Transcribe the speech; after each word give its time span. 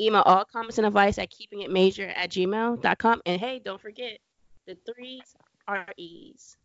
email 0.00 0.22
all 0.22 0.44
comments 0.44 0.78
and 0.78 0.86
advice 0.86 1.18
at 1.18 1.30
keepingitmajor 1.30 2.12
at 2.14 2.30
gmail.com. 2.30 3.22
And 3.26 3.40
hey, 3.40 3.60
don't 3.64 3.80
forget 3.80 4.18
the 4.66 4.76
threes 4.86 5.34
are 5.68 5.86
E's. 5.96 6.56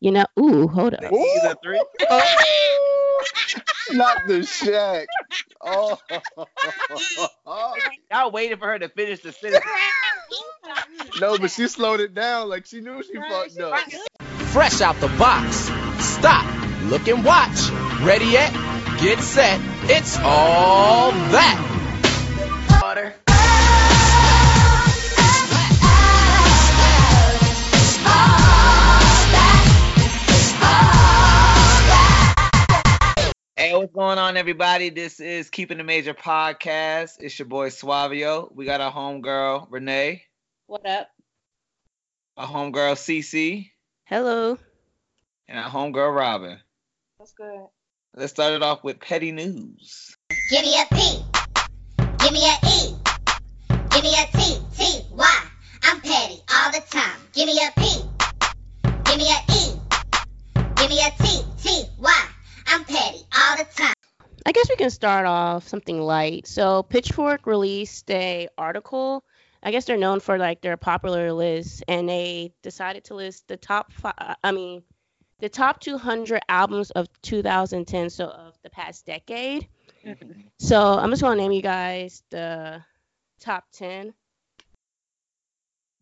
You 0.00 0.12
know, 0.12 0.26
ooh, 0.38 0.68
hold 0.68 0.94
up. 0.94 1.04
Ooh. 1.04 1.40
The 1.42 1.56
three? 1.62 1.82
Oh. 2.10 3.24
Not 3.92 4.26
the 4.26 4.42
shack. 4.44 5.06
Oh. 5.60 5.98
Y'all 8.10 8.30
waiting 8.30 8.58
for 8.58 8.66
her 8.66 8.78
to 8.78 8.88
finish 8.88 9.20
the 9.20 9.32
sentence. 9.32 9.64
no, 11.20 11.38
but 11.38 11.50
she 11.50 11.68
slowed 11.68 12.00
it 12.00 12.14
down 12.14 12.48
like 12.48 12.66
she 12.66 12.80
knew 12.80 13.02
she 13.02 13.14
fucked 13.14 13.58
up. 13.60 13.78
Fresh 14.52 14.80
out 14.80 14.96
the 15.00 15.08
box. 15.08 15.70
Stop, 16.04 16.44
look 16.84 17.08
and 17.08 17.24
watch. 17.24 17.70
Ready 18.02 18.26
yet? 18.26 18.52
Get 19.00 19.20
set. 19.20 19.60
It's 19.84 20.18
all 20.18 21.10
that. 21.12 21.73
Hey, 33.74 33.80
what's 33.80 33.92
going 33.92 34.18
on, 34.18 34.36
everybody? 34.36 34.90
This 34.90 35.18
is 35.18 35.50
Keeping 35.50 35.80
It 35.80 35.82
Major 35.82 36.14
podcast. 36.14 37.14
It's 37.18 37.36
your 37.36 37.48
boy 37.48 37.70
Suavio. 37.70 38.48
We 38.54 38.66
got 38.66 38.80
our 38.80 38.92
homegirl 38.92 39.66
Renee, 39.68 40.22
What 40.68 40.86
up? 40.86 41.08
our 42.36 42.46
homegirl 42.46 42.94
Cece, 42.94 43.68
Hello. 44.04 44.58
and 45.48 45.58
our 45.58 45.68
homegirl 45.68 46.14
Robin. 46.16 46.60
That's 47.18 47.32
good. 47.32 47.66
Let's 48.14 48.30
start 48.30 48.52
it 48.52 48.62
off 48.62 48.84
with 48.84 49.00
petty 49.00 49.32
news. 49.32 50.16
Give 50.50 50.62
me 50.62 50.80
a 50.80 50.94
P. 50.94 51.24
Give 52.20 52.32
me 52.32 52.44
a 52.46 52.54
E. 52.68 52.94
Give 53.90 54.04
me 54.04 54.14
a 54.14 54.38
T. 54.38 54.56
T. 54.78 55.00
Y. 55.10 55.42
I'm 55.82 56.00
petty 56.00 56.40
all 56.54 56.70
the 56.70 56.80
time. 56.90 57.18
Give 57.32 57.46
me 57.46 57.58
a 57.58 57.80
P. 57.80 58.02
Give 59.04 59.18
me 59.18 59.28
a 59.32 59.52
E. 59.52 60.64
Give 60.76 60.90
me 60.90 61.00
a 61.00 61.10
T. 61.20 61.42
T. 61.60 61.82
Y. 61.98 62.28
I'm 62.66 62.84
petty 62.84 63.22
all 63.36 63.56
the 63.56 63.64
time. 63.74 63.94
I 64.46 64.52
guess 64.52 64.68
we 64.68 64.76
can 64.76 64.90
start 64.90 65.26
off 65.26 65.68
something 65.68 66.00
light. 66.00 66.46
So 66.46 66.82
Pitchfork 66.82 67.46
released 67.46 68.10
a 68.10 68.48
article. 68.58 69.24
I 69.62 69.70
guess 69.70 69.86
they're 69.86 69.96
known 69.96 70.20
for 70.20 70.36
like 70.36 70.60
their 70.60 70.76
popular 70.76 71.32
list, 71.32 71.84
and 71.88 72.06
they 72.08 72.52
decided 72.62 73.04
to 73.04 73.14
list 73.14 73.48
the 73.48 73.56
top 73.56 73.92
five. 73.92 74.36
I 74.44 74.52
mean, 74.52 74.82
the 75.38 75.48
top 75.48 75.80
200 75.80 76.42
albums 76.48 76.90
of 76.90 77.08
2010, 77.22 78.10
so 78.10 78.26
of 78.26 78.54
the 78.62 78.70
past 78.70 79.06
decade. 79.06 79.68
Mm-hmm. 80.04 80.40
So 80.58 80.80
I'm 80.80 81.10
just 81.10 81.22
gonna 81.22 81.36
name 81.36 81.52
you 81.52 81.62
guys 81.62 82.22
the 82.30 82.82
top 83.40 83.64
10. 83.72 84.12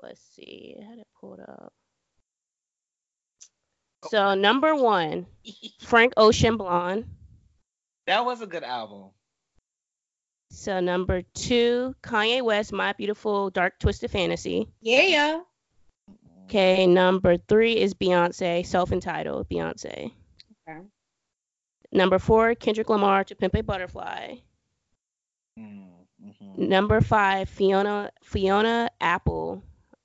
Let's 0.02 0.20
see, 0.34 0.76
I 0.80 0.84
had 0.84 0.98
it 0.98 1.06
pulled 1.20 1.38
up. 1.38 1.72
So 4.08 4.34
number 4.34 4.74
one, 4.74 5.26
Frank 5.80 6.14
Ocean 6.16 6.56
Blonde. 6.56 7.06
That 8.06 8.24
was 8.24 8.42
a 8.42 8.46
good 8.46 8.64
album. 8.64 9.10
So 10.50 10.80
number 10.80 11.22
two, 11.34 11.94
Kanye 12.02 12.42
West, 12.42 12.72
My 12.72 12.92
Beautiful 12.92 13.50
Dark 13.50 13.78
Twisted 13.78 14.10
Fantasy. 14.10 14.68
Yeah. 14.80 15.40
Okay, 16.44 16.86
number 16.86 17.38
three 17.38 17.78
is 17.78 17.94
Beyonce, 17.94 18.66
self-entitled 18.66 19.48
Beyonce. 19.48 20.12
Okay. 20.68 20.80
Number 21.92 22.18
four, 22.18 22.54
Kendrick 22.54 22.90
Lamar, 22.90 23.24
To 23.24 23.34
Pimp 23.34 23.54
a 23.54 23.62
Butterfly. 23.62 24.36
Mm-hmm. 25.58 26.68
Number 26.68 27.00
five, 27.00 27.48
Fiona 27.48 28.10
Fiona 28.22 28.90
Apple. 29.00 29.62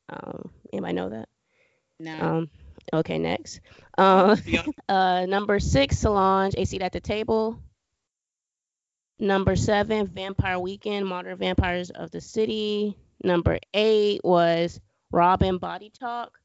Um, 0.10 0.50
anybody 0.72 0.94
know 0.94 1.10
that? 1.10 1.30
No. 2.00 2.20
Um, 2.20 2.50
okay, 2.94 3.18
next. 3.18 3.60
Uh, 3.98 4.36
uh, 4.90 5.26
number 5.26 5.60
six, 5.60 5.98
Solange, 5.98 6.54
A 6.58 6.66
Seat 6.66 6.82
at 6.82 6.94
the 6.94 7.00
Table. 7.00 7.60
Number 9.20 9.56
seven, 9.56 10.08
Vampire 10.08 10.60
Weekend, 10.60 11.08
Modern 11.08 11.38
Vampires 11.38 11.90
of 11.90 12.12
the 12.12 12.22
City. 12.22 12.96
Number 13.24 13.58
eight 13.74 14.22
was 14.24 14.80
Robyn 15.12 15.58
Body 15.60 15.92
Talk. 16.00 16.38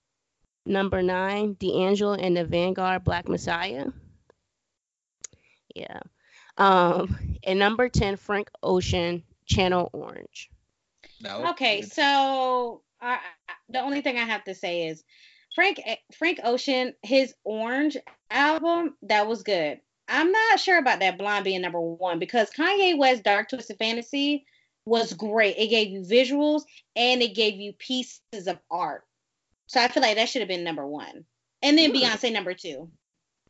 Number 0.65 1.03
nine, 1.03 1.55
D'Angelo 1.55 2.15
and 2.15 2.37
the 2.37 2.45
Vanguard 2.45 3.05
Black 3.05 3.29
Messiah. 3.29 3.87
Yeah. 5.75 6.01
Um, 6.57 7.39
and 7.45 7.59
number 7.59 7.89
10, 7.89 8.17
Frank 8.17 8.49
Ocean, 8.63 9.23
Channel 9.47 9.91
Orange. 9.93 10.51
That 11.21 11.41
was 11.41 11.51
okay, 11.53 11.83
so 11.83 12.83
I, 13.01 13.15
I- 13.15 13.19
the 13.69 13.81
only 13.81 14.03
thing 14.03 14.19
I 14.19 14.25
have 14.25 14.45
to 14.45 14.55
say 14.55 14.89
is 14.89 15.03
Frank 15.55 15.81
Frank 16.17 16.41
Ocean, 16.45 16.95
his 17.03 17.35
Orange 17.45 17.97
album, 18.31 18.97
that 19.03 19.27
was 19.27 19.43
good. 19.43 19.81
I'm 20.09 20.33
not 20.33 20.61
sure 20.61 20.79
about 20.79 21.01
that 21.01 21.19
Blonde 21.19 21.45
being 21.45 21.61
number 21.63 21.81
one 21.81 22.19
because 22.19 22.51
Kanye 22.51 22.99
West 22.99 23.23
Dark 23.23 23.49
Twisted 23.49 23.79
Fantasy 23.79 24.45
was 24.85 25.13
great. 25.15 25.57
It 25.59 25.69
gave 25.69 25.89
you 25.89 26.01
visuals 26.01 26.63
and 26.97 27.23
it 27.23 27.35
gave 27.35 27.55
you 27.55 27.73
pieces 27.75 28.47
of 28.47 28.59
art. 28.71 29.05
So 29.69 29.81
I 29.81 29.89
feel 29.89 30.03
like 30.03 30.17
that 30.17 30.29
should 30.29 30.43
have 30.43 30.49
been 30.49 30.65
number 30.65 30.87
one. 30.87 31.25
And 31.63 31.79
then 31.79 31.91
Hmm. 31.91 31.97
Beyonce 31.97 32.33
number 32.33 32.53
two. 32.55 32.91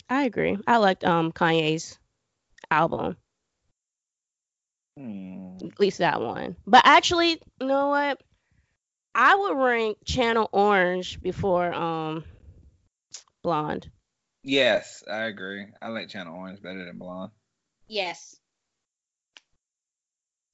I 0.08 0.24
agree. 0.24 0.58
I 0.66 0.76
liked 0.76 1.04
um 1.04 1.32
Kanye's 1.32 1.98
album, 2.70 3.16
Hmm. 4.98 5.56
at 5.64 5.80
least 5.80 5.98
that 5.98 6.20
one. 6.20 6.56
But 6.66 6.82
actually, 6.84 7.40
you 7.60 7.66
know 7.66 7.88
what? 7.88 8.22
I 9.14 9.34
would 9.34 9.56
rank 9.56 9.98
Channel 10.04 10.48
Orange 10.52 11.20
before 11.20 11.72
um 11.72 12.24
Blonde. 13.42 13.90
Yes, 14.42 15.02
I 15.10 15.24
agree. 15.24 15.66
I 15.80 15.88
like 15.88 16.08
Channel 16.08 16.34
Orange 16.34 16.62
better 16.62 16.84
than 16.84 16.98
Blonde. 16.98 17.30
Yes. 17.86 18.36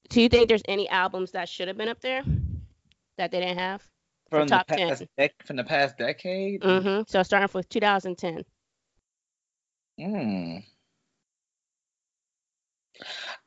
Do 0.09 0.21
you 0.21 0.29
think 0.29 0.49
there's 0.49 0.63
any 0.67 0.89
albums 0.89 1.31
that 1.31 1.49
should 1.49 1.67
have 1.67 1.77
been 1.77 1.87
up 1.87 2.01
there 2.01 2.23
that 3.17 3.31
they 3.31 3.39
didn't 3.39 3.59
have? 3.59 3.83
From 4.29 4.47
the 4.47 4.55
top 4.55 4.67
10. 4.67 4.89
past 4.89 5.03
dec- 5.17 5.45
from 5.45 5.55
the 5.55 5.63
past 5.63 5.97
decade. 5.97 6.61
Mm-hmm. 6.61 7.03
So 7.07 7.23
starting 7.23 7.49
with 7.53 7.69
2010. 7.69 8.43
Mm. 9.99 10.63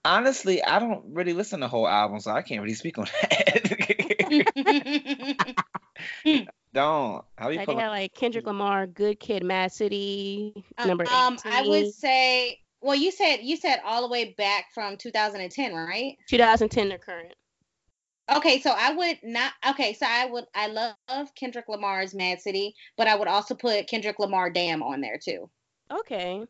Honestly, 0.05 0.63
I 0.63 0.79
don't 0.81 1.15
really 1.15 1.35
listen 1.35 1.61
to 1.61 1.69
whole 1.69 1.87
albums, 1.87 2.25
so 2.25 2.33
I 2.33 2.43
can't 2.43 2.63
really 2.63 2.75
speak 2.75 2.99
on 2.99 3.05
that. 3.05 3.63
don't. 6.25 7.25
How 7.39 7.47
do 7.49 7.53
you 7.53 7.59
Like 7.59 7.67
pull 7.67 7.77
they 7.77 7.83
had 7.83 7.89
like 7.89 8.15
Kendrick 8.15 8.47
Lamar, 8.47 8.87
Good 8.87 9.21
Kid, 9.21 9.43
Mad 9.45 9.73
City, 9.73 10.65
number 10.85 11.05
18. 11.05 11.17
um, 11.17 11.39
I 11.45 11.63
would 11.69 11.93
say, 11.93 12.59
well, 12.81 12.95
you 12.97 13.11
said 13.11 13.39
you 13.43 13.57
said 13.57 13.81
all 13.85 14.03
the 14.03 14.09
way 14.09 14.35
back 14.39 14.67
from 14.75 14.97
2010, 14.97 15.75
right? 15.75 16.17
2010 16.29 16.91
to 16.91 16.99
current. 16.99 17.35
Okay, 18.35 18.61
so 18.61 18.71
I 18.71 18.93
would 18.93 19.19
not. 19.23 19.53
Okay, 19.71 19.93
so 19.95 20.07
I 20.09 20.27
would. 20.27 20.45
I 20.55 20.69
love 20.69 20.95
Kendrick 21.35 21.69
Lamar's 21.69 22.15
Mad 22.15 22.41
City, 22.41 22.75
but 22.97 23.07
I 23.09 23.17
would 23.17 23.29
also 23.29 23.55
put 23.55 23.89
Kendrick 23.89 24.19
Lamar 24.19 24.49
Damn 24.51 24.83
on 24.83 25.01
there 25.01 25.19
too. 25.23 25.51
Okay. 25.91 26.43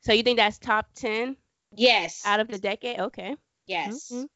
So 0.00 0.12
you 0.12 0.22
think 0.22 0.38
that's 0.38 0.58
top 0.58 0.88
10 0.96 1.36
Yes. 1.76 2.22
out 2.26 2.40
of 2.40 2.48
the 2.48 2.58
decade? 2.58 2.98
Okay. 3.00 3.36
yes. 3.66 4.10
Mhm. 4.12 4.26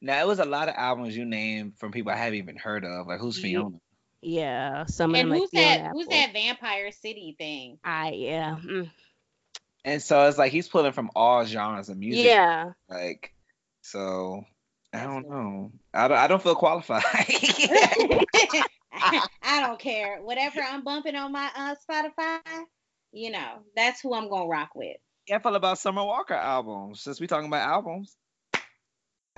Now 0.00 0.20
it 0.20 0.26
was 0.26 0.38
a 0.38 0.44
lot 0.44 0.68
of 0.68 0.74
albums 0.76 1.16
you 1.16 1.24
named 1.24 1.78
from 1.78 1.92
people 1.92 2.12
I 2.12 2.16
haven't 2.16 2.38
even 2.38 2.56
heard 2.56 2.84
of. 2.84 3.06
Like 3.06 3.20
who's 3.20 3.38
Fiona? 3.40 3.78
Yeah, 4.20 4.86
some 4.86 5.14
of 5.14 5.20
And 5.20 5.30
them 5.30 5.30
like 5.30 5.40
who's 5.40 5.50
that? 5.52 5.90
Who's 5.92 6.06
that 6.08 6.32
Vampire 6.32 6.90
City 6.92 7.34
thing? 7.38 7.78
I 7.84 8.10
yeah. 8.10 8.56
mm. 8.62 8.90
And 9.84 10.02
so 10.02 10.28
it's 10.28 10.38
like 10.38 10.52
he's 10.52 10.68
pulling 10.68 10.92
from 10.92 11.10
all 11.16 11.44
genres 11.44 11.88
of 11.88 11.96
music. 11.96 12.26
Yeah. 12.26 12.72
Like, 12.88 13.32
so 13.80 14.44
I 14.92 15.04
don't 15.04 15.28
know. 15.28 15.72
I 15.94 16.08
don't. 16.08 16.18
I 16.18 16.26
don't 16.26 16.42
feel 16.42 16.56
qualified. 16.56 17.04
I 18.92 19.60
don't 19.60 19.78
care. 19.78 20.18
Whatever 20.20 20.60
I'm 20.60 20.84
bumping 20.84 21.14
on 21.14 21.32
my 21.32 21.50
uh, 21.56 21.74
Spotify, 21.88 22.40
you 23.12 23.30
know, 23.30 23.60
that's 23.76 24.00
who 24.00 24.14
I'm 24.14 24.28
gonna 24.28 24.46
rock 24.46 24.74
with. 24.74 24.96
Yeah, 25.26 25.36
I 25.36 25.38
feel 25.38 25.54
about 25.54 25.78
Summer 25.78 26.04
Walker 26.04 26.34
albums. 26.34 27.02
Since 27.02 27.20
we 27.20 27.26
talking 27.26 27.48
about 27.48 27.66
albums, 27.66 28.16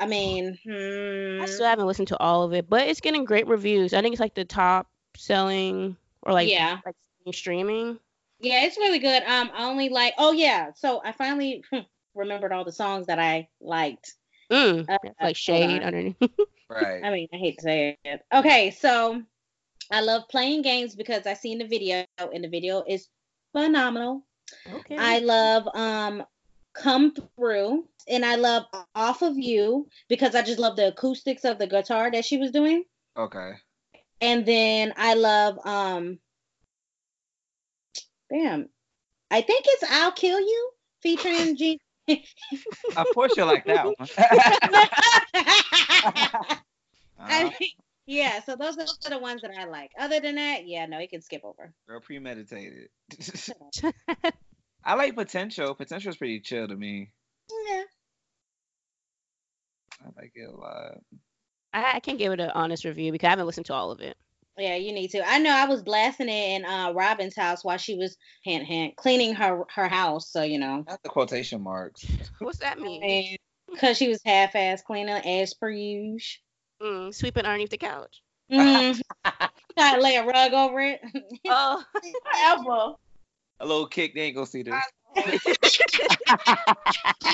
I 0.01 0.07
mean, 0.07 0.59
hmm, 0.65 1.43
I 1.43 1.47
still 1.47 1.67
haven't 1.67 1.87
listened 1.87 2.09
to 2.09 2.19
all 2.19 2.43
of 2.43 2.55
it, 2.55 2.71
but 2.71 2.89
it's 2.89 3.03
getting 3.03 3.25
great 3.25 3.47
reviews. 3.47 3.93
I 3.93 4.01
think 4.01 4.15
it's 4.15 4.21
like 4.21 4.35
the 4.35 4.47
top 4.47 4.89
selling 5.15 5.95
or 6.23 6.33
like 6.33 6.49
yeah. 6.49 6.79
like 6.87 6.97
streaming. 7.35 7.99
Yeah, 8.41 8.65
it's 8.65 8.79
really 8.79 8.99
good. 8.99 9.23
Um, 9.25 9.51
I 9.55 9.65
only 9.65 9.91
like. 9.91 10.15
Oh 10.17 10.33
yeah, 10.33 10.71
so 10.75 11.03
I 11.05 11.13
finally 11.13 11.63
remembered 12.15 12.51
all 12.51 12.65
the 12.65 12.73
songs 12.73 13.07
that 13.09 13.19
I 13.19 13.49
liked. 13.61 14.15
Mm, 14.51 14.89
Uh, 14.89 14.97
like 15.21 15.37
shade 15.37 15.83
underneath. 15.83 16.17
right? 16.71 17.05
I 17.05 17.11
mean, 17.11 17.29
I 17.33 17.37
hate 17.37 17.59
to 17.59 17.63
say 17.63 17.99
it. 18.03 18.23
Okay, 18.35 18.71
so 18.71 19.23
I 19.93 20.01
love 20.01 20.29
playing 20.31 20.63
games 20.63 20.95
because 20.95 21.27
I 21.27 21.35
seen 21.35 21.59
the 21.59 21.67
video, 21.67 22.07
and 22.19 22.43
the 22.43 22.49
video 22.49 22.83
is 22.89 23.09
phenomenal. 23.53 24.25
okay. 24.77 24.97
I 24.99 25.19
love 25.19 25.69
um 25.75 26.25
Come 26.81 27.13
Through, 27.37 27.85
and 28.09 28.25
I 28.25 28.37
love 28.37 28.65
Off 28.95 29.21
of 29.21 29.37
You 29.37 29.87
because 30.09 30.35
I 30.35 30.41
just 30.43 30.59
love 30.59 30.77
the 30.77 30.89
acoustics 30.89 31.45
of 31.45 31.59
the 31.59 31.67
guitar 31.67 32.11
that 32.11 32.25
she 32.25 32.39
was 32.39 32.51
doing. 32.51 32.85
Okay. 33.17 33.53
And 34.23 34.47
then 34.47 34.95
I 34.97 35.15
love 35.15 35.59
um 35.67 36.19
Damn. 38.31 38.69
I 39.31 39.43
think 39.43 39.65
it's 39.67 39.85
I'll 39.91 40.13
Kill 40.13 40.41
You 40.41 40.71
featuring 41.03 41.57
G. 41.57 41.79
Of 42.97 43.07
course 43.15 43.37
you 43.37 43.45
like 43.45 43.67
that 43.67 43.85
one. 43.85 43.95
I 47.19 47.45
Uh, 47.45 47.51
mean, 47.61 47.71
yeah, 48.07 48.43
so 48.43 48.57
those 48.57 48.79
are 48.79 49.11
the 49.11 49.19
ones 49.19 49.43
that 49.43 49.53
I 49.57 49.67
like. 49.67 49.91
Other 49.99 50.21
than 50.21 50.37
that, 50.37 50.67
yeah, 50.67 50.87
no, 50.87 50.99
you 50.99 51.09
can 51.09 51.21
skip 51.21 51.43
over. 51.45 51.75
girl 51.87 52.01
premeditated. 52.01 52.89
I 54.85 54.95
like 54.95 55.15
potential. 55.15 55.75
Potential 55.75 56.11
is 56.11 56.17
pretty 56.17 56.41
chill 56.41 56.69
to 56.69 56.77
me. 56.77 57.11
Yeah. 57.69 57.83
I 60.03 60.09
like 60.17 60.33
it 60.35 60.49
a 60.49 60.57
lot. 60.57 60.99
I, 61.73 61.97
I 61.97 62.01
can't 62.01 62.19
give 62.19 62.33
it 62.33 62.41
an 62.41 62.51
honest 62.51 62.85
review 62.85 63.13
because 63.13 63.27
I 63.27 63.31
haven't 63.31 63.47
listened 63.47 63.67
to 63.67 63.75
all 63.75 63.91
of 63.91 64.01
it. 64.01 64.17
Yeah, 64.59 64.77
you 64.77 64.93
need 64.93 65.09
to. 65.09 65.27
I 65.27 65.39
know 65.39 65.55
I 65.55 65.67
was 65.67 65.83
blasting 65.83 66.29
it 66.29 66.57
in 66.57 66.65
uh 66.65 66.93
Robin's 66.93 67.37
house 67.37 67.65
while 67.65 67.79
she 67.79 67.95
was 67.97 68.17
hint 68.43 68.67
hint 68.67 68.97
cleaning 68.97 69.35
her 69.35 69.63
her 69.75 69.89
house, 69.89 70.31
so 70.31 70.43
you 70.43 70.59
know. 70.59 70.85
Not 70.87 71.03
the 71.03 71.09
quotation 71.09 71.63
marks. 71.63 72.05
What's 72.41 72.59
that 72.59 72.79
mean? 72.79 73.37
Because 73.71 73.97
she 73.97 74.09
was 74.09 74.21
half 74.25 74.55
ass 74.57 74.83
cleaning 74.83 75.15
as 75.15 75.55
per 75.55 75.71
usual. 75.71 76.41
Mm, 76.83 77.15
sweeping 77.15 77.45
underneath 77.45 77.71
the 77.71 77.79
couch. 77.79 78.23
Mm. 78.51 79.01
Try 79.79 79.95
to 79.95 80.03
lay 80.03 80.17
a 80.17 80.27
rug 80.27 80.53
over 80.53 80.81
it. 80.81 81.01
Oh, 81.49 81.85
However, 82.33 82.97
A 83.61 83.67
little 83.67 83.87
kick, 83.87 84.15
they 84.15 84.23
ain't 84.23 84.35
gonna 84.35 84.47
see 84.47 84.63
this. 84.63 84.75
she 85.65 85.83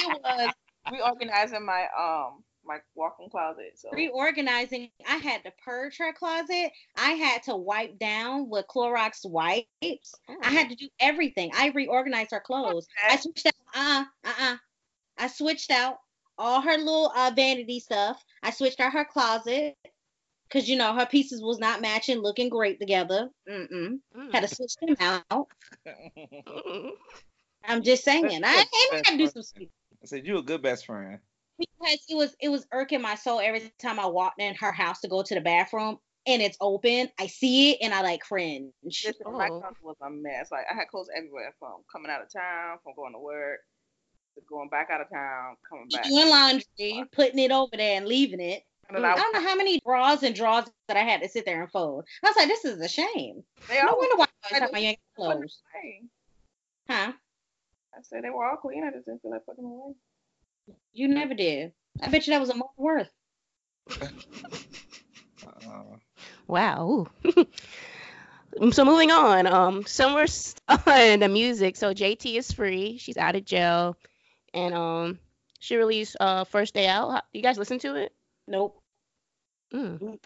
was 0.06 0.52
reorganizing 0.90 1.64
my 1.64 1.87
um 1.99 2.43
my 2.67 2.78
walk-in 2.94 3.31
closet. 3.31 3.73
So 3.76 3.90
Reorganizing, 3.93 4.90
I 5.08 5.17
had 5.17 5.44
to 5.44 5.52
purge 5.64 5.99
her 5.99 6.12
closet. 6.12 6.73
I 6.96 7.12
had 7.12 7.44
to 7.44 7.55
wipe 7.55 7.99
down 7.99 8.49
with 8.49 8.67
Clorox 8.67 9.25
wipes. 9.25 10.14
I 10.43 10.50
had 10.50 10.69
to 10.70 10.75
do 10.75 10.88
everything. 10.99 11.52
I 11.56 11.69
reorganized 11.69 12.32
her 12.32 12.40
clothes. 12.40 12.88
I 13.08 13.17
switched 13.17 13.46
out 13.46 13.55
uh 13.75 14.05
uh 14.25 14.32
uh. 14.40 14.56
I 15.19 15.28
switched 15.28 15.70
out 15.70 15.99
all 16.38 16.61
her 16.61 16.76
little 16.76 17.12
uh, 17.17 17.31
vanity 17.34 17.81
stuff. 17.81 18.23
I 18.43 18.50
switched 18.50 18.81
out 18.81 18.93
her 18.93 19.05
closet 19.05 19.76
because 20.49 20.69
you 20.69 20.77
know 20.77 20.95
her 20.95 21.07
pieces 21.07 21.43
was 21.43 21.59
not 21.59 21.81
matching, 21.81 22.19
looking 22.19 22.49
great 22.49 22.79
together. 22.81 23.29
Mm-mm. 23.51 23.99
Mm. 24.17 24.33
Had 24.33 24.49
to 24.49 24.55
switch 24.55 24.75
them 24.81 24.97
out. 25.31 25.49
I'm 27.65 27.83
just 27.83 28.05
saying. 28.05 28.27
I, 28.27 28.39
That's- 28.39 28.67
I 28.73 28.97
had 28.97 29.05
to 29.13 29.17
do 29.19 29.27
some 29.29 29.43
funny. 29.43 29.71
I 30.03 30.07
said 30.07 30.27
you 30.27 30.39
a 30.39 30.43
good 30.43 30.63
best 30.63 30.87
friend. 30.87 31.19
because 31.59 31.99
it 32.09 32.17
was 32.17 32.37
it 32.41 32.49
was 32.49 32.67
irking 32.73 33.01
my 33.03 33.15
soul 33.15 33.41
every 33.41 33.73
time 33.81 33.99
I 33.99 34.07
walked 34.07 34.41
in 34.41 34.55
her 34.57 34.73
house 34.73 35.01
to 35.01 35.09
go 35.09 35.23
to 35.23 35.35
the 35.35 35.41
bathroom 35.41 35.99
and 36.27 36.43
it's 36.43 36.57
open. 36.61 37.09
I 37.19 37.27
see 37.29 37.73
it 37.73 37.79
and 37.83 37.95
I 37.95 38.03
like 38.03 38.21
cringe. 38.21 38.73
listen, 38.85 39.15
my 39.25 39.49
Oh. 39.51 39.61
closet 39.61 39.77
was 39.83 39.97
a 40.03 40.11
mess. 40.11 40.51
Like 40.53 40.67
I 40.71 40.75
had 40.75 40.89
clothes 40.89 41.09
everywhere 41.17 41.55
from 41.59 41.83
coming 41.91 42.11
out 42.11 42.23
of 42.23 42.33
town, 42.33 42.79
from 42.85 42.93
going 42.95 43.15
to 43.15 43.19
work, 43.19 43.61
to 44.37 44.43
going 44.49 44.69
back 44.69 44.89
out 44.93 45.01
of 45.01 45.09
town, 45.11 45.57
coming 45.69 45.89
back. 45.89 46.05
Doing 46.05 46.29
laundry, 46.29 47.05
putting 47.13 47.39
it 47.39 47.51
over 47.51 47.77
there 47.77 47.97
and 47.97 48.07
leaving 48.07 48.41
it. 48.41 48.63
And 48.88 48.97
then 48.99 49.05
I 49.05 49.12
I, 49.12 49.17
don't 49.17 49.33
know 49.35 49.41
how 49.49 49.56
many 49.56 49.81
draws 49.85 50.23
and 50.23 50.35
draws 50.35 50.65
that 50.88 50.97
I 50.97 51.00
had 51.03 51.23
to 51.23 51.29
sit 51.29 51.44
there 51.44 51.62
and 51.62 51.71
fold. 51.71 52.05
I 52.25 52.29
was 52.29 52.37
like, 52.37 52.49
this 52.49 52.65
is 52.65 52.81
a 52.81 52.88
shame. 52.88 53.43
they 53.69 53.81
No 53.83 53.88
all 53.88 53.99
wonder 53.99 54.17
why 54.17 54.27
I 54.44 54.56
I 54.56 54.59
talking 54.61 54.69
about 54.69 54.83
you 54.83 54.88
ain't 54.88 54.99
got 55.17 55.27
wasn't 55.27 55.41
clothes. 55.41 55.62
Huh? 56.88 57.12
I 57.94 58.03
said 58.03 58.23
they 58.25 58.31
were 58.31 58.44
all 58.44 58.56
clean. 58.56 58.85
I 58.85 58.91
just 58.91 59.06
didn't 59.06 59.23
feel 59.23 59.31
like 59.33 59.44
putting 59.47 59.65
them 59.65 59.73
away. 59.73 59.94
You 60.93 61.09
never 61.09 61.35
did. 61.35 61.73
I 62.03 62.09
bet 62.09 62.27
you 62.27 62.33
that 62.33 62.41
was 62.41 62.50
a 62.50 62.55
month 62.55 62.71
worth. 62.77 63.09
Uh, 64.00 64.06
Wow. 66.49 67.09
so 68.71 68.85
moving 68.85 69.11
on. 69.11 69.47
Um, 69.47 69.85
somewhere 69.87 70.27
on 70.69 71.21
the 71.21 71.29
music. 71.29 71.77
So 71.77 71.93
JT 71.93 72.37
is 72.37 72.53
free. 72.53 72.99
She's 72.99 73.17
out 73.17 73.35
of 73.37 73.44
jail, 73.44 73.97
and 74.55 74.75
um, 74.75 75.19
she 75.59 75.77
released 75.77 76.17
uh 76.21 76.44
first 76.44 76.75
day 76.75 76.87
out. 76.87 77.11
How- 77.11 77.23
You 77.33 77.43
guys 77.43 77.59
listen 77.59 77.79
to 77.81 77.97
it? 77.97 78.12
Nope. 78.49 78.79
Mm. 79.75 80.19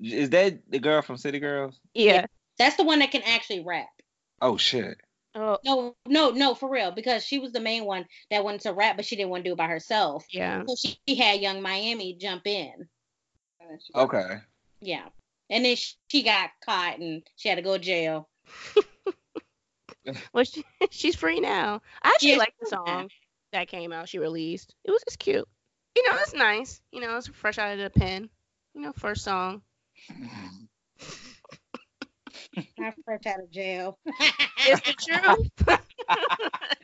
is 0.00 0.30
that 0.30 0.58
the 0.68 0.78
girl 0.80 1.00
from 1.02 1.16
City 1.16 1.38
Girls? 1.38 1.78
Yeah. 1.94 2.26
That's 2.58 2.76
the 2.76 2.84
one 2.84 2.98
that 2.98 3.12
can 3.12 3.22
actually 3.22 3.60
rap. 3.64 3.86
Oh 4.42 4.56
shit. 4.56 4.98
Oh 5.34 5.58
No, 5.64 5.94
no, 6.08 6.30
no, 6.30 6.54
for 6.54 6.68
real. 6.68 6.90
Because 6.90 7.24
she 7.24 7.38
was 7.38 7.52
the 7.52 7.60
main 7.60 7.84
one 7.84 8.04
that 8.30 8.42
wanted 8.42 8.62
to 8.62 8.72
rap, 8.72 8.96
but 8.96 9.04
she 9.04 9.14
didn't 9.16 9.30
want 9.30 9.44
to 9.44 9.50
do 9.50 9.52
it 9.54 9.58
by 9.58 9.68
herself. 9.68 10.26
yeah. 10.30 10.62
So 10.66 10.74
she, 10.76 10.98
she 11.06 11.14
had 11.14 11.40
Yung 11.40 11.62
Miami 11.62 12.16
jump 12.20 12.46
in. 12.46 12.72
And 13.60 13.80
got- 13.94 14.02
Okay. 14.04 14.36
Yeah. 14.80 15.06
And 15.48 15.64
then 15.64 15.76
she, 15.76 15.94
she 16.08 16.22
got 16.22 16.50
caught 16.64 16.98
and 16.98 17.22
she 17.36 17.48
had 17.48 17.56
to 17.56 17.62
go 17.62 17.74
to 17.76 17.82
jail. 17.82 18.28
Well, 20.32 20.44
she, 20.44 20.64
she's 20.90 21.14
free 21.14 21.40
now. 21.40 21.82
I 22.02 22.08
actually 22.08 22.32
Yeah, 22.32 22.36
like 22.38 22.54
the 22.58 22.66
she's 22.66 22.70
free 22.70 22.78
now. 22.86 22.98
song 23.00 23.10
that 23.52 23.68
came 23.68 23.92
out. 23.92 24.08
She 24.08 24.18
released. 24.18 24.74
It 24.84 24.90
was 24.90 25.02
just 25.04 25.18
cute. 25.18 25.46
You 25.96 26.08
know, 26.10 26.16
it's 26.20 26.34
nice. 26.34 26.80
You 26.92 27.00
know, 27.00 27.16
it's 27.16 27.26
fresh 27.28 27.58
out 27.58 27.72
of 27.72 27.78
the 27.78 27.90
pen. 27.90 28.28
You 28.74 28.82
know, 28.82 28.92
first 28.92 29.24
song. 29.24 29.62
I'm 32.78 32.92
fresh 33.04 33.26
out 33.26 33.40
of 33.40 33.50
jail. 33.50 33.98
It's 34.66 34.80
the 34.82 34.92
truth. 34.94 35.80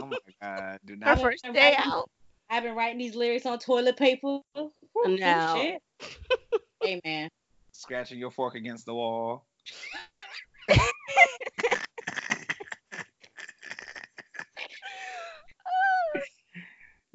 Oh 0.00 0.06
my 0.06 0.16
god. 0.40 0.78
Do 0.84 0.94
not. 0.94 1.18
Her 1.18 1.24
first 1.24 1.44
I'm 1.44 1.52
day 1.52 1.74
writing- 1.76 1.90
out. 1.92 2.08
I've 2.50 2.62
been 2.62 2.76
writing 2.76 2.98
these 2.98 3.16
lyrics 3.16 3.46
on 3.46 3.58
toilet 3.58 3.96
paper. 3.96 4.38
Whew, 4.54 4.70
No. 5.18 5.54
shit. 5.56 5.82
hey 6.82 7.00
man. 7.04 7.28
Scratching 7.72 8.18
your 8.18 8.30
fork 8.30 8.54
against 8.54 8.86
the 8.86 8.94
wall. 8.94 9.44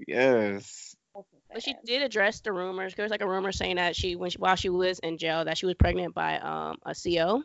Yes. 0.08 0.83
But 1.66 1.70
she 1.70 1.76
did 1.86 2.02
address 2.04 2.40
the 2.42 2.52
rumors. 2.52 2.94
There 2.96 3.04
was 3.04 3.12
like 3.12 3.22
a 3.22 3.28
rumor 3.28 3.52
saying 3.52 3.76
that 3.78 3.96
she, 3.96 4.16
when 4.16 4.30
she, 4.30 4.38
while 4.38 4.56
she 4.56 4.70
was 4.70 5.00
in 5.00 5.18
jail, 5.18 5.46
that 5.46 5.58
she 5.58 5.66
was 5.66 5.76
pregnant 5.76 6.14
by 6.14 6.38
um 6.40 6.78
a 6.86 6.94
CO. 6.96 7.44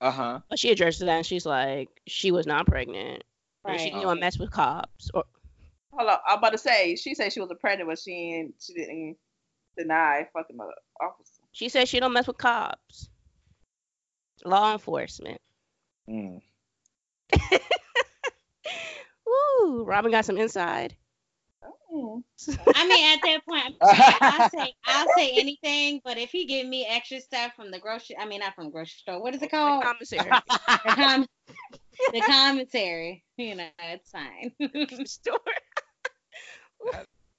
Uh 0.00 0.10
huh. 0.10 0.40
But 0.50 0.58
she 0.58 0.70
addressed 0.70 1.00
that 1.00 1.08
and 1.08 1.26
she's 1.26 1.46
like, 1.46 1.88
she 2.06 2.32
was 2.32 2.46
not 2.46 2.66
pregnant. 2.66 3.22
And 3.64 3.78
she 3.80 3.86
Right. 3.86 3.92
didn't 3.94 4.06
want 4.06 4.18
to 4.18 4.20
mess 4.24 4.38
with 4.38 4.50
cops. 4.50 5.10
Or 5.14 5.24
Hold 5.92 6.10
on, 6.10 6.18
I'm 6.26 6.38
about 6.38 6.50
to 6.52 6.58
say 6.58 6.96
she 6.96 7.14
said 7.14 7.32
she 7.32 7.40
was 7.40 7.50
a 7.50 7.54
pregnant, 7.54 7.88
but 7.88 7.98
she 7.98 8.10
ain't, 8.12 8.54
she 8.60 8.72
didn't 8.74 9.16
deny 9.78 10.26
fucking 10.32 10.56
the 10.56 10.64
officer. 11.00 11.42
she 11.52 11.68
said 11.68 11.86
she 11.88 12.00
don't 12.00 12.12
mess 12.12 12.26
with 12.26 12.38
cops. 12.38 13.08
Law 14.44 14.72
enforcement. 14.72 15.40
Mm. 16.10 16.40
Woo! 19.26 19.84
Robin 19.84 20.10
got 20.10 20.24
some 20.24 20.36
inside. 20.38 20.96
I 21.92 22.88
mean, 22.88 23.12
at 23.12 23.20
that 23.22 23.40
point, 23.46 23.76
I'll 23.82 24.50
say 24.50 24.74
I'll 24.86 25.06
say 25.16 25.32
anything. 25.36 26.00
But 26.04 26.18
if 26.18 26.30
he 26.30 26.46
give 26.46 26.66
me 26.66 26.86
extra 26.88 27.20
stuff 27.20 27.52
from 27.54 27.70
the 27.70 27.78
grocery, 27.78 28.16
I 28.18 28.24
mean, 28.26 28.40
not 28.40 28.54
from 28.54 28.64
the 28.66 28.70
grocery 28.70 28.96
store. 28.98 29.22
What 29.22 29.34
is 29.34 29.42
it 29.42 29.50
called? 29.50 29.84
Commissary. 29.84 30.28
the, 30.28 30.92
com- 30.94 31.26
the 32.12 32.20
commentary. 32.20 33.24
You 33.36 33.56
know, 33.56 33.66
it's 33.90 34.10
fine. 34.10 34.52
store. 35.06 35.38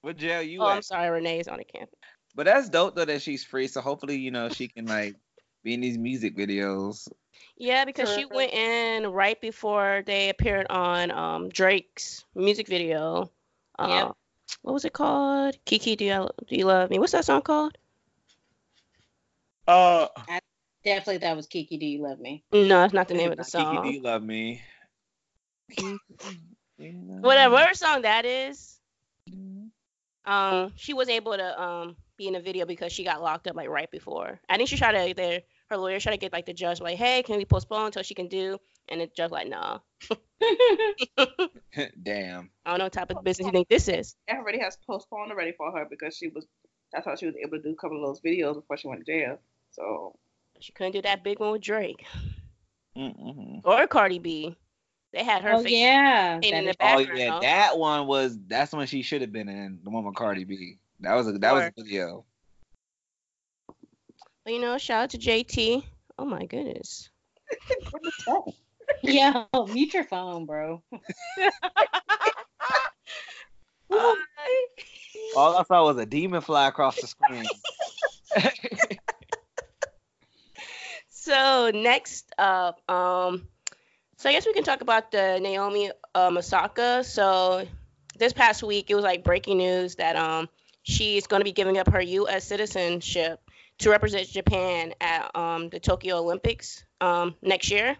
What 0.02 0.16
jail 0.16 0.42
you 0.42 0.60
Oh, 0.62 0.68
at? 0.68 0.76
I'm 0.76 0.82
sorry, 0.82 1.10
Renee's 1.10 1.48
on 1.48 1.58
the 1.58 1.64
campus. 1.64 1.94
But 2.34 2.46
that's 2.46 2.68
dope 2.68 2.94
though 2.94 3.04
that 3.04 3.22
she's 3.22 3.44
free. 3.44 3.66
So 3.68 3.80
hopefully, 3.80 4.16
you 4.16 4.30
know, 4.30 4.48
she 4.48 4.68
can 4.68 4.86
like 4.86 5.16
be 5.62 5.74
in 5.74 5.80
these 5.80 5.98
music 5.98 6.36
videos. 6.36 7.08
Yeah, 7.56 7.84
because 7.84 8.12
she 8.14 8.24
went 8.24 8.52
in 8.52 9.06
right 9.08 9.40
before 9.40 10.02
they 10.06 10.28
appeared 10.28 10.66
on 10.70 11.10
um 11.10 11.48
Drake's 11.48 12.24
music 12.34 12.68
video. 12.68 13.30
Uh, 13.78 13.86
Yep. 13.88 14.16
What 14.62 14.72
was 14.72 14.84
it 14.84 14.92
called? 14.92 15.56
Kiki, 15.64 15.96
do 15.96 16.04
you, 16.04 16.28
do 16.48 16.56
you 16.56 16.66
love 16.66 16.90
me? 16.90 16.98
What's 16.98 17.12
that 17.12 17.24
song 17.24 17.42
called? 17.42 17.76
Uh, 19.66 20.08
Definitely, 20.84 21.18
that 21.18 21.36
was 21.36 21.46
Kiki. 21.46 21.78
Do 21.78 21.86
you 21.86 22.02
love 22.02 22.20
me? 22.20 22.44
No, 22.52 22.84
it's 22.84 22.92
not 22.92 23.08
the 23.08 23.14
name 23.14 23.32
of 23.32 23.38
the 23.38 23.44
song. 23.44 23.76
Kiki, 23.76 23.88
do 23.88 23.96
you 23.96 24.02
love 24.02 24.22
me? 24.22 24.60
Whatever, 26.76 27.54
whatever 27.54 27.74
song 27.74 28.02
that 28.02 28.26
is. 28.26 28.78
Um, 30.26 30.72
she 30.76 30.94
was 30.94 31.08
able 31.08 31.36
to 31.36 31.62
um 31.62 31.96
be 32.16 32.26
in 32.26 32.34
the 32.34 32.40
video 32.40 32.66
because 32.66 32.92
she 32.92 33.04
got 33.04 33.22
locked 33.22 33.46
up 33.46 33.56
like 33.56 33.68
right 33.68 33.90
before. 33.90 34.40
I 34.48 34.56
think 34.56 34.68
she 34.68 34.76
tried 34.76 35.08
to 35.08 35.14
their 35.14 35.42
her 35.70 35.76
lawyer 35.76 35.98
tried 36.00 36.12
to 36.12 36.18
get 36.18 36.32
like 36.32 36.46
the 36.46 36.52
judge 36.52 36.80
like, 36.80 36.96
hey, 36.96 37.22
can 37.22 37.36
we 37.36 37.44
postpone 37.44 37.86
until 37.86 38.02
she 38.02 38.14
can 38.14 38.28
do? 38.28 38.58
And 38.88 39.00
the 39.00 39.06
judge 39.16 39.30
like, 39.30 39.48
no. 39.48 39.80
Damn. 42.02 42.50
I 42.66 42.70
don't 42.70 42.78
know 42.78 42.84
what 42.84 42.92
type 42.92 43.10
of 43.10 43.24
business 43.24 43.46
you 43.46 43.52
think 43.52 43.68
this 43.68 43.88
is. 43.88 44.14
Everybody 44.28 44.58
has 44.60 44.76
postponed 44.86 45.30
already 45.32 45.52
for 45.52 45.72
her 45.72 45.86
because 45.88 46.16
she 46.16 46.28
was. 46.28 46.46
That's 46.92 47.06
how 47.06 47.16
she 47.16 47.26
was 47.26 47.34
able 47.36 47.56
to 47.58 47.62
do 47.62 47.70
a 47.72 47.76
couple 47.76 47.96
of 47.96 48.06
those 48.06 48.20
videos 48.20 48.54
before 48.54 48.76
she 48.76 48.86
went 48.88 49.04
to 49.04 49.12
jail. 49.12 49.38
So 49.72 50.14
She 50.60 50.72
couldn't 50.72 50.92
do 50.92 51.02
that 51.02 51.24
big 51.24 51.40
one 51.40 51.50
with 51.52 51.62
Drake 51.62 52.04
Mm-mm. 52.96 53.62
or 53.64 53.86
Cardi 53.88 54.18
B. 54.20 54.56
They 55.12 55.24
had 55.24 55.42
her 55.42 55.54
Oh 55.54 55.62
face 55.62 55.72
yeah. 55.72 56.38
in 56.42 56.66
That 56.66 56.76
the 56.78 56.86
is- 57.02 57.08
Oh 57.08 57.14
yeah, 57.14 57.38
that 57.40 57.78
one 57.78 58.06
was 58.06 58.38
that's 58.46 58.72
when 58.72 58.86
she 58.86 59.02
should 59.02 59.22
have 59.22 59.32
been 59.32 59.48
in 59.48 59.80
the 59.82 59.90
one 59.90 60.04
with 60.04 60.14
Cardi 60.14 60.44
B. 60.44 60.78
That 61.00 61.14
was 61.14 61.26
a 61.28 61.32
that 61.32 61.52
was 61.54 61.64
a 61.64 61.72
video. 61.82 62.24
But, 64.44 64.52
you 64.52 64.60
know, 64.60 64.76
shout 64.78 65.04
out 65.04 65.10
to 65.10 65.18
JT. 65.18 65.82
Oh 66.18 66.24
my 66.24 66.44
goodness. 66.44 67.08
Yo, 69.02 69.46
mute 69.68 69.94
your 69.94 70.04
phone, 70.04 70.46
bro. 70.46 70.82
All 73.90 75.56
I 75.56 75.62
saw 75.64 75.84
was 75.84 75.96
a 75.98 76.06
demon 76.06 76.40
fly 76.40 76.68
across 76.68 77.00
the 77.00 77.06
screen. 77.06 77.44
So 81.24 81.70
next 81.72 82.30
up, 82.36 82.82
um, 82.90 83.48
so 84.18 84.28
I 84.28 84.32
guess 84.32 84.44
we 84.44 84.52
can 84.52 84.62
talk 84.62 84.82
about 84.82 85.10
the 85.10 85.38
Naomi 85.40 85.90
um, 86.14 86.36
Osaka. 86.36 87.02
So 87.02 87.66
this 88.18 88.34
past 88.34 88.62
week, 88.62 88.90
it 88.90 88.94
was 88.94 89.04
like 89.04 89.24
breaking 89.24 89.56
news 89.56 89.94
that 89.94 90.16
um 90.16 90.50
she's 90.82 91.26
going 91.26 91.40
to 91.40 91.44
be 91.44 91.52
giving 91.52 91.78
up 91.78 91.88
her 91.90 92.02
U.S. 92.02 92.44
citizenship 92.44 93.40
to 93.78 93.90
represent 93.90 94.28
Japan 94.28 94.94
at 95.00 95.30
um 95.34 95.68
the 95.68 95.80
Tokyo 95.80 96.16
Olympics 96.18 96.84
um 97.00 97.34
next 97.42 97.70
year. 97.70 97.96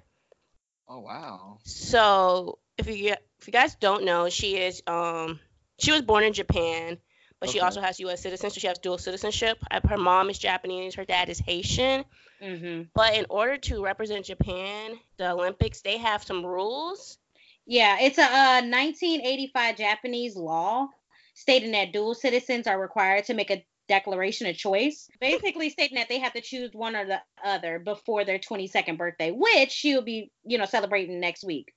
oh 0.88 1.00
wow. 1.00 1.58
So 1.64 2.58
if 2.78 2.86
you 2.88 3.14
if 3.40 3.46
you 3.46 3.52
guys 3.52 3.74
don't 3.76 4.04
know, 4.04 4.28
she 4.28 4.56
is 4.56 4.82
um 4.86 5.40
she 5.78 5.92
was 5.92 6.02
born 6.02 6.24
in 6.24 6.32
Japan, 6.32 6.98
but 7.40 7.50
she 7.50 7.60
also 7.60 7.80
has 7.80 7.98
U.S. 8.00 8.22
citizenship. 8.22 8.60
She 8.60 8.66
has 8.68 8.78
dual 8.78 8.98
citizenship. 8.98 9.58
Uh, 9.70 9.80
Her 9.86 9.96
mom 9.98 10.30
is 10.30 10.38
Japanese. 10.38 10.94
Her 10.94 11.04
dad 11.04 11.28
is 11.28 11.38
Haitian. 11.40 12.04
Mm-hmm. 12.42 12.82
But 12.94 13.14
in 13.14 13.26
order 13.28 13.56
to 13.58 13.82
represent 13.84 14.26
Japan, 14.26 14.98
the 15.16 15.30
Olympics, 15.32 15.80
they 15.82 15.98
have 15.98 16.22
some 16.24 16.44
rules. 16.44 17.18
Yeah, 17.66 17.98
it's 18.00 18.18
a, 18.18 18.22
uh 18.24 18.62
1985 18.62 19.76
Japanese 19.76 20.36
law 20.36 20.88
stating 21.34 21.72
that 21.72 21.92
dual 21.92 22.14
citizens 22.14 22.66
are 22.66 22.78
required 22.80 23.24
to 23.26 23.34
make 23.34 23.50
a 23.50 23.64
declaration 23.88 24.46
of 24.46 24.56
choice, 24.56 25.08
basically 25.20 25.70
stating 25.70 25.96
that 25.96 26.08
they 26.08 26.18
have 26.18 26.32
to 26.32 26.40
choose 26.40 26.72
one 26.72 26.96
or 26.96 27.04
the 27.04 27.20
other 27.44 27.78
before 27.78 28.24
their 28.24 28.38
22nd 28.38 28.96
birthday, 28.96 29.30
which 29.30 29.70
she'll 29.70 30.02
be, 30.02 30.30
you 30.44 30.58
know, 30.58 30.64
celebrating 30.64 31.20
next 31.20 31.44
week, 31.44 31.72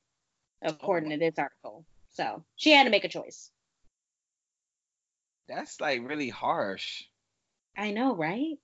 oh, 0.64 0.70
according 0.70 1.10
to 1.10 1.18
this 1.18 1.38
article. 1.38 1.86
So 2.12 2.44
she 2.56 2.72
had 2.72 2.86
to 2.86 2.90
make 2.90 3.04
a 3.04 3.10
choice. 3.10 3.52
That's 5.48 5.80
like 5.80 6.08
really 6.08 6.30
harsh. 6.30 7.04
I 7.78 7.92
know, 7.92 8.16
right? 8.16 8.58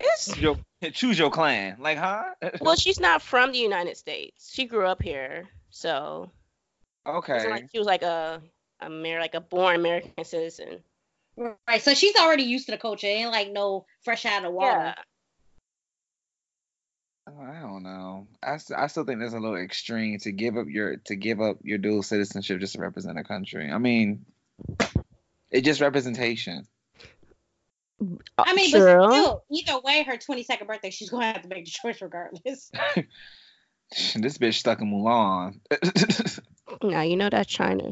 It's 0.00 0.36
Your, 0.38 0.58
choose 0.92 1.18
your 1.18 1.30
clan. 1.30 1.76
Like, 1.78 1.98
huh? 1.98 2.24
well, 2.60 2.76
she's 2.76 3.00
not 3.00 3.22
from 3.22 3.52
the 3.52 3.58
United 3.58 3.96
States. 3.96 4.52
She 4.52 4.66
grew 4.66 4.86
up 4.86 5.02
here, 5.02 5.48
so 5.70 6.30
okay. 7.06 7.48
like 7.48 7.68
she 7.70 7.78
was 7.78 7.86
like 7.86 8.02
a 8.02 8.42
a 8.80 8.86
Amer 8.86 9.20
like 9.20 9.34
a 9.34 9.40
born 9.40 9.76
American 9.76 10.24
citizen. 10.24 10.82
Right. 11.36 11.82
So 11.82 11.94
she's 11.94 12.16
already 12.16 12.44
used 12.44 12.66
to 12.66 12.72
the 12.72 12.78
culture. 12.78 13.06
It 13.06 13.10
ain't 13.10 13.32
like 13.32 13.50
no 13.52 13.86
fresh 14.02 14.24
out 14.24 14.44
of 14.44 14.52
water. 14.52 14.78
Yeah. 14.78 14.94
Oh, 17.26 17.40
I 17.40 17.60
don't 17.60 17.82
know. 17.82 18.26
I, 18.42 18.58
st- 18.58 18.78
I 18.78 18.86
still 18.86 19.04
think 19.04 19.20
that's 19.20 19.32
a 19.32 19.40
little 19.40 19.56
extreme 19.56 20.18
to 20.20 20.32
give 20.32 20.58
up 20.58 20.66
your 20.68 20.96
to 21.06 21.16
give 21.16 21.40
up 21.40 21.58
your 21.62 21.78
dual 21.78 22.02
citizenship 22.02 22.60
just 22.60 22.74
to 22.74 22.80
represent 22.80 23.18
a 23.18 23.24
country. 23.24 23.70
I 23.70 23.78
mean, 23.78 24.26
it's 25.50 25.64
just 25.64 25.80
representation. 25.80 26.66
I 28.36 28.54
mean, 28.54 28.70
True. 28.70 28.96
but 28.98 29.12
still, 29.12 29.44
either 29.50 29.80
way, 29.80 30.02
her 30.02 30.18
22nd 30.18 30.66
birthday, 30.66 30.90
she's 30.90 31.08
gonna 31.08 31.32
have 31.32 31.42
to 31.42 31.48
make 31.48 31.64
the 31.64 31.70
choice 31.70 32.02
regardless. 32.02 32.70
this 34.16 34.38
bitch 34.38 34.54
stuck 34.54 34.80
in 34.80 34.90
Mulan. 34.90 35.60
Now 36.82 37.02
you 37.02 37.16
know 37.16 37.28
that's 37.28 37.52
China. 37.52 37.90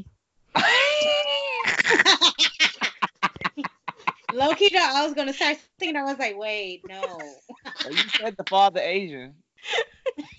Low 4.32 4.54
key, 4.54 4.70
though, 4.72 4.78
I 4.80 5.04
was 5.04 5.14
gonna 5.14 5.32
start 5.32 5.58
thinking. 5.78 5.96
I 5.96 6.04
was 6.04 6.18
like, 6.18 6.36
wait, 6.38 6.82
no. 6.88 7.00
Oh, 7.04 7.90
you 7.90 7.96
said 8.18 8.36
the 8.36 8.44
father 8.48 8.80
Asian. 8.80 9.34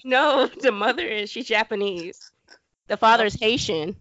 No, 0.06 0.48
the 0.48 0.72
mother 0.72 1.08
is 1.08 1.30
she's 1.32 1.48
Japanese. 1.48 2.32
The 2.88 2.98
father 2.98 3.26
is 3.26 3.34
Haitian. 3.40 3.96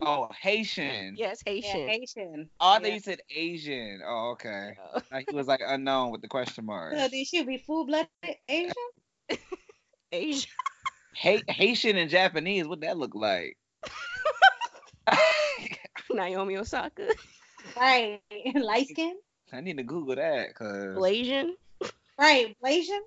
Oh, 0.00 0.28
Haitian. 0.40 1.14
Yes, 1.16 1.42
Yeah, 1.46 1.52
Haitian. 1.52 1.88
Haitian. 1.88 2.50
Oh, 2.58 2.70
I 2.70 2.78
thought 2.78 2.86
Yeah. 2.88 2.94
you 2.94 3.00
said 3.00 3.20
Asian. 3.30 4.00
Oh, 4.04 4.30
okay. 4.30 4.76
Oh. 4.94 5.00
Like, 5.12 5.26
he 5.28 5.36
was 5.36 5.46
like 5.46 5.60
unknown 5.64 6.10
with 6.10 6.22
the 6.22 6.28
question 6.28 6.64
mark. 6.64 6.94
So 6.96 7.08
then 7.08 7.24
she'll 7.26 7.44
be 7.44 7.58
full 7.58 7.84
blooded 7.86 8.08
Asian. 8.48 8.72
Asian. 10.12 10.50
Ha- 11.18 11.42
Haitian 11.48 11.96
and 11.98 12.10
Japanese, 12.10 12.66
what 12.66 12.80
that 12.80 12.96
look 12.96 13.14
like? 13.14 13.58
Naomi 16.10 16.56
Osaka. 16.56 17.08
Right. 17.76 18.20
Light 18.54 18.88
skin. 18.88 19.16
I 19.52 19.60
need 19.60 19.76
to 19.78 19.82
Google 19.82 20.16
that 20.16 20.48
because 20.48 20.96
Blasian. 20.96 21.52
Right. 22.18 22.56
Blasian. 22.62 23.00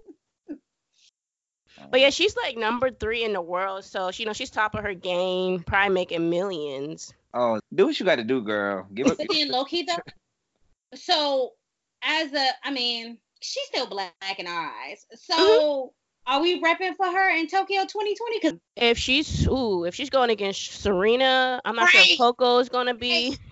But 1.92 2.02
yeah, 2.02 2.10
she's 2.10 2.36
like 2.36 2.58
number 2.58 2.92
three 2.92 3.24
in 3.24 3.34
the 3.34 3.42
world, 3.42 3.86
so 3.86 4.12
she, 4.12 4.24
you 4.24 4.28
know 4.28 4.34
she's 4.34 4.50
top 4.50 4.76
of 4.76 4.84
her 4.84 4.94
game, 4.94 5.62
probably 5.62 5.94
making 5.94 6.30
millions. 6.30 7.14
oh, 7.34 7.60
do 7.74 7.86
what 7.86 8.00
you 8.00 8.06
got 8.06 8.18
to 8.18 8.24
do, 8.24 8.42
girl. 8.42 8.86
Give 8.94 9.08
up. 9.08 9.18
But 9.18 9.28
then 9.32 9.50
low 9.50 9.64
key 9.64 9.84
though. 9.84 9.96
So 10.96 11.54
as 12.02 12.34
a, 12.34 12.48
I 12.64 12.72
mean, 12.72 13.18
she's 13.40 13.66
still 13.68 13.88
black 13.88 14.14
in 14.38 14.48
our 14.48 14.72
eyes. 14.86 15.06
So 15.16 15.36
mm-hmm. 15.36 15.88
Are 16.30 16.42
we 16.42 16.62
repping 16.62 16.96
for 16.96 17.06
her 17.08 17.30
in 17.36 17.48
Tokyo 17.48 17.82
2020? 17.82 18.40
Because 18.40 18.60
If 18.76 18.98
she's 18.98 19.48
ooh, 19.48 19.84
if 19.86 19.96
she's 19.96 20.10
going 20.10 20.30
against 20.30 20.82
Serena, 20.82 21.60
I'm 21.66 21.76
not 21.76 21.90
sure 21.90 22.02
Right. 22.02 22.12
if 22.12 22.18
Coco 22.18 22.60
is 22.60 22.70
gonna 22.70 22.94
be 22.94 23.36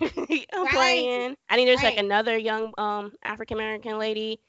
playing. 0.72 1.36
I 1.48 1.56
think 1.56 1.68
there's 1.68 1.82
like 1.82 1.98
another 1.98 2.36
young 2.38 2.72
um 2.78 3.12
African 3.22 3.56
American 3.58 3.98
lady. 3.98 4.40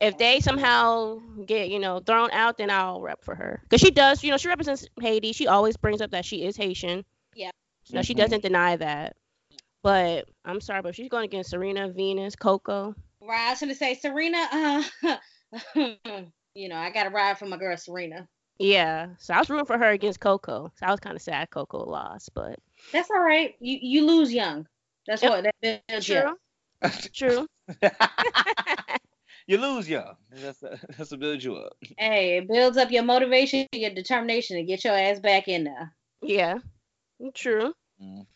If 0.00 0.18
they 0.18 0.40
somehow 0.40 1.20
get 1.46 1.68
you 1.68 1.78
know 1.78 2.00
thrown 2.00 2.30
out, 2.32 2.58
then 2.58 2.70
I'll 2.70 3.00
rep 3.00 3.22
for 3.24 3.34
her 3.34 3.60
because 3.62 3.80
she 3.80 3.90
does. 3.90 4.24
You 4.24 4.30
know, 4.30 4.36
she 4.36 4.48
represents 4.48 4.86
Haiti. 5.00 5.32
She 5.32 5.46
always 5.46 5.76
brings 5.76 6.00
up 6.00 6.10
that 6.10 6.24
she 6.24 6.44
is 6.44 6.56
Haitian. 6.56 7.04
Yeah. 7.34 7.50
No, 7.92 8.02
she 8.02 8.14
Mhm. 8.14 8.18
doesn't 8.18 8.42
deny 8.42 8.76
that. 8.76 9.16
But 9.82 10.28
I'm 10.44 10.60
sorry, 10.60 10.82
but 10.82 10.88
if 10.88 10.96
she's 10.96 11.08
going 11.08 11.24
against 11.26 11.50
Serena, 11.50 11.88
Venus, 11.88 12.34
Coco. 12.34 12.94
Right, 13.20 13.46
I 13.46 13.50
was 13.50 13.60
gonna 13.60 13.74
say 13.74 13.94
Serena. 13.94 14.82
Uh, 15.04 15.16
you 16.56 16.68
know, 16.68 16.76
I 16.76 16.90
got 16.90 17.06
a 17.06 17.10
ride 17.10 17.38
from 17.38 17.50
my 17.50 17.56
girl 17.56 17.76
Serena. 17.76 18.26
Yeah, 18.58 19.08
so 19.18 19.34
I 19.34 19.38
was 19.38 19.50
rooting 19.50 19.66
for 19.66 19.76
her 19.76 19.90
against 19.90 20.20
Coco. 20.20 20.72
So 20.78 20.86
I 20.86 20.90
was 20.90 21.00
kind 21.00 21.14
of 21.14 21.20
sad 21.22 21.50
Coco 21.50 21.84
lost, 21.84 22.30
but 22.34 22.58
That's 22.92 23.10
all 23.10 23.20
right. 23.20 23.54
You 23.60 23.78
you 23.80 24.06
lose 24.06 24.32
young. 24.32 24.66
That's 25.06 25.22
Yep. 25.22 25.30
what 25.30 25.44
that 25.62 25.82
builds 25.88 26.08
you 26.08 26.16
up. 26.16 26.36
true, 27.12 27.46
true. 27.82 27.90
you 29.46 29.58
lose, 29.58 29.88
y'all. 29.88 30.16
That's 30.30 30.60
that's 30.96 31.10
to 31.10 31.16
build 31.16 31.42
you 31.42 31.56
up. 31.56 31.74
Hey, 31.98 32.38
it 32.38 32.48
builds 32.48 32.76
up 32.78 32.90
your 32.90 33.02
motivation, 33.04 33.66
your 33.72 33.90
determination 33.90 34.56
to 34.56 34.62
get 34.64 34.84
your 34.84 34.94
ass 34.94 35.20
back 35.20 35.48
in 35.48 35.64
there. 35.64 35.92
Yeah, 36.22 36.58
true. 37.34 37.72
Mm. 38.02 38.26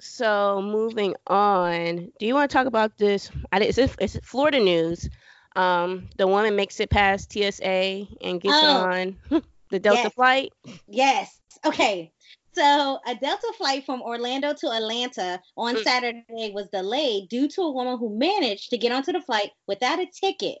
So 0.00 0.60
moving 0.62 1.14
on, 1.26 2.12
do 2.18 2.26
you 2.26 2.34
want 2.34 2.50
to 2.50 2.54
talk 2.56 2.66
about 2.66 2.98
this? 2.98 3.30
I 3.52 3.58
did- 3.58 3.76
It's, 3.78 3.96
it's 4.00 4.18
Florida 4.26 4.60
news. 4.60 5.08
Um, 5.56 6.08
the 6.18 6.26
woman 6.26 6.56
makes 6.56 6.80
it 6.80 6.90
past 6.90 7.32
TSA 7.32 8.06
and 8.20 8.40
gets 8.40 8.62
Oh. 8.62 8.66
on 8.66 9.16
the 9.70 9.78
Delta 9.78 10.02
Yes. 10.02 10.12
flight. 10.14 10.52
Yes. 10.88 11.40
Okay. 11.64 12.12
So 12.54 12.98
a 13.06 13.14
Delta 13.16 13.52
flight 13.56 13.84
from 13.84 14.02
Orlando 14.02 14.52
to 14.54 14.70
Atlanta 14.70 15.40
on 15.56 15.76
Mm. 15.76 15.82
Saturday 15.82 16.52
was 16.52 16.68
delayed 16.72 17.28
due 17.28 17.48
to 17.48 17.62
a 17.62 17.72
woman 17.72 17.98
who 17.98 18.16
managed 18.16 18.70
to 18.70 18.78
get 18.78 18.92
onto 18.92 19.12
the 19.12 19.20
flight 19.20 19.50
without 19.66 19.98
a 19.98 20.06
ticket, 20.06 20.58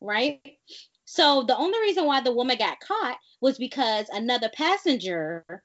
right? 0.00 0.40
So 1.04 1.42
the 1.42 1.56
only 1.56 1.78
reason 1.80 2.06
why 2.06 2.20
the 2.20 2.32
woman 2.32 2.56
got 2.56 2.80
caught 2.80 3.18
was 3.42 3.58
because 3.58 4.06
another 4.10 4.48
passenger 4.54 5.62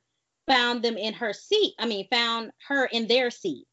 found 0.48 0.84
them 0.84 0.98
in 0.98 1.14
her 1.14 1.32
seat. 1.32 1.76
I 1.80 1.86
mean, 1.86 2.08
found 2.12 2.52
her 2.68 2.86
in 2.86 3.08
their 3.08 3.32
seat. 3.32 3.66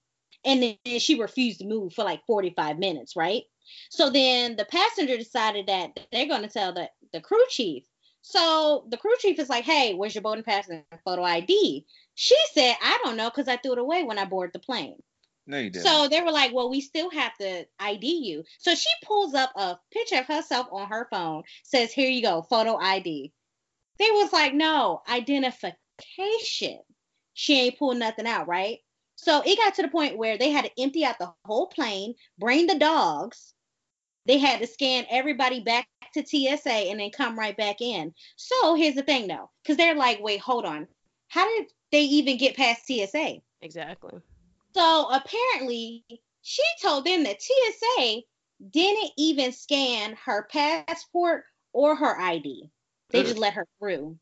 And 0.45 0.63
then 0.63 1.01
she 1.01 1.19
refused 1.21 1.59
to 1.59 1.67
move 1.67 1.93
for 1.93 2.05
like 2.05 2.21
45 2.27 2.79
minutes, 2.79 3.17
right? 3.17 3.43
So 3.90 4.11
then 4.11 4.56
the 4.56 4.64
passenger 4.64 5.16
decided 5.16 5.66
that 5.66 5.99
they're 6.12 6.26
going 6.26 6.42
to 6.42 6.49
tell 6.49 6.73
the, 6.73 6.90
the 7.12 7.20
crew 7.20 7.44
chief. 7.49 7.85
So 8.23 8.87
the 8.88 8.96
crew 8.96 9.14
chief 9.20 9.38
is 9.38 9.49
like, 9.49 9.64
hey, 9.64 9.94
where's 9.94 10.14
your 10.14 10.23
boarding 10.23 10.44
pass 10.44 10.68
and 10.68 10.82
photo 11.04 11.23
ID? 11.23 11.87
She 12.14 12.37
said, 12.52 12.75
I 12.82 12.99
don't 13.04 13.16
know 13.16 13.30
because 13.30 13.46
I 13.46 13.56
threw 13.56 13.73
it 13.73 13.78
away 13.78 14.02
when 14.02 14.18
I 14.18 14.25
boarded 14.25 14.52
the 14.52 14.58
plane. 14.58 14.96
No, 15.46 15.58
you 15.58 15.70
didn't. 15.70 15.87
So 15.87 16.08
they 16.08 16.20
were 16.23 16.32
like, 16.32 16.52
well, 16.52 16.68
we 16.68 16.80
still 16.80 17.11
have 17.11 17.37
to 17.38 17.66
ID 17.78 18.06
you. 18.25 18.42
So 18.58 18.75
she 18.75 18.90
pulls 19.04 19.35
up 19.35 19.52
a 19.54 19.78
picture 19.92 20.18
of 20.18 20.26
herself 20.26 20.66
on 20.73 20.88
her 20.88 21.06
phone, 21.11 21.44
says, 21.62 21.92
here 21.92 22.11
you 22.11 22.20
go, 22.20 22.42
photo 22.42 22.76
ID. 22.76 23.32
They 23.99 24.11
was 24.11 24.32
like, 24.32 24.54
no, 24.54 25.02
identification. 25.08 26.80
She 27.35 27.61
ain't 27.61 27.78
pulled 27.78 27.99
nothing 27.99 28.26
out, 28.26 28.49
right? 28.49 28.78
So 29.16 29.42
it 29.46 29.56
got 29.56 29.75
to 29.75 29.82
the 29.82 29.88
point 29.88 30.18
where 30.18 30.37
they 30.37 30.50
had 30.50 30.64
to 30.64 30.82
empty 30.82 31.04
out 31.04 31.18
the 31.18 31.32
whole 31.44 31.68
plane, 31.68 32.14
bring 32.38 32.66
the 32.66 32.78
dogs. 32.78 33.54
They 34.26 34.38
had 34.38 34.61
to 34.61 34.66
scan 34.66 35.06
everybody 35.09 35.61
back 35.61 35.87
to 36.14 36.26
TSA 36.26 36.90
and 36.90 37.00
then 37.00 37.11
come 37.11 37.38
right 37.38 37.56
back 37.56 37.80
in. 37.80 38.12
So 38.37 38.75
here's 38.75 38.95
the 38.95 39.02
thing 39.02 39.28
though, 39.28 39.50
because 39.62 39.76
they're 39.76 39.95
like, 39.95 40.21
wait, 40.21 40.40
hold 40.40 40.64
on. 40.64 40.88
How 41.28 41.49
did 41.49 41.66
they 41.92 42.02
even 42.02 42.37
get 42.37 42.56
past 42.56 42.87
TSA. 42.87 43.37
Exactly. 43.62 44.21
So 44.75 45.09
apparently, 45.11 46.04
she 46.42 46.62
told 46.83 47.04
them 47.04 47.25
that 47.25 47.40
TSA 47.40 48.21
didn't 48.71 49.12
even 49.16 49.52
scan 49.52 50.16
her 50.25 50.47
passport 50.50 51.45
or 51.73 51.97
her 51.97 52.18
ID. 52.18 52.71
They 53.11 53.23
just 53.23 53.38
let 53.38 53.54
her 53.54 53.66
through. 53.78 54.18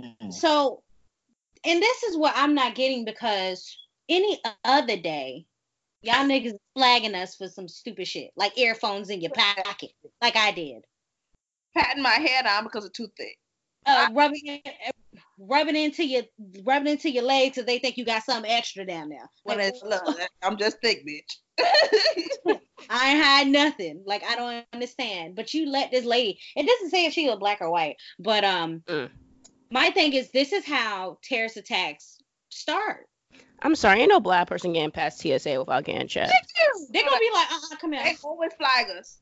Mm. 0.00 0.32
So, 0.32 0.82
and 1.64 1.82
this 1.82 2.02
is 2.04 2.16
what 2.16 2.34
I'm 2.36 2.54
not 2.54 2.74
getting 2.74 3.04
because 3.04 3.76
any 4.08 4.40
other 4.64 4.96
day, 4.96 5.44
y'all 6.02 6.26
niggas 6.26 6.54
flagging 6.76 7.14
us 7.14 7.36
for 7.36 7.48
some 7.48 7.68
stupid 7.68 8.06
shit, 8.06 8.30
like 8.36 8.56
earphones 8.58 9.10
in 9.10 9.20
your 9.20 9.32
pocket, 9.32 9.90
like 10.22 10.36
I 10.36 10.52
did. 10.52 10.82
Patting 11.76 12.02
my 12.02 12.10
head 12.10 12.46
on 12.46 12.64
because 12.64 12.84
it's 12.84 12.96
too 12.96 13.08
thick. 13.16 13.36
Uh, 13.86 14.08
rubbing 14.12 14.42
it, 14.44 14.94
rubbing 15.38 15.76
into 15.76 16.04
your 16.04 16.22
rubbing 16.64 16.92
into 16.92 17.10
your 17.10 17.22
legs 17.22 17.54
so 17.56 17.62
they 17.62 17.78
think 17.78 17.96
you 17.96 18.04
got 18.04 18.22
something 18.22 18.50
extra 18.50 18.84
down 18.84 19.08
there. 19.08 19.28
When 19.44 19.58
Like, 19.58 19.68
it's 19.68 19.82
look, 19.86 20.02
I'm 20.42 20.56
just 20.56 20.78
thick, 20.82 21.06
bitch. 21.06 21.38
I 22.90 23.10
ain't 23.10 23.22
had 23.24 23.46
nothing. 23.48 24.02
Like 24.06 24.22
I 24.24 24.36
don't 24.36 24.64
understand. 24.72 25.36
But 25.36 25.54
you 25.54 25.70
let 25.70 25.90
this 25.90 26.04
lady. 26.04 26.38
It 26.56 26.66
doesn't 26.66 26.90
say 26.90 27.06
if 27.06 27.12
she 27.12 27.28
was 27.28 27.38
black 27.38 27.60
or 27.60 27.70
white. 27.70 27.96
But 28.18 28.44
um, 28.44 28.82
Mm. 28.88 29.10
my 29.70 29.90
thing 29.90 30.12
is 30.12 30.30
this 30.32 30.52
is 30.52 30.66
how 30.66 31.18
terrorist 31.22 31.56
attacks 31.56 32.18
start. 32.50 33.07
I'm 33.62 33.74
sorry, 33.74 34.00
ain't 34.00 34.08
no 34.10 34.20
black 34.20 34.48
person 34.48 34.72
getting 34.72 34.90
past 34.90 35.18
TSA 35.20 35.58
without 35.58 35.84
getting 35.84 36.06
checked. 36.06 36.32
They're 36.90 37.02
gonna 37.04 37.18
be 37.18 37.30
like, 37.34 37.50
uh-uh, 37.52 37.76
come 37.80 37.92
here. 37.92 38.02
they 38.04 38.16
always 38.22 38.52
flag 38.54 38.86
us. 38.98 39.18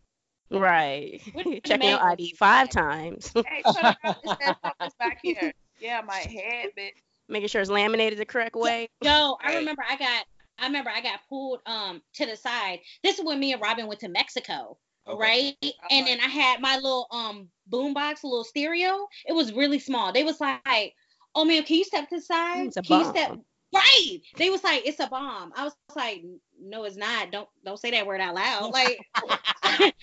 Right. 0.50 1.20
What 1.32 1.44
Checking 1.64 1.88
your 1.88 1.98
man- 1.98 2.08
ID 2.12 2.34
five 2.38 2.68
times. 2.70 3.32
Hey, 3.34 3.62
turn 3.62 3.84
around. 4.04 4.16
It 4.24 4.36
says 4.42 4.92
back 4.98 5.18
here. 5.22 5.52
Yeah, 5.80 6.00
my 6.06 6.14
head, 6.16 6.70
bitch. 6.78 6.92
Making 7.28 7.48
sure 7.48 7.60
it's 7.60 7.70
laminated 7.70 8.18
the 8.18 8.24
correct 8.24 8.54
way. 8.54 8.88
Yo, 9.02 9.36
I 9.44 9.56
remember 9.56 9.82
I 9.88 9.96
got. 9.96 10.24
I 10.58 10.66
remember 10.66 10.90
I 10.90 11.02
got 11.02 11.20
pulled 11.28 11.60
um 11.66 12.00
to 12.14 12.26
the 12.26 12.36
side. 12.36 12.78
This 13.02 13.18
is 13.18 13.24
when 13.24 13.38
me 13.40 13.52
and 13.52 13.60
Robin 13.60 13.86
went 13.86 14.00
to 14.00 14.08
Mexico. 14.08 14.78
Okay. 15.08 15.54
right? 15.62 15.72
And 15.90 16.06
then 16.06 16.18
I 16.20 16.28
had 16.28 16.60
my 16.60 16.76
little 16.76 17.06
um 17.10 17.48
boombox, 17.70 18.24
little 18.24 18.44
stereo. 18.44 19.06
It 19.26 19.32
was 19.34 19.52
really 19.52 19.78
small. 19.78 20.12
They 20.12 20.24
was 20.24 20.40
like, 20.40 20.94
"Oh 21.34 21.44
man, 21.44 21.62
can 21.64 21.76
you 21.76 21.84
step 21.84 22.08
to 22.08 22.16
the 22.16 22.22
side? 22.22 22.68
It's 22.68 22.76
a 22.76 22.82
can 22.82 23.00
you 23.00 23.04
step?" 23.06 23.38
Right? 23.74 24.18
They 24.36 24.50
was 24.50 24.62
like, 24.64 24.86
"It's 24.86 25.00
a 25.00 25.06
bomb." 25.06 25.52
I 25.56 25.64
was 25.64 25.74
like, 25.94 26.22
"No, 26.60 26.84
it's 26.84 26.96
not. 26.96 27.30
Don't 27.30 27.48
don't 27.64 27.78
say 27.78 27.90
that 27.92 28.06
word 28.06 28.20
out 28.20 28.34
loud." 28.34 28.72
Like, 28.72 28.98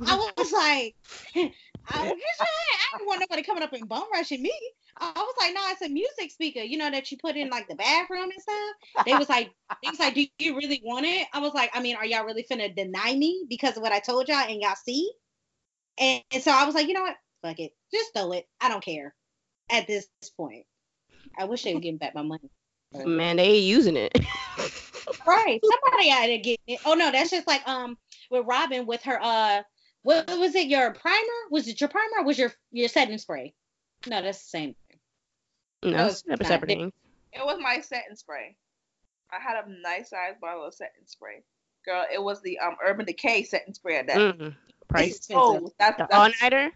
I 0.00 0.32
was 0.36 0.52
like, 0.52 0.94
I, 1.88 2.00
I 2.00 2.98
didn't 2.98 3.06
want 3.06 3.20
nobody 3.20 3.42
coming 3.42 3.62
up 3.62 3.72
and 3.72 3.88
bum 3.88 4.04
rushing 4.12 4.42
me. 4.42 4.52
I 4.96 5.12
was 5.16 5.34
like, 5.38 5.54
no, 5.54 5.60
it's 5.70 5.82
a 5.82 5.88
music 5.88 6.30
speaker, 6.30 6.60
you 6.60 6.78
know, 6.78 6.90
that 6.90 7.10
you 7.10 7.18
put 7.18 7.36
in 7.36 7.50
like 7.50 7.68
the 7.68 7.74
bathroom 7.74 8.30
and 8.30 8.40
stuff. 8.40 9.04
They 9.06 9.14
was 9.16 9.28
like, 9.28 9.50
they 9.82 9.90
was 9.90 9.98
like, 9.98 10.14
do 10.14 10.26
you 10.38 10.56
really 10.56 10.80
want 10.84 11.04
it? 11.06 11.26
I 11.32 11.40
was 11.40 11.52
like, 11.52 11.70
I 11.74 11.80
mean, 11.80 11.96
are 11.96 12.06
y'all 12.06 12.24
really 12.24 12.46
finna 12.48 12.74
deny 12.74 13.14
me 13.14 13.44
because 13.48 13.76
of 13.76 13.82
what 13.82 13.92
I 13.92 13.98
told 14.00 14.28
y'all 14.28 14.46
and 14.48 14.60
y'all 14.60 14.76
see? 14.84 15.10
And, 15.98 16.22
and 16.32 16.42
so 16.42 16.52
I 16.52 16.64
was 16.64 16.74
like, 16.74 16.86
you 16.86 16.94
know 16.94 17.02
what? 17.02 17.16
Fuck 17.42 17.58
it. 17.58 17.72
Just 17.92 18.14
throw 18.14 18.32
it. 18.32 18.46
I 18.60 18.68
don't 18.68 18.84
care 18.84 19.14
at 19.70 19.86
this 19.86 20.06
point. 20.36 20.64
I 21.36 21.44
wish 21.44 21.64
they 21.64 21.74
would 21.74 21.82
give 21.82 21.94
me 21.94 21.98
back 21.98 22.14
my 22.14 22.22
money. 22.22 22.50
Man, 22.94 23.36
they 23.36 23.44
ain't 23.44 23.64
using 23.64 23.96
it. 23.96 24.12
Right. 25.26 25.60
Somebody 25.62 26.10
out 26.10 26.26
to 26.26 26.38
get 26.38 26.58
it. 26.66 26.80
Oh 26.84 26.94
no, 26.94 27.10
that's 27.10 27.30
just 27.30 27.46
like 27.46 27.66
um 27.68 27.96
with 28.30 28.46
Robin 28.46 28.86
with 28.86 29.02
her 29.04 29.18
uh 29.22 29.62
what 30.02 30.26
was 30.38 30.54
it, 30.54 30.66
your 30.66 30.92
primer? 30.92 31.18
Was 31.50 31.66
it 31.68 31.80
your 31.80 31.88
primer 31.88 32.20
or 32.20 32.24
was 32.24 32.38
your 32.38 32.52
your 32.72 32.88
setting 32.88 33.16
spray? 33.18 33.54
No, 34.06 34.20
that's 34.22 34.38
the 34.42 34.48
same 34.48 34.74
thing. 34.88 35.92
no, 35.92 35.98
No, 35.98 36.06
it's 36.06 36.18
separate, 36.20 36.40
it's 36.40 36.48
separate 36.48 36.68
They- 36.68 37.38
It 37.40 37.44
was 37.44 37.58
my 37.60 37.80
setting 37.80 38.16
spray. 38.16 38.56
I 39.30 39.40
had 39.42 39.64
a 39.64 39.80
nice 39.82 40.10
size 40.10 40.34
bottle 40.40 40.64
of 40.66 40.74
setting 40.74 41.06
spray. 41.06 41.42
Girl, 41.86 42.04
it 42.12 42.22
was 42.22 42.42
the 42.42 42.58
um 42.58 42.76
Urban 42.84 43.06
Decay 43.06 43.44
setting 43.44 43.74
spray 43.74 43.98
at 43.98 44.06
that. 44.08 44.16
Mm. 44.38 44.54
Price. 44.88 45.16
Expensive. 45.16 45.62
Oh, 45.64 45.72
that's, 45.78 45.96
The 45.98 46.14
all 46.16 46.28
nighter. 46.42 46.70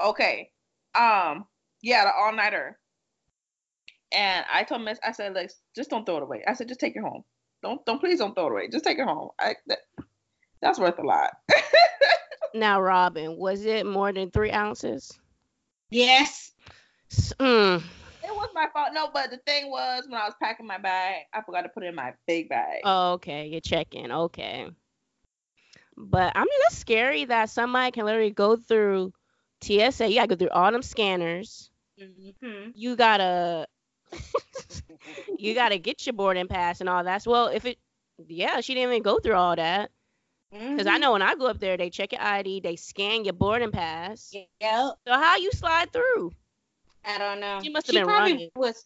okay. 0.00 0.50
Um, 0.94 1.46
yeah, 1.82 2.04
the 2.04 2.12
all 2.12 2.32
nighter. 2.32 2.78
And 4.14 4.44
I 4.52 4.64
told 4.64 4.82
Miss, 4.82 4.98
I 5.04 5.12
said, 5.12 5.34
like, 5.34 5.50
just 5.74 5.90
don't 5.90 6.04
throw 6.04 6.18
it 6.18 6.22
away. 6.22 6.42
I 6.46 6.54
said, 6.54 6.68
just 6.68 6.80
take 6.80 6.96
it 6.96 7.02
home. 7.02 7.24
Don't, 7.62 7.84
don't, 7.86 8.00
please 8.00 8.18
don't 8.18 8.34
throw 8.34 8.46
it 8.46 8.52
away. 8.52 8.68
Just 8.68 8.84
take 8.84 8.98
it 8.98 9.06
home. 9.06 9.30
I, 9.38 9.54
that, 9.66 9.78
that's 10.60 10.78
worth 10.78 10.98
a 10.98 11.02
lot. 11.02 11.30
Now, 12.54 12.82
Robin, 12.82 13.36
was 13.36 13.64
it 13.64 13.86
more 13.86 14.12
than 14.12 14.30
three 14.30 14.50
ounces? 14.50 15.18
Yes. 15.90 16.52
Mm. 17.10 17.82
It 18.24 18.34
was 18.34 18.50
my 18.54 18.66
fault. 18.72 18.90
No, 18.92 19.08
but 19.12 19.30
the 19.30 19.38
thing 19.38 19.70
was, 19.70 20.04
when 20.08 20.20
I 20.20 20.24
was 20.24 20.34
packing 20.40 20.66
my 20.66 20.78
bag, 20.78 21.22
I 21.32 21.42
forgot 21.42 21.62
to 21.62 21.68
put 21.70 21.82
it 21.82 21.88
in 21.88 21.94
my 21.94 22.12
big 22.26 22.48
bag. 22.48 22.80
Oh, 22.84 23.12
okay, 23.14 23.46
you're 23.46 23.60
checking. 23.60 24.10
Okay. 24.10 24.68
But 25.96 26.32
I'm 26.34 26.46
just 26.64 26.80
scary 26.80 27.24
that 27.26 27.50
somebody 27.50 27.90
can 27.90 28.04
literally 28.04 28.30
go 28.30 28.56
through 28.56 29.12
TSA. 29.62 30.08
You 30.08 30.16
gotta 30.16 30.28
go 30.28 30.36
through 30.36 30.50
all 30.50 30.72
them 30.72 30.82
scanners. 30.82 31.70
Mm-hmm. 32.00 32.70
You 32.74 32.96
gotta 32.96 33.66
you 35.38 35.54
gotta 35.54 35.78
get 35.78 36.06
your 36.06 36.12
boarding 36.12 36.48
pass 36.48 36.80
and 36.80 36.88
all 36.88 37.04
that. 37.04 37.26
Well, 37.26 37.48
if 37.48 37.64
it 37.64 37.78
yeah, 38.28 38.60
she 38.60 38.74
didn't 38.74 38.90
even 38.90 39.02
go 39.02 39.18
through 39.18 39.34
all 39.34 39.56
that. 39.56 39.90
Mm-hmm. 40.54 40.76
Because 40.76 40.86
I 40.86 40.98
know 40.98 41.12
when 41.12 41.22
I 41.22 41.34
go 41.34 41.46
up 41.46 41.60
there, 41.60 41.76
they 41.76 41.90
check 41.90 42.12
your 42.12 42.20
ID, 42.20 42.60
they 42.60 42.76
scan 42.76 43.24
your 43.24 43.32
boarding 43.32 43.70
pass. 43.72 44.34
Yeah. 44.60 44.90
So 45.06 45.12
how 45.14 45.36
you 45.36 45.50
slide 45.52 45.92
through? 45.92 46.32
I 47.04 47.18
don't 47.18 47.40
know. 47.40 47.60
She 47.62 47.70
must 47.70 47.86
have 47.86 47.94
been 47.94 48.04
probably 48.04 48.32
running. 48.32 48.50
was 48.54 48.84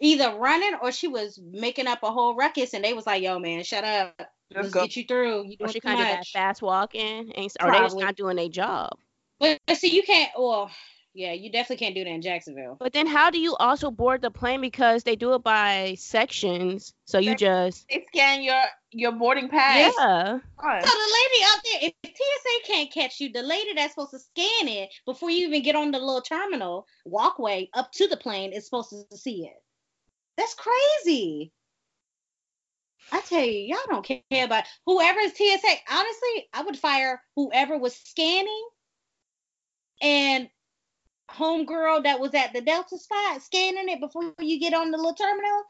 either 0.00 0.36
running 0.36 0.74
or 0.80 0.92
she 0.92 1.08
was 1.08 1.38
making 1.42 1.86
up 1.86 2.02
a 2.02 2.10
whole 2.10 2.36
ruckus 2.36 2.72
and 2.72 2.84
they 2.84 2.92
was 2.92 3.06
like, 3.06 3.22
yo 3.22 3.38
man, 3.38 3.64
shut 3.64 3.84
up. 3.84 4.14
Just 4.50 4.62
Let's 4.62 4.70
go. 4.70 4.82
get 4.82 4.96
you 4.96 5.04
through. 5.04 5.46
You 5.46 5.56
Or 5.60 5.68
she 5.68 5.80
kind 5.80 6.00
of 6.00 6.06
did 6.06 6.16
that 6.16 6.26
fast 6.26 6.62
walking, 6.62 7.32
and 7.32 7.52
or 7.60 7.70
they 7.70 7.78
just 7.78 7.90
Probably. 7.90 8.04
not 8.04 8.16
doing 8.16 8.36
their 8.36 8.48
job. 8.48 8.96
But, 9.38 9.60
but 9.66 9.76
see, 9.76 9.94
you 9.94 10.02
can't. 10.02 10.30
Well, 10.38 10.70
yeah, 11.18 11.32
you 11.32 11.50
definitely 11.50 11.84
can't 11.84 11.96
do 11.96 12.04
that 12.04 12.10
in 12.10 12.22
Jacksonville. 12.22 12.76
But 12.78 12.92
then 12.92 13.08
how 13.08 13.30
do 13.30 13.40
you 13.40 13.56
also 13.56 13.90
board 13.90 14.22
the 14.22 14.30
plane 14.30 14.60
because 14.60 15.02
they 15.02 15.16
do 15.16 15.34
it 15.34 15.42
by 15.42 15.96
sections? 15.98 16.94
So 17.06 17.18
you 17.18 17.30
They- 17.30 17.34
just 17.34 17.88
They 17.88 18.06
scan 18.14 18.42
your 18.42 18.62
your 18.92 19.10
boarding 19.12 19.48
pass. 19.48 19.92
yeah. 19.98 20.38
Fine. 20.62 20.82
So 20.82 20.88
the 20.88 21.18
lady 21.18 21.44
out 21.44 21.58
there, 21.64 21.78
if 21.82 21.92
TSA 22.14 22.72
can't 22.72 22.92
catch 22.92 23.20
you, 23.20 23.32
the 23.32 23.42
lady 23.42 23.74
that's 23.74 23.94
supposed 23.94 24.12
to 24.12 24.20
scan 24.20 24.68
it 24.68 24.90
before 25.04 25.28
you 25.28 25.48
even 25.48 25.62
get 25.64 25.74
on 25.74 25.90
the 25.90 25.98
little 25.98 26.22
terminal 26.22 26.86
walkway 27.04 27.68
up 27.74 27.90
to 27.92 28.06
the 28.06 28.16
plane 28.16 28.52
is 28.52 28.64
supposed 28.64 28.94
to 29.10 29.16
see 29.16 29.44
it. 29.44 29.60
That's 30.36 30.54
crazy. 30.54 31.52
I 33.10 33.20
tell 33.22 33.42
you, 33.44 33.74
y'all 33.74 33.78
don't 33.88 34.04
care 34.30 34.44
about 34.44 34.64
whoever 34.86 35.18
is 35.18 35.32
TSA. 35.32 35.74
Honestly, 35.90 36.48
I 36.54 36.62
would 36.64 36.78
fire 36.78 37.20
whoever 37.34 37.76
was 37.76 37.96
scanning 37.96 38.68
and 40.00 40.48
homegirl 41.30 42.04
that 42.04 42.20
was 42.20 42.34
at 42.34 42.52
the 42.52 42.60
Delta 42.60 42.98
spot 42.98 43.42
scanning 43.42 43.88
it 43.88 44.00
before 44.00 44.32
you 44.40 44.58
get 44.60 44.74
on 44.74 44.90
the 44.90 44.96
little 44.96 45.14
terminal. 45.14 45.62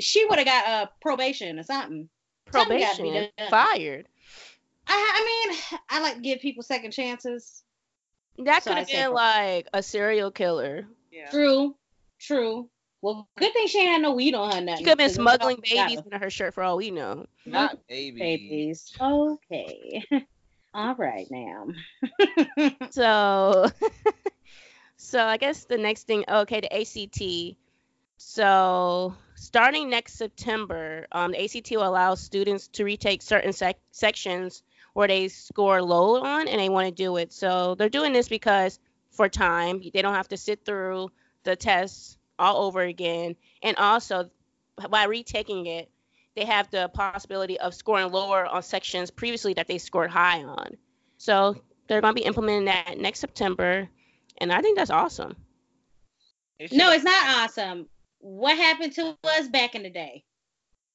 She 0.00 0.24
would 0.26 0.38
have 0.38 0.46
got 0.46 0.66
a 0.66 0.70
uh, 0.70 0.86
probation 1.00 1.58
or 1.58 1.62
something. 1.62 2.08
Something 2.52 2.78
gotta 2.80 3.02
be 3.02 3.08
Probation 3.10 3.30
done. 3.38 3.50
fired. 3.50 4.06
I, 4.86 4.92
I 5.14 5.50
mean, 5.50 5.80
I 5.88 6.00
like 6.02 6.14
to 6.16 6.20
give 6.20 6.40
people 6.40 6.62
second 6.62 6.90
chances. 6.92 7.62
That 8.38 8.62
So 8.62 8.70
could 8.70 8.78
have 8.78 8.88
been 8.88 9.06
pro- 9.06 9.14
like 9.14 9.68
a 9.72 9.82
serial 9.82 10.30
killer. 10.30 10.86
Yeah. 11.10 11.30
True, 11.30 11.76
true. 12.18 12.68
Well, 13.02 13.28
good 13.36 13.52
thing 13.52 13.66
she 13.66 13.80
ain't 13.80 13.90
had 13.90 14.02
no 14.02 14.12
weed 14.14 14.34
on 14.34 14.52
her. 14.52 14.60
Nothing. 14.60 14.78
She 14.78 14.84
could 14.84 14.90
have 14.90 14.98
been 14.98 15.10
smuggling 15.10 15.58
babies 15.62 15.98
her. 15.98 16.04
under 16.04 16.18
her 16.24 16.30
shirt 16.30 16.54
for 16.54 16.62
all 16.62 16.76
we 16.76 16.90
know. 16.90 17.26
Not 17.44 17.78
baby. 17.88 18.18
babies. 18.18 18.96
Okay. 19.00 20.04
all 20.74 20.94
right, 20.94 21.26
ma'am. 21.30 21.74
So, 22.90 23.66
so 25.02 25.24
I 25.24 25.36
guess 25.36 25.64
the 25.64 25.76
next 25.76 26.06
thing, 26.06 26.24
okay, 26.28 26.60
the 26.60 26.72
ACT. 26.72 27.56
So 28.18 29.14
starting 29.34 29.90
next 29.90 30.14
September, 30.14 31.06
um, 31.10 31.32
the 31.32 31.44
ACT 31.44 31.72
will 31.72 31.86
allow 31.86 32.14
students 32.14 32.68
to 32.68 32.84
retake 32.84 33.20
certain 33.20 33.52
sec- 33.52 33.80
sections 33.90 34.62
where 34.94 35.08
they 35.08 35.28
score 35.28 35.82
low 35.82 36.22
on 36.22 36.46
and 36.46 36.60
they 36.60 36.68
want 36.68 36.86
to 36.86 36.94
do 36.94 37.16
it. 37.16 37.32
So 37.32 37.74
they're 37.74 37.88
doing 37.88 38.12
this 38.12 38.28
because 38.28 38.78
for 39.10 39.28
time, 39.28 39.82
they 39.92 40.02
don't 40.02 40.14
have 40.14 40.28
to 40.28 40.36
sit 40.36 40.64
through 40.64 41.10
the 41.42 41.56
tests 41.56 42.16
all 42.38 42.64
over 42.64 42.80
again, 42.80 43.36
and 43.62 43.76
also 43.76 44.30
by 44.88 45.04
retaking 45.04 45.66
it, 45.66 45.90
they 46.34 46.44
have 46.44 46.70
the 46.70 46.88
possibility 46.94 47.58
of 47.60 47.74
scoring 47.74 48.10
lower 48.10 48.46
on 48.46 48.62
sections 48.62 49.10
previously 49.10 49.54
that 49.54 49.66
they 49.66 49.78
scored 49.78 50.10
high 50.10 50.42
on. 50.42 50.76
So 51.18 51.56
they're 51.88 52.00
going 52.00 52.14
to 52.14 52.20
be 52.20 52.26
implementing 52.26 52.66
that 52.66 52.98
next 52.98 53.20
September, 53.20 53.88
and 54.38 54.52
I 54.52 54.60
think 54.62 54.76
that's 54.78 54.90
awesome. 54.90 55.36
It 56.58 56.72
no, 56.72 56.86
should- 56.86 56.96
it's 56.96 57.04
not 57.04 57.36
awesome. 57.44 57.86
What 58.18 58.56
happened 58.56 58.92
to 58.94 59.16
us 59.24 59.48
back 59.48 59.74
in 59.74 59.82
the 59.82 59.90
day? 59.90 60.24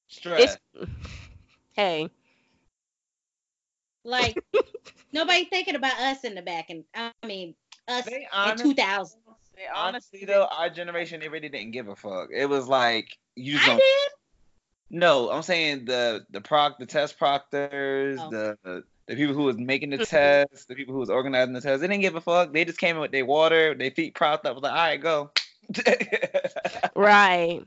stress. 0.08 0.58
It's 0.76 0.90
hey, 1.74 2.10
Like 4.04 4.38
nobody 5.12 5.46
thinking 5.46 5.76
about 5.76 6.00
us 6.00 6.24
in 6.24 6.36
the 6.36 6.42
back, 6.42 6.70
and 6.70 6.84
I 6.96 7.12
mean 7.26 7.56
us 7.88 8.06
They 8.06 8.28
in 8.50 8.58
two 8.58 8.74
thousand. 8.74 9.20
They 9.56 9.64
Honestly 9.76 10.24
though, 10.26 10.46
our 10.46 10.70
generation 10.70 11.20
they 11.20 11.28
really 11.30 11.50
didn't 11.50 11.72
give 11.72 11.88
a 11.88 11.96
fuck. 11.96 12.30
It 12.34 12.46
was 12.46 12.68
like 12.68 13.18
you 13.36 13.54
just 13.54 13.66
I 13.66 13.68
don't. 13.70 13.78
did. 13.78 14.12
No, 14.90 15.30
I'm 15.32 15.42
saying 15.42 15.86
the 15.86 16.26
the 16.30 16.40
proc 16.40 16.80
the 16.80 16.86
test 16.86 17.18
proctors, 17.18 18.20
Oh. 18.22 18.30
the, 18.30 18.84
the 19.08 19.16
the 19.16 19.16
people 19.16 19.34
who 19.34 19.44
was 19.44 19.58
making 19.58 19.90
the 19.90 19.98
tests, 20.06 20.66
the 20.66 20.76
people 20.76 20.94
who 20.94 21.00
was 21.00 21.10
organizing 21.10 21.54
the 21.54 21.62
tests, 21.62 21.82
they 21.82 21.88
didn't 21.88 22.02
give 22.02 22.16
a 22.16 22.22
fuck. 22.22 22.54
They 22.54 22.66
just 22.66 22.80
came 22.80 22.96
in 22.96 23.02
with 23.02 23.12
their 23.12 23.26
water, 23.26 23.74
their 23.74 23.92
feet 23.92 24.14
propped 24.14 24.46
up, 24.46 24.56
was 24.56 24.64
like, 24.64 24.72
all 24.72 24.78
right, 24.78 25.02
go. 25.02 25.32
Right. 26.96 27.62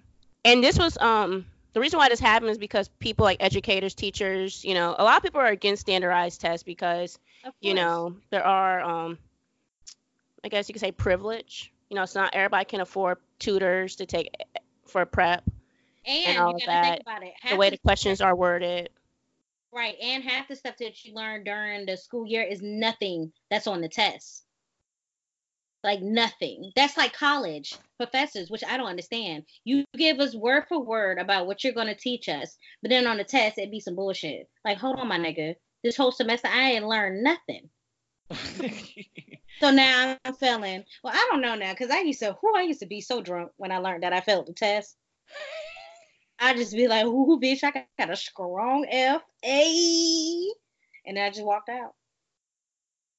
And 0.44 0.64
this 0.64 0.79
was 0.79 0.96
um 0.98 1.46
the 1.72 1.81
reason 1.81 1.98
why 1.98 2.09
this 2.09 2.20
happened 2.20 2.50
is 2.50 2.59
because 2.59 2.88
people 2.88 3.24
like 3.24 3.38
educators, 3.40 3.94
teachers, 3.94 4.64
you 4.64 4.74
know, 4.74 4.94
a 4.98 5.05
lot 5.05 5.18
of 5.18 5.22
people 5.22 5.40
are 5.40 5.46
against 5.46 5.83
standardized 5.83 6.40
tests 6.40 6.62
because, 6.64 7.18
you 7.61 7.74
know, 7.74 8.16
there 8.31 8.44
are 8.44 8.81
um 8.81 9.18
I 10.42 10.48
guess 10.48 10.68
you 10.68 10.72
could 10.72 10.81
say 10.81 10.92
privilege. 10.92 11.72
You 11.90 11.96
know, 11.96 12.03
it's 12.03 12.14
not 12.14 12.35
everybody 12.35 12.64
can 12.64 12.81
afford 12.81 13.18
tutors 13.38 13.96
to 13.96 14.07
take 14.07 14.35
for 14.87 15.05
prep. 15.05 15.44
and, 16.07 16.38
all 16.38 16.50
you 16.50 16.57
of 16.57 16.61
gotta 16.61 16.70
that, 16.70 16.90
think 16.90 17.03
about 17.03 17.22
it. 17.22 17.33
The 17.50 17.57
way 17.57 17.70
the 17.70 17.79
questions 17.79 18.20
are 18.20 18.35
worded. 18.35 18.90
Right, 19.72 19.96
and 20.02 20.24
half 20.24 20.48
the 20.48 20.56
stuff 20.56 20.76
that 20.80 21.04
you 21.04 21.14
learn 21.14 21.44
during 21.44 21.87
the 21.87 21.96
school 21.96 22.26
year 22.26 22.42
is 22.42 22.61
nothing 22.61 23.33
that's 23.50 23.68
on 23.68 23.80
the 23.80 23.88
test. 23.88 24.44
Like 25.85 26.02
nothing. 26.02 26.72
That's 26.76 26.96
like 26.96 27.12
college 27.12 27.74
professors, 27.96 28.50
which 28.50 28.64
I 28.64 28.76
don't 28.76 28.88
understand. 28.88 29.44
You 29.64 29.85
give 29.96 30.18
us 30.18 30.35
word 30.35 30.64
for 30.68 30.83
word 30.83 31.18
about 31.18 31.46
what 31.46 31.62
you're 31.62 31.72
gonna 31.72 31.94
teach 31.94 32.28
us, 32.28 32.56
but 32.83 32.90
then 32.90 33.06
on 33.06 33.16
the 33.16 33.24
test 33.24 33.59
it'd 33.59 33.70
be 33.70 33.80
some 33.80 33.94
bullshit. 33.94 34.48
Like, 34.64 34.78
hold 34.78 34.98
on, 34.98 35.09
my 35.09 35.18
nigga. 35.18 35.54
This 35.85 35.96
whole 35.96 36.12
semester 36.12 36.48
I 36.48 36.72
ain't 36.72 36.87
learned 36.87 37.22
nothing. 37.22 37.70
So 39.61 39.70
now 39.70 40.16
I'm 40.24 40.35
feeling 40.35 40.85
well, 41.04 41.12
I 41.14 41.28
don't 41.30 41.42
know 41.42 41.54
now, 41.54 41.72
because 41.72 41.90
I 41.90 42.00
used 42.00 42.20
to 42.20 42.37
who 42.40 42.56
I 42.56 42.62
used 42.62 42.80
to 42.80 42.87
be 42.87 43.02
so 43.02 43.20
drunk 43.20 43.52
when 43.59 43.70
I 43.70 43.76
learned 43.76 44.02
that 44.04 44.14
I 44.14 44.20
failed 44.20 44.46
the 44.46 44.54
test. 44.54 44.96
I 46.40 46.55
just 46.55 46.74
be 46.74 46.88
like, 46.88 47.05
ooh, 47.05 47.38
bitch, 47.40 47.62
I 47.62 47.70
got, 47.70 47.87
got 47.98 48.11
a 48.11 48.16
strong 48.16 48.87
F 48.90 49.22
A 49.44 50.53
and 51.07 51.18
I 51.18 51.29
just 51.29 51.44
walked 51.44 51.68
out. 51.68 51.94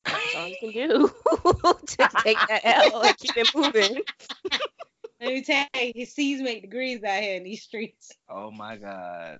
That's 0.05 0.35
all 0.35 0.47
you 0.47 0.55
can 0.59 0.71
do 0.71 1.07
to 1.27 2.09
take 2.23 2.37
that 2.47 2.61
L 2.63 3.01
and 3.01 3.17
keep 3.17 3.37
it 3.37 3.49
moving. 3.55 4.01
Let 5.19 5.29
me 5.29 5.43
tell 5.43 5.67
you, 5.75 5.91
his 5.95 6.13
C's 6.13 6.41
make 6.41 6.61
degrees 6.61 7.03
out 7.03 7.21
here 7.21 7.37
in 7.37 7.43
these 7.43 7.61
streets. 7.61 8.11
oh 8.27 8.49
my 8.49 8.77
god. 8.77 9.39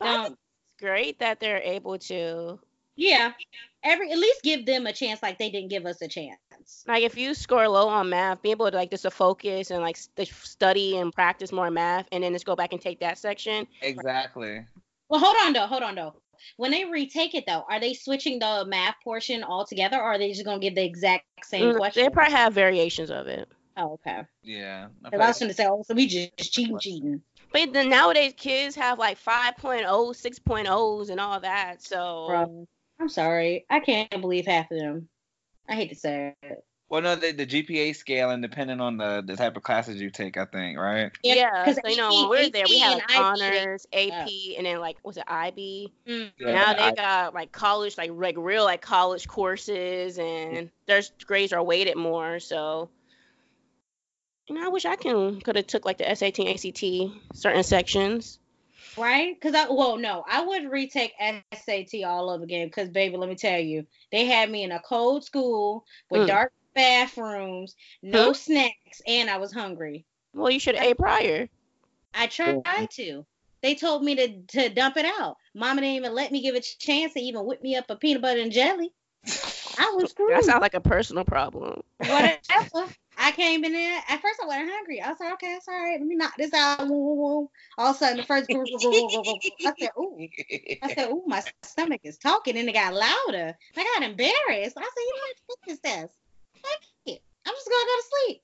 Um, 0.00 0.26
it's 0.26 0.36
great 0.78 1.18
that 1.20 1.40
they're 1.40 1.62
able 1.62 1.98
to 1.98 2.58
yeah. 2.96 3.32
Every 3.86 4.10
at 4.10 4.18
least 4.18 4.42
give 4.42 4.66
them 4.66 4.86
a 4.86 4.92
chance 4.92 5.22
like 5.22 5.38
they 5.38 5.48
didn't 5.50 5.70
give 5.70 5.86
us 5.86 6.02
a 6.02 6.08
chance. 6.08 6.84
like 6.88 7.04
if 7.04 7.16
you 7.16 7.34
score 7.34 7.68
low 7.68 7.88
on 7.88 8.08
math, 8.10 8.42
be 8.42 8.50
able 8.50 8.68
to 8.70 8.76
like 8.76 8.90
just 8.90 9.02
to 9.04 9.10
focus 9.10 9.70
and 9.70 9.80
like 9.80 9.96
st- 9.96 10.28
study 10.28 10.96
and 10.98 11.12
practice 11.12 11.52
more 11.52 11.70
math, 11.70 12.06
and 12.10 12.24
then 12.24 12.32
just 12.32 12.44
go 12.46 12.56
back 12.56 12.72
and 12.72 12.80
take 12.82 12.98
that 13.00 13.16
section. 13.16 13.66
Exactly. 13.82 14.64
Well, 15.08 15.20
hold 15.20 15.36
on 15.44 15.52
though, 15.52 15.66
hold 15.66 15.84
on 15.84 15.94
though. 15.94 16.14
When 16.56 16.72
they 16.72 16.84
retake 16.84 17.34
it 17.34 17.44
though, 17.46 17.64
are 17.70 17.78
they 17.80 17.94
switching 17.94 18.40
the 18.40 18.64
math 18.66 18.96
portion 19.04 19.44
altogether 19.44 19.96
or 19.98 20.02
are 20.02 20.18
they 20.18 20.32
just 20.32 20.44
gonna 20.44 20.58
give 20.58 20.74
the 20.74 20.84
exact 20.84 21.24
same 21.44 21.72
Mm, 21.72 21.76
question? 21.76 22.02
They 22.04 22.10
probably 22.10 22.34
have 22.34 22.52
variations 22.52 23.10
of 23.10 23.28
it. 23.28 23.48
oh, 23.76 23.92
okay. 23.94 24.22
Yeah. 24.42 24.88
I 25.04 25.10
'Cause 25.10 25.20
I 25.20 25.26
was 25.28 25.38
gonna 25.38 25.52
say, 25.54 25.66
oh, 25.66 25.82
so 25.86 25.94
we 25.94 26.06
just 26.08 26.52
cheating, 26.52 26.78
cheating. 26.78 27.22
But 27.52 27.72
then 27.72 27.88
nowadays 27.88 28.34
kids 28.36 28.74
have 28.76 28.98
like 28.98 29.18
5.0, 29.18 30.12
6.0s 30.12 31.10
and 31.10 31.20
all 31.20 31.40
that. 31.40 31.82
So 31.82 32.26
Bro, 32.26 32.66
I'm 32.98 33.08
sorry. 33.08 33.66
I 33.68 33.80
can't 33.80 34.10
believe 34.20 34.46
half 34.46 34.70
of 34.70 34.78
them. 34.78 35.08
I 35.68 35.74
hate 35.74 35.90
to 35.90 35.96
say 35.96 36.34
it. 36.42 36.64
Well, 36.88 37.02
no, 37.02 37.16
the, 37.16 37.32
the 37.32 37.46
GPA 37.46 37.96
scale 37.96 38.30
and 38.30 38.40
depending 38.40 38.80
on 38.80 38.96
the, 38.96 39.22
the 39.26 39.34
type 39.36 39.56
of 39.56 39.64
classes 39.64 40.00
you 40.00 40.10
take, 40.10 40.36
I 40.36 40.44
think, 40.44 40.78
right? 40.78 41.10
yeah, 41.24 41.64
'cause 41.64 41.80
so 41.82 41.88
you 41.90 41.96
know 41.96 42.12
when 42.14 42.30
we 42.30 42.44
were 42.44 42.50
there, 42.50 42.68
we 42.68 42.78
had 42.78 42.94
like 42.94 43.02
and 43.02 43.10
IB, 43.10 43.40
honors, 43.42 43.86
AP, 43.92 44.54
and 44.56 44.66
then 44.66 44.78
like 44.78 44.96
was 45.02 45.16
it 45.16 45.24
IB? 45.26 45.92
Mm. 46.06 46.30
Yeah, 46.38 46.52
now 46.52 46.70
I- 46.70 46.90
they 46.90 46.96
got 46.96 47.34
like 47.34 47.50
college, 47.50 47.98
like 47.98 48.12
like 48.14 48.36
real 48.38 48.64
like 48.64 48.82
college 48.82 49.26
courses, 49.26 50.16
and 50.18 50.70
their 50.86 51.02
grades 51.26 51.52
are 51.52 51.62
weighted 51.62 51.96
more. 51.96 52.38
So, 52.38 52.88
you 54.48 54.54
know, 54.54 54.64
I 54.64 54.68
wish 54.68 54.84
I 54.84 54.94
can 54.94 55.40
could 55.40 55.56
have 55.56 55.66
took 55.66 55.84
like 55.84 55.98
the 55.98 56.08
SAT 56.08 56.38
and 56.38 56.48
ACT 56.50 57.36
certain 57.36 57.64
sections. 57.64 58.38
Right? 58.96 59.34
Because 59.34 59.54
I 59.54 59.68
well, 59.70 59.96
no, 59.96 60.24
I 60.28 60.42
would 60.44 60.70
retake 60.70 61.12
SAT 61.18 62.04
all 62.04 62.30
over 62.30 62.44
again. 62.44 62.66
Because 62.68 62.88
baby, 62.88 63.16
let 63.16 63.28
me 63.28 63.34
tell 63.34 63.60
you, 63.60 63.86
they 64.10 64.24
had 64.26 64.50
me 64.50 64.62
in 64.62 64.72
a 64.72 64.80
cold 64.80 65.24
school 65.24 65.84
with 66.10 66.22
Mm. 66.22 66.26
dark 66.26 66.52
bathrooms, 66.74 67.74
no 68.02 68.28
Huh? 68.28 68.32
snacks, 68.32 69.02
and 69.06 69.28
I 69.30 69.38
was 69.38 69.52
hungry. 69.52 70.04
Well, 70.34 70.50
you 70.50 70.58
should 70.58 70.76
have 70.76 70.84
A 70.86 70.94
prior. 70.94 71.48
I 72.14 72.26
tried 72.26 72.90
to. 72.92 73.26
They 73.62 73.74
told 73.74 74.02
me 74.04 74.14
to 74.16 74.42
to 74.42 74.68
dump 74.70 74.96
it 74.96 75.06
out. 75.06 75.36
Mama 75.54 75.80
didn't 75.80 75.96
even 75.96 76.14
let 76.14 76.30
me 76.32 76.40
give 76.42 76.54
it 76.54 76.66
a 76.66 76.78
chance 76.78 77.14
to 77.14 77.20
even 77.20 77.44
whip 77.44 77.62
me 77.62 77.76
up 77.76 77.90
a 77.90 77.96
peanut 77.96 78.22
butter 78.22 78.40
and 78.40 78.52
jelly. 78.52 78.92
I 79.78 79.92
was 79.96 80.10
screwed. 80.10 80.30
That 80.30 80.44
sounds 80.44 80.62
like 80.62 80.74
a 80.74 80.80
personal 80.80 81.24
problem. 81.24 81.82
Whatever. 81.98 82.38
I 83.16 83.32
came 83.32 83.64
in 83.64 83.72
there. 83.72 84.02
At 84.08 84.20
first, 84.20 84.40
I 84.42 84.46
wasn't 84.46 84.70
hungry. 84.70 85.00
I 85.00 85.08
was 85.08 85.20
like, 85.20 85.32
okay, 85.34 85.54
it's 85.54 85.68
all 85.68 85.74
right. 85.74 85.98
Let 85.98 86.06
me 86.06 86.16
knock 86.16 86.34
this 86.36 86.52
out. 86.52 86.86
Woo, 86.86 86.98
woo, 86.98 87.14
woo. 87.14 87.50
All 87.78 87.90
of 87.90 87.96
a 87.96 87.98
sudden, 87.98 88.18
the 88.18 88.22
first. 88.24 88.50
I 88.50 89.72
said, 89.78 89.90
ooh. 89.98 90.28
I 90.82 90.94
said, 90.94 91.08
ooh, 91.08 91.22
my 91.26 91.42
stomach 91.62 92.02
is 92.04 92.18
talking. 92.18 92.58
And 92.58 92.68
it 92.68 92.72
got 92.72 92.92
louder. 92.94 93.56
I 93.76 93.84
got 93.94 94.02
embarrassed. 94.02 94.76
I 94.76 94.82
said, 94.82 94.90
you 94.96 95.14
know 95.14 95.22
what? 95.22 95.36
Fuck 95.46 95.58
this 95.66 95.78
test. 95.80 96.14
Fuck 96.62 96.80
it. 97.06 97.22
I'm 97.46 97.54
just 97.54 97.68
going 97.68 97.84
to 97.84 97.86
go 97.86 97.96
to 97.96 98.04
sleep. 98.26 98.42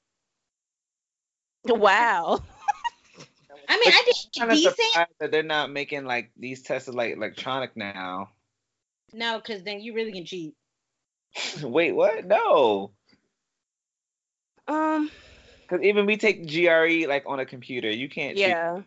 Wow. 1.81 2.41
I 3.69 3.77
mean, 3.77 3.89
I 3.89 3.91
kind 3.91 4.07
did 4.07 4.43
of 4.43 4.51
decent. 4.51 4.77
surprised 4.77 5.11
that 5.21 5.31
they're 5.31 5.43
not 5.43 5.71
making 5.71 6.05
like 6.05 6.31
these 6.37 6.63
tests 6.63 6.89
like 6.89 7.15
electronic 7.15 7.77
now. 7.77 8.31
No, 9.13 9.39
because 9.39 9.63
then 9.63 9.81
you 9.81 9.95
really 9.95 10.13
can 10.13 10.25
cheat. 10.25 10.55
Wait, 11.63 11.93
what? 11.93 12.25
No, 12.25 12.93
Um. 14.69 15.11
because 15.63 15.85
even 15.85 16.07
we 16.07 16.17
take 16.17 16.47
GRE 16.47 17.09
like 17.09 17.25
on 17.27 17.41
a 17.41 17.47
computer, 17.47 17.91
you 17.91 18.09
can't. 18.09 18.37
cheat. 18.37 18.47
Yeah. 18.49 18.81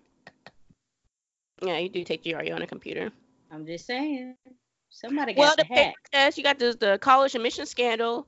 Yeah, 1.62 1.78
you 1.78 1.90
do 1.90 2.04
take 2.04 2.24
GRE 2.24 2.52
on 2.54 2.62
a 2.62 2.68
computer. 2.68 3.12
I'm 3.52 3.66
just 3.66 3.86
saying. 3.86 4.36
Somebody 4.90 5.34
got 5.34 5.40
Well, 5.42 5.56
the 5.58 5.64
the 5.64 5.70
paper 5.70 5.82
hack. 5.82 5.96
test, 6.12 6.38
you 6.38 6.44
got 6.44 6.60
the 6.60 6.76
the 6.80 6.98
college 7.00 7.36
admission 7.36 7.66
scandal. 7.66 8.28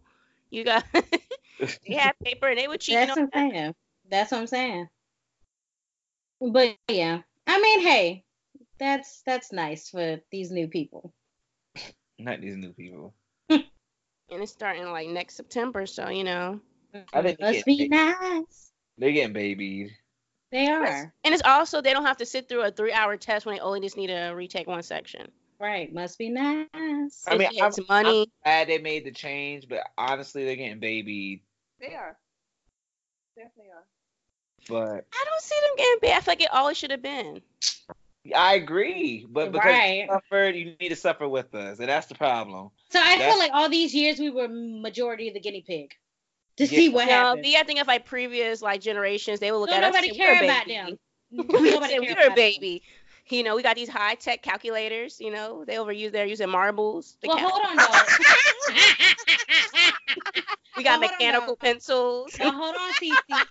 You 0.50 0.64
got 0.64 0.84
you 1.84 1.98
had 1.98 2.14
paper 2.24 2.48
and 2.48 2.58
they 2.58 2.68
were 2.68 2.78
cheating 2.78 3.08
That's 3.08 3.18
on 3.18 3.24
what 3.26 3.30
I'm 3.34 3.52
saying. 3.52 3.76
That's 4.10 4.32
what 4.32 4.42
I'm 4.42 4.48
saying. 4.48 4.88
But 6.42 6.76
yeah, 6.88 7.22
I 7.48 7.62
mean, 7.62 7.82
hey, 7.82 8.24
that's 8.80 9.22
that's 9.26 9.52
nice 9.52 9.90
for 9.90 10.20
these 10.32 10.52
new 10.52 10.68
people. 10.68 11.14
Not 12.20 12.42
these 12.42 12.56
new 12.56 12.74
people. 12.74 13.14
and 13.50 13.64
it's 14.30 14.52
starting 14.52 14.86
like 14.92 15.08
next 15.10 15.36
September, 15.36 15.86
so 15.86 16.10
you 16.10 16.24
know. 16.24 16.60
I 17.14 17.22
didn't 17.22 17.42
Must 17.42 17.66
be 17.66 17.88
nice. 17.88 18.72
They're 18.98 19.12
getting 19.12 19.34
babied. 19.34 19.92
They 20.52 20.68
are 20.68 21.14
And 21.26 21.34
it's 21.34 21.44
also 21.44 21.82
they 21.82 21.92
don't 21.94 22.06
have 22.06 22.18
to 22.18 22.26
sit 22.26 22.48
through 22.48 22.62
a 22.64 22.72
three 22.72 22.94
hour 22.94 23.18
test 23.18 23.46
when 23.46 23.56
they 23.56 23.62
only 23.62 23.82
just 23.82 23.98
need 23.98 24.08
to 24.08 24.30
retake 24.36 24.68
one 24.68 24.82
section. 24.84 25.28
right. 25.60 25.92
Must 25.94 26.18
be 26.18 26.30
nice. 26.30 26.68
I 26.74 27.32
mean, 27.32 27.42
It's- 27.42 27.54
it's 27.54 27.80
I'm- 27.80 27.86
money. 27.90 28.28
Glad 28.44 28.68
they 28.70 28.78
made 28.78 29.06
the 29.06 29.12
change, 29.12 29.68
but 29.68 29.82
honestly, 29.98 30.46
they're 30.46 30.56
getting 30.56 30.80
babied. 30.80 31.42
They 31.80 31.94
are. 31.96 32.18
Definitely 33.36 33.72
are. 33.72 33.86
But 34.70 35.06
I 35.14 35.26
don't 35.26 35.42
see 35.42 35.56
them 35.62 35.76
getting 35.78 36.00
bad. 36.02 36.18
I 36.18 36.22
feel 36.22 36.32
like 36.32 36.42
it 36.42 36.52
always 36.52 36.78
should 36.78 36.92
have 36.92 37.02
been. 37.02 37.42
I 38.36 38.56
agree. 38.56 39.26
But 39.30 39.52
because 39.52 39.66
Right. 39.72 40.02
you 40.02 40.08
suffered, 40.08 40.56
you 40.56 40.76
need 40.80 40.90
to 40.90 40.96
suffer 40.96 41.28
with 41.30 41.54
us, 41.56 41.80
and 41.80 41.88
that's 41.90 42.08
the 42.08 42.16
problem. 42.16 42.72
So 42.90 43.00
I 43.00 43.18
That's- 43.18 43.30
feel 43.32 43.40
like 43.40 43.52
all 43.54 43.70
these 43.70 43.94
years 43.96 44.20
we 44.20 44.30
were 44.30 44.48
majority 44.50 45.28
of 45.30 45.34
the 45.34 45.40
guinea 45.40 45.62
pig 45.62 45.94
to 46.58 46.64
Yeah. 46.66 46.70
see 46.70 46.90
what 46.90 47.06
You 47.06 47.12
know, 47.12 47.14
happened. 47.14 47.44
but 47.44 47.52
yeah, 47.52 47.60
I 47.60 47.64
think 47.64 47.80
of 47.80 47.88
like 47.88 48.06
previous 48.06 48.62
like 48.62 48.82
generations, 48.82 49.40
they 49.40 49.52
would 49.52 49.60
look 49.60 49.70
Don't 49.70 49.84
at 49.84 49.86
us 49.86 49.94
nobody 49.94 50.10
and 50.10 50.18
say, 50.18 50.24
"We're 50.24 50.32
a 50.32 50.36
care 50.36 50.44
about 50.50 50.68
them. 50.68 50.98
we 51.32 51.38
Nobody 51.72 51.94
say 51.94 52.00
care 52.06 52.16
we're 52.28 52.34
a 52.34 52.36
baby. 52.36 52.82
You 53.30 53.44
know, 53.44 53.58
we 53.58 53.64
got 53.64 53.76
these 53.76 53.90
high 53.90 54.16
tech 54.16 54.42
calculators. 54.42 55.20
You 55.20 55.32
know, 55.32 55.66
they 55.66 55.76
overuse. 55.76 56.12
They're 56.14 56.26
using 56.26 56.50
marbles. 56.50 57.18
to 57.22 57.28
Well, 57.28 57.38
cal- 57.38 57.50
hold 57.50 57.66
on 57.66 57.76
though. 57.76 58.74
we 60.78 60.84
got 60.84 61.00
well, 61.00 61.02
hold 61.02 61.04
on, 61.04 61.10
mechanical 61.20 61.56
pencils. 61.58 62.36
well, 62.40 62.52
hold 62.54 62.76
on, 62.76 62.94
Cece. 62.94 63.46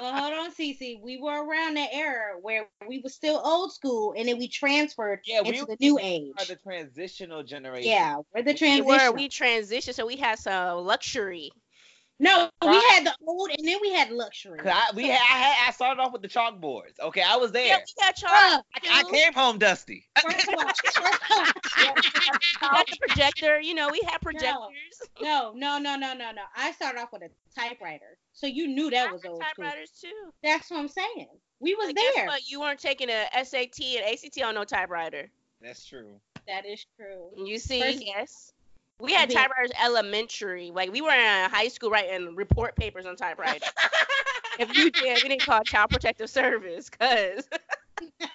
Well, 0.00 0.12
hold 0.20 0.32
on, 0.34 0.52
Cece. 0.52 1.00
We 1.02 1.18
were 1.20 1.44
around 1.44 1.74
that 1.74 1.88
era 1.92 2.34
where 2.40 2.68
we 2.88 3.00
were 3.02 3.08
still 3.10 3.40
old 3.44 3.72
school, 3.72 4.14
and 4.16 4.28
then 4.28 4.38
we 4.38 4.46
transferred 4.48 5.20
Yeah, 5.24 5.40
into 5.44 5.62
were- 5.62 5.66
the 5.66 5.76
new 5.80 5.98
age. 6.00 6.32
Are 6.38 6.44
the 6.44 6.54
transitional 6.56 7.42
generation. 7.42 7.90
Yeah, 7.90 8.16
we're 8.34 8.42
the 8.42 8.52
We 8.52 8.56
transition. 8.58 8.86
were 8.86 9.10
we 9.12 9.28
transitioned, 9.28 9.94
so 9.94 10.06
we 10.06 10.16
had 10.16 10.38
some 10.38 10.84
luxury. 10.86 11.50
No, 12.20 12.50
we 12.62 12.74
had 12.90 13.06
the 13.06 13.14
old, 13.26 13.50
and 13.56 13.66
then 13.66 13.78
we 13.80 13.92
had 13.92 14.10
luxury. 14.10 14.58
I, 14.64 14.90
we 14.94 15.06
had, 15.08 15.20
I 15.20 15.38
had, 15.38 15.68
I 15.68 15.72
started 15.72 16.00
off 16.00 16.12
with 16.12 16.22
the 16.22 16.28
chalkboards. 16.28 16.98
Okay, 17.00 17.22
I 17.22 17.36
was 17.36 17.52
there. 17.52 17.66
Yeah, 17.66 17.78
we 17.78 18.02
got 18.04 18.16
chalk. 18.16 18.30
Bruh, 18.30 18.62
I, 18.90 19.00
I 19.06 19.10
came 19.10 19.32
home 19.32 19.58
dusty. 19.58 20.08
first 20.22 20.48
of 20.48 20.54
all, 20.54 20.64
first 20.66 20.98
of 20.98 21.04
all, 21.04 21.12
We 22.62 22.68
got 22.68 22.86
the 22.86 22.96
projector. 23.06 23.60
You 23.60 23.74
know, 23.74 23.88
we 23.90 24.00
had 24.06 24.20
projectors. 24.20 24.52
no, 25.22 25.52
no, 25.54 25.78
no, 25.78 25.96
no, 25.96 26.12
no, 26.14 26.32
no. 26.32 26.42
I 26.56 26.72
started 26.72 27.00
off 27.00 27.12
with 27.12 27.22
a 27.22 27.30
typewriter. 27.58 28.18
so 28.32 28.46
you 28.46 28.66
knew 28.68 28.90
that 28.90 29.08
I 29.08 29.12
was 29.12 29.22
had 29.22 29.30
old 29.30 29.42
school. 29.42 29.64
typewriters 29.64 29.90
too. 30.00 30.32
That's 30.42 30.70
what 30.70 30.80
I'm 30.80 30.88
saying. 30.88 31.28
We 31.60 31.74
was 31.74 31.88
But 31.88 31.96
guess 31.96 32.14
there. 32.16 32.26
what? 32.26 32.48
You 32.48 32.60
weren't 32.60 32.80
taking 32.80 33.08
a 33.10 33.26
SAT 33.44 33.80
and 33.80 34.04
ACT 34.12 34.42
on 34.42 34.54
no 34.54 34.64
typewriter. 34.64 35.30
That's 35.60 35.84
true. 35.84 36.20
That 36.46 36.64
is 36.66 36.84
true. 36.96 37.30
You 37.36 37.58
see, 37.58 37.80
First- 37.80 38.04
yes. 38.06 38.52
We 39.00 39.12
had 39.12 39.28
mean- 39.28 39.38
typewriters 39.38 39.70
elementary. 39.82 40.70
Like 40.74 40.92
we 40.92 41.00
were 41.00 41.10
in 41.10 41.50
high 41.50 41.68
school 41.68 41.90
writing 41.90 42.34
report 42.34 42.76
papers 42.76 43.06
on 43.06 43.16
typewriter. 43.16 43.66
if 44.58 44.76
you 44.76 44.90
did, 44.90 45.22
we 45.22 45.28
didn't 45.28 45.42
call 45.42 45.62
Child 45.62 45.90
Protective 45.90 46.28
Service 46.28 46.90
because 46.90 47.48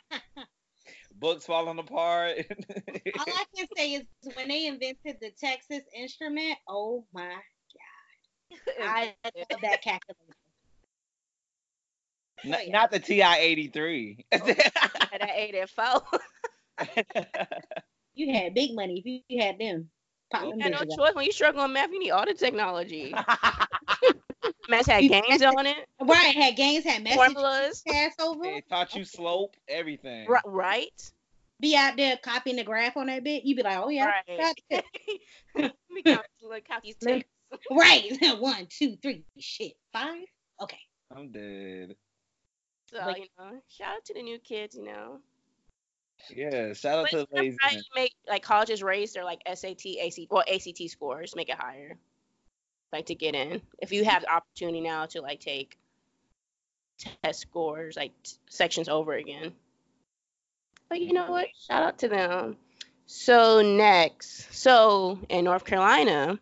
Books 1.19 1.45
falling 1.45 1.80
apart. 1.80 2.38
All 2.49 3.26
I 3.28 3.45
can 3.56 3.67
say 3.78 3.93
is 3.93 4.04
when 4.36 4.47
they 4.47 4.67
invented 4.67 5.17
the 5.21 5.32
Texas 5.39 5.82
instrument, 5.95 6.58
oh 6.67 7.06
my 7.13 7.30
god. 7.30 8.82
I 8.82 9.13
love 9.26 9.62
that 9.62 9.82
calculator. 9.82 10.34
not, 12.43 12.60
oh, 12.65 12.71
not 12.71 12.91
the 12.91 12.99
TI 12.99 13.21
eighty 13.21 13.67
three. 13.67 14.26
Oh, 14.34 14.38
that 14.45 15.30
ate 15.36 15.56
at 15.56 15.69
four. 15.69 16.04
You 18.15 18.34
had 18.34 18.54
big 18.54 18.76
money 18.76 18.99
if 18.99 19.06
you, 19.06 19.21
you 19.28 19.41
had 19.41 19.58
them. 19.60 19.89
Pop 20.33 20.43
You 20.43 20.59
had 20.59 20.71
no 20.71 20.79
bitches 20.79 20.91
out. 20.91 20.97
choice 20.97 21.15
when 21.15 21.25
you 21.25 21.31
struggle 21.31 21.61
on 21.61 21.73
math. 21.73 21.91
You 21.91 21.99
need 21.99 22.11
all 22.11 22.25
the 22.25 22.33
technology. 22.33 23.13
Math 24.69 24.87
had 24.87 25.01
games 25.01 25.41
on 25.41 25.65
it, 25.65 25.87
Right, 26.01 26.33
had 26.35 26.55
games, 26.55 26.83
had 26.85 27.03
messages 27.03 27.25
formulas, 27.33 27.83
pass 27.87 28.13
over. 28.19 28.45
it 28.45 28.67
taught 28.69 28.95
you 28.95 29.03
slope, 29.03 29.55
everything. 29.67 30.25
Ri- 30.27 30.39
right? 30.45 31.11
Be 31.59 31.75
out 31.75 31.95
there 31.97 32.17
copying 32.17 32.55
the 32.57 32.63
graph 32.63 32.95
on 32.97 33.07
that 33.07 33.23
bit. 33.23 33.43
You'd 33.45 33.55
be 33.57 33.63
like, 33.63 33.77
oh 33.77 33.89
yeah, 33.89 34.05
Right. 34.27 34.37
got 34.39 34.55
it. 34.69 34.85
Let 35.55 35.73
me 35.89 36.01
count, 36.03 36.21
like, 36.41 36.65
count 36.67 36.83
these 36.83 36.95
ticks. 36.95 37.27
right. 37.71 38.03
One, 38.39 38.67
two, 38.69 38.95
three, 39.01 39.23
shit, 39.39 39.73
five. 39.93 40.23
Okay. 40.61 40.79
I'm 41.15 41.31
dead. 41.31 41.95
So 42.91 42.97
Like- 42.99 43.17
you 43.17 43.25
know, 43.37 43.51
shout 43.69 43.95
out 43.97 44.05
to 44.05 44.13
the 44.13 44.21
new 44.23 44.39
kids. 44.39 44.75
You 44.75 44.85
know, 44.85 45.19
Yeah, 46.29 46.73
shout 46.73 46.99
out 46.99 47.07
But 47.12 47.12
to 47.12 47.17
the 47.17 47.27
not 47.33 47.41
lazy. 47.41 47.57
right 47.63 47.77
to 47.77 47.86
make 47.95 48.13
like 48.27 48.43
colleges 48.43 48.83
raise 48.83 49.13
their 49.13 49.23
like 49.23 49.41
SAT, 49.51 49.86
AC, 49.99 50.27
well 50.29 50.43
ACT 50.51 50.89
scores, 50.89 51.36
make 51.36 51.49
it 51.49 51.55
higher, 51.57 51.97
like 52.91 53.07
to 53.07 53.15
get 53.15 53.36
in. 53.36 53.62
If 53.79 53.91
you 53.91 54.05
have 54.05 54.21
the 54.23 54.31
opportunity 54.33 54.81
now 54.81 55.05
to 55.07 55.21
like 55.21 55.39
take 55.39 55.77
test 57.23 57.41
scores, 57.41 57.95
like 57.95 58.12
t- 58.23 58.38
sections 58.49 58.89
over 58.89 59.13
again. 59.13 59.53
But 60.89 61.01
you 61.01 61.13
know 61.13 61.29
what? 61.31 61.47
Shout 61.67 61.83
out 61.83 61.97
to 61.99 62.07
them. 62.07 62.57
So 63.05 63.62
next, 63.62 64.53
so 64.55 65.19
in 65.29 65.45
North 65.45 65.65
Carolina, 65.65 66.39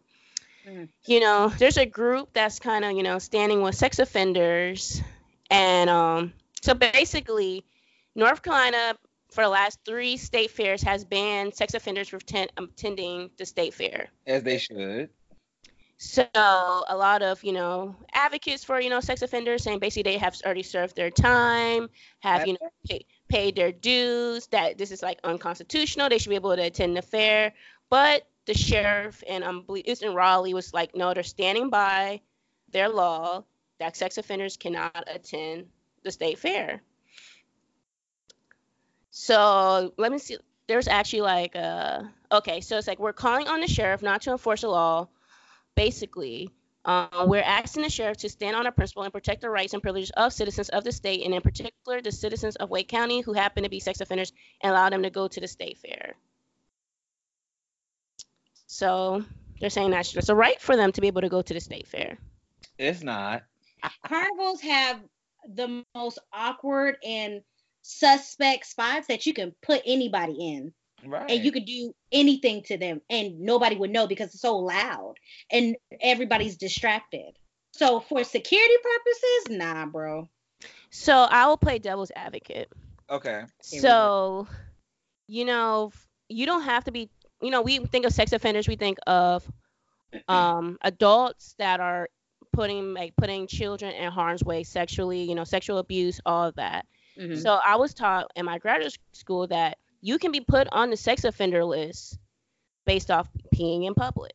Mm. 0.68 0.90
you 1.06 1.20
know, 1.20 1.48
there's 1.58 1.78
a 1.78 1.88
group 1.88 2.30
that's 2.34 2.60
kind 2.60 2.86
of 2.86 2.92
you 2.92 3.02
know 3.02 3.18
standing 3.18 3.62
with 3.64 3.74
sex 3.74 3.98
offenders, 3.98 5.02
and 5.50 5.90
um, 5.90 6.34
so 6.62 6.76
basically, 6.76 7.66
North 8.14 8.44
Carolina 8.44 8.96
for 9.32 9.44
the 9.44 9.50
last 9.50 9.80
three 9.86 10.18
state 10.18 10.52
fairs 10.52 10.82
has 10.84 11.04
banned 11.06 11.56
sex 11.56 11.74
offenders 11.74 12.10
from 12.10 12.20
ten- 12.20 12.50
um, 12.58 12.66
attending 12.66 13.30
the 13.38 13.46
state 13.46 13.74
fair. 13.74 14.10
As 14.28 14.44
they 14.44 14.58
should. 14.58 15.10
So 15.98 16.26
a 16.34 16.96
lot 16.96 17.22
of 17.22 17.44
you 17.44 17.54
know 17.54 17.96
advocates 18.14 18.64
for 18.64 18.80
you 18.82 18.90
know 18.90 19.00
sex 19.00 19.22
offenders 19.22 19.64
saying 19.64 19.80
basically 19.80 20.12
they 20.12 20.18
have 20.18 20.36
already 20.44 20.64
served 20.64 20.96
their 20.96 21.12
time, 21.12 21.90
have 22.20 22.48
you 22.48 22.54
know 22.54 22.70
pay, 22.90 23.06
paid 23.30 23.56
their 23.56 23.72
dues, 23.72 24.48
that 24.48 24.78
this 24.78 24.92
is 24.92 25.02
like 25.04 25.20
unconstitutional. 25.24 26.10
They 26.10 26.18
should 26.18 26.30
be 26.30 26.36
able 26.36 26.56
to 26.56 26.64
attend 26.64 26.98
the 26.98 27.02
fair. 27.02 27.54
But 27.90 28.28
the 28.46 28.54
sheriff 28.56 29.24
and 29.30 29.44
um 29.44 29.64
belie- 29.64 29.84
it 29.86 30.02
in 30.02 30.16
Raleigh 30.16 30.56
was 30.56 30.74
like 30.74 30.96
no, 30.96 31.14
they're 31.14 31.24
standing 31.24 31.70
by 31.70 32.22
their 32.72 32.90
law 32.90 33.44
that 33.80 33.96
sex 33.96 34.18
offenders 34.18 34.58
cannot 34.58 35.04
attend 35.08 35.68
the 36.04 36.12
state 36.12 36.40
fair. 36.40 36.82
So 39.12 39.94
let 39.98 40.12
me 40.12 40.18
see. 40.18 40.38
There's 40.68 40.88
actually 40.88 41.22
like 41.22 41.56
uh 41.56 42.04
okay, 42.32 42.62
so 42.62 42.78
it's 42.78 42.88
like 42.88 43.00
we're 43.00 43.14
calling 43.14 43.48
on 43.48 43.62
the 43.62 43.68
sheriff 43.68 44.02
not 44.02 44.22
to 44.24 44.32
enforce 44.32 44.62
the 44.62 44.70
law 44.70 45.08
basically, 45.76 46.50
um, 46.86 47.28
we're 47.28 47.42
asking 47.42 47.84
the 47.84 47.90
sheriff 47.90 48.18
to 48.18 48.30
stand 48.30 48.56
on 48.56 48.66
a 48.66 48.72
principle 48.72 49.04
and 49.04 49.14
protect 49.14 49.42
the 49.42 49.50
rights 49.50 49.74
and 49.74 49.82
privileges 49.82 50.12
of 50.12 50.34
citizens 50.34 50.70
of 50.70 50.84
the 50.84 50.92
state, 50.92 51.24
and 51.24 51.34
in 51.34 51.42
particular, 51.42 52.02
the 52.02 52.12
citizens 52.12 52.56
of 52.56 52.70
Wake 52.70 52.88
County 52.88 53.22
who 53.22 53.34
happen 53.34 53.64
to 53.64 53.70
be 53.70 53.80
sex 53.80 54.02
offenders, 54.02 54.34
and 54.62 54.72
allow 54.72 54.90
them 54.90 55.04
to 55.04 55.10
go 55.10 55.28
to 55.28 55.40
the 55.40 55.48
state 55.48 55.78
fair. 55.78 56.16
So 58.66 59.24
they're 59.60 59.70
saying 59.70 59.92
that 59.92 60.16
it's 60.16 60.30
a 60.30 60.36
right 60.36 60.60
for 60.60 60.76
them 60.76 60.92
to 60.94 61.02
be 61.02 61.08
able 61.08 61.22
to 61.22 61.30
go 61.30 61.42
to 61.42 61.54
the 61.54 61.60
state 61.60 61.88
fair. 61.88 62.18
It's 62.78 63.04
not. 63.04 63.44
Carnivals 64.08 64.62
have 64.62 65.02
the 65.48 65.84
most 65.94 66.20
awkward 66.34 66.98
and 67.06 67.42
suspect 67.82 68.66
spots 68.66 69.08
that 69.08 69.26
you 69.26 69.34
can 69.34 69.54
put 69.62 69.82
anybody 69.86 70.34
in. 70.40 70.74
Right. 71.04 71.32
and 71.32 71.44
you 71.44 71.52
could 71.52 71.66
do 71.66 71.96
anything 72.12 72.62
to 72.66 72.78
them 72.78 73.02
and 73.10 73.40
nobody 73.40 73.76
would 73.76 73.90
know 73.90 74.06
because 74.06 74.28
it's 74.28 74.42
so 74.42 74.58
loud 74.58 75.16
and 75.52 75.76
everybody's 76.00 76.58
distracted 76.58 77.32
so 77.72 78.00
for 78.02 78.24
security 78.24 78.76
purposes 78.84 79.58
nah 79.58 79.88
bro 79.88 80.30
So 80.92 81.14
I 81.16 81.48
will 81.48 81.58
play 81.58 81.80
devil's 81.80 82.12
advocate. 82.16 82.70
okay. 83.10 83.46
So, 83.62 84.48
you 85.28 85.46
know, 85.46 85.92
you 86.30 86.46
don't 86.46 86.64
have 86.64 86.84
to 86.84 86.92
be, 86.92 87.10
you 87.42 87.50
know, 87.50 87.62
we 87.62 87.80
think 87.80 88.06
of 88.06 88.14
sex 88.14 88.34
offenders, 88.34 88.68
we 88.68 88.76
think 88.76 88.98
of 89.08 89.50
um, 90.28 90.78
adults 90.84 91.56
that 91.58 91.80
are 91.80 92.10
putting 92.54 92.94
like 92.94 93.16
putting 93.16 93.48
children 93.48 93.94
in 93.94 94.12
harm's 94.12 94.44
way 94.44 94.64
sexually, 94.64 95.24
you 95.24 95.34
know, 95.36 95.46
sexual 95.46 95.78
abuse, 95.78 96.20
all 96.26 96.44
of 96.48 96.56
that. 96.56 96.86
Mhm. 97.18 97.42
So 97.42 97.60
I 97.64 97.76
was 97.76 97.94
taught 97.94 98.32
in 98.36 98.46
my 98.46 98.58
graduate 98.58 98.98
school 99.14 99.48
that 99.48 99.78
you 100.02 100.18
can 100.18 100.32
be 100.32 100.42
put 100.42 100.68
on 100.72 100.90
the 100.90 100.98
sex 100.98 101.24
offender 101.24 101.64
list 101.64 102.18
based 102.86 103.12
off 103.12 103.30
peeing 103.54 103.86
in 103.86 103.94
public. 103.94 104.34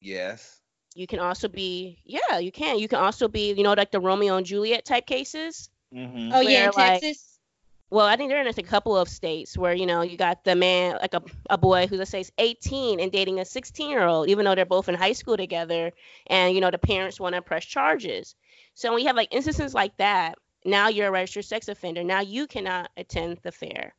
Yes. 0.00 0.60
You 0.94 1.06
can 1.06 1.20
also 1.20 1.48
be, 1.48 2.00
yeah, 2.04 2.38
you 2.38 2.50
can. 2.52 2.78
You 2.78 2.88
can 2.88 2.98
also 2.98 3.28
be, 3.28 3.52
you 3.52 3.62
know, 3.62 3.72
like 3.72 3.92
the 3.92 4.00
Romeo 4.00 4.36
and 4.36 4.46
Juliet 4.46 4.84
type 4.84 5.06
cases. 5.06 5.70
Mm-hmm. 5.94 6.30
oh 6.32 6.40
yeah 6.40 6.66
in 6.66 6.70
like, 6.76 7.00
texas 7.00 7.40
Well, 7.90 8.06
I 8.06 8.16
think 8.16 8.30
they're 8.30 8.40
in 8.40 8.46
a 8.46 8.62
couple 8.62 8.96
of 8.96 9.08
states 9.08 9.58
where 9.58 9.74
you 9.74 9.86
know 9.86 10.02
you 10.02 10.16
got 10.16 10.44
the 10.44 10.54
man 10.54 10.98
like 11.00 11.14
a, 11.14 11.22
a 11.50 11.58
boy 11.58 11.88
who 11.88 11.96
let's 11.96 12.10
say 12.10 12.20
is 12.20 12.30
18 12.38 13.00
and 13.00 13.10
dating 13.10 13.40
a 13.40 13.44
16 13.44 13.90
year 13.90 14.06
old, 14.06 14.28
even 14.28 14.44
though 14.44 14.54
they're 14.54 14.64
both 14.64 14.88
in 14.88 14.94
high 14.94 15.12
school 15.12 15.36
together, 15.36 15.90
and 16.28 16.54
you 16.54 16.60
know 16.60 16.70
the 16.70 16.78
parents 16.78 17.18
want 17.18 17.34
to 17.34 17.42
press 17.42 17.64
charges. 17.64 18.36
So 18.74 18.92
when 18.92 19.00
you 19.00 19.08
have 19.08 19.16
like 19.16 19.34
instances 19.34 19.74
like 19.74 19.96
that, 19.96 20.38
now 20.64 20.88
you're 20.88 21.08
a 21.08 21.10
registered 21.10 21.44
sex 21.44 21.68
offender. 21.68 22.04
Now 22.04 22.20
you 22.20 22.46
cannot 22.46 22.90
attend 22.96 23.38
the 23.42 23.52
fair. 23.52 23.94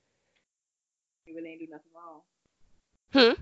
You 1.25 1.35
really 1.35 1.49
ain't 1.51 1.59
do 1.59 1.67
nothing 1.69 1.91
wrong. 1.95 2.21
Hmm? 3.13 3.41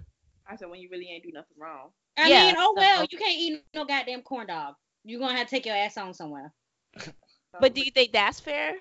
I 0.49 0.55
said 0.55 0.69
when 0.69 0.79
you 0.79 0.89
really 0.91 1.10
ain't 1.12 1.23
do 1.23 1.32
nothing 1.32 1.58
wrong. 1.60 1.89
i 2.17 2.27
yeah, 2.27 2.47
mean 2.47 2.55
oh 2.58 2.73
so- 2.75 2.82
well 2.82 3.05
you 3.10 3.17
can't 3.17 3.38
eat 3.38 3.63
no 3.75 3.86
goddamn 3.86 4.23
corn 4.23 4.47
dog 4.47 4.73
you're 5.05 5.19
gonna 5.19 5.38
have 5.38 5.47
to 5.47 5.51
take 5.51 5.65
your 5.65 5.75
ass 5.75 5.95
on 5.97 6.13
somewhere 6.13 6.51
But 7.60 7.73
do 7.73 7.82
you 7.82 7.91
think 7.91 8.12
that's 8.12 8.39
fair? 8.39 8.75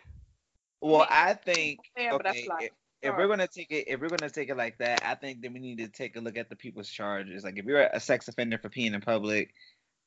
Well, 0.80 1.06
I 1.08 1.34
think 1.34 1.80
Fair, 1.96 2.12
but 2.12 2.22
that's 2.24 2.38
okay, 2.38 2.48
like- 2.48 2.64
if, 2.64 3.10
if 3.10 3.16
we're 3.16 3.28
gonna 3.28 3.46
take 3.46 3.70
it, 3.70 3.84
if 3.88 4.00
we're 4.00 4.08
gonna 4.08 4.30
take 4.30 4.48
it 4.50 4.56
like 4.56 4.76
that, 4.78 5.02
I 5.04 5.14
think 5.14 5.40
then 5.40 5.52
we 5.52 5.60
need 5.60 5.78
to 5.78 5.88
take 5.88 6.16
a 6.16 6.20
look 6.20 6.36
at 6.36 6.48
the 6.48 6.56
people's 6.56 6.88
charges. 6.90 7.44
Like 7.44 7.56
if 7.56 7.64
you're 7.64 7.82
a 7.82 8.00
sex 8.00 8.28
offender 8.28 8.58
for 8.58 8.68
peeing 8.68 8.94
in 8.94 9.00
public, 9.00 9.54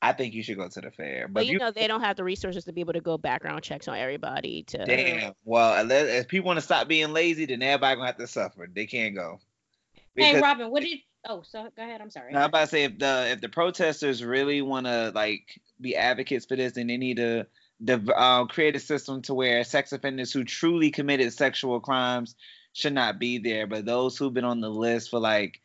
I 0.02 0.12
think 0.12 0.34
you 0.34 0.42
should 0.42 0.58
go 0.58 0.68
to 0.68 0.80
the 0.80 0.90
fair. 0.90 1.28
But 1.28 1.34
But 1.34 1.44
if 1.44 1.50
you 1.50 1.58
know 1.58 1.70
they 1.70 1.86
don't 1.86 2.00
have 2.02 2.16
the 2.16 2.24
resources 2.24 2.64
to 2.64 2.72
be 2.72 2.80
able 2.80 2.92
to 2.94 3.00
go 3.00 3.16
background 3.16 3.62
checks 3.62 3.86
on 3.86 3.96
everybody. 3.96 4.64
To 4.64 4.84
damn. 4.84 5.32
Well, 5.44 5.80
unless 5.80 6.08
if 6.08 6.28
people 6.28 6.48
want 6.48 6.58
to 6.58 6.62
stop 6.62 6.88
being 6.88 7.12
lazy, 7.12 7.46
then 7.46 7.62
everybody 7.62 7.96
gonna 7.96 8.06
have 8.06 8.16
to 8.16 8.26
suffer. 8.26 8.68
They 8.70 8.86
can't 8.86 9.14
go. 9.14 9.38
hey 10.16 10.40
robin 10.40 10.70
what 10.70 10.82
did 10.82 10.90
You... 10.90 10.98
oh 11.28 11.42
so 11.42 11.68
go 11.74 11.82
ahead 11.82 12.02
i'm 12.02 12.10
sorry 12.10 12.32
No, 12.32 12.40
I'm 12.40 12.46
about 12.46 12.62
to 12.62 12.66
say 12.66 12.84
if 12.84 12.98
the 12.98 13.30
if 13.30 13.40
the 13.40 13.48
protesters 13.48 14.22
really 14.22 14.60
want 14.60 14.86
to 14.86 15.12
like 15.14 15.58
be 15.80 15.96
advocates 15.96 16.46
for 16.46 16.56
this, 16.56 16.72
then 16.74 16.88
they 16.88 16.96
need 16.96 17.16
to 17.16 17.46
dev- 17.82 18.10
uh, 18.14 18.44
create 18.46 18.76
a 18.76 18.80
system 18.80 19.22
to 19.22 19.34
where 19.34 19.64
sex 19.64 19.92
offenders 19.92 20.32
who 20.32 20.44
truly 20.44 20.90
committed 20.90 21.32
sexual 21.32 21.80
crimes 21.80 22.34
should 22.72 22.92
not 22.92 23.18
be 23.18 23.38
there, 23.38 23.66
but 23.66 23.84
those 23.84 24.16
who've 24.16 24.34
been 24.34 24.44
on 24.44 24.60
the 24.60 24.70
list 24.70 25.10
for 25.10 25.20
like 25.20 25.60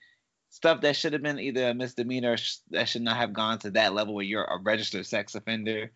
stuff 0.57 0.81
that 0.81 0.95
should 0.95 1.13
have 1.13 1.21
been 1.21 1.39
either 1.39 1.69
a 1.69 1.73
misdemeanor 1.73 2.33
or 2.33 2.37
sh- 2.37 2.57
that 2.71 2.89
should 2.89 3.03
not 3.03 3.15
have 3.17 3.31
gone 3.31 3.59
to 3.59 3.69
that 3.71 3.93
level 3.93 4.15
where 4.15 4.25
you're 4.25 4.43
a 4.43 4.59
registered 4.59 5.05
sex 5.05 5.35
offender. 5.35 5.91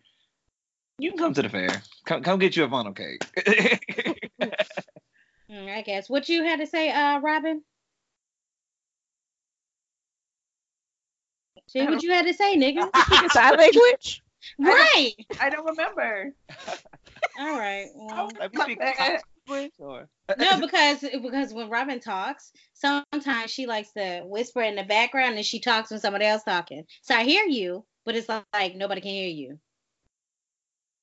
You 0.98 1.10
can 1.10 1.18
come 1.18 1.34
to 1.34 1.42
the 1.42 1.48
fair. 1.48 1.82
Come, 2.06 2.22
come 2.22 2.38
get 2.38 2.56
you 2.56 2.64
a 2.64 2.70
funnel 2.70 2.92
cake. 2.94 3.22
Mm, 5.50 5.68
i 5.68 5.82
guess 5.82 6.08
what 6.08 6.30
you 6.30 6.44
had 6.44 6.60
to 6.60 6.66
say 6.66 6.88
uh 6.90 7.18
robin 7.18 7.62
See 11.66 11.82
what 11.86 12.02
you 12.02 12.10
had 12.12 12.26
to 12.26 12.34
say, 12.34 12.56
nigga. 12.56 12.88
Sign 13.30 13.56
language. 13.56 14.22
right. 14.58 15.14
I 15.40 15.48
don't 15.48 15.64
remember. 15.64 16.34
All 17.38 17.58
right. 17.58 17.86
Well, 17.94 18.30
Like, 18.38 18.52
we 18.52 18.60
speak 18.60 18.78
sign 19.48 19.70
or- 19.78 20.08
no, 20.38 20.60
because 20.60 21.00
because 21.00 21.52
when 21.52 21.68
Robin 21.68 22.00
talks, 22.00 22.52
sometimes 22.74 23.50
she 23.50 23.66
likes 23.66 23.92
to 23.92 24.22
whisper 24.24 24.62
in 24.62 24.76
the 24.76 24.84
background 24.84 25.36
and 25.36 25.44
she 25.44 25.60
talks 25.60 25.90
when 25.90 26.00
somebody 26.00 26.24
else 26.24 26.42
talking. 26.42 26.84
So 27.02 27.14
I 27.14 27.24
hear 27.24 27.44
you, 27.44 27.84
but 28.04 28.16
it's 28.16 28.28
like, 28.28 28.44
like 28.52 28.76
nobody 28.76 29.00
can 29.00 29.10
hear 29.10 29.28
you. 29.28 29.58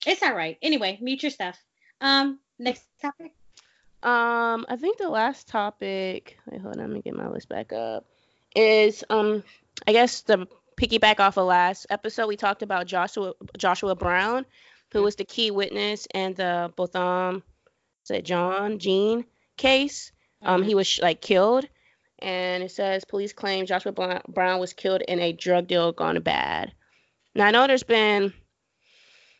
It's 0.05 0.23
all 0.23 0.33
right. 0.33 0.57
Anyway, 0.61 0.97
mute 1.01 1.23
your 1.23 1.31
stuff. 1.31 1.61
Um, 2.01 2.39
next 2.57 2.85
topic. 3.01 3.33
Um, 4.01 4.65
I 4.69 4.77
think 4.79 4.97
the 4.97 5.09
last 5.09 5.47
topic. 5.47 6.37
Wait, 6.49 6.61
hold 6.61 6.75
on. 6.75 6.81
Let 6.81 6.89
me 6.89 7.01
get 7.01 7.15
my 7.15 7.27
list 7.27 7.49
back 7.49 7.73
up. 7.73 8.05
Is 8.55 9.03
um, 9.09 9.43
I 9.85 9.91
guess 9.91 10.21
the 10.21 10.47
piggyback 10.77 11.19
off 11.19 11.37
of 11.37 11.45
last 11.45 11.87
episode, 11.89 12.27
we 12.27 12.37
talked 12.37 12.63
about 12.63 12.87
Joshua 12.87 13.33
Joshua 13.57 13.95
Brown, 13.95 14.45
who 14.93 15.03
was 15.03 15.15
the 15.15 15.25
key 15.25 15.51
witness 15.51 16.07
and 16.11 16.35
the 16.35 16.71
Botham, 16.77 17.35
is 17.35 17.43
it 18.09 18.25
John 18.25 18.79
Jean 18.79 19.25
case. 19.57 20.11
Um, 20.41 20.63
he 20.63 20.75
was 20.75 20.99
like 21.01 21.21
killed, 21.21 21.67
and 22.19 22.63
it 22.63 22.71
says 22.71 23.05
police 23.05 23.33
claim 23.33 23.65
Joshua 23.65 24.21
Brown 24.27 24.59
was 24.59 24.73
killed 24.73 25.01
in 25.01 25.19
a 25.19 25.33
drug 25.33 25.67
deal 25.67 25.91
gone 25.91 26.19
bad. 26.21 26.73
Now 27.35 27.45
I 27.45 27.51
know 27.51 27.67
there's 27.67 27.83
been 27.83 28.33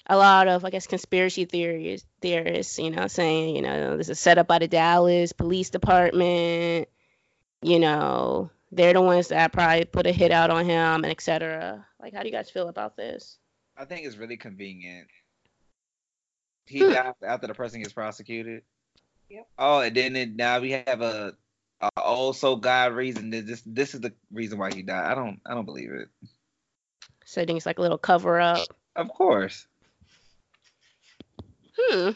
a 0.06 0.18
lot 0.18 0.48
of 0.48 0.66
I 0.66 0.70
guess 0.70 0.88
conspiracy 0.88 1.46
theories 1.46 2.06
theorists, 2.22 2.80
you 2.80 2.90
know, 2.90 3.08
saying, 3.08 3.56
you 3.56 3.62
know, 3.62 3.98
this 3.98 4.10
is 4.10 4.20
set 4.20 4.38
up 4.38 4.48
by 4.48 4.60
the 4.60 4.68
Dallas 4.68 5.32
Police 5.34 5.70
Department, 5.70 6.90
you 7.62 7.80
know, 7.80 8.52
they're 8.72 8.94
the 8.94 9.02
ones 9.02 9.30
that 9.30 9.52
probably 9.52 9.86
put 9.86 10.08
a 10.08 10.12
hit 10.12 10.32
out 10.32 10.50
on 10.50 10.66
him 10.66 11.04
and 11.04 11.08
etc. 11.08 11.86
Like 12.00 12.14
how 12.14 12.22
do 12.22 12.28
you 12.28 12.34
guys 12.34 12.50
feel 12.50 12.68
about 12.70 12.98
this? 12.98 13.38
I 13.78 13.86
think 13.86 14.06
it's 14.06 14.18
really 14.18 14.38
convenient. 14.38 15.08
He 16.70 16.80
died 16.80 17.16
after 17.24 17.48
the 17.48 17.54
person 17.54 17.82
gets 17.82 17.94
prosecuted. 17.94 18.64
Yep. 19.30 19.48
Oh, 19.58 19.80
and 19.82 19.96
then 19.96 20.16
it, 20.16 20.36
now 20.36 20.60
we 20.60 20.72
have 20.72 21.02
a, 21.02 21.36
a 21.82 21.90
also 22.00 22.56
God 22.56 22.94
reason 22.94 23.32
that 23.32 23.46
this 23.46 23.62
this 23.66 23.94
is 23.94 24.02
the 24.02 24.14
reason 24.32 24.58
why 24.58 24.74
he 24.74 24.82
died. 24.82 25.12
I 25.12 25.16
don't 25.16 25.40
I 25.46 25.54
don't 25.54 25.66
believe 25.66 25.92
it. 25.92 26.10
So 27.26 27.42
I 27.42 27.46
think 27.46 27.58
it's 27.58 27.66
like 27.66 27.80
a 27.80 27.82
little 27.82 27.98
cover 27.98 28.40
up. 28.40 28.68
Of 28.96 29.10
course. 29.10 29.68
Hmm. 31.78 32.12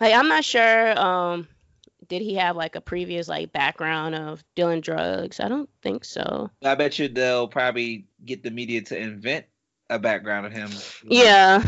Like 0.00 0.14
I'm 0.14 0.28
not 0.28 0.44
sure. 0.44 0.98
Um, 0.98 1.46
did 2.08 2.22
he 2.22 2.34
have 2.34 2.56
like 2.56 2.74
a 2.74 2.80
previous 2.80 3.28
like 3.28 3.52
background 3.52 4.14
of 4.14 4.42
dealing 4.54 4.80
drugs? 4.80 5.40
I 5.40 5.48
don't 5.48 5.68
think 5.82 6.04
so. 6.04 6.50
I 6.62 6.74
bet 6.74 6.98
you 6.98 7.08
they'll 7.08 7.48
probably 7.48 8.06
get 8.24 8.42
the 8.42 8.50
media 8.50 8.82
to 8.82 8.98
invent 8.98 9.46
a 9.90 9.98
background 9.98 10.46
of 10.46 10.52
him. 10.52 10.70
Yeah, 11.04 11.62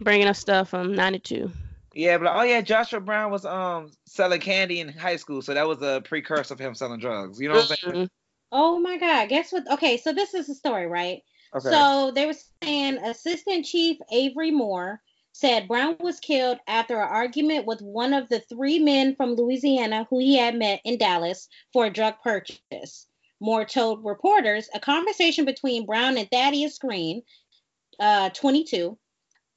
bringing 0.00 0.28
up 0.28 0.36
stuff 0.36 0.70
from 0.70 0.94
'92. 0.94 1.50
Yeah, 1.94 2.18
but 2.18 2.28
oh 2.36 2.42
yeah, 2.42 2.60
Joshua 2.60 3.00
Brown 3.00 3.30
was 3.30 3.44
um 3.44 3.90
selling 4.06 4.40
candy 4.40 4.80
in 4.80 4.88
high 4.88 5.16
school, 5.16 5.40
so 5.42 5.54
that 5.54 5.66
was 5.66 5.80
a 5.82 6.02
precursor 6.04 6.54
of 6.54 6.60
him 6.60 6.74
selling 6.74 7.00
drugs. 7.00 7.40
You 7.40 7.48
know 7.48 7.54
what 7.54 7.70
I'm 7.70 7.76
saying? 7.92 8.06
Mhm. 8.06 8.10
Oh 8.52 8.78
my 8.78 8.98
God. 8.98 9.28
Guess 9.28 9.52
what? 9.52 9.70
Okay, 9.72 9.96
so 9.96 10.12
this 10.12 10.34
is 10.34 10.46
the 10.46 10.54
story, 10.54 10.86
right? 10.86 11.22
Okay. 11.54 11.70
So 11.70 12.12
they 12.14 12.26
were 12.26 12.34
saying 12.62 12.98
Assistant 12.98 13.64
Chief 13.64 13.98
Avery 14.12 14.50
Moore 14.50 15.00
said 15.32 15.68
Brown 15.68 15.96
was 16.00 16.20
killed 16.20 16.58
after 16.66 17.00
an 17.00 17.08
argument 17.08 17.66
with 17.66 17.82
one 17.82 18.14
of 18.14 18.28
the 18.28 18.40
three 18.40 18.78
men 18.78 19.14
from 19.16 19.34
Louisiana 19.34 20.06
who 20.08 20.18
he 20.18 20.36
had 20.36 20.54
met 20.54 20.80
in 20.84 20.96
Dallas 20.98 21.48
for 21.72 21.86
a 21.86 21.90
drug 21.90 22.14
purchase. 22.22 23.06
Moore 23.40 23.66
told 23.66 24.04
reporters 24.04 24.68
a 24.74 24.80
conversation 24.80 25.44
between 25.44 25.84
Brown 25.84 26.16
and 26.16 26.30
Thaddeus 26.30 26.78
Green, 26.78 27.22
uh, 28.00 28.30
22, 28.30 28.96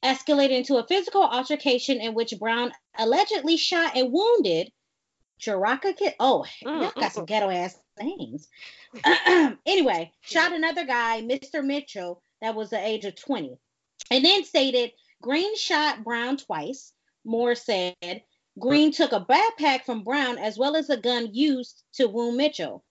escalated 0.04 0.52
into 0.52 0.78
a 0.78 0.88
physical 0.88 1.24
altercation 1.24 2.00
in 2.00 2.14
which 2.14 2.34
Brown 2.40 2.72
allegedly 2.98 3.58
shot 3.58 3.96
and 3.96 4.12
wounded 4.12 4.72
Jaraka 5.40 5.96
Kid. 5.96 6.16
Oh, 6.20 6.46
mm, 6.64 6.82
y'all 6.82 6.92
got 6.96 7.14
some 7.14 7.24
mm, 7.24 7.26
mm. 7.26 7.28
ghetto 7.28 7.50
ass 7.50 7.78
names. 8.02 8.48
anyway, 9.66 10.12
shot 10.22 10.54
another 10.54 10.86
guy, 10.86 11.22
Mr. 11.22 11.64
Mitchell, 11.64 12.22
that 12.42 12.56
was 12.56 12.70
the 12.70 12.86
age 12.86 13.06
of 13.06 13.16
20. 13.16 13.58
And 14.12 14.26
then 14.26 14.44
stated 14.44 14.92
Green 15.22 15.56
shot 15.58 16.04
Brown 16.04 16.38
twice. 16.38 16.94
Moore 17.26 17.56
said 17.56 18.24
Green 18.58 18.92
took 18.92 19.12
a 19.12 19.22
backpack 19.22 19.84
from 19.84 20.04
Brown 20.04 20.38
as 20.38 20.58
well 20.58 20.76
as 20.76 20.90
a 20.90 20.98
gun 20.98 21.34
used 21.34 21.84
to 21.94 22.08
wound 22.08 22.38
Mitchell. 22.38 22.84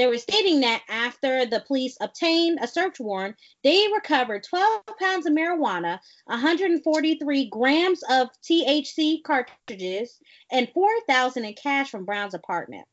They 0.00 0.06
were 0.06 0.16
stating 0.16 0.60
that 0.62 0.82
after 0.88 1.44
the 1.44 1.60
police 1.60 1.98
obtained 2.00 2.60
a 2.62 2.66
search 2.66 2.98
warrant, 2.98 3.36
they 3.62 3.84
recovered 3.92 4.42
12 4.44 4.82
pounds 4.98 5.26
of 5.26 5.34
marijuana, 5.34 5.98
143 6.24 7.50
grams 7.50 8.02
of 8.08 8.28
THC 8.42 9.22
cartridges, 9.22 10.18
and 10.50 10.70
4,000 10.72 11.44
in 11.44 11.52
cash 11.52 11.90
from 11.90 12.06
Brown's 12.06 12.32
apartment. 12.32 12.86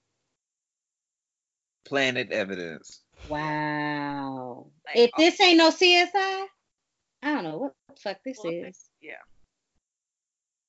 Planet 1.85 2.29
evidence. 2.33 3.03
Wow. 3.29 4.67
Like, 4.85 4.97
If 4.97 5.11
oh. 5.17 5.21
this 5.21 5.39
ain't 5.39 5.59
no 5.59 5.69
CSI, 5.71 6.09
I 6.13 6.47
don't 7.23 7.45
know 7.45 7.57
what 7.57 7.73
the 7.87 7.95
fuck 8.01 8.17
this 8.25 8.39
Well, 8.43 8.51
is. 8.51 8.89
Yeah. 9.01 9.13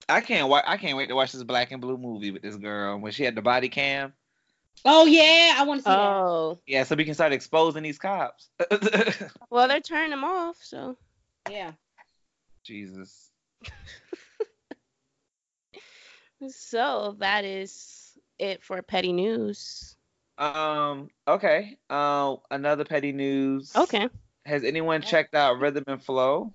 I 0.09 0.21
can't 0.21 0.49
wa- 0.49 0.63
I 0.65 0.77
can't 0.77 0.97
wait 0.97 1.09
to 1.09 1.17
watch 1.17 1.33
this 1.33 1.43
black 1.43 1.73
and 1.73 1.83
blue 1.83 1.99
movie 1.99 2.31
with 2.31 2.43
this 2.43 2.55
girl 2.55 2.97
when 2.99 3.11
she 3.11 3.25
had 3.25 3.35
the 3.35 3.43
body 3.43 3.69
cam. 3.69 4.13
Oh 4.85 5.07
yeah, 5.07 5.57
I 5.59 5.65
want 5.65 5.81
to 5.81 5.85
see 5.85 5.91
that. 5.91 5.97
Oh, 5.97 6.59
Yeah, 6.67 6.85
so 6.85 6.95
we 6.95 7.05
can 7.05 7.15
start 7.15 7.33
exposing 7.33 7.83
these 7.83 7.99
cops. 7.99 8.49
well, 9.51 9.69
they're 9.69 9.81
turning 9.81 10.11
them 10.11 10.25
off. 10.25 10.57
So 10.61 10.97
Yeah. 11.51 11.73
Jesus. 12.65 13.31
so 16.49 17.17
that 17.19 17.45
is 17.45 18.13
it 18.39 18.63
for 18.63 18.81
petty 18.83 19.13
news. 19.13 19.97
Um. 20.37 21.11
Okay. 21.27 21.79
Uh, 21.91 22.37
another 22.51 22.85
petty 22.85 23.13
news. 23.13 23.75
Okay. 23.75 24.09
Has 24.45 24.65
anyone 24.65 25.03
checked 25.03 25.35
out 25.35 25.59
Rhythm 25.59 25.85
and 25.87 26.03
Flow? 26.03 26.53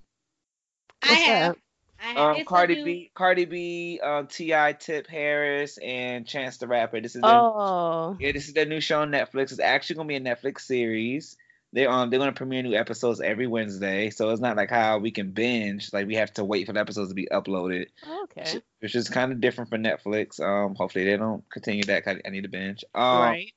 I 1.01 1.13
have. 1.13 1.55
that? 1.55 1.57
I. 2.03 2.15
Um, 2.15 2.45
Cardi 2.45 2.75
new- 2.75 2.85
B, 2.85 3.11
Cardi 3.13 3.45
B, 3.45 3.99
um, 4.03 4.27
T.I., 4.27 4.73
Tip 4.73 5.07
Harris, 5.07 5.77
and 5.77 6.27
Chance 6.27 6.57
the 6.57 6.67
Rapper. 6.67 6.99
This 7.01 7.15
is 7.15 7.21
their, 7.21 7.31
Oh, 7.31 8.17
yeah, 8.19 8.31
this 8.31 8.47
is 8.47 8.53
their 8.53 8.65
new 8.65 8.81
show 8.81 9.01
on 9.01 9.11
Netflix. 9.11 9.51
It's 9.51 9.59
actually 9.59 9.95
gonna 9.97 10.07
be 10.09 10.15
a 10.15 10.21
Netflix 10.21 10.61
series. 10.61 11.37
They 11.71 11.87
um 11.87 12.09
they're 12.11 12.19
gonna 12.19 12.33
premiere 12.33 12.61
new 12.61 12.75
episodes 12.75 13.19
every 13.19 13.47
Wednesday, 13.47 14.11
so 14.11 14.29
it's 14.29 14.41
not 14.41 14.55
like 14.55 14.69
how 14.69 14.99
we 14.99 15.09
can 15.09 15.31
binge. 15.31 15.91
Like 15.91 16.05
we 16.05 16.15
have 16.15 16.31
to 16.33 16.43
wait 16.43 16.67
for 16.67 16.73
the 16.73 16.79
episodes 16.79 17.09
to 17.09 17.15
be 17.15 17.27
uploaded, 17.31 17.87
okay. 18.23 18.61
which 18.79 18.93
is 18.93 19.09
kind 19.09 19.31
of 19.31 19.41
different 19.41 19.71
for 19.71 19.79
Netflix. 19.79 20.39
Um, 20.39 20.75
hopefully 20.75 21.05
they 21.05 21.17
don't 21.17 21.43
continue 21.49 21.83
that. 21.85 22.03
'cause 22.05 22.17
I 22.25 22.29
need 22.29 22.43
to 22.43 22.49
binge. 22.49 22.85
Um, 22.93 23.17
right. 23.21 23.51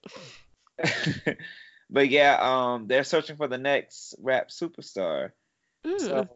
but 1.90 2.09
yeah, 2.09 2.38
um, 2.40 2.87
they're 2.87 3.04
searching 3.04 3.37
for 3.37 3.48
the 3.48 3.59
next 3.59 4.14
rap 4.18 4.48
superstar. 4.48 5.32
Mm. 5.85 6.00
So 6.00 6.36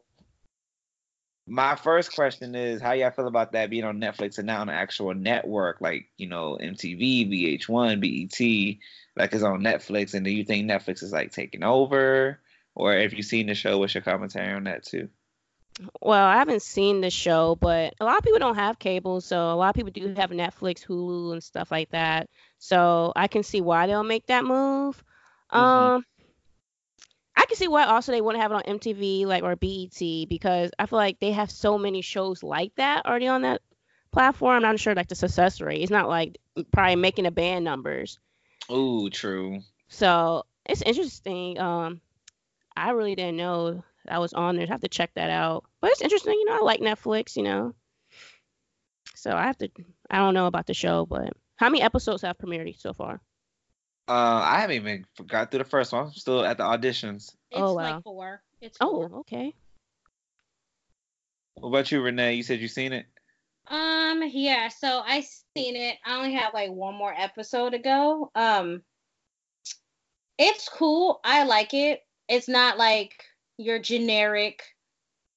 my 1.51 1.75
first 1.75 2.15
question 2.15 2.55
is 2.55 2.81
how 2.81 2.93
y'all 2.93 3.11
feel 3.11 3.27
about 3.27 3.53
that 3.53 3.71
being 3.71 3.83
on 3.83 4.01
Netflix 4.01 4.39
and 4.39 4.47
not 4.47 4.61
on 4.61 4.69
an 4.69 4.77
actual 4.77 5.13
network 5.15 5.81
like, 5.81 6.07
you 6.17 6.29
know, 6.29 6.57
MTV, 6.61 7.29
VH1, 7.29 8.01
BET, 8.01 8.79
like 9.17 9.35
it's 9.35 9.43
on 9.43 9.61
Netflix 9.61 10.15
and 10.15 10.25
do 10.25 10.31
you 10.31 10.45
think 10.45 10.71
Netflix 10.71 11.03
is 11.03 11.13
like 11.13 11.33
taking 11.33 11.65
over? 11.65 12.39
Or 12.77 12.97
if 12.97 13.13
you've 13.13 13.27
seen 13.27 13.49
the 13.49 13.57
show, 13.57 13.79
what's 13.79 13.95
your 13.95 14.03
commentary 14.03 14.55
on 14.55 14.65
that 14.65 14.85
too? 14.85 15.09
Well, 16.01 16.25
I 16.25 16.37
haven't 16.37 16.63
seen 16.63 17.01
the 17.01 17.11
show, 17.11 17.57
but 17.57 17.95
a 18.01 18.05
lot 18.05 18.19
of 18.19 18.23
people 18.23 18.39
don't 18.39 18.55
have 18.55 18.79
cable, 18.79 19.21
so 19.21 19.53
a 19.53 19.57
lot 19.57 19.71
of 19.71 19.75
people 19.75 19.91
do 19.91 20.15
have 20.21 20.31
Netflix, 20.31 20.87
Hulu, 20.87 21.33
and 21.33 21.43
stuff 21.43 21.73
like 21.73 21.91
that. 21.91 22.29
So 22.59 23.13
I 23.17 23.27
can 23.27 23.43
see 23.43 23.61
why 23.61 23.89
they'll 23.89 24.05
make 24.05 24.27
that 24.27 24.45
move. 24.45 25.03
Mhm. 25.53 25.59
Um, 25.59 26.05
I 27.37 27.47
can 27.47 27.57
see 27.57 27.69
why 27.69 27.85
also 27.85 28.13
they 28.13 28.21
wouldn't 28.21 28.43
have 28.43 28.53
it 28.53 28.55
on 28.55 28.79
MTV 28.79 29.27
like 29.27 29.43
or 29.43 29.57
BET 29.57 30.29
because 30.29 30.71
I 30.79 30.87
feel 30.87 30.99
like 30.99 31.21
they 31.21 31.33
have 31.33 31.51
so 31.51 31.79
many 31.79 32.03
shows 32.03 32.43
like 32.43 32.75
that 32.77 33.07
already 33.07 33.29
on 33.29 33.43
that 33.43 33.63
platform. 34.13 34.57
I'm 34.57 34.63
not 34.63 34.81
sure 34.81 34.95
like 34.95 35.09
the 35.09 35.15
success 35.15 35.61
rate. 35.61 35.83
It's 35.83 35.91
not 35.91 36.09
like 36.09 36.39
probably 36.73 36.97
making 36.97 37.25
the 37.25 37.31
band 37.31 37.65
numbers. 37.65 38.19
Oh, 38.69 39.09
true. 39.09 39.61
So 39.89 40.45
it's 40.67 40.83
interesting. 40.83 41.59
Um, 41.59 42.01
I 42.77 42.91
really 42.91 43.15
didn't 43.15 43.37
know 43.37 43.85
I 44.09 44.19
was 44.19 44.33
on 44.33 44.57
there. 44.57 44.67
I 44.67 44.71
have 44.73 44.81
to 44.83 44.89
check 44.89 45.13
that 45.15 45.31
out. 45.31 45.65
But 45.81 45.91
it's 45.91 46.03
interesting. 46.03 46.35
You 46.35 46.47
know, 46.47 46.57
I 46.57 46.61
like 46.61 46.81
Netflix. 46.81 47.37
You 47.37 47.43
know, 47.43 47.75
so 49.15 49.33
I 49.33 49.43
have 49.43 49.59
to. 49.59 49.71
I 50.11 50.19
don't 50.19 50.35
know 50.35 50.47
about 50.47 50.67
the 50.67 50.75
show, 50.75 51.07
but 51.07 51.33
how 51.57 51.69
many 51.69 51.83
episodes 51.83 52.23
have 52.23 52.39
premiered 52.39 52.79
so 52.81 52.93
far? 52.93 53.21
Uh, 54.11 54.43
I 54.45 54.59
haven't 54.59 54.75
even 54.75 55.07
got 55.29 55.53
through 55.53 55.59
the 55.59 55.65
first 55.65 55.93
one. 55.93 56.07
I'm 56.07 56.13
still 56.13 56.45
at 56.45 56.59
the 56.59 56.65
auditions. 56.65 57.37
It's 57.53 57.61
Oh, 57.61 57.75
wow. 57.75 57.95
like 57.95 58.03
four. 58.03 58.43
It's 58.61 58.77
oh 58.81 59.21
okay. 59.21 59.55
What 61.55 61.69
about 61.69 61.93
you, 61.93 62.01
Renee? 62.03 62.35
You 62.35 62.43
said 62.43 62.59
you 62.59 62.67
seen 62.67 62.93
it? 62.93 63.07
Um, 63.69 64.25
yeah, 64.27 64.67
so 64.67 65.01
I 65.07 65.21
seen 65.57 65.77
it. 65.77 65.97
I 66.05 66.17
only 66.17 66.35
have 66.35 66.53
like 66.55 66.73
one 66.73 66.97
more 66.97 67.15
episode 67.17 67.71
to 67.71 67.79
go. 67.79 68.33
Um 68.35 68.83
it's 70.39 70.69
cool. 70.69 71.21
I 71.23 71.45
like 71.45 71.73
it. 71.73 72.01
It's 72.29 72.49
not 72.49 72.79
like 72.79 73.13
your 73.59 73.79
generic 73.79 74.63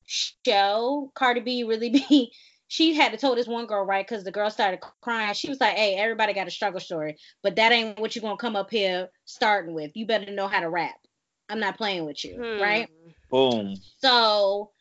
show. 0.06 1.12
Cardi 1.14 1.42
B 1.42 1.64
really 1.64 1.90
be 2.10 2.34
she 2.74 2.96
had 2.96 3.12
to 3.12 3.20
tell 3.20 3.36
this 3.36 3.46
one 3.46 3.68
girl, 3.68 3.86
right? 3.86 4.04
Because 4.04 4.24
the 4.24 4.32
girl 4.32 4.50
started 4.50 4.80
crying. 5.04 5.36
She 5.36 5.48
was 5.48 5.62
like, 5.62 5.76
Hey, 5.76 5.94
everybody 5.94 6.34
got 6.34 6.48
a 6.48 6.52
struggle 6.52 6.80
story, 6.80 7.18
but 7.44 7.56
that 7.58 7.72
ain't 7.72 8.00
what 8.00 8.16
you're 8.16 8.24
gonna 8.24 8.36
come 8.36 8.56
up 8.56 8.72
here 8.72 9.10
starting 9.26 9.76
with. 9.76 9.92
You 9.94 10.08
better 10.08 10.32
know 10.32 10.48
how 10.48 10.60
to 10.60 10.72
rap. 10.72 10.96
I'm 11.50 11.60
not 11.60 11.78
playing 11.78 12.04
with 12.04 12.26
you, 12.26 12.40
right? 12.60 12.90
Hmm. 12.90 13.10
Boom. 13.30 13.76
So 14.00 14.72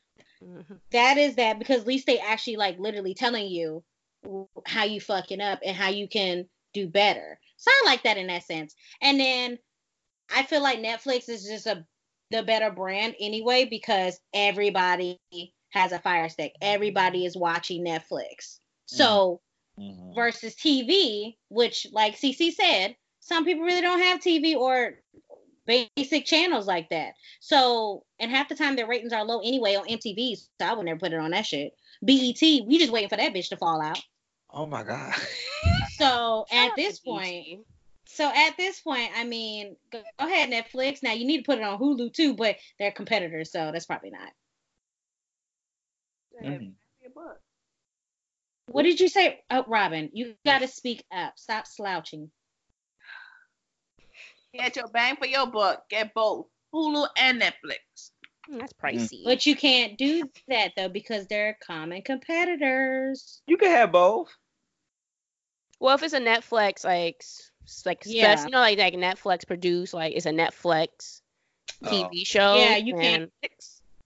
Mhm. 0.43 0.81
that 0.93 1.19
is 1.19 1.35
that 1.35 1.59
because 1.59 1.83
at 1.83 1.87
least 1.87 2.07
they 2.07 2.19
actually 2.19 2.57
like 2.57 2.79
literally 2.79 3.13
telling 3.13 3.49
you 3.49 3.85
how 4.65 4.85
you 4.85 4.99
fucking 4.99 5.43
up 5.43 5.59
and 5.63 5.77
how 5.77 5.91
you 5.91 6.09
can 6.09 6.49
do 6.73 6.89
better. 6.89 7.39
So 7.59 7.71
I 7.71 7.83
like 7.85 8.05
that 8.05 8.17
in 8.17 8.29
that 8.29 8.45
sense. 8.45 8.75
And 9.03 9.21
then 9.21 9.59
I 10.35 10.45
feel 10.45 10.63
like 10.63 10.79
Netflix 10.79 11.29
is 11.29 11.45
just 11.45 11.67
a 11.67 11.85
the 12.31 12.43
better 12.43 12.71
brand 12.71 13.17
anyway 13.21 13.67
because 13.67 14.19
everybody 14.33 15.21
has 15.73 15.93
a 15.93 15.99
fire 15.99 16.29
stick. 16.29 16.55
Everybody 16.61 17.25
is 17.25 17.37
watching 17.37 17.85
Netflix. 17.85 18.61
So 18.87 19.41
Mhm. 19.79 20.15
versus 20.15 20.55
TV, 20.55 21.39
which 21.49 21.87
like 21.93 22.17
CC 22.17 22.51
said, 22.51 22.97
some 23.21 23.45
people 23.45 23.65
really 23.65 23.81
don't 23.81 24.01
have 24.01 24.21
TV 24.21 24.55
or 24.57 25.01
basic 25.65 26.27
channels 26.27 26.67
like 26.67 26.91
that. 26.91 27.15
So, 27.41 28.05
and 28.19 28.31
half 28.31 28.49
the 28.49 28.55
time 28.55 28.77
their 28.77 28.87
ratings 28.87 29.13
are 29.13 29.25
low 29.25 29.41
anyway 29.41 29.77
on 29.77 29.87
MTV, 29.87 30.37
so 30.37 30.47
I 30.67 30.75
would 30.75 30.87
never 30.87 30.99
put 30.99 31.13
it 31.13 31.21
on 31.21 31.31
that 31.31 31.47
shit. 31.47 31.73
BET, 32.05 32.41
we 32.41 32.79
just 32.79 32.93
waiting 32.93 33.09
for 33.09 33.17
that 33.17 33.33
bitch 33.33 33.49
to 33.51 33.57
fall 33.57 33.81
out. 33.81 34.03
Oh 34.51 34.67
my 34.67 34.83
god. 34.83 35.15
So 35.95 36.47
at 36.51 36.75
this 36.77 37.01
point, 37.01 37.67
so 38.07 38.31
at 38.35 38.57
this 38.57 38.81
point, 38.81 39.11
I 39.17 39.25
mean, 39.25 39.77
go, 39.91 40.03
go 40.19 40.27
ahead 40.27 40.51
Netflix. 40.51 41.03
Now 41.03 41.13
you 41.13 41.27
need 41.27 41.39
to 41.39 41.43
put 41.45 41.59
it 41.59 41.65
on 41.65 41.79
Hulu 41.79 42.13
too, 42.13 42.35
but 42.35 42.57
they're 42.79 42.93
competitors, 42.93 43.53
so 43.53 43.71
that's 43.73 43.87
probably 43.87 44.11
not. 44.11 44.33
Mhm. 46.41 46.75
What 48.67 48.85
did 48.85 49.01
you 49.01 49.09
say? 49.09 49.43
Oh, 49.51 49.65
Robyn, 49.65 50.11
you 50.15 50.35
got 50.47 50.61
to 50.61 50.69
speak 50.69 51.05
up. 51.13 51.35
Stop 51.37 51.67
slouching. 51.67 52.31
Get 54.55 54.77
your 54.77 54.89
bang 54.89 55.17
for 55.17 55.27
your 55.27 55.47
buck. 55.47 55.89
Get 55.89 56.15
both 56.15 56.47
Hulu 56.75 57.07
and 57.17 57.41
Netflix. 57.41 58.11
Mm, 58.51 58.61
That's 58.61 58.73
pricey. 58.75 59.25
But 59.25 59.47
you 59.47 59.57
can't 59.57 59.97
do 59.99 60.29
that 60.49 60.73
though 60.77 60.89
because 60.89 61.27
they're 61.27 61.59
common 61.67 62.03
competitors. 62.03 63.41
You 63.47 63.57
can 63.57 63.71
have 63.71 63.93
both. 63.93 64.29
Well, 65.81 65.95
if 65.95 66.03
it's 66.03 66.15
a 66.15 66.21
Netflix 66.21 66.85
like 66.85 67.17
s- 67.21 67.51
s- 67.65 67.83
like 67.87 68.03
Yeah. 68.05 68.37
spec- 68.37 68.49
you 68.49 68.53
know 68.53 68.61
like 68.61 68.79
like 68.79 68.95
Netflix 68.95 69.47
produced 69.47 69.95
like 69.95 70.15
it's 70.15 70.27
a 70.27 70.31
Netflix 70.31 71.21
Oh. 71.85 71.89
TV 71.89 72.25
show. 72.27 72.57
Yeah, 72.57 72.77
you 72.77 72.97
then- 72.97 73.03
can't. 73.03 73.33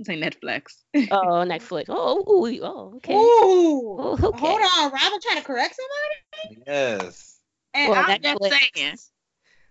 Say 0.03 0.20
Netflix. 0.20 0.82
Oh, 1.11 1.44
Netflix. 1.47 1.84
Oh, 1.88 2.47
ooh, 2.47 2.61
oh, 2.62 2.92
okay. 2.97 3.14
Ooh. 3.14 3.97
Oh, 3.99 4.12
okay. 4.12 4.38
Hold 4.38 4.61
on, 4.61 4.92
Robyn 4.92 5.20
trying 5.22 5.38
to 5.38 5.42
correct 5.44 5.76
somebody? 5.76 6.62
Yes. 6.66 7.38
And 7.74 7.90
Well, 7.90 8.05
I'm 8.07 8.18
Netflix- 8.20 8.51
just 8.51 8.74
saying. 8.74 8.99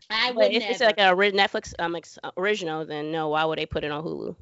I 0.10 0.32
But 0.32 0.36
would 0.38 0.52
if 0.54 0.60
never. 0.62 0.72
it's 0.72 0.82
like 0.82 0.98
a 1.00 1.10
ori- 1.14 1.32
Netflix 1.32 1.74
um 1.80 1.96
original, 2.38 2.86
then 2.86 3.12
no, 3.12 3.30
why 3.30 3.44
would 3.46 3.58
they 3.58 3.66
put 3.66 3.84
it 3.84 3.92
on 3.92 4.04
Hulu? 4.04 4.36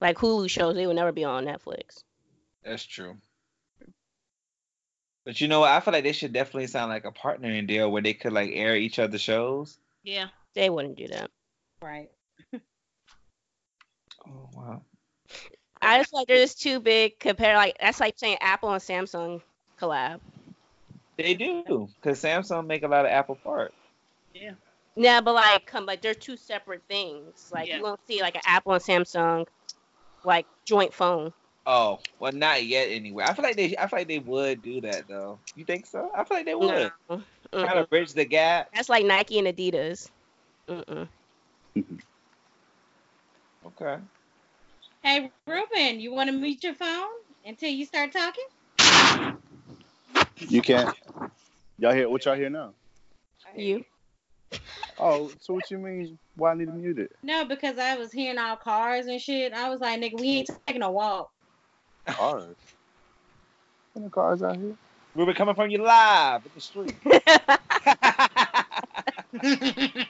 Like 0.00 0.16
Hulu 0.16 0.48
shows, 0.50 0.74
they 0.74 0.86
would 0.86 0.96
never 0.96 1.12
be 1.12 1.24
on 1.24 1.44
Netflix. 1.44 2.02
That's 2.64 2.84
true. 2.84 3.16
But 5.24 5.40
you 5.40 5.48
know 5.48 5.60
what? 5.60 5.70
I 5.70 5.80
feel 5.80 5.92
like 5.92 6.04
they 6.04 6.12
should 6.12 6.32
definitely 6.32 6.66
sound 6.66 6.90
like 6.90 7.04
a 7.04 7.12
partnering 7.12 7.66
deal 7.66 7.90
where 7.92 8.02
they 8.02 8.14
could 8.14 8.32
like 8.32 8.50
air 8.52 8.74
each 8.74 8.98
other's 8.98 9.20
shows. 9.20 9.78
Yeah. 10.02 10.28
They 10.54 10.70
wouldn't 10.70 10.96
do 10.96 11.08
that. 11.08 11.30
right. 11.82 12.08
Oh 14.26 14.48
wow. 14.54 14.82
I 15.82 15.98
just 15.98 16.12
like 16.12 16.26
they're 16.26 16.36
just 16.36 16.60
too 16.60 16.80
big 16.80 17.18
compared. 17.18 17.56
Like 17.56 17.76
that's 17.80 18.00
like 18.00 18.18
saying 18.18 18.38
Apple 18.40 18.70
and 18.72 18.82
Samsung 18.82 19.40
collab. 19.80 20.20
They 21.16 21.34
do, 21.34 21.88
because 22.00 22.22
Samsung 22.22 22.66
make 22.66 22.82
a 22.82 22.88
lot 22.88 23.04
of 23.04 23.10
Apple 23.10 23.36
parts. 23.36 23.74
Yeah, 24.34 24.52
Yeah, 24.96 25.20
but 25.20 25.34
like 25.34 25.66
come 25.66 25.86
like 25.86 26.02
they're 26.02 26.14
two 26.14 26.36
separate 26.36 26.82
things. 26.88 27.50
Like 27.52 27.68
Yeah. 27.68 27.78
you 27.78 27.82
won't 27.82 28.00
see 28.06 28.20
like 28.20 28.36
an 28.36 28.42
Apple 28.46 28.72
and 28.72 28.82
Samsung 28.82 29.46
like 30.24 30.46
joint 30.64 30.94
phone. 30.94 31.32
Oh, 31.66 32.00
well, 32.18 32.32
not 32.32 32.64
yet 32.64 32.88
anyway. 32.90 33.24
I 33.26 33.34
feel 33.34 33.44
like 33.44 33.56
they, 33.56 33.76
I 33.76 33.86
feel 33.86 33.98
like 33.98 34.08
they 34.08 34.18
would 34.18 34.62
do 34.62 34.80
that 34.80 35.06
though. 35.08 35.38
You 35.54 35.64
think 35.64 35.86
so? 35.86 36.10
I 36.14 36.24
feel 36.24 36.38
like 36.38 36.46
they 36.46 36.54
would. 36.54 36.90
No. 37.08 37.22
Kind 37.52 37.78
of 37.78 37.90
bridge 37.90 38.14
the 38.14 38.24
gap. 38.24 38.68
That's 38.74 38.88
like 38.88 39.04
Nike 39.04 39.38
and 39.38 39.48
Adidas. 39.48 40.08
Mm-mm. 40.68 41.08
Okay. 43.78 44.00
Hey, 45.02 45.30
Ruben, 45.46 46.00
you 46.00 46.12
want 46.12 46.28
to 46.28 46.36
mute 46.36 46.62
your 46.62 46.74
phone 46.74 47.08
until 47.44 47.70
you 47.70 47.86
start 47.86 48.12
talking? 48.12 48.44
You 50.38 50.62
can't. 50.62 50.94
Y'all 51.78 51.92
hear 51.92 52.08
what 52.08 52.24
y'all 52.24 52.34
hear 52.34 52.50
now? 52.50 52.72
You. 53.56 53.84
Oh, 54.98 55.30
so 55.40 55.54
what 55.54 55.70
you 55.70 55.78
mean? 55.78 56.18
Why 56.36 56.52
I 56.52 56.54
need 56.54 56.66
to 56.66 56.72
mute 56.72 56.98
it? 56.98 57.12
No, 57.22 57.44
because 57.44 57.78
I 57.78 57.96
was 57.96 58.12
hearing 58.12 58.38
all 58.38 58.56
cars 58.56 59.06
and 59.06 59.20
shit. 59.20 59.52
I 59.52 59.70
was 59.70 59.80
like, 59.80 60.00
nigga, 60.00 60.20
we 60.20 60.28
ain't 60.28 60.50
taking 60.66 60.82
a 60.82 60.90
walk. 60.90 61.30
Cars. 62.06 62.56
Any 63.96 64.08
cars 64.08 64.42
out 64.42 64.56
here? 64.56 64.76
Ruben 65.14 65.34
coming 65.34 65.54
from 65.54 65.70
you 65.70 65.82
live 65.82 66.42
in 66.44 66.50
the 66.54 66.60
street. 66.60 66.94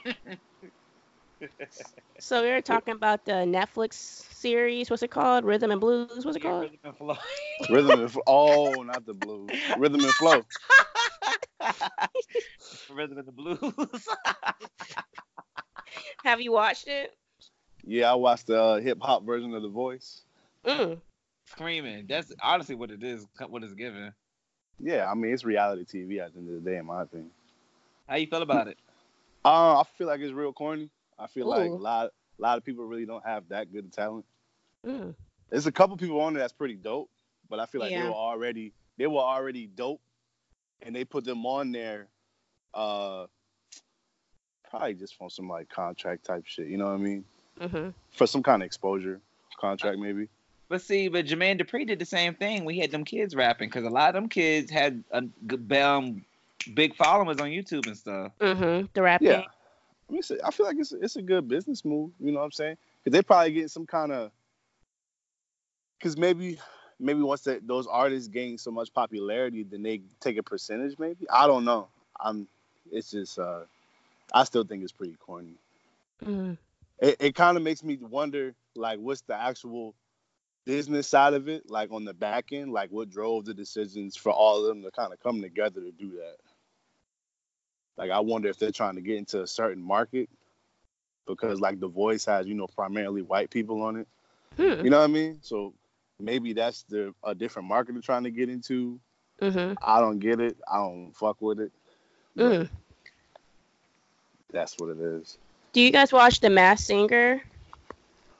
so 2.19 2.43
we 2.43 2.49
were 2.49 2.61
talking 2.61 2.93
about 2.93 3.25
the 3.25 3.31
Netflix 3.31 3.93
series. 3.93 4.89
What's 4.89 5.03
it 5.03 5.11
called? 5.11 5.45
Rhythm 5.45 5.71
and 5.71 5.81
Blues. 5.81 6.25
What's 6.25 6.37
it 6.37 6.43
Yeah, 6.43 6.49
called? 6.49 6.61
Rhythm 6.63 6.79
and 6.83 6.97
flow. 6.97 7.17
Rhythm 7.69 7.99
and 8.01 8.11
flow. 8.11 8.21
Oh, 8.27 8.83
not 8.83 9.05
the 9.05 9.13
blues. 9.13 9.51
Rhythm 9.77 10.03
and 10.03 10.13
flow. 10.13 10.45
Rhythm 12.89 13.17
and 13.17 13.27
the 13.27 13.31
blues. 13.31 13.59
Have 16.23 16.41
you 16.41 16.51
watched 16.51 16.87
it? 16.87 17.15
Yeah, 17.85 18.11
I 18.11 18.15
watched 18.15 18.47
the 18.47 18.61
uh, 18.61 18.79
hip 18.79 18.99
hop 19.01 19.23
version 19.23 19.53
of 19.53 19.61
The 19.63 19.69
Voice. 19.69 20.21
Mm. 20.65 20.99
Screaming. 21.47 22.05
That's 22.07 22.31
honestly 22.41 22.75
what 22.75 22.91
it 22.91 23.03
is. 23.03 23.25
What 23.47 23.63
it's 23.63 23.73
given. 23.73 24.13
Yeah, 24.79 25.09
I 25.09 25.15
mean 25.15 25.33
it's 25.33 25.43
reality 25.43 25.85
TV 25.85 26.19
at 26.19 26.33
the 26.33 26.39
end 26.39 26.49
of 26.49 26.63
the 26.63 26.69
day, 26.69 26.77
in 26.77 26.85
my 26.85 27.03
opinion. 27.03 27.31
How 28.07 28.15
you 28.15 28.27
feel 28.27 28.41
about 28.41 28.67
it? 28.67 28.77
Uh, 29.43 29.79
I 29.79 29.83
feel 29.97 30.07
like 30.07 30.19
it's 30.19 30.33
real 30.33 30.53
corny. 30.53 30.89
I 31.21 31.27
feel 31.27 31.47
like 31.47 31.69
a 31.69 31.73
lot, 31.75 32.07
a 32.07 32.41
lot 32.41 32.57
of 32.57 32.65
people 32.65 32.85
really 32.85 33.05
don't 33.05 33.25
have 33.25 33.47
that 33.49 33.71
good 33.71 33.85
of 33.85 33.91
talent. 33.91 34.25
Mm. 34.85 35.13
There's 35.49 35.67
a 35.67 35.71
couple 35.71 35.95
people 35.97 36.19
on 36.21 36.33
there 36.33 36.41
that's 36.41 36.53
pretty 36.53 36.75
dope, 36.75 37.09
but 37.49 37.59
I 37.59 37.65
feel 37.67 37.81
like 37.81 37.91
Yeah. 37.91 38.03
they 38.03 38.07
were 38.09 38.15
already 38.15 38.73
they 38.97 39.07
were 39.07 39.19
already 39.19 39.67
dope, 39.67 40.01
and 40.81 40.95
they 40.95 41.05
put 41.05 41.23
them 41.23 41.45
on 41.45 41.71
there, 41.71 42.07
uh, 42.73 43.25
probably 44.69 44.93
just 44.93 45.15
for 45.15 45.29
some 45.29 45.47
like 45.47 45.69
contract 45.69 46.25
type 46.25 46.43
shit. 46.45 46.67
You 46.67 46.77
know 46.77 46.85
what 46.85 46.93
I 46.93 46.97
mean? 46.97 47.25
hmm 47.59 47.89
For 48.11 48.27
some 48.27 48.43
kind 48.43 48.61
of 48.61 48.65
exposure 48.65 49.19
contract, 49.59 49.99
maybe. 49.99 50.27
But 50.69 50.81
see, 50.81 51.07
but 51.09 51.25
Jermaine 51.25 51.59
Dupri 51.61 51.85
did 51.85 51.99
the 51.99 52.05
same 52.05 52.33
thing. 52.33 52.63
We 52.63 52.79
had 52.79 52.91
them 52.91 53.03
kids 53.03 53.35
rapping 53.35 53.69
because 53.69 53.83
a 53.85 53.89
lot 53.89 54.09
of 54.09 54.13
them 54.15 54.29
kids 54.29 54.71
had 54.71 55.03
a 55.11 55.23
um, 55.85 56.25
big 56.73 56.95
followers 56.95 57.39
on 57.39 57.47
YouTube 57.49 57.87
and 57.87 57.97
stuff. 57.97 58.31
hmm 58.39 58.85
The 58.93 59.01
rapping. 59.01 59.27
Yeah. 59.27 59.43
I 60.11 60.13
mean, 60.13 60.23
a- 60.29 60.47
I 60.47 60.51
feel 60.51 60.65
like 60.65 60.77
it's 60.77 60.91
it's 60.91 61.15
a 61.15 61.21
good 61.21 61.47
business 61.47 61.85
move. 61.85 62.11
You 62.19 62.31
know 62.31 62.39
what 62.39 62.45
I'm 62.45 62.51
saying? 62.51 62.77
Because 63.03 63.17
they 63.17 63.23
probably 63.23 63.53
getting 63.53 63.69
some 63.69 63.85
kind 63.85 64.11
of. 64.11 64.31
Because 65.97 66.17
maybe 66.17 66.59
maybe 66.99 67.21
once 67.21 67.41
that 67.41 67.65
those 67.65 67.87
artists 67.87 68.27
gain 68.27 68.57
so 68.57 68.71
much 68.71 68.93
popularity, 68.93 69.63
then 69.63 69.83
they 69.83 70.01
take 70.19 70.37
a 70.37 70.43
percentage. 70.43 70.99
Maybe 70.99 71.25
I 71.29 71.47
don't 71.47 71.65
know. 71.65 71.87
I'm. 72.19 72.47
It's 72.91 73.11
just. 73.11 73.39
uh 73.39 73.61
I 74.33 74.43
still 74.43 74.63
think 74.63 74.83
it's 74.83 74.91
pretty 74.91 75.15
corny. 75.25 75.55
Mm. 76.25 76.57
It 76.99 77.17
it 77.19 77.35
kind 77.35 77.57
of 77.57 77.63
makes 77.63 77.83
me 77.83 77.97
wonder, 77.97 78.53
like, 78.75 78.99
what's 78.99 79.21
the 79.21 79.35
actual 79.35 79.95
business 80.65 81.07
side 81.07 81.33
of 81.33 81.49
it, 81.49 81.69
like 81.69 81.91
on 81.91 82.05
the 82.05 82.13
back 82.13 82.51
end, 82.51 82.71
like 82.71 82.91
what 82.91 83.09
drove 83.09 83.45
the 83.45 83.53
decisions 83.53 84.15
for 84.15 84.31
all 84.31 84.61
of 84.61 84.67
them 84.67 84.83
to 84.83 84.91
kind 84.91 85.11
of 85.11 85.21
come 85.21 85.41
together 85.41 85.81
to 85.81 85.91
do 85.91 86.11
that. 86.17 86.35
Like, 88.01 88.09
I 88.09 88.19
wonder 88.19 88.49
if 88.49 88.57
they're 88.57 88.71
trying 88.71 88.95
to 88.95 89.01
get 89.01 89.17
into 89.17 89.43
a 89.43 89.47
certain 89.47 89.83
market 89.83 90.27
because, 91.27 91.59
like, 91.59 91.79
The 91.79 91.87
Voice 91.87 92.25
has, 92.25 92.47
you 92.47 92.55
know, 92.55 92.65
primarily 92.65 93.21
white 93.21 93.51
people 93.51 93.83
on 93.83 93.95
it. 93.97 94.07
Hmm. 94.57 94.83
You 94.83 94.89
know 94.89 94.97
what 94.97 95.03
I 95.03 95.13
mean? 95.13 95.37
So 95.43 95.75
maybe 96.19 96.53
that's 96.53 96.81
the 96.89 97.13
a 97.23 97.35
different 97.35 97.67
market 97.67 97.93
they're 97.93 98.01
trying 98.01 98.23
to 98.23 98.31
get 98.31 98.49
into. 98.49 98.99
hmm 99.39 99.73
I 99.79 99.99
don't 99.99 100.17
get 100.17 100.39
it. 100.39 100.57
I 100.67 100.77
don't 100.77 101.11
fuck 101.15 101.39
with 101.43 101.59
it. 101.59 101.71
Mm. 102.35 102.69
That's 104.51 104.79
what 104.79 104.89
it 104.89 104.99
is. 104.99 105.37
Do 105.71 105.81
you 105.81 105.91
guys 105.91 106.11
watch 106.11 106.39
The 106.39 106.49
Masked 106.49 106.87
Singer? 106.87 107.43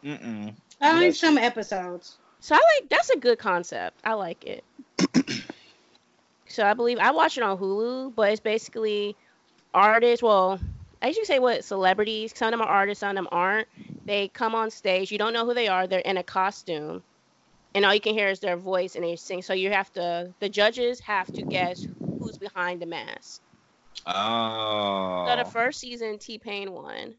Mm-mm. 0.03 0.55
Only 0.81 1.05
Yes. 1.05 1.19
some 1.19 1.37
episodes. 1.37 2.17
So 2.39 2.55
I 2.55 2.79
like 2.79 2.89
that's 2.89 3.11
a 3.11 3.17
good 3.17 3.37
concept. 3.37 3.99
I 4.03 4.13
like 4.13 4.43
it. 4.43 4.63
so 6.47 6.65
I 6.65 6.73
believe 6.73 6.97
I 6.97 7.11
watch 7.11 7.37
it 7.37 7.43
on 7.43 7.59
Hulu, 7.59 8.15
but 8.15 8.31
it's 8.31 8.41
basically 8.41 9.15
artists. 9.73 10.23
Well, 10.23 10.59
I 11.01 11.07
usually 11.07 11.25
say 11.25 11.39
what 11.39 11.63
celebrities. 11.63 12.33
Some 12.35 12.47
of 12.47 12.51
them 12.51 12.61
are 12.61 12.67
artists, 12.67 12.99
some 12.99 13.09
of 13.09 13.15
them 13.15 13.27
aren't. 13.31 13.67
They 14.05 14.27
come 14.29 14.55
on 14.55 14.71
stage. 14.71 15.11
You 15.11 15.17
don't 15.17 15.33
know 15.33 15.45
who 15.45 15.53
they 15.53 15.67
are. 15.67 15.87
They're 15.87 15.99
in 15.99 16.17
a 16.17 16.23
costume, 16.23 17.03
and 17.75 17.85
all 17.85 17.93
you 17.93 18.01
can 18.01 18.13
hear 18.13 18.27
is 18.27 18.39
their 18.39 18.57
voice, 18.57 18.95
and 18.95 19.03
they 19.03 19.15
sing. 19.15 19.41
So 19.41 19.53
you 19.53 19.71
have 19.71 19.91
to. 19.93 20.33
The 20.39 20.49
judges 20.49 20.99
have 21.01 21.31
to 21.33 21.41
guess 21.43 21.87
who's 22.19 22.37
behind 22.37 22.81
the 22.81 22.85
mask. 22.85 23.41
Oh. 24.05 25.25
So 25.27 25.35
the 25.35 25.45
first 25.45 25.79
season, 25.79 26.17
T 26.17 26.37
Pain 26.37 26.71
won. 26.71 27.15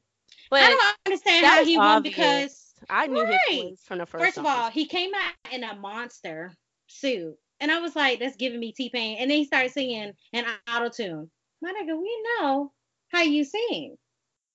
I 0.50 0.68
don't 0.68 0.96
understand 1.07 1.46
how 1.46 1.59
was 1.61 1.68
he 1.68 1.78
won 1.78 2.03
because 2.03 2.74
I 2.90 3.07
knew 3.07 3.22
Right. 3.22 3.38
his 3.48 3.62
voice 3.62 3.84
from 3.84 3.98
the 3.98 4.07
first. 4.07 4.24
First 4.24 4.38
of 4.38 4.46
all, 4.46 4.70
he 4.70 4.86
came 4.86 5.12
out 5.14 5.53
in 5.53 5.64
a 5.64 5.74
monster 5.76 6.53
suit, 6.88 7.38
and 7.61 7.70
I 7.70 7.80
was 7.80 7.96
like, 7.96 8.18
"That's 8.18 8.36
giving 8.36 8.61
me 8.61 8.72
T 8.72 8.90
Pain." 8.90 9.18
And 9.18 9.30
then 9.30 9.38
he 9.38 9.44
started 9.44 9.72
singing 9.72 10.12
an 10.32 10.44
auto 10.68 10.88
tune. 10.90 11.30
My 11.62 11.72
nigga, 11.72 11.96
we 11.96 12.24
know 12.40 12.72
how 13.08 13.22
you 13.22 13.44
sing. 13.44 13.96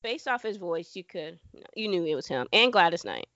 based 0.03 0.27
off 0.27 0.43
his 0.43 0.57
voice, 0.57 0.91
you 0.93 1.03
could, 1.03 1.39
you 1.73 1.87
knew 1.87 2.05
it 2.05 2.15
was 2.15 2.27
him, 2.27 2.47
and 2.53 2.71
Gladys 2.71 3.05
Knight. 3.05 3.27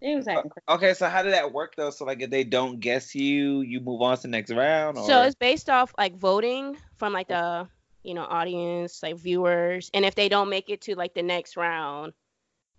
It 0.00 0.14
was 0.14 0.28
acting 0.28 0.50
crazy. 0.50 0.64
Okay, 0.68 0.94
so 0.94 1.08
how 1.08 1.22
did 1.22 1.32
that 1.32 1.52
work 1.52 1.74
though? 1.76 1.90
So 1.90 2.04
like 2.04 2.22
if 2.22 2.30
they 2.30 2.44
don't 2.44 2.78
guess 2.78 3.16
you, 3.16 3.62
you 3.62 3.80
move 3.80 4.00
on 4.00 4.16
to 4.16 4.22
the 4.22 4.28
next 4.28 4.52
round 4.52 4.96
or 4.96 5.04
So 5.04 5.22
it's 5.22 5.34
based 5.34 5.68
off 5.68 5.92
like 5.98 6.16
voting 6.16 6.76
from 6.96 7.12
like 7.12 7.28
the 7.28 7.66
you 8.04 8.14
know 8.14 8.22
audience, 8.22 9.02
like 9.02 9.16
viewers, 9.18 9.90
and 9.92 10.04
if 10.04 10.14
they 10.14 10.28
don't 10.28 10.48
make 10.48 10.70
it 10.70 10.82
to 10.82 10.94
like 10.94 11.14
the 11.14 11.22
next 11.24 11.56
round, 11.56 12.12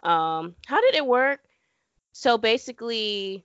um, 0.03 0.55
how 0.65 0.79
did 0.79 0.95
it 0.95 1.05
work? 1.05 1.41
So 2.13 2.37
basically, 2.37 3.43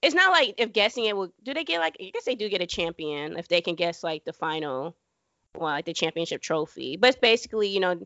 it's 0.00 0.14
not 0.14 0.32
like 0.32 0.54
if 0.56 0.72
guessing 0.72 1.04
it 1.04 1.14
will. 1.14 1.30
Do 1.42 1.52
they 1.52 1.64
get 1.64 1.80
like? 1.80 1.96
I 2.00 2.10
guess 2.14 2.24
they 2.24 2.34
do 2.36 2.48
get 2.48 2.62
a 2.62 2.66
champion 2.66 3.36
if 3.36 3.48
they 3.48 3.60
can 3.60 3.74
guess 3.74 4.02
like 4.02 4.24
the 4.24 4.32
final, 4.32 4.96
well, 5.56 5.70
like 5.70 5.84
the 5.84 5.92
championship 5.92 6.42
trophy. 6.42 6.96
But 6.96 7.10
it's 7.10 7.18
basically, 7.18 7.68
you 7.68 7.80
know, 7.80 8.00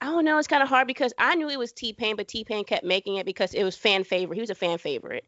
I 0.00 0.06
don't 0.06 0.24
know. 0.24 0.38
It's 0.38 0.48
kind 0.48 0.62
of 0.62 0.68
hard 0.68 0.86
because 0.86 1.12
I 1.18 1.34
knew 1.34 1.48
it 1.48 1.58
was 1.58 1.72
T 1.72 1.92
Pain, 1.92 2.16
but 2.16 2.28
T 2.28 2.44
Pain 2.44 2.64
kept 2.64 2.84
making 2.84 3.16
it 3.16 3.26
because 3.26 3.54
it 3.54 3.64
was 3.64 3.76
fan 3.76 4.04
favorite. 4.04 4.36
He 4.36 4.40
was 4.40 4.50
a 4.50 4.54
fan 4.54 4.78
favorite. 4.78 5.24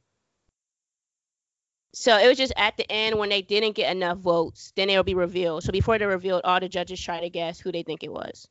So 1.93 2.17
it 2.17 2.29
was 2.29 2.39
just 2.39 2.53
at 2.57 2.77
the 2.77 2.91
end 2.91 3.19
when 3.19 3.31
they 3.31 3.43
didn't 3.43 3.75
get 3.75 3.95
enough 3.95 4.19
votes, 4.19 4.73
then 4.77 4.91
it'll 4.91 5.03
be 5.03 5.15
revealed. 5.15 5.65
So 5.65 5.73
before 5.73 5.99
they're 5.99 6.09
revealed, 6.09 6.43
all 6.45 6.61
the 6.61 6.69
judges 6.69 7.01
try 7.01 7.21
to 7.21 7.31
guess 7.31 7.59
who 7.59 7.73
they 7.73 7.83
think 7.83 8.05
it 8.05 8.13
was. 8.13 8.47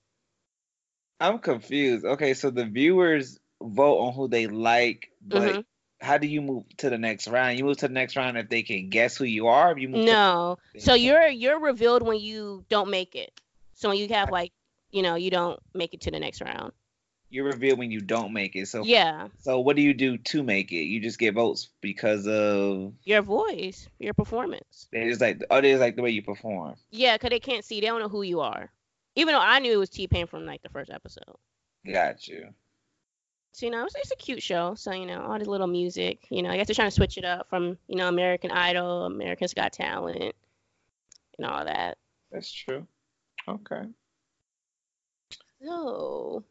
I'm 1.20 1.40
confused. 1.40 2.06
Okay, 2.06 2.34
so 2.34 2.50
the 2.50 2.66
viewers 2.66 3.40
vote 3.62 3.98
on 4.00 4.14
who 4.14 4.28
they 4.28 4.48
like, 4.48 5.12
but 5.22 5.56
Mhm. 5.56 5.66
How 6.02 6.18
do 6.18 6.28
you 6.28 6.41
move 6.41 6.64
to 6.78 6.89
the 6.89 6.97
next 6.97 7.28
round? 7.28 7.58
You 7.58 7.66
move 7.66 7.78
to 7.78 7.88
the 7.88 7.93
next 7.93 8.16
round 8.16 8.38
if 8.38 8.50
they 8.50 8.64
can 8.64 8.89
guess 8.89 9.18
who 9.18 9.26
you 9.26 9.47
are. 9.47 9.72
If 9.72 9.80
you 9.80 9.89
move 9.89 10.06
to- 10.06 10.12
No. 10.12 10.58
So 10.78 10.93
you're 10.93 11.28
you're 11.28 11.60
revealed 11.60 12.04
when 12.04 12.20
you 12.20 12.64
don't 12.70 12.89
make 12.89 13.16
it. 13.16 13.32
So 13.74 13.89
when 13.89 13.97
you 13.97 14.08
have 14.10 14.30
like, 14.32 14.52
you 14.91 15.02
know, 15.04 15.16
you 15.16 15.30
don't 15.32 15.60
make 15.74 15.93
it 15.93 16.02
to 16.02 16.12
the 16.12 16.20
next 16.20 16.41
round. 16.41 16.72
you're 17.32 17.45
revealed 17.45 17.78
when 17.78 17.91
you 17.91 18.02
don't 18.02 18.34
make 18.34 18.56
it. 18.56 18.68
So 18.68 18.84
Yeah. 18.84 19.28
So 19.41 19.60
what 19.60 19.76
do 19.76 19.84
you 19.84 19.93
do 19.93 20.18
to 20.18 20.41
make 20.41 20.72
it? 20.72 20.84
You 20.86 21.00
just 21.00 21.20
get 21.20 21.36
votes 21.36 21.70
because 21.80 22.26
of 22.28 22.93
Your 23.04 23.22
voice, 23.22 23.88
your 24.00 24.14
performance. 24.16 24.88
it's 24.91 25.22
like 25.22 25.43
oh, 25.52 25.58
it's 25.58 25.80
like 25.80 25.95
the 25.95 26.02
way 26.02 26.10
you 26.10 26.24
perform. 26.24 26.76
Yeah, 26.89 27.16
because 27.16 27.30
they 27.30 27.39
can't 27.39 27.64
see. 27.64 27.82
They 27.82 27.88
don't 27.88 28.00
know 28.00 28.10
who 28.10 28.24
you 28.24 28.39
are. 28.39 28.72
Even 29.16 29.34
though 29.34 29.41
I 29.41 29.60
knew 29.60 29.74
it 29.74 29.78
was 29.78 29.89
T 29.91 30.08
Pain 30.08 30.26
from 30.28 30.45
like 30.45 30.64
the 30.64 30.70
first 30.70 30.89
episode. 30.89 31.36
Got 31.86 32.28
you. 32.28 32.50
So 33.60 33.66
you 33.66 33.74
know, 33.74 33.84
it's, 33.84 33.95
it's 33.95 34.12
a 34.12 34.16
cute 34.16 34.41
show. 34.41 34.74
So 34.76 34.93
you 34.93 35.05
know, 35.05 35.22
all 35.22 35.38
the 35.38 35.43
little 35.49 35.68
music. 35.68 36.26
You 36.30 36.43
know, 36.43 36.49
I 36.49 36.55
guess 36.55 36.68
they're 36.68 36.76
trying 36.76 36.88
to 36.88 36.95
switch 36.95 37.18
it 37.18 37.26
up 37.26 37.49
from 37.49 37.78
you 37.89 37.97
know 37.97 38.07
American 38.07 38.51
Idol, 38.51 39.03
America's 39.03 39.53
Got 39.53 39.74
Talent, 39.74 40.34
and 41.38 41.45
all 41.45 41.66
that. 41.66 41.97
That's 42.32 42.49
true. 42.49 42.88
Okay. 43.49 43.82
So 45.62 46.45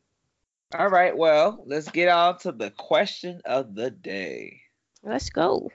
All 0.75 0.89
right. 0.91 1.17
Well, 1.17 1.65
let's 1.65 1.91
get 1.91 2.11
on 2.11 2.37
to 2.41 2.53
the 2.53 2.71
question 2.73 3.41
of 3.47 3.75
the 3.75 3.91
day. 3.91 4.61
let's 5.03 5.31
go. 5.31 5.71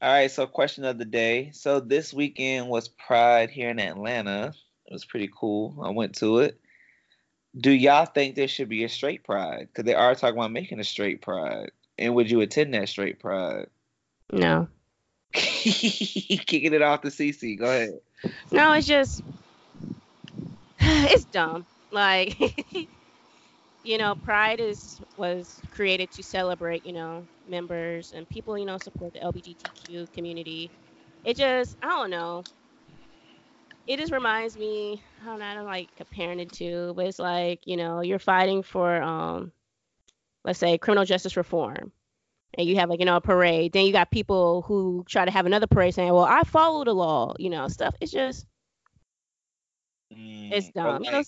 All 0.00 0.10
right, 0.10 0.30
so 0.30 0.46
question 0.46 0.86
of 0.86 0.96
the 0.96 1.04
day. 1.04 1.50
So 1.52 1.78
this 1.78 2.14
weekend 2.14 2.68
was 2.68 2.88
Pride 2.88 3.50
here 3.50 3.68
in 3.68 3.78
Atlanta. 3.78 4.54
It 4.86 4.92
was 4.92 5.04
pretty 5.04 5.28
cool. 5.38 5.78
I 5.82 5.90
went 5.90 6.14
to 6.16 6.38
it. 6.38 6.58
Do 7.56 7.70
y'all 7.70 8.06
think 8.06 8.34
there 8.34 8.48
should 8.48 8.68
be 8.68 8.84
a 8.84 8.88
straight 8.88 9.24
Pride? 9.24 9.68
Because 9.68 9.84
they 9.84 9.94
are 9.94 10.14
talking 10.14 10.38
about 10.38 10.52
making 10.52 10.80
a 10.80 10.84
straight 10.84 11.22
Pride. 11.22 11.70
And 11.98 12.14
would 12.14 12.30
you 12.30 12.40
attend 12.40 12.74
that 12.74 12.88
straight 12.88 13.20
Pride? 13.20 13.68
No, 14.32 14.66
Kicking 15.34 16.74
it 16.74 16.82
off 16.82 17.00
to 17.02 17.08
CC. 17.08 17.58
Go 17.58 17.64
ahead. 17.64 17.98
no, 18.52 18.72
it's 18.72 18.86
just 18.86 19.22
it's 20.78 21.24
dumb. 21.26 21.66
Like 21.90 22.36
you 23.82 23.98
know, 23.98 24.14
Pride 24.14 24.60
is 24.60 25.00
was 25.16 25.60
created 25.70 26.10
to 26.12 26.22
celebrate 26.22 26.86
you 26.86 26.92
know 26.92 27.26
members 27.48 28.12
and 28.12 28.28
people 28.28 28.56
you 28.56 28.64
know 28.64 28.78
support 28.78 29.12
the 29.12 29.20
LGBTQ 29.20 30.12
community. 30.12 30.70
It 31.24 31.36
just 31.36 31.76
I 31.82 31.88
don't 31.88 32.10
know. 32.10 32.44
It 33.86 33.98
just 33.98 34.12
reminds 34.12 34.56
me. 34.56 35.02
I 35.22 35.26
don't 35.26 35.38
know. 35.38 35.44
I 35.46 35.54
don't 35.54 35.64
like 35.66 35.94
comparing 35.96 36.40
it 36.40 36.52
to, 36.54 36.92
but 36.94 37.06
it's 37.06 37.18
like 37.18 37.66
you 37.66 37.76
know 37.76 38.00
you're 38.00 38.18
fighting 38.18 38.62
for 38.62 39.00
um, 39.02 39.52
let's 40.44 40.58
say 40.58 40.78
criminal 40.78 41.04
justice 41.04 41.36
reform. 41.36 41.92
And 42.56 42.66
you 42.68 42.76
have 42.76 42.88
like 42.90 43.00
you 43.00 43.06
know 43.06 43.16
a 43.16 43.20
parade. 43.20 43.72
Then 43.72 43.86
you 43.86 43.92
got 43.92 44.10
people 44.10 44.62
who 44.62 45.04
try 45.08 45.24
to 45.24 45.30
have 45.30 45.46
another 45.46 45.66
parade 45.66 45.94
saying, 45.94 46.12
"Well, 46.12 46.24
I 46.24 46.42
follow 46.44 46.84
the 46.84 46.94
law," 46.94 47.34
you 47.38 47.50
know, 47.50 47.68
stuff. 47.68 47.94
It's 48.00 48.12
just 48.12 48.46
it's 50.50 50.68
Mm, 50.68 50.70
dumb. 50.70 51.02
Or 51.02 51.04
You 51.04 51.10
know, 51.12 51.22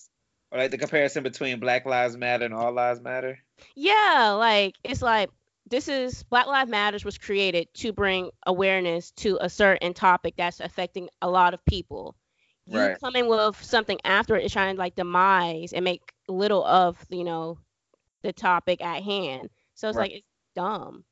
or 0.50 0.58
like 0.58 0.70
the 0.70 0.78
comparison 0.78 1.22
between 1.22 1.60
Black 1.60 1.84
Lives 1.86 2.16
Matter 2.16 2.44
and 2.44 2.54
All 2.54 2.72
Lives 2.72 3.00
Matter. 3.00 3.38
Yeah, 3.74 4.32
like 4.38 4.74
it's 4.84 5.02
like 5.02 5.30
this 5.66 5.88
is 5.88 6.22
Black 6.24 6.46
Lives 6.46 6.70
Matters 6.70 7.04
was 7.04 7.18
created 7.18 7.72
to 7.74 7.92
bring 7.92 8.30
awareness 8.46 9.10
to 9.12 9.38
a 9.40 9.48
certain 9.48 9.94
topic 9.94 10.34
that's 10.36 10.60
affecting 10.60 11.08
a 11.22 11.28
lot 11.30 11.54
of 11.54 11.64
people. 11.64 12.16
You 12.68 12.78
Right. 12.78 13.00
coming 13.00 13.28
with 13.28 13.62
something 13.62 13.98
after 14.04 14.36
it 14.36 14.44
is 14.44 14.52
trying 14.52 14.74
to 14.74 14.78
like 14.78 14.94
demise 14.96 15.72
and 15.72 15.84
make 15.84 16.12
little 16.28 16.64
of 16.64 16.98
you 17.10 17.24
know 17.24 17.58
the 18.22 18.32
topic 18.32 18.82
at 18.82 19.02
hand. 19.02 19.50
So 19.74 19.88
it's 19.88 19.96
Right. 19.96 20.10
like 20.10 20.18
it's 20.18 20.26
dumb. 20.54 21.04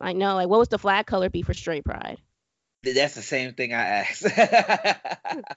I 0.00 0.12
know. 0.12 0.34
Like, 0.36 0.48
what 0.48 0.58
was 0.60 0.68
the 0.68 0.78
flag 0.78 1.06
color 1.06 1.28
be 1.30 1.42
for 1.42 1.54
straight 1.54 1.84
pride? 1.84 2.20
That's 2.82 3.14
the 3.14 3.22
same 3.22 3.54
thing 3.54 3.74
I 3.74 3.84
asked. 3.84 4.26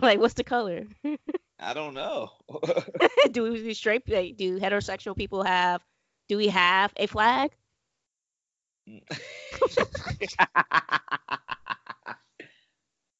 Like, 0.00 0.18
what's 0.18 0.34
the 0.34 0.44
color? 0.44 0.86
I 1.58 1.74
don't 1.74 1.94
know. 1.94 2.30
do 3.30 3.42
we 3.44 3.62
do 3.62 3.74
straight? 3.74 4.08
like, 4.08 4.36
Do 4.36 4.58
heterosexual 4.58 5.16
people 5.16 5.42
have? 5.42 5.82
Do 6.28 6.36
we 6.36 6.48
have 6.48 6.92
a 6.96 7.06
flag? 7.06 7.52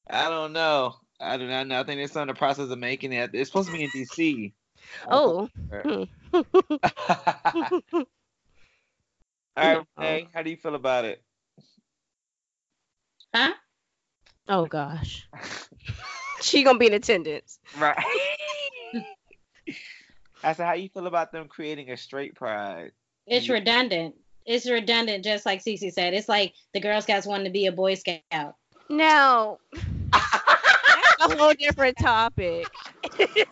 I 0.09 0.29
don't 0.29 0.53
know. 0.53 0.95
I 1.25 1.37
do 1.37 1.47
not 1.47 1.67
know. 1.67 1.79
I 1.79 1.83
think 1.83 1.99
they're 1.99 2.07
still 2.07 2.21
in 2.21 2.27
the 2.27 2.33
process 2.33 2.69
of 2.69 2.79
making 2.79 3.13
it. 3.13 3.31
It's 3.33 3.49
supposed 3.49 3.69
to 3.69 3.73
be 3.75 3.83
in 3.83 3.89
DC. 3.91 4.53
Oh. 5.09 5.49
All 5.73 6.07
right, 9.57 9.77
No. 9.77 9.85
Renee, 9.97 10.27
how 10.31 10.43
do 10.43 10.49
you 10.51 10.57
feel 10.57 10.75
about 10.75 11.05
it? 11.05 11.23
Huh? 13.33 13.53
Oh 14.47 14.65
gosh. 14.67 15.27
she 16.41 16.63
gonna 16.63 16.77
be 16.77 16.87
in 16.87 16.93
attendance. 16.93 17.57
Right. 17.79 17.97
I 20.43 20.53
said, 20.53 20.67
how 20.67 20.73
you 20.73 20.89
feel 20.89 21.07
about 21.07 21.31
them 21.31 21.47
creating 21.47 21.89
a 21.89 21.97
straight 21.97 22.35
pride? 22.35 22.91
It's 23.25 23.49
redundant. 23.49 24.15
It's 24.45 24.69
redundant, 24.69 25.23
just 25.23 25.45
like 25.45 25.63
Cece 25.63 25.91
said. 25.91 26.13
It's 26.13 26.29
like 26.29 26.53
the 26.73 26.79
Girl 26.79 27.01
Scouts 27.01 27.25
wanting 27.25 27.45
to 27.45 27.51
be 27.51 27.65
a 27.65 27.71
Boy 27.71 27.95
Scout. 27.95 28.55
Now, 28.89 29.57
that's 30.11 30.44
a 31.31 31.37
whole 31.37 31.53
different 31.53 31.97
topic. 31.97 32.67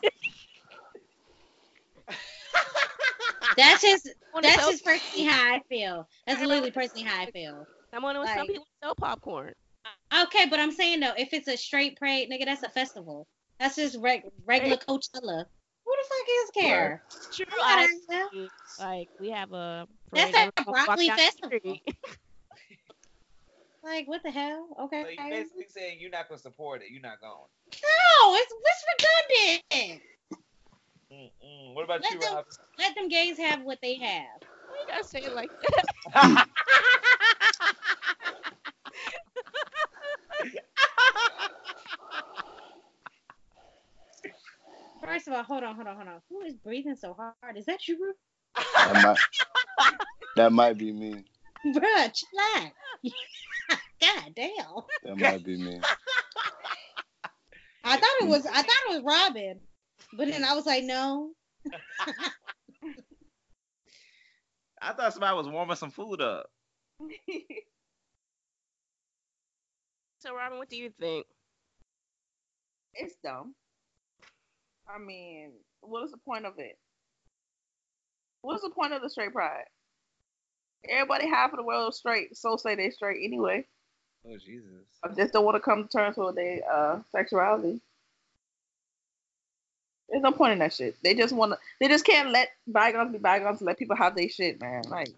That's 3.58 3.82
just 3.82 4.10
that's 4.42 4.68
just 4.68 4.86
personally 4.86 5.26
how 5.30 5.54
I 5.56 5.62
feel. 5.70 6.08
That's 6.26 6.42
literally 6.42 6.72
personally 6.72 7.06
how 7.06 7.22
I 7.22 7.32
feel. 7.32 7.68
Someone 7.94 8.16
some 8.16 8.24
like- 8.24 8.38
some 8.38 8.48
people 8.48 8.68
sell 8.82 8.96
popcorn. 8.96 9.54
Okay, 10.24 10.46
but 10.50 10.60
I'm 10.60 10.72
saying 10.72 11.02
though, 11.02 11.14
if 11.18 11.34
it's 11.34 11.48
a 11.48 11.58
straight 11.58 11.98
parade, 12.00 12.30
nigga, 12.32 12.46
that's 12.46 12.64
a 12.64 12.70
festival. 12.70 13.28
That's 13.60 13.76
just 13.76 13.98
reg- 14.00 14.24
regular 14.46 14.78
Coachella. 14.78 15.46
Who 15.86 15.92
the 15.92 16.06
fuck 16.08 16.28
is 16.30 16.52
care? 16.54 17.04
True. 17.32 17.46
Like 18.80 19.10
we 19.20 19.30
have 19.32 19.52
a. 19.52 19.88
That's 20.14 20.34
a 20.36 20.40
every 20.40 20.52
time 20.52 20.52
we 20.58 20.64
walk 20.66 20.86
broccoli 20.86 21.10
festival. 21.10 21.78
Street. 23.84 23.96
Like 23.98 24.08
what 24.08 24.24
the 24.24 24.32
hell? 24.32 24.68
Okay. 24.82 25.04
So 25.04 25.10
you 25.10 25.30
basically 25.30 25.66
saying 25.70 25.98
you're 26.00 26.10
not 26.12 26.28
gonna 26.30 26.40
support 26.40 26.82
it. 26.82 26.92
You're 26.92 27.02
not 27.02 27.20
going. 27.22 27.50
No, 27.72 28.36
it's 28.36 28.54
it's 28.66 28.86
redundant. 29.72 30.02
Mm-mm. 31.12 31.76
What 31.76 31.84
about 31.86 32.02
Let 32.02 32.14
you, 32.14 32.20
them- 32.20 32.36
Rob? 32.36 32.46
Let 32.80 32.96
them 32.96 33.08
gays 33.08 33.38
have 33.38 33.62
what 33.64 33.80
they 33.82 33.96
have. 33.96 34.42
Why 34.42 34.78
you 34.82 34.88
gotta 34.88 35.04
say 35.08 35.20
it 35.22 35.34
like 35.36 35.50
that? 36.14 36.48
First 45.04 45.28
of 45.28 45.34
all, 45.34 45.44
hold 45.44 45.64
on, 45.64 45.76
hold 45.76 45.88
on, 45.88 45.96
hold 45.96 46.08
on. 46.08 46.22
Who 46.30 46.42
is 46.42 46.54
breathing 46.56 46.96
so 46.96 47.14
hard? 47.14 47.58
Is 47.58 47.66
that 47.66 47.88
you, 47.88 47.98
Ru? 48.02 48.14
That 48.56 49.04
might, 49.04 49.18
that 50.36 50.52
might 50.54 50.78
be 50.78 50.92
me. 50.92 51.26
Bruh, 51.76 52.12
chillax. 52.12 52.72
God 54.02 54.34
damn. 54.36 54.84
That 55.04 55.18
might 55.18 55.44
be 55.46 55.58
me. 55.58 55.80
I 57.84 57.98
thought 57.98 58.22
it 58.22 58.28
was 58.28 58.46
I 58.46 58.62
thought 58.62 58.90
it 58.90 59.04
was 59.04 59.04
Robyn. 59.04 59.60
But 60.18 60.28
then 60.28 60.44
I 60.44 60.54
was 60.54 60.66
like, 60.66 60.84
no. 60.84 61.32
I 64.82 64.94
thought 64.94 65.14
somebody 65.14 65.36
was 65.36 65.48
warming 65.48 65.78
some 65.78 65.92
food 65.92 66.22
up. 66.22 66.48
So 70.20 70.36
Robyn, 70.36 70.58
what 70.58 70.70
do 70.70 70.78
you 70.78 70.92
think? 71.00 71.26
it's 72.96 73.16
dumb. 73.24 73.56
I 74.88 75.00
mean, 75.00 75.52
what 75.82 76.04
is 76.06 76.12
the 76.12 76.18
point 76.18 76.46
of 76.46 76.54
it? 76.58 76.78
What 78.42 78.56
is 78.56 78.62
the 78.62 78.70
point 78.70 78.94
of 78.94 79.02
the 79.02 79.10
straight 79.10 79.34
pride? 79.34 79.66
Everybody 80.90 81.28
half 81.28 81.52
of 81.52 81.58
the 81.58 81.64
world 81.64 81.94
is 81.94 81.98
straight, 81.98 82.36
so 82.36 82.58
say 82.58 82.76
they 82.76 82.90
straight 82.90 83.24
anyway. 83.24 83.66
Oh 84.26 84.38
Jesus. 84.38 84.86
I 85.04 85.10
just 85.10 85.34
don't 85.34 85.46
want 85.46 85.56
to 85.56 85.62
come 85.62 85.84
to 85.84 85.90
terms 85.90 86.18
with 86.18 86.36
their 86.36 86.62
uh, 86.72 87.00
sexuality. 87.12 87.82
There's 90.10 90.24
no 90.24 90.32
point 90.32 90.54
in 90.54 90.60
that 90.60 90.74
shit. 90.74 90.96
They 91.04 91.16
just 91.16 91.34
want 91.34 91.54
to. 91.54 91.58
They 91.80 91.88
just 91.88 92.06
can't 92.06 92.32
let 92.32 92.50
bygones 92.68 93.12
be 93.12 93.18
bygones 93.18 93.60
and 93.62 93.68
let 93.68 93.80
people 93.80 93.96
have 93.96 94.16
their 94.16 94.30
shit, 94.30 94.62
man. 94.62 94.84
Like, 94.90 95.14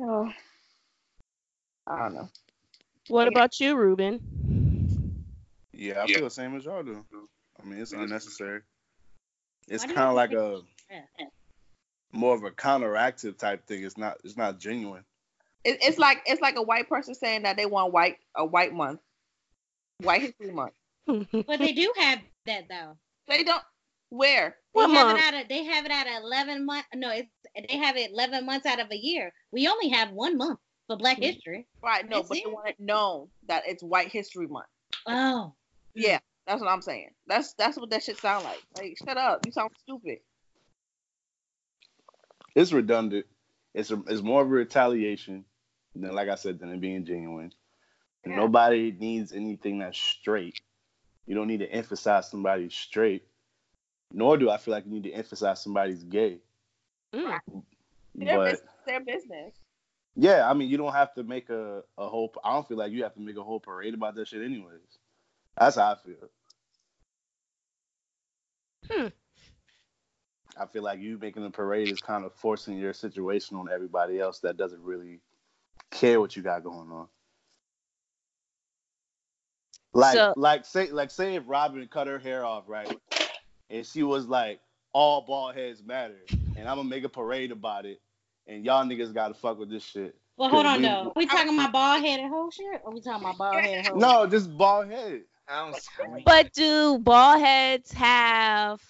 oh, 0.00 0.30
I 1.86 1.98
don't 1.98 2.14
know. 2.14 2.28
What 3.08 3.26
about 3.26 3.58
you, 3.58 3.76
Ruben? 3.76 4.20
Yeah, 5.72 6.02
I 6.02 6.06
feel 6.06 6.24
the 6.24 6.30
same 6.30 6.56
as 6.56 6.64
y'all 6.64 6.82
do. 6.82 7.04
I 7.60 7.66
mean, 7.66 7.80
it's 7.80 7.92
unnecessary. 7.92 8.60
It's 9.66 9.82
Why 9.82 9.86
do 9.86 9.92
you 9.92 9.96
kind 9.96 10.08
of 10.10 10.14
like 10.16 10.32
a 10.32 10.60
Yeah. 10.90 11.26
More 12.12 12.34
of 12.34 12.44
a 12.44 12.50
counteractive 12.50 13.38
type 13.38 13.66
thing. 13.66 13.84
It's 13.84 13.98
not. 13.98 14.18
It's 14.24 14.36
not 14.36 14.58
genuine. 14.58 15.04
It, 15.64 15.78
it's 15.82 15.98
like 15.98 16.22
it's 16.26 16.40
like 16.40 16.56
a 16.56 16.62
white 16.62 16.88
person 16.88 17.14
saying 17.14 17.42
that 17.42 17.56
they 17.56 17.66
want 17.66 17.92
white 17.92 18.16
a 18.34 18.44
white 18.44 18.72
month, 18.72 19.00
White 20.02 20.22
History 20.22 20.52
Month. 20.52 20.72
But 21.06 21.58
they 21.58 21.72
do 21.72 21.92
have 21.98 22.20
that 22.46 22.64
though. 22.68 22.96
They 23.26 23.42
don't. 23.44 23.62
Where? 24.10 24.56
They 24.74 24.80
What 24.80 24.90
have 24.90 25.06
month? 25.08 25.18
it 25.18 25.24
out 25.34 25.42
of 25.42 25.48
they 25.48 25.64
have 25.64 25.84
it 25.84 25.90
out 25.90 26.06
of 26.06 26.22
eleven 26.22 26.64
months. 26.66 26.88
No, 26.94 27.10
it's 27.10 27.28
they 27.68 27.76
have 27.76 27.96
it 27.96 28.10
eleven 28.12 28.46
months 28.46 28.66
out 28.66 28.80
of 28.80 28.90
a 28.90 28.96
year. 28.96 29.32
We 29.52 29.68
only 29.68 29.88
have 29.90 30.10
one 30.12 30.36
month 30.36 30.58
for 30.86 30.96
Black 30.96 31.16
Hmm. 31.18 31.22
History. 31.24 31.66
Right. 31.82 32.08
No, 32.08 32.16
That's 32.16 32.28
but 32.28 32.38
it. 32.38 32.44
they 32.44 32.50
want 32.50 32.68
it 32.68 32.80
known 32.80 33.28
that 33.48 33.64
it's 33.66 33.82
White 33.82 34.08
History 34.08 34.46
Month. 34.46 34.66
Oh, 35.06 35.54
Yeah, 35.94 36.18
that's 36.46 36.60
what 36.60 36.70
I'm 36.70 36.82
saying. 36.82 37.10
That's 37.26 37.54
that's 37.54 37.76
what 37.78 37.90
that 37.90 38.02
shit 38.02 38.18
sound 38.18 38.44
like. 38.44 38.62
Like, 38.76 38.96
shut 39.04 39.16
up. 39.16 39.44
You 39.46 39.52
sound 39.52 39.70
stupid. 39.82 40.18
It's 42.54 42.72
redundant. 42.72 43.26
It's 43.74 43.90
a, 43.90 44.02
it's 44.08 44.22
more 44.22 44.42
of 44.42 44.48
a 44.48 44.50
retaliation 44.50 45.44
than, 45.94 46.14
like 46.14 46.28
I 46.28 46.34
said, 46.34 46.58
than 46.58 46.72
it 46.72 46.80
being 46.80 47.04
genuine. 47.04 47.52
Yeah. 48.26 48.36
Nobody 48.36 48.92
needs 48.92 49.32
anything 49.32 49.78
that's 49.78 49.98
straight. 49.98 50.60
You 51.26 51.34
don't 51.34 51.46
need 51.46 51.60
to 51.60 51.70
emphasize 51.70 52.30
somebody's 52.30 52.74
straight. 52.74 53.24
Nor 54.12 54.36
do 54.36 54.50
I 54.50 54.56
feel 54.56 54.74
like 54.74 54.84
you 54.86 54.92
need 54.92 55.04
to 55.04 55.12
emphasize 55.12 55.62
somebody's 55.62 56.02
gay. 56.02 56.40
Mm. 57.14 57.38
Their 58.14 58.36
But 58.36 58.50
business. 58.50 58.70
Their 58.86 59.00
business. 59.00 59.54
yeah, 60.16 60.50
I 60.50 60.54
mean, 60.54 60.68
you 60.68 60.76
don't 60.76 60.92
have 60.92 61.14
to 61.14 61.22
make 61.22 61.48
a, 61.50 61.82
a 61.96 62.08
whole. 62.08 62.32
I 62.42 62.52
don't 62.52 62.66
feel 62.66 62.76
like 62.76 62.90
you 62.92 63.04
have 63.04 63.14
to 63.14 63.20
make 63.20 63.36
a 63.36 63.42
whole 63.44 63.60
parade 63.60 63.94
about 63.94 64.16
that 64.16 64.26
shit, 64.28 64.42
anyways. 64.42 64.98
That's 65.56 65.76
how 65.76 65.92
I 65.92 65.96
feel. 66.04 66.28
Hmm. 68.90 69.08
I 70.58 70.66
feel 70.66 70.82
like 70.82 71.00
you 71.00 71.18
making 71.18 71.44
a 71.44 71.50
parade 71.50 71.88
is 71.88 72.00
kind 72.00 72.24
of 72.24 72.32
forcing 72.34 72.76
your 72.78 72.92
situation 72.92 73.56
on 73.56 73.68
everybody 73.72 74.18
else 74.20 74.40
that 74.40 74.56
doesn't 74.56 74.82
really 74.82 75.20
care 75.90 76.20
what 76.20 76.36
you 76.36 76.42
got 76.42 76.62
going 76.64 76.90
on. 76.90 77.06
Like, 79.92 80.14
So- 80.14 80.34
like 80.36 80.64
say, 80.64 80.90
like 80.90 81.10
say 81.10 81.34
if 81.34 81.44
Robyn 81.46 81.86
cut 81.88 82.06
her 82.06 82.18
hair 82.18 82.44
off, 82.44 82.64
right, 82.68 82.96
and 83.70 83.84
she 83.84 84.02
was 84.04 84.26
like, 84.26 84.60
"All 84.92 85.22
bald 85.22 85.54
heads 85.56 85.82
matter," 85.82 86.20
and 86.56 86.68
I'm 86.68 86.76
gonna 86.76 86.88
make 86.88 87.04
a 87.04 87.08
parade 87.08 87.50
about 87.50 87.86
it, 87.86 88.00
and 88.46 88.64
y'all 88.64 88.84
niggas 88.84 89.12
gotta 89.12 89.34
fuck 89.34 89.58
with 89.58 89.68
this 89.70 89.82
shit. 89.82 90.16
well, 90.36 90.48
hold 90.48 90.64
Cause 90.64 90.76
on 90.76 90.82
we- 90.82 90.88
though. 90.88 91.12
We 91.16 91.26
talking 91.26 91.54
about 91.54 91.72
bald 91.72 92.02
headed 92.04 92.28
whole 92.28 92.50
shit, 92.52 92.80
or 92.84 92.92
we 92.92 93.00
talking 93.00 93.24
about 93.24 93.36
bald 93.38 93.56
headed 93.56 93.86
whole? 93.88 93.98
No, 93.98 94.26
just 94.26 94.56
bald 94.56 94.86
head. 94.88 95.22
I'm 95.48 95.74
screaming. 95.74 96.22
But 96.24 96.52
do 96.52 96.98
bald 97.00 97.40
heads 97.40 97.90
have 97.92 98.80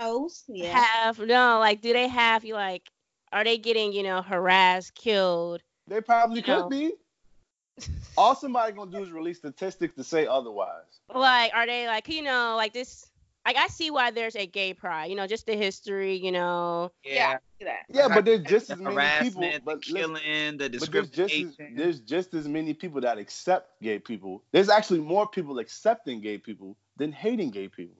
hoes. 0.00 0.44
Yeah. 0.48 0.78
have 0.80 1.18
no 1.18 1.58
like 1.58 1.80
do 1.82 1.92
they 1.92 2.08
have 2.08 2.44
you 2.44 2.54
like 2.54 2.90
are 3.32 3.44
they 3.44 3.58
getting 3.58 3.92
you 3.92 4.02
know 4.02 4.22
harassed 4.22 4.94
killed 4.94 5.62
They 5.86 6.00
probably 6.00 6.42
No. 6.46 6.62
could 6.62 6.70
be. 6.70 6.92
All 8.16 8.34
somebody 8.34 8.72
gonna 8.72 8.90
do 8.90 9.02
is 9.02 9.10
release 9.10 9.38
statistics 9.38 9.94
to 9.94 10.04
say 10.04 10.26
otherwise. 10.26 11.00
like 11.14 11.52
are 11.54 11.66
they 11.66 11.86
like 11.86 12.08
you 12.08 12.22
know 12.22 12.54
like 12.56 12.72
this 12.72 13.06
like 13.46 13.56
I 13.56 13.68
see 13.68 13.90
why 13.90 14.10
there's 14.10 14.36
a 14.36 14.46
gay 14.46 14.74
pride 14.74 15.06
you 15.10 15.16
know 15.16 15.26
just 15.26 15.46
the 15.46 15.56
history 15.56 16.14
you 16.16 16.30
know 16.32 16.92
yeah. 17.04 17.38
See. 17.58 17.66
Yeah, 17.90 18.08
but 18.08 18.24
there's 18.24 18.42
just 18.44 18.68
the 18.68 18.74
as 18.74 18.80
many 18.80 18.94
harassment, 18.94 19.22
people. 19.34 19.42
the 19.50 19.60
But 19.64 19.76
listen, 19.90 20.14
killing, 20.16 20.56
the 20.58 20.78
But 20.78 20.90
there's 20.92 21.10
just 21.10 21.34
as, 21.34 21.40
discrimination. 21.44 21.76
there's 21.76 22.00
just 22.00 22.32
as 22.34 22.48
many 22.48 22.72
people 22.72 23.00
that 23.02 23.18
accept 23.18 23.80
gay 23.82 23.98
people. 23.98 24.42
There's 24.52 24.70
actually 24.70 25.00
more 25.00 25.26
people 25.28 25.58
accepting 25.58 26.20
gay 26.22 26.38
people 26.38 26.76
than 26.96 27.12
hating 27.12 27.50
gay 27.50 27.68
people. 27.68 27.99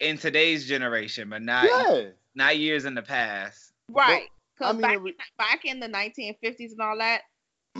In 0.00 0.18
today's 0.18 0.66
generation, 0.66 1.30
but 1.30 1.42
not 1.42 1.66
Yeah. 1.68 2.08
not 2.34 2.58
years 2.58 2.84
in 2.84 2.94
the 2.94 3.02
past. 3.02 3.72
Right. 3.88 4.28
I 4.60 4.72
Because 4.72 4.72
mean, 4.74 4.82
back, 4.82 4.94
it 4.94 5.00
re- 5.00 5.16
back 5.38 5.64
in 5.64 5.80
the 5.80 5.88
1950s 5.88 6.72
and 6.72 6.80
all 6.80 6.98
that, 6.98 7.22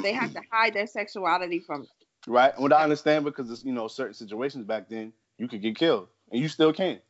they 0.02 0.12
had 0.12 0.32
to 0.32 0.40
hide 0.50 0.74
their 0.74 0.86
sexuality 0.86 1.60
from. 1.60 1.86
Right. 2.26 2.58
What 2.58 2.72
I 2.72 2.82
understand 2.82 3.24
because 3.24 3.50
it's, 3.50 3.64
you 3.64 3.72
know 3.72 3.88
certain 3.88 4.14
situations 4.14 4.64
back 4.64 4.88
then 4.88 5.12
you 5.38 5.48
could 5.48 5.62
get 5.62 5.76
killed 5.76 6.08
and 6.32 6.40
you 6.40 6.48
still 6.48 6.72
can. 6.72 7.00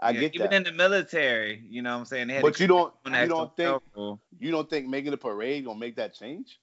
I 0.00 0.12
Yeah, 0.12 0.20
get 0.20 0.34
even 0.36 0.50
that. 0.50 0.56
in 0.56 0.62
the 0.64 0.72
military, 0.72 1.64
you 1.68 1.82
know 1.82 1.92
what 1.94 2.00
I'm 2.00 2.04
saying? 2.04 2.28
They 2.28 2.34
had 2.34 2.42
But 2.42 2.54
to 2.56 2.62
you 2.62 2.68
don't 2.68 2.94
you 3.04 3.26
don't 3.26 3.56
think 3.56 3.82
rule. 3.96 4.20
you 4.38 4.50
don't 4.50 4.68
think 4.70 4.86
making 4.86 5.12
a 5.12 5.16
parade 5.16 5.64
gonna 5.64 5.78
make 5.78 5.96
that 5.96 6.14
change? 6.14 6.60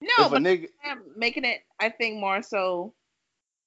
No, 0.00 0.08
if 0.18 0.26
a 0.26 0.30
but 0.30 0.42
nigga 0.42 0.68
I'm 0.84 1.02
making 1.16 1.44
it, 1.44 1.62
I 1.80 1.88
think, 1.88 2.20
more 2.20 2.42
so, 2.42 2.92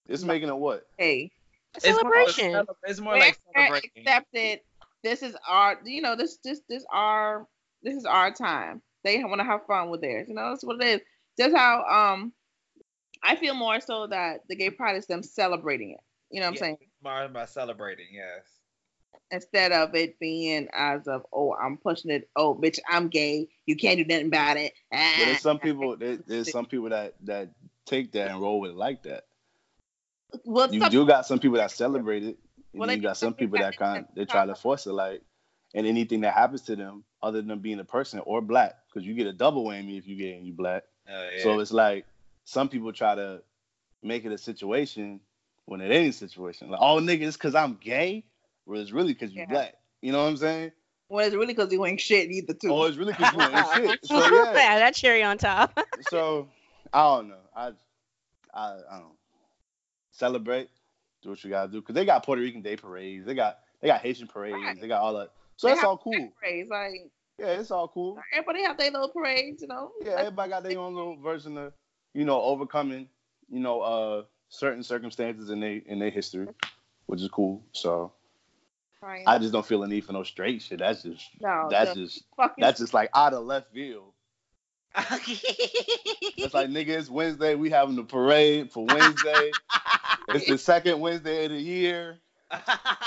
it's 0.07 0.23
making 0.23 0.49
it 0.49 0.55
what? 0.57 0.87
hey, 0.97 1.31
a 1.75 1.77
It's 1.77 1.85
more- 1.87 1.99
celebration 2.01 2.55
It's, 2.55 2.69
it's 2.83 2.99
more 2.99 3.17
like 3.17 3.39
celebrating. 3.55 3.91
accepted. 3.97 4.59
This 5.03 5.21
is 5.23 5.35
our, 5.47 5.77
you 5.85 6.01
know, 6.01 6.15
this, 6.15 6.37
this, 6.43 6.61
this 6.67 6.83
our, 6.91 7.47
this 7.83 7.95
is 7.95 8.05
our 8.05 8.31
time. 8.33 8.81
They 9.03 9.23
want 9.23 9.39
to 9.39 9.45
have 9.45 9.65
fun 9.67 9.89
with 9.89 10.01
theirs. 10.01 10.27
You 10.27 10.35
know, 10.35 10.49
that's 10.49 10.63
what 10.65 10.81
it 10.81 10.87
is. 10.87 11.01
Just 11.39 11.55
how, 11.55 11.83
um, 12.13 12.33
I 13.23 13.35
feel 13.35 13.53
more 13.53 13.79
so 13.79 14.07
that 14.07 14.41
the 14.49 14.55
gay 14.55 14.69
pride 14.69 14.95
is 14.97 15.05
them 15.05 15.23
celebrating 15.23 15.91
it. 15.91 15.99
You 16.31 16.41
know 16.41 16.47
what 16.47 16.53
I'm 16.53 16.57
saying? 16.57 16.77
More 17.03 17.23
about 17.23 17.49
celebrating, 17.49 18.07
yes. 18.11 18.43
instead 19.31 19.71
of 19.71 19.93
it 19.95 20.19
being 20.19 20.67
as 20.73 21.07
of 21.07 21.23
oh 21.33 21.53
I'm 21.53 21.77
pushing 21.77 22.11
it 22.11 22.29
oh 22.35 22.55
bitch 22.55 22.79
I'm 22.89 23.09
gay 23.09 23.47
you 23.65 23.75
can't 23.75 23.97
do 23.97 24.05
nothing 24.05 24.27
about 24.27 24.55
it 24.57 24.73
But 24.91 24.99
there's 25.17 25.37
Ah. 25.37 25.39
some 25.39 25.59
people 25.59 25.97
there, 25.97 26.17
there's 26.25 26.49
some 26.51 26.65
people 26.65 26.89
that 26.89 27.13
that 27.23 27.49
take 27.85 28.11
that 28.13 28.29
and 28.31 28.41
roll 28.41 28.59
with 28.61 28.71
it 28.71 28.77
like 28.77 29.03
that. 29.03 29.23
Well, 30.45 30.73
You 30.73 30.81
some- 30.81 30.91
do 30.91 31.05
got 31.05 31.25
some 31.25 31.39
people 31.39 31.57
that 31.57 31.71
celebrate 31.71 32.23
it, 32.23 32.37
and 32.73 32.79
Well, 32.79 32.87
then 32.87 32.97
you 32.97 33.03
got 33.03 33.17
some 33.17 33.27
some 33.27 33.33
people 33.33 33.57
people 33.57 33.65
that 33.65 33.77
that- 33.77 33.79
kind 33.79 34.07
they 34.15 34.25
try 34.25 34.45
to 34.45 34.55
force 34.55 34.85
it 34.87 34.93
like, 34.93 35.21
and 35.73 35.85
anything 35.87 36.21
that 36.21 36.33
happens 36.33 36.61
to 36.63 36.75
them 36.75 37.03
other 37.21 37.41
than 37.41 37.59
being 37.59 37.79
a 37.79 37.85
person 37.85 38.19
or 38.19 38.41
black, 38.41 38.75
because 38.87 39.05
you 39.07 39.13
get 39.13 39.27
a 39.27 39.33
double 39.33 39.65
whammy 39.65 39.97
if 39.97 40.07
you 40.07 40.15
get 40.15 40.35
and 40.37 40.45
you 40.45 40.53
black. 40.53 40.83
Oh, 41.09 41.29
yeah. 41.35 41.43
So 41.43 41.59
it's 41.59 41.71
like 41.71 42.05
some 42.45 42.69
people 42.69 42.91
try 42.93 43.15
to 43.15 43.41
make 44.03 44.25
it 44.25 44.31
a 44.31 44.37
situation 44.37 45.19
when 45.65 45.81
it 45.81 45.91
ain't 45.91 46.13
a 46.13 46.17
situation. 46.17 46.69
Like, 46.69 46.79
oh 46.81 46.97
nigga, 46.99 47.21
it's 47.23 47.37
because 47.37 47.55
I'm 47.55 47.75
gay, 47.75 48.25
where 48.65 48.79
it's 48.81 48.91
really 48.91 49.13
because 49.13 49.33
you 49.33 49.41
Yeah. 49.41 49.47
black. 49.49 49.75
You 50.01 50.11
know 50.11 50.23
what 50.23 50.29
I'm 50.29 50.37
saying? 50.37 50.71
well 51.09 51.25
it's 51.25 51.33
really 51.33 51.53
because 51.53 51.71
you 51.71 51.85
ain't 51.85 52.01
shit 52.01 52.29
either 52.29 52.53
too 52.53 52.69
Or 52.69 52.85
it's 52.89 52.97
really 52.97 53.13
because 53.13 53.33
you 53.33 53.41
ain't 53.41 53.67
shit. 53.91 53.99
So 54.05 54.17
yeah. 54.19 54.29
yeah. 54.53 54.53
that 54.79 54.93
cherry 54.93 55.23
on 55.23 55.37
top 55.37 55.77
So 56.09 56.49
I 56.91 57.01
don't 57.03 57.29
know. 57.29 57.39
I 57.55 57.67
I 58.53 58.65
I 58.91 58.99
don't 58.99 59.16
celebrate. 60.17 60.69
Do 61.23 61.29
what 61.29 61.43
you 61.43 61.49
gotta 61.49 61.71
do 61.71 61.81
because 61.81 61.95
they 61.95 62.05
got 62.05 62.23
Puerto 62.25 62.41
Rican 62.41 62.61
Day 62.61 62.75
parades. 62.75 63.25
They 63.25 63.33
got 63.33 63.59
they 63.81 63.87
got 63.87 64.01
Haitian 64.01 64.27
parades. 64.27 64.55
Right. 64.63 64.79
They 64.81 64.87
got 64.87 65.01
all 65.01 65.13
that. 65.15 65.31
So 65.55 65.67
They 65.67 65.75
have 65.75 65.85
all 65.85 65.97
cool. 65.97 66.33
parades 66.39 66.69
like 66.69 67.11
Yeah, 67.39 67.59
it's 67.59 67.71
all 67.71 67.87
cool. 67.87 68.19
everybody 68.33 68.63
have 68.63 68.77
their 68.77 68.91
little 68.91 69.09
parades 69.09 69.61
you 69.61 69.67
know 69.67 69.91
Yeah, 70.03 70.15
everybody 70.17 70.49
got 70.49 70.63
their 70.63 70.77
own 70.79 70.93
little 70.95 71.17
version 71.17 71.57
of 71.57 71.73
you 72.13 72.25
know 72.25 72.41
overcoming 72.41 73.09
you 73.49 73.59
know 73.59 73.81
uh 73.81 74.23
certain 74.49 74.83
circumstances 74.83 75.49
in 75.49 75.59
their 75.59 75.81
in 75.85 75.99
their 75.99 76.09
history, 76.11 76.47
which 77.07 77.21
is 77.21 77.29
cool. 77.29 77.63
So 77.71 78.13
Right. 79.01 79.23
I 79.27 79.37
just 79.37 79.53
don't 79.53 79.65
feel 79.65 79.83
a 79.83 79.87
need 79.87 80.05
for 80.05 80.13
no 80.13 80.23
straight 80.23 80.61
shit. 80.61 80.79
That's 80.79 81.03
just 81.03 81.29
no 81.39 81.67
that's 81.69 81.93
just 81.93 82.23
that's 82.57 82.79
just 82.79 82.93
like 82.93 83.09
out 83.15 83.33
of 83.33 83.43
left 83.45 83.71
field. 83.73 84.13
It's 86.37 86.53
like 86.53 86.69
nigga, 86.69 86.89
it's 86.89 87.09
Wednesday. 87.09 87.55
We 87.55 87.69
having 87.69 87.95
the 87.95 88.03
parade 88.03 88.71
for 88.71 88.85
Wednesday. 88.85 89.51
it's 90.29 90.47
the 90.47 90.57
second 90.57 90.99
Wednesday 90.99 91.45
of 91.45 91.51
the 91.51 91.59
year. 91.59 92.19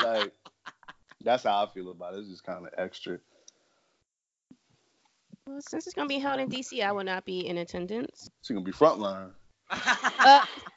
Like 0.02 0.32
that's 1.22 1.44
how 1.44 1.64
I 1.64 1.66
feel 1.68 1.90
about 1.90 2.14
it. 2.14 2.20
It's 2.20 2.28
just 2.28 2.44
kind 2.44 2.66
of 2.66 2.72
extra. 2.76 3.18
well, 5.46 5.60
since 5.68 5.86
it's 5.86 5.94
gonna 5.94 6.08
be 6.08 6.18
held 6.18 6.40
in 6.40 6.48
DC 6.48 6.84
I 6.84 6.92
will 6.92 7.04
not 7.04 7.24
be 7.24 7.46
in 7.46 7.58
attendance 7.58 8.28
It's 8.40 8.48
gonna 8.48 8.60
be 8.62 8.72
frontline. 8.72 9.30
uh, 9.70 10.44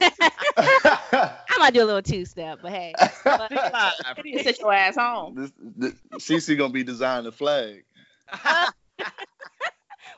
I 0.56 1.56
might 1.58 1.74
do 1.74 1.82
a 1.82 1.84
little 1.84 2.02
two 2.02 2.24
step 2.24 2.60
but 2.62 2.70
hey 2.70 2.94
you 4.24 4.40
sit 4.40 4.60
your 4.60 4.72
ass 4.72 4.94
home 4.94 5.34
this, 5.34 5.52
this, 5.58 5.94
CC 6.46 6.56
gonna 6.56 6.72
be 6.72 6.84
designing 6.84 7.24
the 7.24 7.32
flag. 7.32 7.84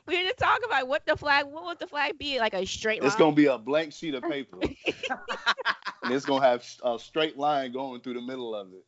We 0.07 0.17
need 0.21 0.29
to 0.29 0.35
talk 0.35 0.59
about 0.65 0.87
what 0.87 1.05
the 1.05 1.15
flag. 1.15 1.45
What 1.45 1.65
would 1.65 1.79
the 1.79 1.87
flag 1.87 2.17
be? 2.17 2.39
Like 2.39 2.53
a 2.53 2.65
straight 2.65 3.03
line. 3.03 3.07
It's 3.07 3.15
gonna 3.15 3.35
be 3.35 3.45
a 3.45 3.57
blank 3.57 3.93
sheet 3.93 4.15
of 4.15 4.23
paper, 4.23 4.57
and 6.03 6.11
it's 6.11 6.25
gonna 6.25 6.45
have 6.45 6.63
a 6.83 6.97
straight 6.99 7.37
line 7.37 7.71
going 7.71 8.01
through 8.01 8.13
the 8.15 8.21
middle 8.21 8.55
of 8.55 8.69
it. 8.73 8.85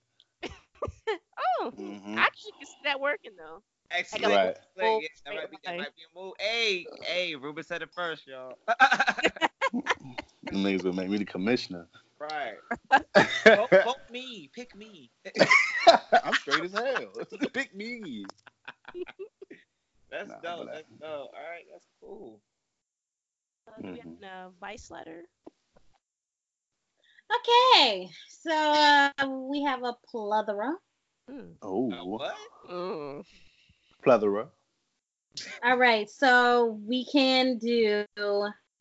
oh, 1.62 1.74
Mhm. 1.78 2.18
I 2.18 2.22
actually 2.26 2.52
can 2.58 2.66
see 2.68 2.80
that 2.84 3.00
working 3.00 3.32
though. 3.38 3.64
Actually, 3.92 4.24
Like 4.24 4.32
a 4.32 4.54
like, 4.54 4.56
full 4.80 5.02
yeah, 5.02 5.08
that 5.26 5.34
might 5.36 5.50
be 5.50 5.58
that 5.64 5.76
might 5.78 5.96
be 5.96 6.02
a 6.04 6.20
move. 6.20 6.34
Hey, 6.40 6.88
hey, 7.02 7.36
Ruben 7.36 7.64
said 7.64 7.82
it 7.82 7.90
first, 7.96 8.28
y'all. 8.28 8.58
Them 9.72 10.64
niggas 10.64 10.84
will 10.84 10.94
make 10.94 11.10
me 11.10 11.18
the 11.18 11.26
commissioner. 11.26 11.88
right. 12.20 12.58
Vote, 13.54 13.72
vote 13.84 14.02
me. 14.10 14.50
Pick 14.54 14.74
me. 14.76 15.12
I'm 16.24 16.36
straight 16.36 16.64
as 16.64 16.74
hell. 16.74 17.12
Pick 17.54 17.74
me. 17.76 18.32
That's 20.12 20.30
Nah, 20.30 20.40
dope. 20.42 20.66
but 20.66 20.70
I- 20.70 20.76
That's 20.78 20.90
dope. 21.00 21.32
All 21.34 21.50
right, 21.50 21.66
that's 21.72 21.88
cool. 22.02 22.42
Uh, 23.68 23.82
do 23.82 23.92
we 23.92 23.98
have 24.00 24.08
Mhm. 24.08 24.24
a 24.24 24.52
vice 24.60 24.90
letter? 24.92 25.24
Okay, 27.32 28.10
so 28.28 28.52
uh, 28.52 29.12
we 29.52 29.62
have 29.64 29.84
a 29.84 29.94
plethora. 30.10 30.74
Mm. 31.30 31.56
Oh, 31.62 31.92
Uh, 31.92 32.06
what? 32.06 32.36
Mm. 32.70 33.24
plethora. 34.02 34.50
All 35.64 35.78
right, 35.78 36.10
so 36.10 36.80
we 36.88 37.06
can 37.06 37.58
do 37.60 38.06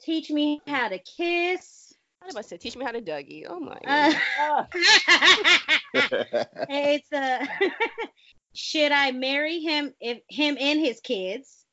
teach 0.01 0.31
me 0.31 0.61
how 0.67 0.89
to 0.89 0.99
kiss. 0.99 1.93
I 2.23 2.27
was 2.27 2.35
about 2.35 2.43
to 2.45 2.49
say, 2.49 2.57
teach 2.57 2.77
me 2.77 2.85
how 2.85 2.93
to 2.93 3.01
Dougie. 3.03 3.45
Oh 3.49 3.61
my 3.61 3.79
Uh, 3.87 4.13
god. 4.37 4.67
it's 6.69 7.13
uh, 7.13 7.45
should 8.59 8.91
I 8.91 9.13
marry 9.13 9.61
him 9.61 9.95
if 10.01 10.19
him 10.29 10.57
and 10.59 10.81
his 10.81 11.01
kids? 11.01 11.65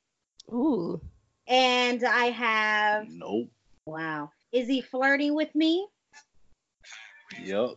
Ooh. 0.54 1.02
And 1.48 2.04
I 2.04 2.26
have 2.26 3.08
nope. 3.10 3.50
wow. 3.88 4.30
Is 4.52 4.68
he 4.68 4.82
flirting 4.82 5.34
with 5.34 5.54
me? 5.56 5.88
Yep. 7.44 7.72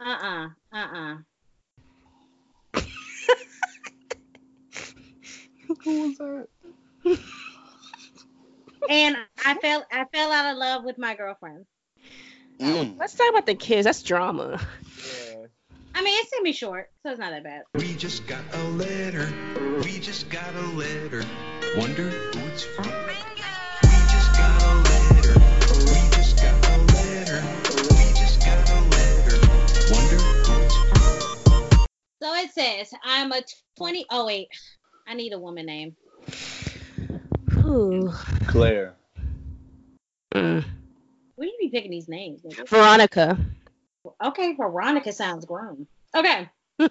Uh-uh. 0.00 0.48
Uh-uh. 0.72 1.16
Who 5.84 6.02
was 6.02 6.16
that? 6.16 6.46
And 8.88 9.16
I 9.44 9.54
fell 9.58 9.84
I 9.92 10.06
fell 10.12 10.32
out 10.32 10.50
of 10.50 10.56
love 10.56 10.84
with 10.84 10.96
my 10.96 11.14
girlfriend. 11.14 11.66
Mm. 12.58 12.98
Let's 12.98 13.14
talk 13.14 13.28
about 13.28 13.44
the 13.44 13.54
kids. 13.54 13.84
That's 13.84 14.02
drama. 14.02 14.58
Yeah. 14.96 15.31
I 15.94 16.02
mean, 16.02 16.18
it's 16.20 16.30
gonna 16.30 16.42
be 16.42 16.52
short, 16.52 16.90
so 17.02 17.10
it's 17.10 17.20
not 17.20 17.32
that 17.32 17.44
bad. 17.44 17.62
We 17.74 17.94
just 17.96 18.26
got 18.26 18.42
a 18.52 18.62
letter. 18.70 19.28
We 19.84 19.98
just 20.00 20.30
got 20.30 20.54
a 20.54 20.66
letter. 20.68 21.22
Wonder 21.76 22.08
who 22.08 22.38
it's 22.48 22.64
from. 22.64 22.86
We 22.86 23.98
just 24.08 24.32
got 24.32 24.62
a 24.62 24.74
letter. 24.88 25.34
We 25.84 26.10
just 26.16 26.36
got 26.38 26.54
a 26.66 26.78
letter. 26.94 27.42
We 27.90 28.12
just 28.14 28.40
got 28.40 28.70
a 28.70 28.80
letter. 28.88 29.36
Wonder 29.92 30.16
who 30.16 30.62
it's 30.62 30.76
from. 30.88 31.86
So 32.22 32.34
it 32.34 32.50
says, 32.52 32.94
I'm 33.04 33.30
a 33.32 33.42
20. 33.76 34.06
Oh, 34.10 34.26
wait. 34.26 34.48
I 35.06 35.14
need 35.14 35.34
a 35.34 35.38
woman 35.38 35.66
name. 35.66 35.96
Ooh. 37.66 38.10
Claire. 38.46 38.94
Mm. 40.34 40.64
Where 41.34 41.46
do 41.46 41.52
you 41.52 41.58
be 41.60 41.68
picking 41.68 41.90
these 41.90 42.08
names? 42.08 42.40
Veronica. 42.66 43.38
Okay, 44.22 44.54
Veronica 44.54 45.12
sounds 45.12 45.44
grown. 45.44 45.86
Okay. 46.14 46.48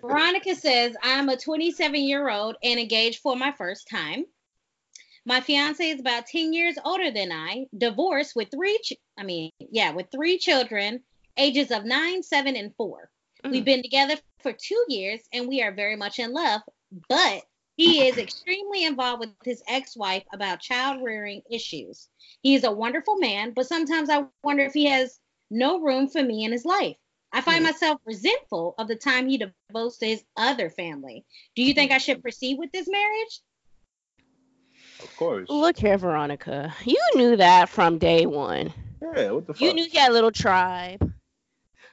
Veronica 0.00 0.54
says, 0.54 0.94
I'm 1.02 1.28
a 1.28 1.36
27 1.36 1.94
year 2.02 2.28
old 2.28 2.56
and 2.62 2.78
engaged 2.78 3.20
for 3.20 3.36
my 3.36 3.52
first 3.52 3.88
time. 3.88 4.24
My 5.26 5.40
fiance 5.40 5.88
is 5.88 6.00
about 6.00 6.26
10 6.26 6.52
years 6.52 6.76
older 6.84 7.10
than 7.10 7.32
I, 7.32 7.64
divorced 7.76 8.36
with 8.36 8.50
three, 8.50 8.78
ch- 8.84 8.98
I 9.18 9.24
mean, 9.24 9.50
yeah, 9.58 9.92
with 9.92 10.10
three 10.12 10.38
children, 10.38 11.02
ages 11.38 11.70
of 11.70 11.84
nine, 11.84 12.22
seven, 12.22 12.56
and 12.56 12.74
four. 12.76 13.10
We've 13.42 13.62
Mm. 13.62 13.64
been 13.66 13.82
together 13.82 14.16
for 14.40 14.52
two 14.52 14.84
years 14.88 15.20
and 15.32 15.48
we 15.48 15.62
are 15.62 15.72
very 15.72 15.96
much 15.96 16.18
in 16.18 16.32
love, 16.32 16.60
but 17.08 17.42
he 17.76 18.06
is 18.06 18.18
extremely 18.18 18.84
involved 18.84 19.20
with 19.20 19.30
his 19.44 19.62
ex 19.66 19.96
wife 19.96 20.24
about 20.32 20.60
child 20.60 21.02
rearing 21.02 21.42
issues. 21.50 22.08
He 22.42 22.54
is 22.54 22.64
a 22.64 22.70
wonderful 22.70 23.16
man, 23.16 23.52
but 23.52 23.66
sometimes 23.66 24.10
I 24.10 24.26
wonder 24.44 24.64
if 24.64 24.74
he 24.74 24.84
has 24.86 25.18
no 25.50 25.80
room 25.80 26.08
for 26.08 26.22
me 26.22 26.44
in 26.44 26.52
his 26.52 26.64
life. 26.64 26.96
I 27.32 27.40
find 27.40 27.64
myself 27.64 28.00
resentful 28.04 28.76
of 28.78 28.86
the 28.86 28.94
time 28.94 29.28
he 29.28 29.38
devotes 29.38 29.98
to 29.98 30.06
his 30.06 30.22
other 30.36 30.70
family. 30.70 31.24
Do 31.56 31.62
you 31.62 31.74
think 31.74 31.90
I 31.90 31.98
should 31.98 32.22
proceed 32.22 32.58
with 32.60 32.70
this 32.70 32.88
marriage? 32.88 33.40
Of 35.02 35.16
course. 35.16 35.48
Look 35.50 35.76
here, 35.76 35.98
Veronica. 35.98 36.72
You 36.84 37.00
knew 37.16 37.36
that 37.36 37.68
from 37.68 37.98
day 37.98 38.26
one. 38.26 38.72
Yeah, 39.02 39.32
what 39.32 39.48
the 39.48 39.54
fuck? 39.54 39.60
You 39.60 39.74
knew 39.74 39.86
he 39.90 39.98
had 39.98 40.10
a 40.10 40.14
little 40.14 40.30
tribe. 40.30 41.12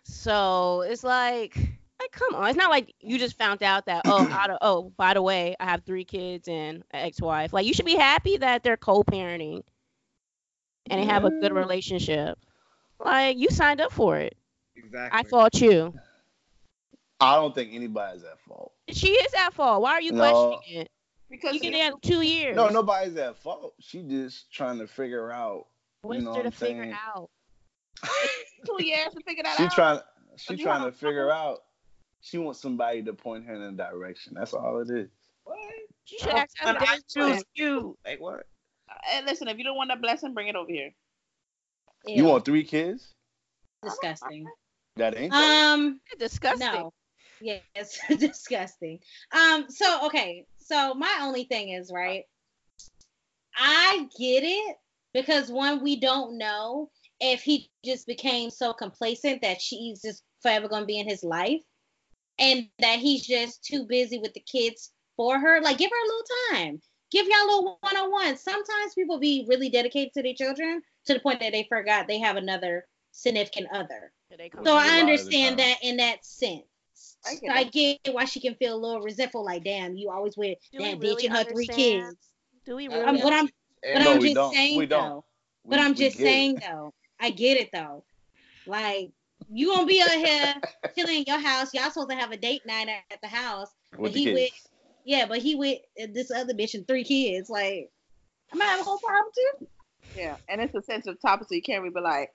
So 0.04 0.82
it's 0.82 1.04
like, 1.04 1.58
like, 2.00 2.12
come 2.12 2.36
on. 2.36 2.48
It's 2.48 2.58
not 2.58 2.70
like 2.70 2.94
you 3.00 3.18
just 3.18 3.38
found 3.38 3.64
out 3.64 3.86
that 3.88 4.04
oh, 4.06 4.28
out 4.32 4.52
of, 4.52 4.58
oh, 4.62 4.94
by 4.96 5.16
the 5.16 5.22
way, 5.24 5.56
I 5.60 5.66
have 5.66 5.84
three 5.84 6.06
kids 6.06 6.48
and 6.48 6.84
an 6.92 7.06
ex-wife. 7.06 7.52
Like 7.52 7.66
you 7.66 7.74
should 7.74 7.86
be 7.86 7.96
happy 7.96 8.38
that 8.38 8.64
they're 8.64 8.78
co-parenting 8.78 9.64
and 10.90 11.02
they 11.02 11.06
have 11.06 11.26
a 11.26 11.32
good 11.32 11.54
relationship. 11.54 12.38
Like 13.04 13.38
you 13.38 13.50
signed 13.50 13.82
up 13.82 13.92
for 13.92 14.18
it. 14.18 14.36
Exactly. 14.76 15.20
I 15.20 15.24
fault 15.24 15.60
you. 15.62 15.94
I 17.20 17.36
don't 17.36 17.54
think 17.54 17.74
anybody's 17.74 18.24
at 18.24 18.40
fault. 18.48 18.74
She 18.90 19.10
is 19.10 19.34
at 19.38 19.54
fault. 19.54 19.82
Why 19.82 19.92
are 19.94 20.02
you 20.02 20.12
No. 20.12 20.20
questioning 20.58 20.82
it? 20.82 20.92
Because 21.30 21.54
You 21.54 21.60
get 21.62 21.72
there 21.74 21.92
two 22.02 22.22
years. 22.22 22.56
No, 22.56 22.70
nobody's 22.70 23.16
at 23.18 23.38
fault. 23.38 23.74
She 23.80 24.04
just 24.04 24.52
trying 24.52 24.80
to 24.80 24.88
figure 24.88 25.32
out. 25.32 25.68
What 26.02 26.14
you 26.14 26.20
is 26.20 26.26
know 26.26 26.34
there 26.34 26.44
what 26.44 26.54
to 26.54 26.66
I'm 26.66 26.70
figure 26.70 26.98
out? 27.16 27.30
two 28.66 28.84
years 28.84 29.14
to 29.14 29.22
figure 29.26 29.44
that 29.44 29.58
She 29.58 29.64
out. 29.66 29.72
trying. 29.74 30.00
She 30.38 30.56
But 30.56 30.64
trying 30.64 30.82
to 30.82 30.88
a 30.88 30.92
figure 30.92 31.28
couple- 31.30 31.52
out. 31.52 31.60
She 32.22 32.38
wants 32.38 32.60
somebody 32.62 33.02
to 33.04 33.14
point 33.14 33.46
her 33.46 33.54
in 33.56 33.62
a 33.62 33.72
direction. 33.72 34.34
That's 34.36 34.54
all 34.54 34.80
it 34.80 34.90
is. 34.90 35.10
What? 35.44 35.58
She 36.06 36.18
should 36.20 36.30
ask 36.30 36.56
And 36.64 36.78
I 36.80 37.00
choose 37.10 37.44
you. 37.56 37.98
Like 38.06 38.20
what? 38.20 38.46
Hey, 39.06 39.24
listen, 39.26 39.48
if 39.48 39.58
you 39.58 39.64
don't 39.64 39.76
want 39.78 39.90
that 39.90 40.02
blessing, 40.02 40.34
bring 40.34 40.48
it 40.48 40.56
over 40.56 40.72
here. 40.72 40.92
You 42.06 42.26
want 42.26 42.46
three 42.46 42.64
kids? 42.64 43.14
disgusting. 43.84 44.46
That 44.96 45.18
ain't. 45.18 45.34
Um, 45.34 46.00
Disgusting. 46.20 46.68
no. 46.68 46.94
Yes, 47.42 48.00
disgusting. 48.18 49.00
Um, 49.32 49.66
so 49.70 50.06
okay, 50.06 50.46
so 50.58 50.94
my 50.94 51.20
only 51.22 51.46
thing 51.46 51.70
is 51.70 51.92
right. 51.94 52.24
I 53.56 54.08
get 54.18 54.44
it 54.44 54.76
because 55.14 55.52
one, 55.52 55.84
we 55.84 56.00
don't 56.00 56.38
know 56.38 56.90
if 57.20 57.42
he 57.42 57.70
just 57.84 58.06
became 58.06 58.50
so 58.50 58.74
complacent 58.74 59.42
that 59.42 59.62
she's 59.62 60.02
just 60.02 60.24
forever 60.42 60.68
gonna 60.68 60.86
be 60.86 61.00
in 61.00 61.10
his 61.10 61.24
life, 61.24 61.62
and 62.38 62.68
that 62.80 63.00
he's 63.00 63.26
just 63.26 63.64
too 63.64 63.86
busy 63.88 64.20
with 64.20 64.34
the 64.34 64.42
kids 64.42 64.92
for 65.18 65.40
her. 65.40 65.62
Like, 65.62 65.78
give 65.78 65.90
her 65.90 66.04
a 66.04 66.08
little 66.08 66.24
time. 66.52 66.82
Give 67.12 67.26
y'all 67.26 67.44
a 67.44 67.48
little 67.48 67.78
one 67.82 67.98
on 67.98 68.12
one. 68.12 68.38
Sometimes 68.38 68.94
people 68.94 69.20
be 69.20 69.46
really 69.50 69.70
dedicated 69.70 70.14
to 70.14 70.24
their 70.24 70.34
children 70.34 70.82
to 71.06 71.14
the 71.14 71.20
point 71.20 71.40
that 71.40 71.52
they 71.52 71.66
forgot 71.70 72.08
they 72.08 72.20
have 72.20 72.36
another 72.36 72.86
significant 73.12 73.68
other. 73.74 74.12
Did 74.30 74.52
So 74.64 74.76
I 74.78 75.00
understand 75.00 75.60
that 75.60 75.78
in 75.84 75.98
that 75.98 76.26
sense. 76.26 76.64
I 77.26 77.36
get 77.36 77.52
I 77.52 77.64
get 77.64 78.00
why 78.14 78.26
she 78.26 78.40
can 78.40 78.56
feel 78.56 78.76
a 78.76 78.80
little 78.80 79.02
resentful, 79.02 79.44
like, 79.44 79.64
damn, 79.64 79.96
you 79.96 80.10
always 80.10 80.38
with 80.38 80.58
Do 80.72 80.80
that 80.80 80.98
bitch 80.98 81.02
really 81.02 81.26
and 81.28 81.36
her 81.36 81.44
three 81.44 81.68
kids. 81.68 82.18
Do 82.66 82.76
we 82.76 82.88
Um, 82.88 82.94
really? 82.94 83.06
Um, 83.08 83.20
but 83.24 83.34
I'm 83.34 83.50
but 83.82 84.00
no, 84.04 84.12
I'm 84.14 84.20
we 84.20 84.26
just 84.28 84.36
don't. 84.36 84.54
saying 84.54 84.78
We 84.78 84.86
don't. 84.86 85.10
though. 85.10 85.26
We- 85.64 85.70
But 85.72 85.80
I'm 85.80 85.96
just 85.96 86.18
get 86.18 86.24
it. 86.24 86.28
saying 86.28 86.56
though. 86.62 86.94
I 87.20 87.30
get 87.32 87.58
it 87.58 87.70
though. 87.74 88.04
Like 88.66 89.12
you 89.52 89.68
gonna 89.74 89.86
be 89.88 90.02
out 90.02 90.12
here 90.12 90.54
chilling 90.96 91.18
in 91.18 91.24
your 91.28 91.40
house. 91.40 91.74
Y'all 91.74 91.90
supposed 91.90 92.10
to 92.10 92.16
have 92.16 92.32
a 92.32 92.38
date 92.38 92.66
night 92.66 92.88
at 92.90 93.22
the 93.22 93.28
house. 93.28 93.70
with 93.92 94.02
but 94.02 94.14
the 94.14 94.20
he 94.20 94.26
kids. 94.26 94.40
with- 94.40 94.70
Yeah, 95.04 95.26
but 95.26 95.40
he 95.40 95.56
with 95.56 95.80
this 96.14 96.32
other 96.32 96.54
bitch 96.54 96.76
and 96.76 96.88
three 96.88 97.04
kids. 97.04 97.50
Like 97.50 97.90
I 98.54 98.56
might 98.56 98.66
have 98.66 98.80
a 98.82 98.84
whole 98.84 99.00
problem 99.00 99.32
too. 99.60 99.68
Yeah, 100.16 100.36
and 100.50 100.62
it's 100.62 100.76
a 100.76 100.82
sensitive 100.82 101.22
topic, 101.22 101.48
so 101.50 101.56
you 101.56 101.62
can't 101.62 101.82
really 101.82 101.94
be 101.94 102.02
like, 102.02 102.30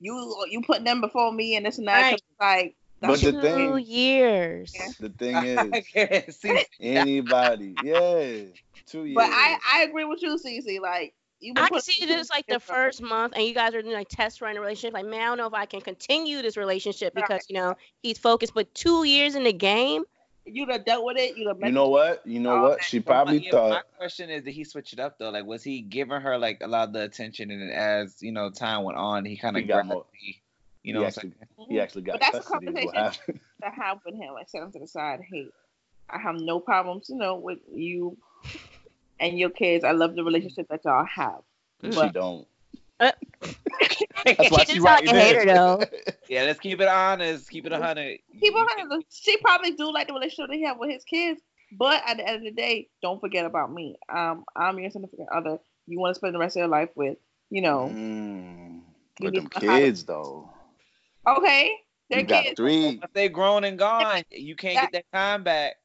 you 0.00 0.44
you 0.50 0.62
put 0.62 0.84
them 0.84 1.00
before 1.00 1.32
me 1.32 1.56
and 1.56 1.66
this 1.66 1.78
and 1.78 1.88
that. 1.88 1.94
'cause 1.94 2.04
Right. 2.12 2.14
it's 2.14 2.40
Like, 2.40 2.76
But 3.00 3.08
that's 3.08 3.22
the 3.22 3.32
two 3.32 3.40
thing- 3.40 3.78
years. 3.86 4.74
The 5.00 5.08
thing 5.10 5.34
I 5.36 5.44
is, 5.44 5.86
can't 5.94 6.34
see. 6.34 6.58
anybody, 6.80 7.76
yeah, 7.80 8.42
two 8.86 9.04
years. 9.04 9.14
But 9.14 9.26
I 9.30 9.58
I 9.72 9.82
agree 9.82 10.04
with 10.04 10.22
you, 10.22 10.36
Cece. 10.36 10.80
Like, 10.80 11.14
you 11.40 11.54
been 11.54 11.64
I 11.64 11.68
can 11.68 11.80
see 11.80 12.04
this 12.06 12.30
like 12.30 12.46
the 12.46 12.54
kids 12.54 12.68
up. 12.68 12.74
first 12.76 13.02
month, 13.02 13.34
and 13.36 13.44
you 13.44 13.54
guys 13.54 13.74
are 13.74 13.82
doing 13.82 13.94
like 13.94 14.08
test 14.08 14.40
running 14.40 14.58
a 14.58 14.60
relationship. 14.60 14.94
Like, 14.94 15.06
man, 15.06 15.20
I 15.20 15.26
don't 15.26 15.38
know 15.38 15.46
if 15.46 15.54
I 15.54 15.66
can 15.66 15.80
continue 15.80 16.42
this 16.42 16.56
relationship 16.56 17.14
because 17.14 17.46
you 17.48 17.54
know 17.54 17.74
he's 18.02 18.18
focused. 18.18 18.54
But 18.54 18.74
two 18.74 19.04
years 19.04 19.34
in 19.36 19.44
the 19.44 19.52
game, 19.52 20.02
You'd 20.54 20.70
have 20.70 20.84
dealt 20.84 21.04
with 21.04 21.16
it. 21.18 21.36
You'd 21.36 21.48
have. 21.48 21.58
you 21.62 21.72
know 21.72 21.88
what? 21.88 22.26
You 22.26 22.40
know 22.40 22.56
Oh, 22.56 22.62
what? 22.70 22.84
She 22.84 23.00
probably 23.00 23.38
Yeah, 23.44 23.50
but 23.52 23.68
My 23.70 23.80
question 23.96 24.30
is, 24.30 24.44
did 24.44 24.52
he 24.52 24.64
switch 24.64 24.92
it 24.92 25.00
up 25.00 25.18
though? 25.18 25.30
Like, 25.30 25.44
was 25.46 25.62
he 25.62 25.80
giving 25.80 26.20
her 26.20 26.38
like 26.38 26.58
a 26.62 26.66
lot 26.68 26.88
of 26.88 26.92
the 26.94 27.02
attention, 27.02 27.50
and 27.50 27.70
as 27.72 28.22
you 28.22 28.32
know 28.32 28.50
time 28.50 28.84
went 28.84 28.98
on, 28.98 29.24
he 29.24 29.36
kind 29.36 29.56
of 29.56 29.66
got 29.66 29.78
got 29.78 29.86
more- 29.86 30.06
You 30.82 30.94
know 30.94 31.00
he 31.00 31.06
actually, 31.06 31.20
saying? 31.22 31.34
Mm-hmm. 31.58 31.72
he 31.72 31.80
actually 31.80 32.02
got 32.02 32.12
But 32.14 32.20
that's 32.32 32.46
a 32.46 32.50
custody. 32.50 32.66
Is 32.66 32.84
what 32.86 32.94
conversation. 32.94 33.40
happened. 33.60 33.74
have 33.84 33.98
with 34.06 34.14
him, 34.14 34.34
I 34.40 34.44
set 34.44 34.62
him 34.62 34.72
to 34.72 34.78
the 34.78 34.86
side. 34.86 35.20
Hey, 35.30 35.48
I 36.10 36.18
have 36.18 36.36
no 36.40 36.60
problems, 36.60 37.08
you 37.10 37.16
know, 37.16 37.36
with 37.36 37.58
you 37.72 38.16
and 39.20 39.38
your 39.38 39.50
kids. 39.50 39.84
I 39.84 39.92
love 39.92 40.14
the 40.14 40.24
relationship 40.24 40.68
that 40.68 40.84
y'all 40.84 41.04
have. 41.04 41.40
She 41.82 41.90
But 41.90 42.12
don't. 42.14 42.46
Uh, 43.00 43.12
That's 44.24 44.50
why 44.50 44.58
She 44.64 44.64
she 44.66 44.72
just 44.74 44.74
sound 44.74 44.82
like 44.82 44.84
writing 44.84 45.16
a 45.16 45.20
hater, 45.20 45.44
though. 45.46 45.82
Yeah, 46.28 46.42
let's 46.42 46.60
keep 46.60 46.80
it 46.80 46.88
honest. 46.88 47.48
Keep 47.48 47.66
it 47.66 47.72
a 47.72 47.78
hundred. 47.78 48.18
people, 48.38 48.66
she 49.08 49.36
probably 49.38 49.72
do 49.72 49.90
like 49.92 50.08
the 50.08 50.12
relationship 50.12 50.50
they 50.50 50.60
have 50.60 50.78
with 50.78 50.90
his 50.90 51.04
kids. 51.04 51.40
But 51.72 52.02
at 52.06 52.16
the 52.18 52.26
end 52.26 52.36
of 52.38 52.42
the 52.42 52.50
day, 52.50 52.88
don't 53.02 53.20
forget 53.20 53.44
about 53.46 53.72
me. 53.72 53.96
Um, 54.14 54.44
I'm 54.56 54.78
your 54.78 54.90
significant 54.90 55.28
other. 55.34 55.58
You 55.86 55.98
want 56.00 56.14
to 56.14 56.18
spend 56.18 56.34
the 56.34 56.38
rest 56.38 56.56
of 56.56 56.60
your 56.60 56.68
life 56.68 56.90
with, 56.96 57.16
you 57.50 57.62
know. 57.62 57.90
Mm, 57.94 58.80
You 59.20 59.30
but 59.30 59.34
them 59.34 59.48
to 59.48 59.60
know 59.66 59.70
how 59.72 59.78
to- 59.78 59.84
kids 59.84 60.04
though. 60.04 60.50
Okay, 61.26 61.72
they're 62.10 62.20
You 62.20 62.26
got 62.26 62.44
kids. 62.44 62.56
three. 62.56 63.00
If 63.02 63.12
they 63.12 63.28
grown 63.28 63.64
and 63.64 63.78
gone, 63.78 64.22
you 64.30 64.56
can't 64.56 64.74
get 64.80 64.92
that 64.92 65.16
time 65.16 65.44
back. 65.44 65.76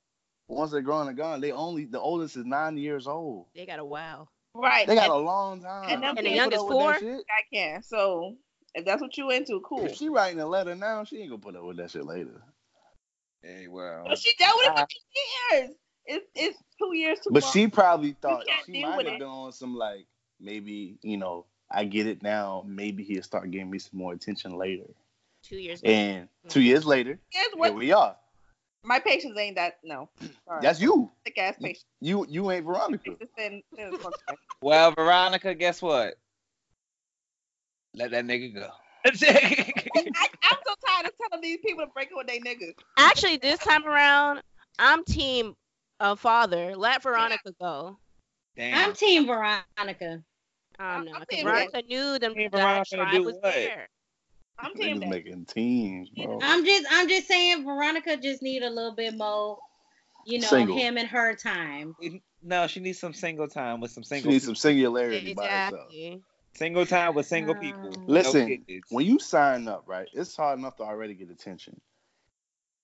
Once 0.48 0.72
they're 0.72 0.82
grown 0.82 1.08
and 1.08 1.16
gone, 1.18 1.40
they 1.42 1.52
only 1.54 1.86
the 1.86 2.00
oldest 2.00 2.36
is 2.38 2.46
nine 2.46 2.78
years 2.78 3.08
old. 3.08 3.46
They 3.56 3.66
got 3.66 3.80
a 3.80 3.86
wow. 3.86 4.28
Right. 4.56 4.88
They 4.88 4.96
got 4.96 5.06
and 5.06 5.14
a 5.14 5.18
long 5.18 5.62
time. 5.62 5.90
and 5.90 6.04
them 6.04 6.18
And 6.18 6.26
the 6.26 6.30
kids 6.32 6.36
youngest 6.36 6.68
Put 6.68 6.74
up 6.74 7.00
with 7.00 7.00
that 7.02 7.16
four? 7.16 7.20
I 7.30 7.56
can. 7.56 7.84
So 7.84 8.36
if 8.76 8.86
that's 8.86 9.02
what 9.02 9.18
you 9.18 9.32
into, 9.32 9.62
cool. 9.62 9.86
If 9.86 9.96
she 9.96 10.10
writing 10.10 10.40
a 10.40 10.46
letter 10.48 10.76
now, 10.76 11.04
she 11.04 11.20
ain't 11.20 11.30
gonna 11.30 11.42
put 11.42 11.56
up 11.56 11.64
with 11.64 11.78
that 11.78 11.92
shit 11.92 12.06
later. 12.06 12.42
Hey, 13.42 13.68
well. 13.68 14.06
But 14.08 14.20
she 14.20 14.32
dealt 14.38 14.56
with 14.58 14.68
it 14.68 14.80
for 14.80 14.88
two 14.88 15.56
years. 15.56 15.70
It's 16.06 16.26
it's 16.36 16.58
two 16.80 16.96
years 16.96 17.20
too 17.20 17.30
But 17.32 17.44
long. 17.44 17.52
she 17.54 17.68
probably 17.68 18.16
thought 18.22 18.46
she 18.66 18.82
might 18.82 19.06
have 19.06 19.16
it. 19.16 19.20
been 19.20 19.28
on 19.28 19.52
some 19.52 19.76
like 19.76 20.06
maybe 20.40 20.98
you 21.02 21.18
know 21.18 21.46
I 21.72 21.86
get 21.86 22.08
it 22.08 22.22
now. 22.22 22.64
Maybe 22.68 23.04
he'll 23.04 23.24
start 23.24 23.50
giving 23.52 23.70
me 23.70 23.80
some 23.80 24.00
more 24.00 24.14
attention 24.14 24.58
later. 24.58 24.86
Two 25.44 25.58
years. 25.58 25.82
And 25.84 26.30
two 26.48 26.62
years 26.62 26.86
later, 26.86 27.20
Here's 27.30 27.48
here 27.54 27.74
we 27.74 27.92
are. 27.92 28.16
My 28.84 29.00
patience 29.00 29.38
ain't 29.38 29.56
that 29.56 29.76
no. 29.84 30.10
Sorry. 30.48 30.62
That's 30.62 30.80
you. 30.82 31.12
thick 31.26 31.38
ass 31.38 31.56
patient. 31.62 31.86
You 32.02 32.26
you 32.30 32.52
ain't 32.52 32.66
Veronica. 32.66 33.12
It's 33.20 33.32
thin- 33.38 33.62
thin 33.76 33.94
as 33.94 34.00
fuck. 34.02 34.14
Well, 34.62 34.92
Veronica, 34.94 35.54
guess 35.54 35.82
what? 35.82 36.16
Let 37.96 38.12
that 38.12 38.26
nigga 38.26 38.54
go. 38.56 38.70
I, 39.06 39.10
I'm 39.12 40.58
so 40.66 40.74
tired 40.88 41.06
of 41.06 41.12
telling 41.30 41.42
these 41.42 41.60
people 41.66 41.86
to 41.86 41.92
break 41.94 42.08
up 42.12 42.18
with 42.20 42.28
they 42.28 42.40
niggas. 42.40 42.74
Actually, 42.98 43.38
this 43.38 43.60
time 43.60 43.86
around, 43.86 44.42
I'm 44.80 45.04
team 45.04 45.56
uh, 46.00 46.16
father. 46.16 46.76
Let 46.78 47.04
Veronica 47.04 47.54
go. 47.60 47.98
Damn. 48.56 48.90
I'm 48.90 48.94
Team 48.96 49.26
Veronica. 49.26 49.64
Um, 49.80 50.24
no, 50.80 50.90
I'm 50.96 51.06
'cause 51.06 51.26
team 51.30 51.44
Veronica 51.46 51.82
knew 51.82 52.20
them 52.20 52.34
Team 52.36 52.50
Veronica 52.50 52.96
tribe 52.96 53.12
do 53.12 53.24
was 53.26 53.36
what? 53.42 53.54
there. 53.54 53.90
I'm 54.60 54.74
team 54.76 55.00
that. 55.00 55.10
making 55.10 55.46
teams, 55.46 56.10
bro. 56.10 56.40
I'm 56.42 56.66
just 56.66 56.86
I'm 56.92 57.08
just 57.10 57.28
saying 57.28 57.66
Veronica 57.66 58.18
just 58.18 58.42
need 58.42 58.64
a 58.64 58.70
little 58.70 58.96
bit 58.96 59.18
more, 59.18 59.58
you 60.26 60.40
know, 60.40 60.48
Single. 60.48 60.78
him 60.78 60.98
and 60.98 61.08
her 61.08 61.36
time. 61.36 61.96
No, 62.42 62.68
she 62.68 62.80
needs 62.80 63.00
some 63.00 63.14
single 63.14 63.48
time 63.48 63.80
with 63.82 63.92
some 63.92 64.04
She 64.04 64.10
single 64.10 64.32
needs 64.32 64.46
some 64.46 64.56
singularity 64.56 65.34
by 65.34 65.48
herself. 65.48 65.92
Single 66.56 66.86
time 66.86 67.16
with 67.16 67.26
single 67.26 67.56
Um, 67.56 67.62
people. 67.62 67.92
Listen, 68.06 68.64
kids. 68.68 68.86
when 68.90 69.06
you 69.06 69.18
sign 69.20 69.68
up, 69.68 69.84
right, 69.88 70.08
it's 70.14 70.36
hard 70.36 70.60
enough 70.60 70.78
to 70.78 70.84
already 70.84 71.16
get 71.16 71.32
attention. 71.32 71.80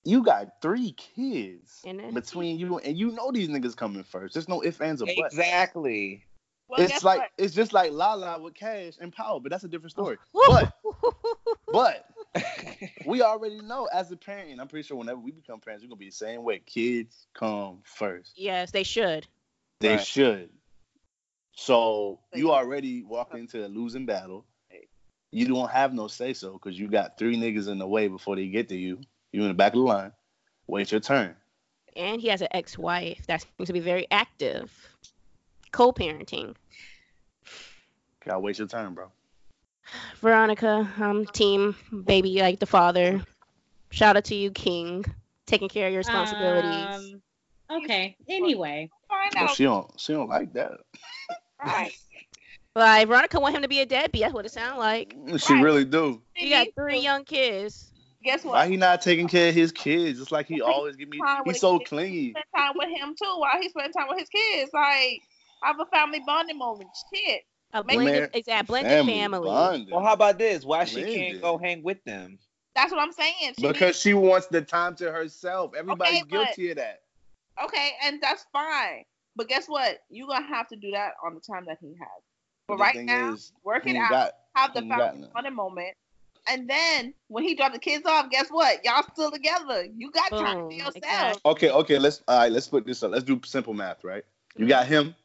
You 0.06 0.24
got 0.24 0.62
three 0.62 0.94
kids 0.94 1.82
And 1.86 2.00
then- 2.00 2.14
between 2.14 2.58
you, 2.58 2.80
and 2.80 2.98
you 2.98 3.12
know 3.12 3.32
these 3.32 3.50
niggas 3.50 3.76
coming 3.76 4.04
first. 4.04 4.34
There's 4.34 4.48
no 4.48 4.64
ifs, 4.64 4.80
ands, 4.82 5.02
or 5.04 5.06
buts. 5.06 5.34
exactly. 5.36 6.24
Well, 6.70 6.82
It's 6.82 7.04
like 7.04 7.20
what? 7.20 7.30
it's 7.38 7.54
just 7.56 7.74
like 7.74 7.92
Lala 7.92 8.40
with 8.40 8.54
Cash 8.54 8.94
and 9.02 9.12
Power, 9.12 9.40
but 9.40 9.50
that's 9.52 9.64
a 9.64 9.68
different 9.68 9.92
story. 9.92 10.18
But 10.48 10.74
but 11.72 12.06
we 13.06 13.22
already 13.22 13.62
know 13.62 13.86
as 13.94 14.12
a 14.12 14.18
parent, 14.18 14.50
and 14.52 14.62
I'm 14.62 14.68
pretty 14.68 14.88
sure 14.88 14.98
whenever 14.98 15.20
we 15.20 15.32
become 15.32 15.60
parents, 15.60 15.84
we're 15.84 15.90
gonna 15.90 15.98
be 16.00 16.06
the 16.06 16.12
same 16.12 16.44
way. 16.44 16.60
Kids 16.60 17.28
come 17.34 17.80
first. 17.84 18.34
yes, 18.36 18.72
they 18.72 18.84
should. 18.84 19.28
They 19.80 19.96
Right. 19.96 20.06
should. 20.06 20.50
So 21.56 22.20
you 22.34 22.52
already 22.52 23.04
walk 23.04 23.34
into 23.36 23.66
a 23.66 23.68
losing 23.68 24.06
battle. 24.06 24.46
You 25.32 25.46
don't 25.48 25.70
have 25.70 25.94
no 25.94 26.08
say 26.08 26.34
so 26.34 26.54
because 26.54 26.78
you 26.80 26.88
got 26.88 27.18
three 27.20 27.38
niggas 27.38 27.68
in 27.68 27.78
the 27.78 27.88
way 27.88 28.08
before 28.08 28.36
they 28.36 28.48
get 28.48 28.70
to 28.70 28.76
you. 28.76 29.00
You 29.32 29.42
in 29.44 29.48
the 29.50 29.54
back 29.54 29.74
of 29.74 29.80
the 29.80 29.86
line. 29.86 30.12
Wait 30.68 30.92
your 30.92 31.02
turn. 31.02 31.36
And 31.96 32.20
he 32.22 32.30
has 32.30 32.42
an 32.42 32.48
ex-wife 32.52 33.28
that 33.28 33.42
seems 33.58 33.68
to 33.68 33.74
be 33.74 33.80
very 33.80 34.08
active. 34.10 34.72
Co-parenting. 35.72 36.56
Gotta 38.26 38.40
waste 38.40 38.60
your 38.60 38.68
time, 38.68 38.94
bro. 38.96 39.12
Veronica, 40.22 40.88
um, 41.00 41.26
team 41.26 41.76
baby 42.06 42.42
like 42.42 42.60
the 42.60 42.66
father. 42.66 43.22
Shout 43.92 44.18
out 44.18 44.26
to 44.26 44.36
you, 44.36 44.52
King, 44.52 45.04
taking 45.46 45.70
care 45.70 45.88
of 45.88 45.94
your 45.94 46.00
responsibilities. 46.00 47.14
Um, 47.70 47.82
okay. 47.84 48.16
Anyway, 48.28 48.90
Find 49.08 49.32
But 49.34 49.42
out. 49.50 49.56
she 49.56 49.64
don't 49.64 50.00
she 50.00 50.14
don't 50.14 50.30
like 50.30 50.54
that. 50.54 50.74
Right. 51.64 51.92
like 52.76 53.08
Veronica 53.08 53.40
want 53.40 53.56
him 53.56 53.64
to 53.64 53.68
be 53.68 53.80
a 53.80 53.86
deadbeat. 53.86 54.22
That's 54.22 54.34
what 54.34 54.46
it 54.46 54.52
sounds 54.52 54.78
like. 54.78 55.16
She 55.38 55.54
Right. 55.54 55.64
really 55.64 55.86
do. 55.86 56.22
You 56.36 56.50
got 56.52 56.68
three 56.76 57.00
young 57.00 57.26
kids. 57.26 57.92
Guess 58.24 58.44
what? 58.44 58.54
Why 58.54 58.68
he 58.68 58.78
not 58.78 59.02
taking 59.02 59.28
care 59.28 59.50
of 59.50 59.56
his 59.56 59.72
kids? 59.72 60.20
It's 60.20 60.32
like 60.32 60.46
he 60.46 60.62
always 60.62 60.96
give 60.98 61.10
me 61.10 61.20
Time 61.20 61.42
he's 61.46 61.62
so 61.62 61.80
the 61.80 61.86
clingy. 61.86 62.32
Spend 62.32 62.46
time 62.56 62.74
with 62.76 62.90
him 62.90 63.16
too 63.20 63.36
while 63.38 63.60
he 63.60 63.70
spending 63.70 63.94
time 63.94 64.08
with 64.10 64.20
his 64.20 64.30
kids. 64.30 64.72
Like 64.74 65.22
have 65.62 65.80
a 65.80 65.86
family 65.86 66.22
bonding 66.26 66.58
moment. 66.58 66.90
Shit. 67.14 67.44
A 67.74 67.84
blended, 67.84 68.22
Man, 68.22 68.30
exact 68.34 68.68
blended 68.68 69.06
family. 69.06 69.48
bonding. 69.48 69.94
Well, 69.94 70.04
how 70.04 70.14
about 70.14 70.40
this? 70.40 70.66
Why 70.66 70.86
she 70.86 71.04
can't 71.04 71.42
go 71.42 71.58
hang 71.58 71.84
with 71.84 72.04
them? 72.04 72.40
That's 72.76 72.92
what 72.92 73.02
I'm 73.02 73.12
saying. 73.12 73.54
She 73.60 73.68
Because 73.68 74.00
she 74.00 74.14
wants 74.14 74.48
the 74.48 74.62
time 74.62 74.96
to 74.96 75.12
herself. 75.12 75.74
Everybody's 75.76 76.22
but- 76.22 76.30
guilty 76.30 76.72
of 76.72 76.78
that. 76.78 77.02
okay, 77.64 77.92
and 78.04 78.22
that's 78.22 78.46
fine. 78.52 79.04
But 79.36 79.48
guess 79.48 79.68
what? 79.68 80.00
You're 80.10 80.28
gonna 80.28 80.48
have 80.48 80.68
to 80.70 80.76
do 80.76 80.92
that 80.92 81.14
on 81.24 81.36
the 81.36 81.42
time 81.42 81.66
that 81.68 81.78
he 81.80 81.90
has. 82.00 82.24
But 82.68 82.78
the 82.78 82.82
right 82.82 83.06
now, 83.06 83.34
is, 83.34 83.52
work 83.64 83.86
it 83.86 83.96
out. 83.96 84.10
got- 84.10 84.36
have 84.56 84.74
the 84.74 84.82
he 84.82 84.86
ain't 84.88 84.98
got 84.98 85.14
family 85.14 85.30
bonding 85.34 85.56
moment. 85.56 85.96
And 86.48 86.68
then 86.68 87.14
when 87.28 87.44
he 87.44 87.54
dropped 87.54 87.74
the 87.74 87.80
kids 87.80 88.06
off, 88.06 88.30
guess 88.32 88.50
what? 88.50 88.84
Y'all 88.84 89.04
still 89.14 89.30
together. 89.30 89.86
You 89.96 90.12
got 90.12 90.30
time 90.30 90.58
Boom, 90.62 90.70
to 90.70 90.76
yourself. 90.76 90.96
exactly. 90.96 91.42
Okay, 91.46 91.70
okay, 91.70 92.00
let's 92.00 92.24
all 92.28 92.40
right, 92.40 92.52
let's 92.52 92.68
put 92.68 92.86
this 92.86 93.04
up. 93.04 93.12
Let's 93.12 93.24
do 93.24 93.40
simple 93.46 93.74
math, 93.74 94.04
right? 94.04 94.24
You 94.56 94.64
mm-hmm. 94.64 94.70
got 94.70 94.88
him, 94.88 95.16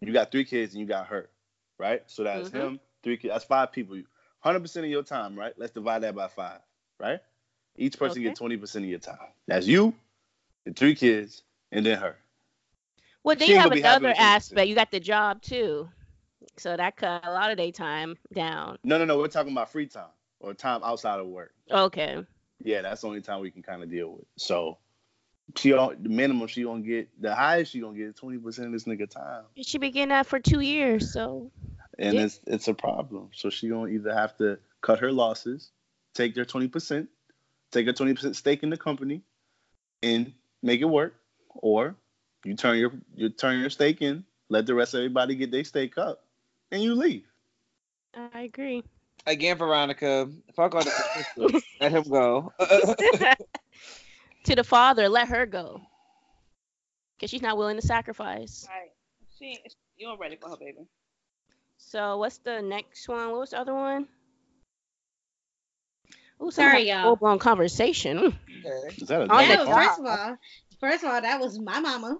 you 0.00 0.12
got 0.12 0.30
three 0.30 0.44
kids, 0.44 0.74
and 0.74 0.80
you 0.80 0.86
got 0.86 1.06
her, 1.08 1.28
right? 1.78 2.02
So 2.06 2.24
that's 2.24 2.50
Mhm. 2.50 2.54
him, 2.54 2.80
three 3.02 3.16
kids. 3.16 3.32
That's 3.32 3.44
five 3.44 3.72
people. 3.72 4.00
Hundred 4.40 4.60
percent 4.60 4.84
of 4.84 4.90
your 4.90 5.02
time, 5.02 5.38
right? 5.38 5.52
Let's 5.58 5.72
divide 5.72 6.00
that 6.00 6.14
by 6.14 6.28
five, 6.28 6.60
right? 6.98 7.20
Each 7.76 7.98
person 7.98 8.22
Okay. 8.22 8.30
get 8.30 8.36
twenty 8.36 8.56
percent 8.56 8.84
of 8.84 8.90
your 8.90 8.98
time. 8.98 9.18
That's 9.46 9.66
you, 9.66 9.94
the 10.64 10.72
three 10.72 10.94
kids, 10.94 11.42
and 11.72 11.84
then 11.84 11.98
her. 11.98 12.16
Well, 13.22 13.36
then 13.36 13.48
you 13.48 13.56
have 13.56 13.64
gonna 13.64 13.74
be 13.76 13.82
happy 13.82 14.04
another 14.06 14.14
aspect. 14.18 14.68
You 14.68 14.74
got 14.74 14.90
the 14.90 15.00
job 15.00 15.42
too, 15.42 15.90
so 16.56 16.76
that 16.76 16.96
cut 16.96 17.24
a 17.26 17.32
lot 17.32 17.50
of 17.50 17.58
their 17.58 17.70
time 17.70 18.16
down. 18.32 18.78
No, 18.82 18.96
no, 18.98 19.04
no. 19.04 19.18
We're 19.18 19.28
talking 19.28 19.52
about 19.52 19.70
free 19.70 19.86
time 19.86 20.08
or 20.40 20.54
time 20.54 20.82
outside 20.82 21.20
of 21.20 21.26
work. 21.26 21.52
Okay. 21.70 22.24
Yeah, 22.64 22.82
that's 22.82 23.02
the 23.02 23.08
only 23.08 23.20
time 23.20 23.40
we 23.40 23.50
can 23.50 23.62
kind 23.62 23.82
of 23.82 23.90
deal 23.90 24.12
with. 24.12 24.24
So 24.36 24.78
she 25.56 25.70
don't 25.70 26.02
the 26.02 26.08
minimum 26.08 26.46
she 26.48 26.62
gonna 26.62 26.82
get 26.82 27.08
the 27.20 27.34
highest 27.34 27.72
she 27.72 27.80
gonna 27.80 27.96
get 27.96 28.16
twenty 28.16 28.38
percent 28.38 28.66
of 28.66 28.72
this 28.72 28.84
nigga 28.84 29.08
time. 29.08 29.44
She 29.56 29.78
been 29.78 29.92
getting 29.92 30.08
that 30.10 30.26
for 30.26 30.38
two 30.38 30.60
years, 30.60 31.12
so 31.12 31.50
and 31.98 32.14
Yeah. 32.14 32.24
it's 32.24 32.40
it's 32.46 32.68
a 32.68 32.74
problem. 32.74 33.30
So 33.34 33.50
she 33.50 33.68
gonna 33.68 33.90
either 33.90 34.14
have 34.14 34.36
to 34.38 34.58
cut 34.80 35.00
her 35.00 35.12
losses, 35.12 35.70
take 36.14 36.34
their 36.34 36.44
twenty 36.44 36.68
percent, 36.68 37.08
take 37.70 37.86
a 37.86 37.92
twenty 37.92 38.14
percent 38.14 38.36
stake 38.36 38.62
in 38.62 38.70
the 38.70 38.76
company, 38.76 39.22
and 40.02 40.32
make 40.62 40.80
it 40.80 40.86
work, 40.86 41.14
or 41.54 41.96
you 42.44 42.54
turn 42.54 42.78
your 42.78 42.92
you 43.14 43.28
turn 43.28 43.60
your 43.60 43.70
stake 43.70 44.02
in, 44.02 44.24
let 44.48 44.66
the 44.66 44.74
rest 44.74 44.94
of 44.94 44.98
everybody 44.98 45.34
get 45.34 45.50
their 45.50 45.64
stake 45.64 45.98
up, 45.98 46.24
and 46.70 46.82
you 46.82 46.94
leave. 46.94 47.24
I 48.14 48.42
agree. 48.42 48.82
Again, 49.26 49.58
Veronica, 49.58 50.28
fuck 50.54 50.74
all 50.74 50.82
the 50.82 50.90
statistics. 51.34 51.66
Let 51.80 51.92
him 51.92 52.04
go. 52.04 52.52
to 54.44 54.54
the 54.54 54.64
father, 54.64 55.08
let 55.08 55.28
her 55.28 55.46
go, 55.46 55.80
because 57.16 57.30
she's 57.30 57.42
not 57.42 57.56
willing 57.58 57.76
to 57.76 57.86
sacrifice. 57.86 58.66
Right. 58.68 58.90
She 59.38 59.58
you 59.96 60.10
ain't 60.10 60.20
ready 60.20 60.36
for 60.36 60.48
her 60.50 60.56
baby. 60.56 60.86
So 61.76 62.18
what's 62.18 62.38
the 62.38 62.60
next 62.62 63.08
one? 63.08 63.30
What 63.30 63.40
was 63.40 63.50
the 63.50 63.58
other 63.60 63.74
one? 63.74 64.06
Ooh, 66.42 66.50
Sorry, 66.50 66.88
y'all. 66.88 67.02
Full 67.02 67.16
blown 67.16 67.38
conversation. 67.38 68.18
Okay. 68.18 68.94
Is 68.98 69.08
that 69.08 69.20
a 69.22 69.28
On 69.28 69.46
double 69.48 69.66
yeah, 69.66 69.74
first 69.74 69.98
of 70.00 70.06
all, 70.06 70.36
first 70.80 71.04
of 71.04 71.10
all, 71.10 71.20
that 71.20 71.40
was 71.40 71.58
my 71.58 71.80
mama. 71.80 72.18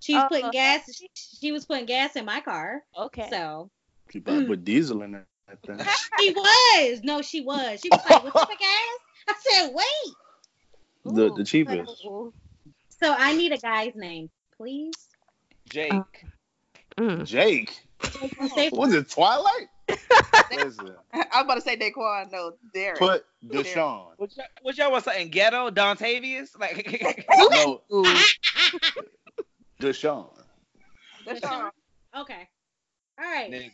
She 0.00 0.14
was 0.14 0.22
Oh, 0.24 0.28
putting 0.28 0.44
uh-huh. 0.44 0.52
gas. 0.52 0.94
She, 0.94 1.08
she 1.14 1.52
was 1.52 1.64
putting 1.66 1.86
gas 1.86 2.14
in 2.16 2.24
my 2.24 2.40
car. 2.40 2.82
Okay. 2.96 3.28
So 3.30 3.70
You 4.12 4.20
better 4.20 4.46
put 4.46 4.64
diesel 4.64 5.02
in 5.02 5.12
that 5.12 5.26
thing. 5.66 5.78
she 6.20 6.30
was. 6.32 7.00
No, 7.02 7.20
she 7.22 7.40
was. 7.40 7.80
She 7.80 7.90
was 7.90 8.04
like, 8.08 8.22
"What's 8.22 8.46
the 8.46 8.56
gas?" 8.58 8.98
I 9.28 9.34
said, 9.40 9.70
"Wait." 9.74 10.14
The 11.04 11.32
the 11.34 11.44
cheapest. 11.44 12.04
Ooh. 12.04 12.32
So 12.88 13.14
I 13.16 13.34
need 13.34 13.52
a 13.52 13.58
guy's 13.58 13.94
name, 13.94 14.30
please. 14.56 14.94
Jake. 15.68 15.92
Mm. 16.96 17.24
Jake. 17.24 17.78
Say 18.54 18.70
Was 18.72 18.92
it 18.94 19.08
Twilight? 19.08 19.68
Listen, 20.52 20.94
I'm 21.12 21.44
about 21.44 21.54
to 21.54 21.60
say 21.60 21.76
Daquan. 21.76 22.30
No, 22.32 22.52
Derek. 22.74 22.98
put 22.98 23.24
Deshaun. 23.46 24.08
What 24.16 24.36
y'all, 24.36 24.46
what 24.62 24.78
y'all 24.78 24.90
want 24.92 25.04
something 25.04 25.28
ghetto? 25.28 25.70
Dontavius? 25.70 26.58
Like 26.58 27.26
No, 27.50 27.82
Ooh. 27.92 28.04
Deshaun. 29.80 30.30
Deshaun. 31.26 31.70
Okay. 32.16 32.48
All 33.18 33.24
right. 33.24 33.72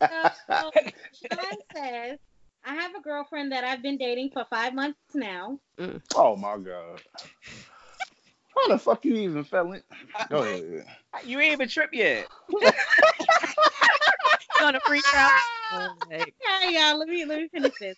So, 0.00 0.30
so 0.48 0.70
Sean 1.32 1.54
says, 1.74 2.18
I 2.64 2.74
have 2.74 2.94
a 2.94 3.00
girlfriend 3.00 3.52
that 3.52 3.64
I've 3.64 3.82
been 3.82 3.96
dating 3.96 4.30
for 4.32 4.44
five 4.50 4.74
months 4.74 4.98
now. 5.14 5.58
Mm. 5.78 6.00
Oh 6.14 6.36
my 6.36 6.58
god. 6.58 7.00
How 8.54 8.68
the 8.68 8.78
fuck 8.78 9.04
you 9.04 9.14
even 9.14 9.44
fell 9.44 9.72
in? 9.72 9.82
Go 10.28 10.42
ahead. 10.42 10.84
you 11.24 11.40
ain't 11.40 11.52
even 11.52 11.68
tripped 11.68 11.94
yet. 11.94 12.26
Gonna 14.58 14.80
freak 14.80 15.04
out. 15.14 15.30
Oh, 15.72 15.88
like, 16.10 16.34
y'all, 16.70 16.98
let 16.98 17.08
me 17.08 17.24
let 17.24 17.38
me 17.38 17.48
finish 17.48 17.72
this. 17.80 17.96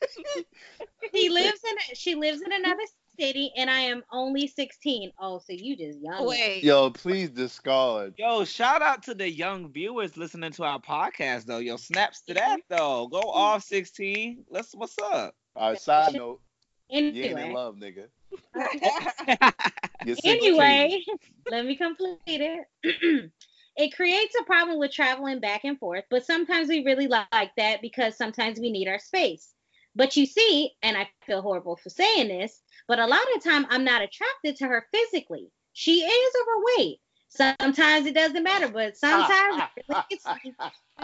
he 1.12 1.28
lives 1.28 1.60
in 1.68 1.76
she 1.94 2.14
lives 2.14 2.40
in 2.42 2.52
another 2.52 2.84
city, 3.18 3.52
and 3.56 3.70
I 3.70 3.80
am 3.80 4.02
only 4.12 4.46
16. 4.46 5.12
Oh, 5.20 5.38
so 5.38 5.52
you 5.52 5.76
just 5.76 5.98
young. 6.00 6.26
Wait. 6.26 6.62
Yo, 6.62 6.90
please 6.90 7.30
discard. 7.30 8.14
Yo, 8.18 8.44
shout 8.44 8.82
out 8.82 9.02
to 9.04 9.14
the 9.14 9.30
young 9.30 9.70
viewers 9.70 10.16
listening 10.16 10.52
to 10.52 10.64
our 10.64 10.80
podcast 10.80 11.46
though. 11.46 11.58
Yo, 11.58 11.76
snaps 11.76 12.22
to 12.22 12.34
that 12.34 12.60
though. 12.68 13.08
Go 13.08 13.20
off 13.20 13.62
16. 13.64 14.44
Let's 14.50 14.74
what's 14.74 14.96
up? 14.98 15.34
All 15.54 15.70
right, 15.70 15.80
side 15.80 16.14
note, 16.14 16.40
you 16.88 16.98
ain't 16.98 17.16
in 17.16 17.24
Anyway, 17.24 17.52
love, 17.52 17.76
nigga. 17.76 18.06
That's 18.54 19.54
You're 20.04 20.16
16. 20.16 20.32
anyway, 20.32 21.04
let 21.50 21.66
me 21.66 21.76
complete 21.76 22.18
it. 22.26 22.64
it 23.76 23.94
creates 23.94 24.34
a 24.40 24.44
problem 24.44 24.78
with 24.78 24.92
traveling 24.92 25.40
back 25.40 25.64
and 25.64 25.78
forth, 25.78 26.04
but 26.10 26.24
sometimes 26.24 26.68
we 26.68 26.84
really 26.84 27.06
like 27.06 27.50
that 27.56 27.82
because 27.82 28.16
sometimes 28.16 28.58
we 28.58 28.70
need 28.70 28.88
our 28.88 28.98
space. 28.98 29.51
But 29.94 30.16
you 30.16 30.24
see, 30.26 30.72
and 30.82 30.96
I 30.96 31.08
feel 31.26 31.42
horrible 31.42 31.76
for 31.76 31.90
saying 31.90 32.28
this, 32.28 32.62
but 32.88 32.98
a 32.98 33.06
lot 33.06 33.20
of 33.20 33.42
the 33.42 33.48
time 33.50 33.66
I'm 33.70 33.84
not 33.84 34.02
attracted 34.02 34.56
to 34.56 34.66
her 34.66 34.86
physically. 34.92 35.50
She 35.74 36.00
is 36.00 36.34
overweight. 36.42 36.98
Sometimes 37.28 38.06
it 38.06 38.14
doesn't 38.14 38.42
matter, 38.42 38.68
but 38.68 38.96
sometimes 38.96 39.62
it 39.76 39.84
really 39.88 40.02
gets. 40.10 40.24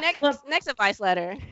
Next, 0.01 0.21
Well- 0.23 0.43
next 0.49 0.67
advice 0.69 1.01
letter. 1.01 1.37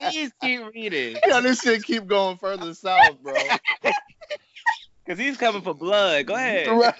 Please 0.00 0.32
keep 0.42 0.60
reading. 0.74 1.16
Yeah, 1.26 1.40
this 1.40 1.60
shit 1.62 1.84
keep 1.84 2.06
going 2.06 2.36
further 2.36 2.74
south, 2.74 3.22
bro. 3.22 3.34
Cause 5.06 5.18
he's 5.18 5.36
coming 5.36 5.60
for 5.62 5.74
blood. 5.74 6.26
Go 6.26 6.34
ahead. 6.34 6.66
Right. 6.68 6.94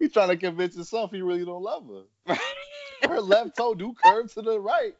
He's 0.00 0.12
trying 0.12 0.28
to 0.30 0.36
convince 0.36 0.74
himself 0.74 1.12
he 1.12 1.22
really 1.22 1.44
don't 1.44 1.62
love 1.62 1.86
her. 1.86 2.36
Her 3.02 3.20
left 3.20 3.56
toe 3.56 3.74
do 3.74 3.94
curve 4.02 4.32
to 4.34 4.42
the 4.42 4.60
right. 4.60 4.94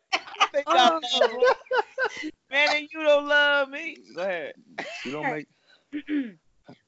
Think 0.53 0.67
y'all 0.67 1.01
love 1.01 1.31
me. 1.31 2.31
Man, 2.51 2.69
and 2.77 2.89
you 2.93 3.03
don't 3.03 3.29
love 3.29 3.69
me. 3.69 3.97
Go 4.15 4.23
ahead. 4.23 4.55
You 5.05 5.13
don't 5.13 5.31
make. 5.31 5.47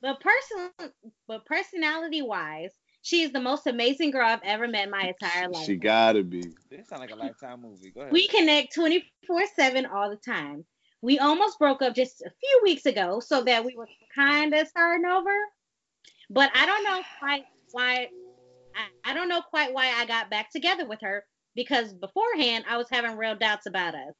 but 0.03 0.21
person, 0.21 0.93
but 1.29 1.45
personality 1.47 2.23
wise, 2.23 2.73
she 3.03 3.23
is 3.23 3.33
the 3.33 3.41
most 3.41 3.67
amazing 3.67 4.11
girl 4.11 4.27
I've 4.27 4.43
ever 4.45 4.67
met 4.69 4.85
in 4.85 4.91
my 4.91 5.09
entire 5.09 5.49
life. 5.49 5.65
She 5.65 5.77
gotta 5.77 6.23
be. 6.23 6.55
This 6.71 6.89
sound 6.89 7.01
like 7.01 7.13
a 7.13 7.17
lifetime 7.17 7.63
movie. 7.63 7.91
Go 7.91 8.01
ahead. 8.01 8.13
We 8.13 8.29
connect 8.29 8.75
24 8.75 9.47
7 9.55 9.87
all 9.87 10.11
the 10.11 10.17
time. 10.17 10.65
We 11.03 11.19
almost 11.19 11.59
broke 11.59 11.83
up 11.83 11.95
just 11.95 12.23
a 12.23 12.31
few 12.31 12.61
weeks 12.63 12.87
ago, 12.87 13.21
so 13.21 13.43
that 13.43 13.65
we 13.65 13.77
were 13.77 13.89
kind 14.15 14.55
of 14.55 14.69
starting 14.69 15.05
over. 15.05 15.35
But 16.31 16.51
I 16.55 16.65
don't 16.65 16.85
know 16.85 17.03
quite 17.19 17.45
why. 17.73 18.09
I, 18.77 19.11
I 19.11 19.15
don't 19.15 19.29
know 19.29 19.43
quite 19.43 19.73
why 19.73 19.89
I 19.89 20.07
got 20.07 20.31
back 20.31 20.51
together 20.51 20.87
with 20.87 21.01
her 21.03 21.25
because 21.55 21.93
beforehand 21.93 22.65
I 22.69 22.77
was 22.77 22.89
having 22.91 23.17
real 23.17 23.37
doubts 23.37 23.67
about 23.67 23.95
us. 23.95 24.15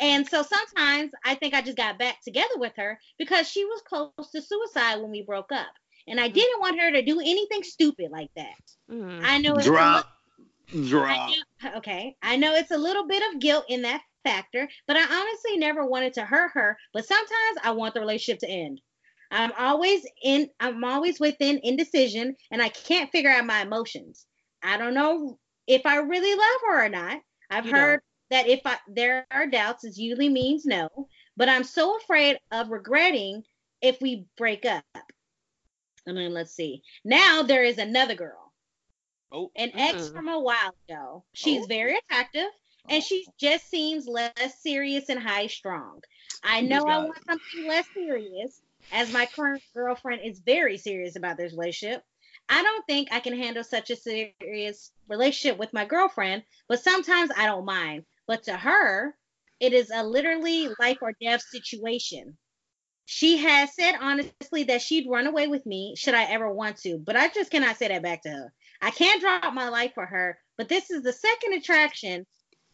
And 0.00 0.26
so 0.26 0.42
sometimes 0.42 1.12
I 1.24 1.34
think 1.34 1.54
I 1.54 1.62
just 1.62 1.76
got 1.76 1.98
back 1.98 2.22
together 2.22 2.56
with 2.56 2.72
her 2.76 2.98
because 3.18 3.48
she 3.48 3.64
was 3.64 3.82
close 3.82 4.30
to 4.32 4.42
suicide 4.42 4.96
when 5.00 5.10
we 5.10 5.22
broke 5.22 5.52
up. 5.52 5.68
And 6.08 6.18
I 6.18 6.28
didn't 6.28 6.60
want 6.60 6.80
her 6.80 6.90
to 6.90 7.02
do 7.02 7.20
anything 7.20 7.62
stupid 7.62 8.10
like 8.10 8.30
that. 8.34 8.60
Mhm. 8.90 9.20
I 9.22 9.38
know 9.38 9.54
it's 9.54 9.66
a 9.66 9.70
Drop. 9.70 10.06
I 10.74 10.88
Drop. 10.88 11.30
know, 11.62 11.70
okay, 11.76 12.16
I 12.22 12.36
know 12.36 12.54
it's 12.54 12.72
a 12.72 12.78
little 12.78 13.06
bit 13.06 13.22
of 13.32 13.40
guilt 13.40 13.66
in 13.68 13.82
that 13.82 14.02
factor, 14.24 14.68
but 14.86 14.96
I 14.96 15.02
honestly 15.02 15.58
never 15.58 15.84
wanted 15.84 16.14
to 16.14 16.24
hurt 16.24 16.52
her. 16.54 16.76
But 16.92 17.06
sometimes 17.06 17.58
I 17.62 17.70
want 17.72 17.94
the 17.94 18.00
relationship 18.00 18.40
to 18.40 18.48
end. 18.48 18.80
I'm 19.32 19.52
always 19.58 20.06
in. 20.22 20.50
I'm 20.60 20.84
always 20.84 21.20
within 21.20 21.60
indecision, 21.64 22.36
and 22.52 22.62
I 22.62 22.68
can't 22.70 23.10
figure 23.10 23.30
out 23.30 23.46
my 23.46 23.62
emotions. 23.62 24.26
I 24.62 24.78
don't 24.78 24.94
know 24.94 25.38
if 25.66 25.86
I 25.86 25.96
really 25.98 26.34
love 26.34 26.60
her 26.68 26.86
or 26.86 26.88
not. 26.90 27.20
I've 27.50 27.64
You 27.64 27.72
heard 27.72 28.00
that 28.30 28.48
if 28.48 28.60
I, 28.66 28.78
there 28.88 29.26
are 29.32 29.46
doubts, 29.48 29.84
it 29.84 29.96
usually 29.96 30.28
means 30.28 30.66
no. 30.66 30.88
But 31.36 31.48
I'm 31.48 31.64
so 31.64 31.96
afraid 31.98 32.38
of 32.52 32.70
regretting 32.70 33.44
if 33.80 34.00
we 34.00 34.26
break 34.36 34.64
up. 34.66 34.84
I 36.08 36.12
mean, 36.12 36.32
let's 36.32 36.52
see. 36.54 36.82
Now 37.04 37.42
there 37.42 37.64
is 37.64 37.78
another 37.78 38.14
girl 38.14 38.52
Oh, 39.32 39.50
an 39.56 39.72
ex 39.76 40.08
Mhm. 40.08 40.14
from 40.14 40.28
a 40.28 40.38
while 40.40 40.76
ago. 40.88 41.24
She's 41.32 41.64
Oh. 41.64 41.66
very 41.66 41.96
attractive 41.98 42.48
and 42.88 43.02
she 43.02 43.26
just 43.38 43.68
seems 43.68 44.06
less 44.06 44.60
serious 44.62 45.08
and 45.08 45.18
high 45.20 45.46
strong. 45.48 46.02
I 46.42 46.60
know 46.62 46.86
I 46.88 46.98
want 46.98 47.24
something 47.28 47.64
less 47.66 47.88
serious, 47.92 48.60
as 48.90 49.12
my 49.12 49.26
current 49.26 49.62
girlfriend 49.74 50.22
is 50.24 50.40
very 50.40 50.78
serious 50.78 51.16
about 51.16 51.36
this 51.36 51.52
relationship. 51.52 52.02
I 52.48 52.62
don't 52.62 52.84
think 52.86 53.08
I 53.12 53.20
can 53.20 53.36
handle 53.36 53.64
such 53.64 53.90
a 53.90 53.96
serious 53.96 54.90
relationship 55.08 55.58
with 55.58 55.72
my 55.72 55.84
girlfriend, 55.84 56.42
but 56.68 56.82
sometimes 56.82 57.30
I 57.36 57.46
don't 57.46 57.64
mind. 57.64 58.04
But 58.26 58.44
to 58.44 58.56
her, 58.56 59.14
it 59.60 59.72
is 59.72 59.90
a 59.94 60.04
literally 60.04 60.68
life 60.80 60.98
or 61.02 61.12
death 61.20 61.42
situation. 61.42 62.36
She 63.04 63.38
has 63.38 63.74
said 63.74 63.96
honestly 64.00 64.64
that 64.64 64.82
she'd 64.82 65.08
run 65.08 65.26
away 65.26 65.46
with 65.46 65.66
me 65.66 65.94
should 65.96 66.14
I 66.14 66.24
ever 66.24 66.52
want 66.52 66.78
to, 66.78 66.98
but 66.98 67.16
I 67.16 67.28
just 67.28 67.50
cannot 67.50 67.76
say 67.76 67.88
that 67.88 68.02
back 68.02 68.22
to 68.22 68.30
her. 68.30 68.52
I 68.80 68.90
can't 68.90 69.20
drop 69.20 69.52
my 69.54 69.68
life 69.68 69.92
for 69.94 70.06
her, 70.06 70.38
but 70.56 70.68
this 70.68 70.90
is 70.90 71.02
the 71.02 71.12
second 71.12 71.54
attraction. 71.54 72.26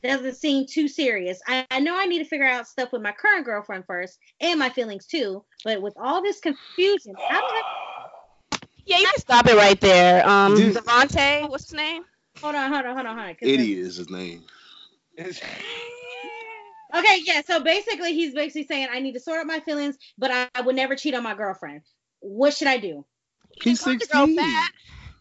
Doesn't 0.03 0.37
seem 0.37 0.67
too 0.67 0.87
serious. 0.87 1.41
I, 1.47 1.67
I 1.71 1.81
know 1.81 1.99
I 1.99 2.07
need 2.07 2.19
to 2.21 2.25
figure 2.25 2.47
out 2.47 2.69
stuff 2.69 2.93
with 2.93 3.03
my 3.03 3.13
current 3.13 3.45
girlfriend 3.45 3.85
first 3.87 4.19
and 4.41 4.59
my 4.59 4.71
feelings 4.71 5.07
too, 5.07 5.45
but 5.65 5.83
with 5.83 5.95
all 5.97 6.23
this 6.23 6.39
confusion, 6.41 7.15
how 7.29 7.41
do 7.41 7.47
I 7.47 7.63
Yeah, 8.87 8.99
you 8.99 9.07
can 9.07 9.19
stop 9.19 9.47
it 9.49 9.57
right 9.57 9.81
there. 9.81 10.27
Um, 10.29 10.55
Dude. 10.55 10.77
Devontae, 10.77 11.49
what's 11.51 11.71
his 11.71 11.75
name? 11.75 12.05
hold 12.41 12.55
on, 12.55 12.73
hold 12.73 12.85
on, 12.87 12.95
hold 12.95 13.07
on, 13.07 13.17
hold 13.17 13.29
on. 13.29 13.35
'cause 13.35 13.49
Idiot 13.49 13.79
is 13.87 13.97
his 13.97 14.09
name. 14.09 14.45
Okay, 16.95 17.21
yeah. 17.25 17.43
So 17.43 17.61
basically, 17.61 18.15
he's 18.15 18.35
basically 18.35 18.67
saying 18.67 18.89
I 18.91 19.01
need 19.01 19.13
to 19.13 19.21
sort 19.21 19.41
out 19.41 19.47
my 19.47 19.61
feelings, 19.61 19.97
but 20.17 20.31
I, 20.31 20.49
I 20.55 20.63
would 20.63 20.75
never 20.75 20.97
cheat 20.97 21.15
on 21.15 21.23
my 21.23 21.35
girlfriend. 21.35 21.83
What 22.21 22.55
should 22.55 22.69
I 22.69 22.79
do? 22.79 23.05
He's 23.63 23.83
Call 23.83 23.93
the 23.93 24.07
girl 24.07 24.27
16. 24.27 24.37
fat. 24.37 24.71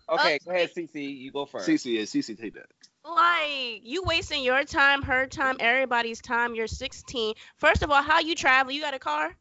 okay, 0.10 0.40
go 0.46 0.52
ahead, 0.52 0.72
CC. 0.74 1.18
You 1.18 1.32
go 1.32 1.46
first. 1.46 1.68
CC, 1.68 1.96
yeah, 1.96 2.04
CC, 2.04 2.40
take 2.40 2.54
that. 2.54 2.68
Like 3.08 3.82
you 3.84 4.04
wasting 4.04 4.44
your 4.44 4.64
time, 4.64 5.02
her 5.04 5.26
time, 5.28 5.58
everybody's 5.60 6.22
time. 6.22 6.56
You're 6.56 6.68
16. 6.68 7.36
First 7.56 7.82
of 7.84 7.92
all, 7.92 8.02
how 8.02 8.20
you 8.20 8.36
travel? 8.36 8.72
You 8.74 8.82
got 8.82 8.94
a 8.94 9.00
car? 9.00 9.36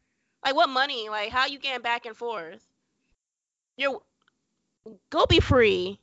Like 0.45 0.55
what 0.55 0.69
money? 0.69 1.09
Like 1.09 1.31
how 1.31 1.47
you 1.47 1.59
getting 1.59 1.83
back 1.83 2.07
and 2.07 2.17
forth? 2.17 2.65
You're 3.77 4.01
go 5.11 5.27
be 5.27 5.41
free. 5.41 5.99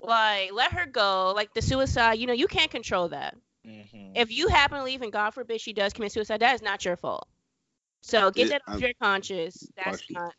Like 0.00 0.52
let 0.52 0.72
her 0.72 0.86
go. 0.86 1.32
Like 1.34 1.52
the 1.54 1.62
suicide, 1.62 2.14
you 2.14 2.26
know, 2.26 2.32
you 2.32 2.46
can't 2.46 2.70
control 2.70 3.08
that. 3.08 3.36
Mhm. 3.66 4.12
If 4.16 4.30
you 4.30 4.48
happen 4.48 4.78
to 4.78 4.84
leave 4.84 5.02
and 5.02 5.12
God 5.12 5.30
forbid 5.30 5.60
she 5.60 5.72
does 5.72 5.92
commit 5.92 6.12
suicide, 6.12 6.40
that 6.40 6.54
is 6.54 6.62
not 6.62 6.84
your 6.84 6.96
fault. 6.96 7.28
So 8.02 8.30
get 8.30 8.46
Yeah, 8.46 8.48
that 8.52 8.62
off 8.66 8.72
I'm- 8.74 8.80
your 8.80 8.92
conscience. 9.00 9.66
That's 9.76 10.02
not. 10.10 10.34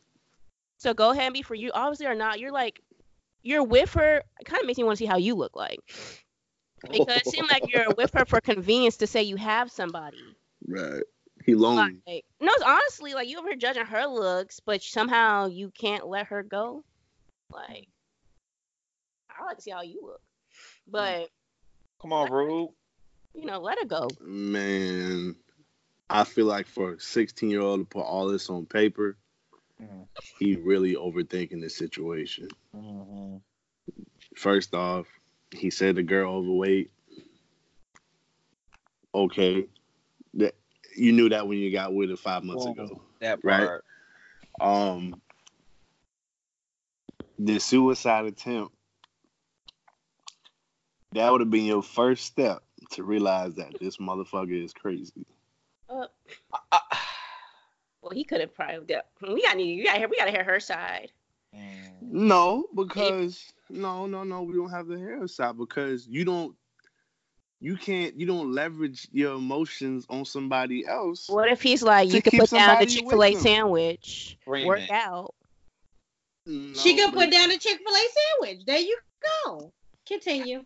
So 0.77 0.93
go 0.93 1.11
ahead 1.11 1.25
and 1.25 1.33
be 1.33 1.41
free. 1.41 1.59
You 1.59 1.71
obviously 1.73 2.05
are 2.05 2.13
not. 2.15 2.39
You're 2.39 2.51
like, 2.51 2.81
you're 3.45 3.63
with 3.63 3.93
her. 3.93 4.23
It 4.39 4.45
kind 4.45 4.59
of 4.59 4.67
makes 4.67 4.77
me 4.77 4.83
want 4.83 4.97
to 4.97 5.03
see 5.03 5.07
how 5.07 5.17
you 5.17 5.35
look 5.35 5.55
like. 5.55 5.79
Because 6.91 7.17
it 7.17 7.27
seems 7.27 7.49
like 7.49 7.63
you're 7.73 7.93
with 7.95 8.11
her 8.13 8.25
for 8.25 8.41
convenience 8.41 8.97
to 8.97 9.07
say 9.07 9.23
you 9.23 9.37
have 9.37 9.71
somebody. 9.71 10.17
Right. 10.67 11.03
He 11.45 11.53
lonely. 11.53 12.01
Like, 12.07 12.25
no, 12.41 12.51
it's 12.53 12.63
honestly 12.63 13.13
like 13.13 13.29
you 13.29 13.37
over 13.37 13.49
here 13.49 13.57
judging 13.57 13.85
her 13.85 14.07
looks, 14.07 14.59
but 14.59 14.81
somehow 14.81 15.45
you 15.45 15.71
can't 15.79 16.07
let 16.07 16.27
her 16.27 16.41
go. 16.41 16.83
Like, 17.51 17.87
I 19.29 19.45
like 19.45 19.57
to 19.57 19.61
see 19.61 19.71
how 19.71 19.83
you 19.83 20.01
look, 20.01 20.21
but 20.87 21.29
Come 22.01 22.13
on, 22.13 22.31
Rube. 22.31 22.71
you 23.35 23.45
know, 23.45 23.59
let 23.59 23.77
her 23.79 23.85
go. 23.85 24.07
Man, 24.21 25.35
I 26.09 26.23
feel 26.23 26.45
like 26.45 26.65
for 26.65 26.93
a 26.93 26.99
16 26.99 27.49
year 27.49 27.61
old 27.61 27.81
to 27.81 27.85
put 27.85 28.01
all 28.01 28.27
this 28.27 28.49
on 28.49 28.65
paper, 28.65 29.17
Mhm. 29.81 30.07
he 30.39 30.55
really 30.55 30.95
overthinking 30.95 31.61
the 31.61 31.69
situation. 31.69 32.47
Mhm. 32.73 33.41
First 34.35 34.73
off, 34.73 35.07
he 35.51 35.69
said 35.69 35.95
the 35.95 36.03
girl 36.03 36.35
overweight. 36.35 36.91
Okay. 39.13 39.67
That 40.35 40.55
you 40.95 41.11
knew 41.11 41.29
that 41.29 41.47
when 41.47 41.57
you 41.57 41.71
got 41.71 41.93
with 41.93 42.09
her 42.09 42.17
five 42.17 42.43
months 42.43 42.65
Boom. 42.65 42.73
ago. 42.79 43.01
That 43.19 43.43
Right. 43.43 43.65
part. 43.67 43.85
Um 44.59 45.21
the 47.37 47.59
suicide 47.59 48.25
attempt 48.25 48.73
that 51.11 51.29
would 51.31 51.41
have 51.41 51.49
been 51.49 51.65
your 51.65 51.83
first 51.83 52.25
step 52.25 52.63
to 52.91 53.03
realize 53.03 53.55
that 53.55 53.77
this 53.79 53.97
motherfucker 53.97 54.63
is 54.63 54.73
crazy. 54.73 55.25
Uh, 55.89 56.07
Uh, 56.71 56.79
well, 58.05 58.13
he 58.13 58.23
could 58.23 58.39
have 58.39 58.53
probably. 58.53 58.85
done- 58.85 59.01
We 59.33 59.41
got 59.41 59.57
need. 59.57 59.77
We 59.77 59.83
got 59.83 59.93
to 59.93 59.97
hear. 59.99 60.07
We 60.07 60.17
got 60.17 60.25
to 60.25 60.31
hear 60.31 60.43
her 60.43 60.59
side. 60.59 61.11
mm. 61.55 62.01
No, 62.01 62.67
because 62.75 63.51
no, 63.69 64.05
no, 64.05 64.23
no, 64.23 64.43
we 64.43 64.53
don't 64.53 64.69
have 64.69 64.85
the 64.87 64.99
hair 64.99 65.27
side 65.27 65.57
because 65.57 66.05
you 66.07 66.23
don't, 66.23 66.55
you 67.59 67.75
can't, 67.77 68.15
you 68.15 68.27
don't 68.27 68.51
leverage 68.53 69.07
your 69.11 69.33
emotions 69.33 70.05
on 70.07 70.23
somebody 70.23 70.85
else. 70.85 71.27
What 71.27 71.51
if 71.51 71.63
he's 71.63 71.81
like, 71.81 72.13
you 72.13 72.21
could 72.21 72.33
put 72.33 72.51
down 72.51 72.79
the 72.79 72.85
Chick 72.85 73.09
Fil 73.09 73.23
A 73.23 73.33
sandwich, 73.33 74.37
Screaming. 74.41 74.67
work 74.67 74.91
out. 74.91 75.33
No, 76.45 76.73
she 76.75 76.95
could 76.95 77.11
put 77.11 77.31
down 77.31 77.49
a 77.49 77.57
Chick 77.57 77.79
Fil 77.79 77.95
A 77.95 78.43
sandwich. 78.43 78.65
There 78.67 78.77
you 78.77 78.97
go. 79.45 79.73
Continue. 80.05 80.63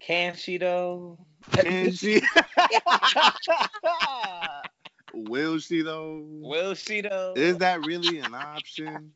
Can 0.00 0.34
she 0.34 0.58
though? 0.58 1.16
Can 1.52 1.92
she? 1.92 2.20
Will 5.14 5.58
she 5.58 5.82
though? 5.82 6.24
Will 6.24 6.74
she 6.74 7.00
though? 7.00 7.34
Is 7.36 7.58
that 7.58 7.82
really 7.82 8.18
an 8.18 8.34
option? 8.34 9.12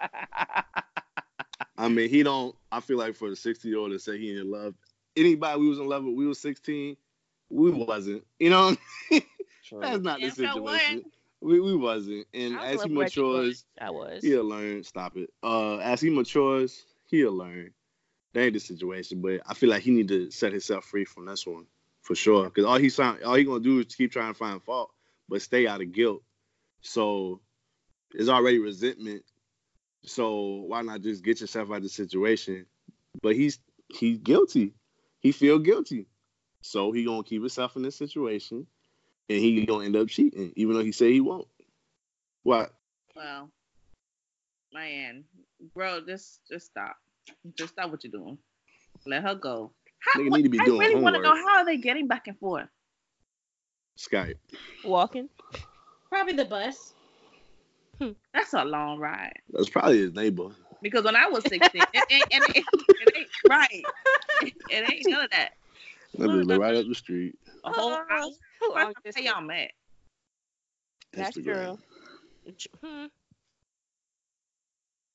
I 1.78 1.88
mean, 1.88 2.08
he 2.08 2.22
don't. 2.22 2.54
I 2.72 2.80
feel 2.80 2.98
like 2.98 3.14
for 3.14 3.28
the 3.30 3.36
sixty 3.36 3.68
year 3.68 3.78
old 3.78 3.92
to 3.92 3.98
say 3.98 4.18
he 4.18 4.38
in 4.38 4.50
love, 4.50 4.74
anybody 5.16 5.60
we 5.60 5.68
was 5.68 5.78
in 5.78 5.86
love 5.88 6.04
with, 6.04 6.14
we 6.14 6.26
was 6.26 6.40
sixteen, 6.40 6.96
we 7.50 7.70
wasn't. 7.70 8.24
You 8.38 8.50
know, 8.50 8.76
that's 9.10 10.02
not 10.02 10.20
the 10.20 10.26
Yeah, 10.26 10.32
so 10.32 10.62
what? 10.62 10.80
situation. 10.80 11.04
We 11.40 11.60
we 11.60 11.76
wasn't, 11.76 12.26
and 12.32 12.58
I 12.58 12.72
as 12.72 12.82
he 12.82 12.88
in 12.88 12.94
love 12.94 12.96
with 12.96 12.98
Reggie 12.98 13.20
matures, 13.20 13.64
I 13.80 13.90
was. 13.90 14.22
he'll 14.24 14.44
learn. 14.44 14.84
Stop 14.84 15.16
it. 15.16 15.30
Uh, 15.42 15.76
as 15.78 16.00
he 16.00 16.10
matures, 16.10 16.84
he'll 17.06 17.32
learn. 17.32 17.72
That 18.32 18.42
ain't 18.42 18.54
the 18.54 18.60
situation, 18.60 19.20
but 19.20 19.40
I 19.46 19.54
feel 19.54 19.70
like 19.70 19.82
he 19.82 19.90
need 19.90 20.08
to 20.08 20.30
set 20.30 20.52
himself 20.52 20.84
free 20.86 21.04
from 21.04 21.26
this 21.26 21.46
one 21.46 21.66
for 22.02 22.14
sure. 22.14 22.44
Because 22.44 22.64
all 22.64 22.78
he's 22.78 22.96
trying, 22.96 23.22
all 23.22 23.34
he 23.34 23.44
gonna 23.44 23.60
do 23.60 23.80
is 23.80 23.94
keep 23.94 24.12
trying 24.12 24.32
to 24.32 24.38
find 24.38 24.62
fault, 24.62 24.90
but 25.28 25.42
stay 25.42 25.66
out 25.66 25.80
of 25.80 25.92
guilt. 25.92 26.22
So 26.82 27.40
it's 28.14 28.28
already 28.28 28.58
resentment. 28.58 29.24
So 30.04 30.64
why 30.66 30.82
not 30.82 31.02
just 31.02 31.24
get 31.24 31.40
yourself 31.40 31.70
out 31.70 31.78
of 31.78 31.82
the 31.82 31.88
situation? 31.88 32.66
But 33.22 33.34
he's 33.34 33.58
he's 33.88 34.18
guilty. 34.18 34.74
He 35.20 35.32
feel 35.32 35.58
guilty. 35.58 36.06
So 36.62 36.92
he 36.92 37.04
gonna 37.04 37.22
keep 37.22 37.42
himself 37.42 37.76
in 37.76 37.82
this 37.82 37.96
situation, 37.96 38.66
and 39.28 39.38
he 39.38 39.64
gonna 39.66 39.84
end 39.84 39.96
up 39.96 40.08
cheating, 40.08 40.52
even 40.56 40.74
though 40.74 40.84
he 40.84 40.92
say 40.92 41.12
he 41.12 41.20
won't. 41.20 41.48
What? 42.42 42.72
Well, 43.14 43.50
man, 44.72 45.24
bro, 45.74 46.00
just 46.06 46.40
just 46.48 46.66
stop. 46.66 46.96
Just 47.56 47.72
stop 47.72 47.90
what 47.90 48.04
you're 48.04 48.12
doing. 48.12 48.38
Let 49.04 49.22
her 49.22 49.34
go. 49.34 49.72
How, 49.98 50.20
Nigga 50.20 50.30
need 50.30 50.42
to 50.44 50.48
be 50.48 50.60
I 50.60 50.64
doing 50.64 50.78
really 50.78 51.02
want 51.02 51.16
to 51.16 51.22
know 51.22 51.34
how 51.34 51.58
are 51.58 51.64
they 51.64 51.76
getting 51.76 52.06
back 52.06 52.28
and 52.28 52.38
forth. 52.38 52.68
Skype. 53.96 54.36
Walking. 54.84 55.28
Probably 56.10 56.34
the 56.34 56.44
bus. 56.44 56.92
That's 58.34 58.52
a 58.52 58.64
long 58.64 58.98
ride. 58.98 59.32
That's 59.50 59.70
probably 59.70 59.98
his 59.98 60.12
neighbor. 60.12 60.48
Because 60.82 61.04
when 61.04 61.16
I 61.16 61.26
was 61.28 61.44
16, 61.48 61.70
it 61.74 62.04
ain't, 62.10 62.24
it 62.30 62.42
ain't, 62.56 62.66
it 63.00 63.16
ain't 63.16 63.28
right. 63.48 63.84
It 64.42 64.54
ain't 64.92 65.06
none 65.08 65.24
of 65.24 65.30
that. 65.30 65.50
That 66.18 66.28
bitch 66.28 66.46
live 66.46 66.58
right 66.60 66.74
up 66.74 66.86
the 66.86 66.94
street. 66.94 67.38
A 67.64 67.72
whole 67.72 67.92
Uh, 67.92 68.02
house. 68.08 68.38
long 68.62 68.76
How 68.76 68.92
distance. 69.04 69.26
y'all 69.26 69.40
met? 69.40 69.72
That's 71.12 71.36
Instagram. 71.36 71.78
true. 72.58 72.78
Hmm. 72.84 73.06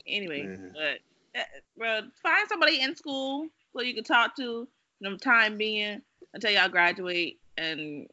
Anyway, 0.07 0.43
Man. 0.43 0.73
but 0.73 1.39
uh, 1.39 1.43
bro, 1.77 2.01
find 2.23 2.47
somebody 2.49 2.81
in 2.81 2.95
school 2.95 3.47
so 3.73 3.81
you 3.81 3.93
can 3.93 4.03
talk 4.03 4.35
to 4.37 4.67
them 4.99 5.17
time 5.17 5.57
being 5.57 6.01
until 6.33 6.51
y'all 6.51 6.67
graduate 6.69 7.39
and 7.57 8.07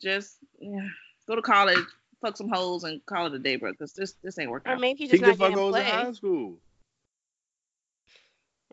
just 0.00 0.36
yeah, 0.60 0.86
go 1.28 1.34
to 1.36 1.42
college, 1.42 1.84
fuck 2.20 2.36
some 2.36 2.48
holes, 2.48 2.84
and 2.84 3.04
call 3.06 3.26
it 3.26 3.34
a 3.34 3.38
day, 3.38 3.56
bro. 3.56 3.72
Because 3.72 3.92
this 3.92 4.14
this 4.22 4.38
ain't 4.38 4.50
working. 4.50 4.72
Or 4.72 4.76
maybe 4.78 4.98
he's 5.00 5.10
He 5.10 5.18
just 5.18 5.22
can 5.22 5.28
not 5.30 5.38
fuck 5.38 5.48
getting 5.50 5.58
hoes 5.64 5.74
in 5.76 5.82
play. 5.82 5.90
high 5.90 6.12
school. 6.12 6.58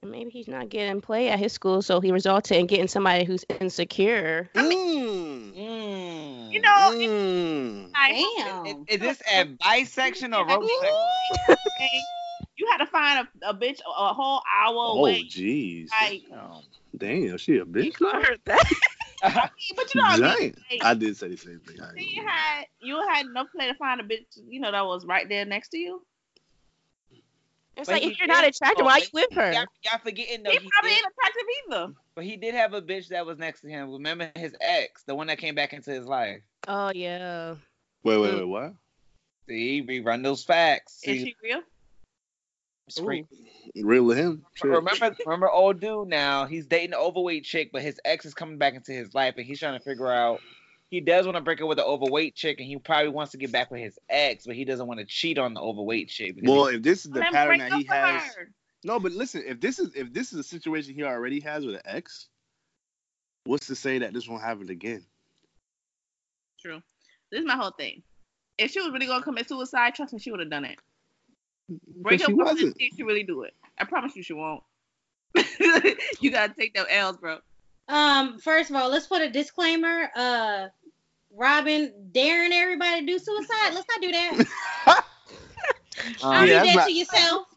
And 0.02 0.12
maybe 0.12 0.30
he's 0.30 0.48
not 0.48 0.70
getting 0.70 1.02
play 1.02 1.28
at 1.28 1.40
his 1.40 1.52
school, 1.52 1.82
so 1.82 2.00
he 2.00 2.14
resulted 2.14 2.56
in 2.58 2.68
getting 2.68 2.88
somebody 2.88 3.26
who's 3.26 3.44
insecure. 3.60 4.50
Mm. 4.56 5.54
Mm. 5.54 6.54
You 6.54 6.62
know, 6.62 6.92
it's 6.94 7.12
Mm. 7.12 7.92
like, 7.92 8.16
Damn. 8.38 8.66
Is, 8.66 8.76
is 8.88 9.00
this 9.02 9.22
advice 9.30 9.92
section 9.92 10.34
or 10.34 10.46
roast 10.48 10.72
section? 10.80 11.58
you 12.56 12.68
had 12.72 12.78
to 12.78 12.86
find 12.86 13.28
a, 13.44 13.50
a 13.50 13.54
bitch 13.54 13.80
a, 13.86 13.90
a 13.90 14.14
whole 14.14 14.42
hour 14.58 14.74
Oh, 14.78 14.98
away. 15.00 15.24
jeez. 15.26 15.90
Like, 16.02 16.22
Oh. 16.34 16.62
Damn, 16.98 17.38
she 17.38 17.58
a 17.58 17.66
bitch. 17.66 17.96
I 18.02 18.22
heard 18.26 18.40
that. 18.46 18.64
but 19.22 19.52
you 19.96 20.02
know 20.02 20.08
what 20.08 20.24
I 20.24 20.36
mean? 20.40 20.56
Dang. 20.70 20.80
I 20.82 20.94
did 20.94 21.18
say 21.18 21.28
the 21.30 21.38
same 21.38 21.60
thing. 21.60 21.82
I 21.82 21.92
you 21.98 22.18
gonna 22.22 22.30
had 22.32 22.66
you 22.82 23.08
had 23.10 23.26
enough 23.26 23.48
play 23.56 23.68
to 23.68 23.76
find 23.76 24.00
a 24.02 24.04
bitch, 24.04 24.38
you 24.48 24.60
know, 24.60 24.72
that 24.72 24.86
was 24.86 25.06
right 25.06 25.28
there 25.28 25.46
next 25.46 25.70
to 25.70 25.78
you. 25.78 26.02
It's 27.78 27.88
But 27.88 27.94
like 28.02 28.04
if 28.12 28.20
you're 28.20 28.28
not 28.28 28.42
did- 28.44 28.56
attracted, 28.56 28.82
oh, 28.82 28.86
why 28.86 29.00
but 29.00 29.04
you 29.04 29.10
with 29.14 29.34
her? 29.34 29.54
Y'all, 29.54 29.66
y'all 29.84 30.00
forgetting 30.04 30.44
though. 30.44 30.52
He 30.52 30.58
He 30.58 30.70
probably 30.70 30.90
did, 30.90 30.98
ain't 30.98 31.06
attractive 31.06 31.44
either. 31.88 31.94
but 32.16 32.24
he 32.26 32.36
did 32.38 32.54
have 32.56 32.74
a 32.74 32.82
bitch 32.82 33.08
that 33.10 33.26
was 33.26 33.38
next 33.38 33.62
to 33.62 33.70
him. 33.70 33.92
Remember 33.92 34.32
his 34.36 34.54
ex, 34.60 35.04
the 35.04 35.16
one 35.16 35.28
that 35.28 35.38
came 35.38 35.56
back 35.56 35.74
into 35.74 35.92
his 35.92 36.06
life. 36.06 36.42
Oh 36.68 36.92
yeah. 36.94 37.56
Wait, 38.04 38.18
wait, 38.18 38.34
mm. 38.34 38.38
wait, 38.40 38.48
what? 38.48 38.74
See, 39.48 39.82
we 39.82 40.00
run 40.02 40.22
those 40.22 40.44
facts. 40.44 40.96
Is 41.04 41.22
See, 41.22 41.26
she 41.26 41.36
real? 41.44 41.62
Screen. 42.92 43.28
Real 43.76 44.04
with 44.04 44.18
him? 44.18 44.46
Shit. 44.56 44.72
Remember, 44.72 45.16
remember, 45.26 45.50
old 45.50 45.80
dude. 45.80 46.08
Now 46.08 46.46
he's 46.46 46.66
dating 46.66 46.94
an 46.94 47.00
overweight 47.00 47.44
chick, 47.44 47.72
but 47.72 47.82
his 47.82 48.00
ex 48.06 48.26
is 48.26 48.34
coming 48.34 48.58
back 48.58 48.74
into 48.76 48.92
his 48.92 49.14
life, 49.14 49.36
and 49.38 49.46
he's 49.46 49.60
trying 49.60 49.78
to 49.78 49.84
figure 49.84 50.12
out. 50.12 50.42
He 50.90 51.02
does 51.02 51.26
want 51.26 51.36
to 51.36 51.42
break 51.42 51.62
up 51.62 51.68
with 51.68 51.78
the 51.78 51.86
overweight 51.86 52.34
chick, 52.34 52.60
and 52.60 52.68
he 52.68 52.76
probably 52.78 53.10
wants 53.10 53.34
to 53.34 53.38
get 53.38 53.52
back 53.52 53.70
with 53.70 53.80
his 53.80 54.00
ex, 54.10 54.48
but 54.48 54.56
he 54.56 54.66
doesn't 54.66 54.88
want 54.88 55.00
to 55.00 55.06
cheat 55.06 55.38
on 55.38 55.54
the 55.54 55.62
overweight 55.62 56.10
chick. 56.10 56.34
because 56.36 56.50
Well, 56.50 56.66
if 56.66 56.82
this 56.82 57.06
is 57.06 57.12
the 57.12 57.22
pattern 57.22 57.60
that 57.60 57.74
he 57.74 57.84
has, 57.84 58.24
her. 58.34 58.50
no. 58.84 59.00
But 59.00 59.12
listen, 59.12 59.44
if 59.46 59.62
this 59.62 59.78
is 59.78 59.94
if 59.94 60.12
this 60.14 60.34
is 60.34 60.40
a 60.40 60.44
situation 60.44 60.96
he 60.96 61.04
already 61.04 61.40
has 61.42 61.64
with 61.64 61.76
an 61.76 61.82
ex, 61.86 62.28
what's 63.44 63.68
to 63.68 63.76
say 63.76 64.00
that 64.00 64.14
this 64.14 64.28
won't 64.28 64.42
happen 64.42 64.70
again? 64.70 65.06
True. 66.60 66.82
This 67.32 67.42
is 67.42 67.46
my 67.46 67.56
whole 67.56 67.72
thing. 67.72 68.02
If 68.58 68.72
she 68.72 68.82
was 68.82 68.92
really 68.92 69.06
gonna 69.06 69.24
commit 69.24 69.48
suicide, 69.48 69.94
trust 69.94 70.14
me, 70.14 70.20
she 70.20 70.32
would 70.32 70.40
have 70.40 70.50
done 70.50 70.66
it. 70.66 70.80
Break 72.02 72.22
up 72.22 72.28
she 72.28 72.34
with 72.34 72.48
her, 72.48 72.54
wasn't. 72.54 72.76
she 72.80 72.92
should 72.96 73.06
really 73.06 73.24
do 73.24 73.44
it. 73.44 73.54
I 73.78 73.86
promise 73.86 74.16
you, 74.16 74.24
she 74.24 74.34
won't. 74.34 74.64
you 76.20 76.32
gotta 76.32 76.54
take 76.54 76.74
them 76.74 76.86
L's, 76.90 77.18
bro. 77.18 77.40
Um, 77.88 78.40
first 78.40 78.70
of 78.70 78.76
all, 78.76 78.90
let's 78.90 79.08
put 79.08 79.22
a 79.22 79.30
disclaimer. 79.30 80.10
Uh, 80.16 80.68
Robyn 81.36 81.94
daring 82.12 82.52
everybody 82.54 83.02
to 83.02 83.06
do 83.06 83.20
suicide. 83.20 83.74
Let's 83.74 83.86
not 83.88 84.02
do 84.02 84.12
that. 84.12 85.04
Um, 86.24 86.34
Don't 86.34 86.48
Yeah, 86.48 86.62
do 86.62 86.68
that 86.68 86.76
not- 86.76 86.88
to 86.88 86.94
yourself. 86.94 87.48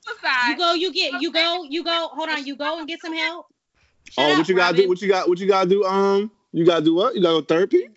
You 0.48 0.56
go, 0.56 0.74
you 0.74 0.92
get, 0.92 1.20
you 1.20 1.32
go, 1.32 1.62
you 1.62 1.84
go. 1.84 2.08
Hold 2.12 2.28
on, 2.28 2.44
you 2.44 2.56
go 2.56 2.78
and 2.78 2.88
get 2.88 3.00
some 3.00 3.14
help. 3.14 3.46
Shut 4.10 4.24
oh, 4.24 4.32
up, 4.32 4.38
what 4.38 4.48
you 4.48 4.56
gotta 4.56 4.76
do? 4.76 4.88
What 4.88 5.00
you 5.00 5.08
got? 5.08 5.28
What 5.28 5.38
you 5.38 5.46
gotta 5.46 5.68
do? 5.70 5.84
Um, 5.84 6.30
you 6.52 6.66
gotta 6.66 6.84
do 6.84 6.94
what? 6.94 7.14
You 7.14 7.22
gotta 7.22 7.40
go 7.40 7.42
therapy? 7.42 7.88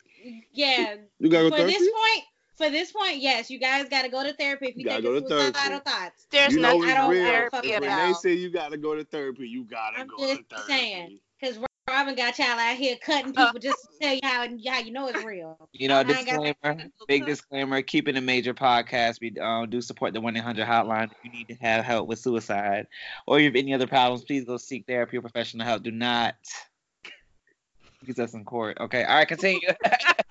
Yeah, 0.53 0.95
You 1.19 1.29
gotta 1.29 1.49
go 1.49 1.49
for 1.49 1.57
therapy? 1.57 1.73
this 1.73 1.89
point, 1.89 2.23
for 2.57 2.69
this 2.69 2.91
point, 2.91 3.17
yes, 3.17 3.49
you 3.49 3.59
guys 3.59 3.87
got 3.89 4.03
to 4.03 4.09
go 4.09 4.23
to 4.23 4.33
therapy 4.33 4.67
if 4.67 4.75
you 4.75 4.81
You 4.83 4.85
gotta 4.85 5.01
think 5.03 5.13
go 5.13 5.17
it's 5.17 5.29
to 5.29 5.35
therapy. 5.37 5.57
suicidal 5.57 5.79
thoughts. 5.79 6.27
There's 6.31 6.53
you 6.53 6.59
know 6.61 6.77
nothing 6.77 6.83
I 6.91 6.93
don't- 6.95 7.05
I 7.05 7.09
real. 7.09 7.49
don't 7.51 7.81
when 7.81 8.07
they 8.07 8.13
say 8.13 8.33
you 8.33 8.49
gotta 8.49 8.77
go 8.77 8.95
to 8.95 9.03
therapy, 9.03 9.47
you 9.47 9.63
gotta 9.65 9.97
go. 9.97 10.01
I'm 10.03 10.07
go 10.07 10.17
just 10.35 10.49
to 10.49 10.55
therapy. 10.55 10.71
saying. 10.71 11.19
Because 11.39 11.57
Robyn 11.87 12.15
got 12.15 12.39
y'all 12.39 12.47
out 12.47 12.77
here 12.77 12.95
cutting 13.01 13.37
Uh. 13.37 13.45
people 13.47 13.59
just 13.59 13.77
to 13.77 13.99
tell 14.01 14.13
you 14.13 14.19
how, 14.23 14.47
how 14.71 14.79
you 14.79 14.91
know 14.91 15.07
it's 15.07 15.23
real. 15.23 15.69
You 15.73 15.87
know, 15.89 15.97
I 15.97 15.99
ain't 15.99 16.07
got- 16.09 16.25
disclaimer, 16.43 16.83
big 17.07 17.25
disclaimer, 17.25 17.81
Keeping 17.83 18.15
It 18.15 18.21
Major 18.21 18.53
podcast. 18.55 19.19
We 19.21 19.37
um, 19.39 19.69
do 19.69 19.81
support 19.81 20.13
the 20.13 20.21
1 20.21 20.35
800 20.37 20.65
hotline. 20.65 21.11
If 21.11 21.17
you 21.23 21.31
need 21.31 21.47
to 21.49 21.55
have 21.55 21.83
help 21.85 22.07
with 22.07 22.19
suicide 22.19 22.87
or 23.27 23.39
you 23.39 23.45
have 23.45 23.55
any 23.55 23.73
other 23.73 23.85
problems, 23.87 24.23
please 24.23 24.45
go 24.45 24.57
seek 24.57 24.87
therapy 24.87 25.17
or 25.17 25.21
professional 25.21 25.65
help. 25.67 25.83
Do 25.83 25.91
not 25.91 26.35
use 28.03 28.17
us 28.19 28.33
in 28.33 28.45
court. 28.45 28.77
Okay. 28.79 29.03
All 29.03 29.15
right, 29.17 29.27
continue. 29.27 29.59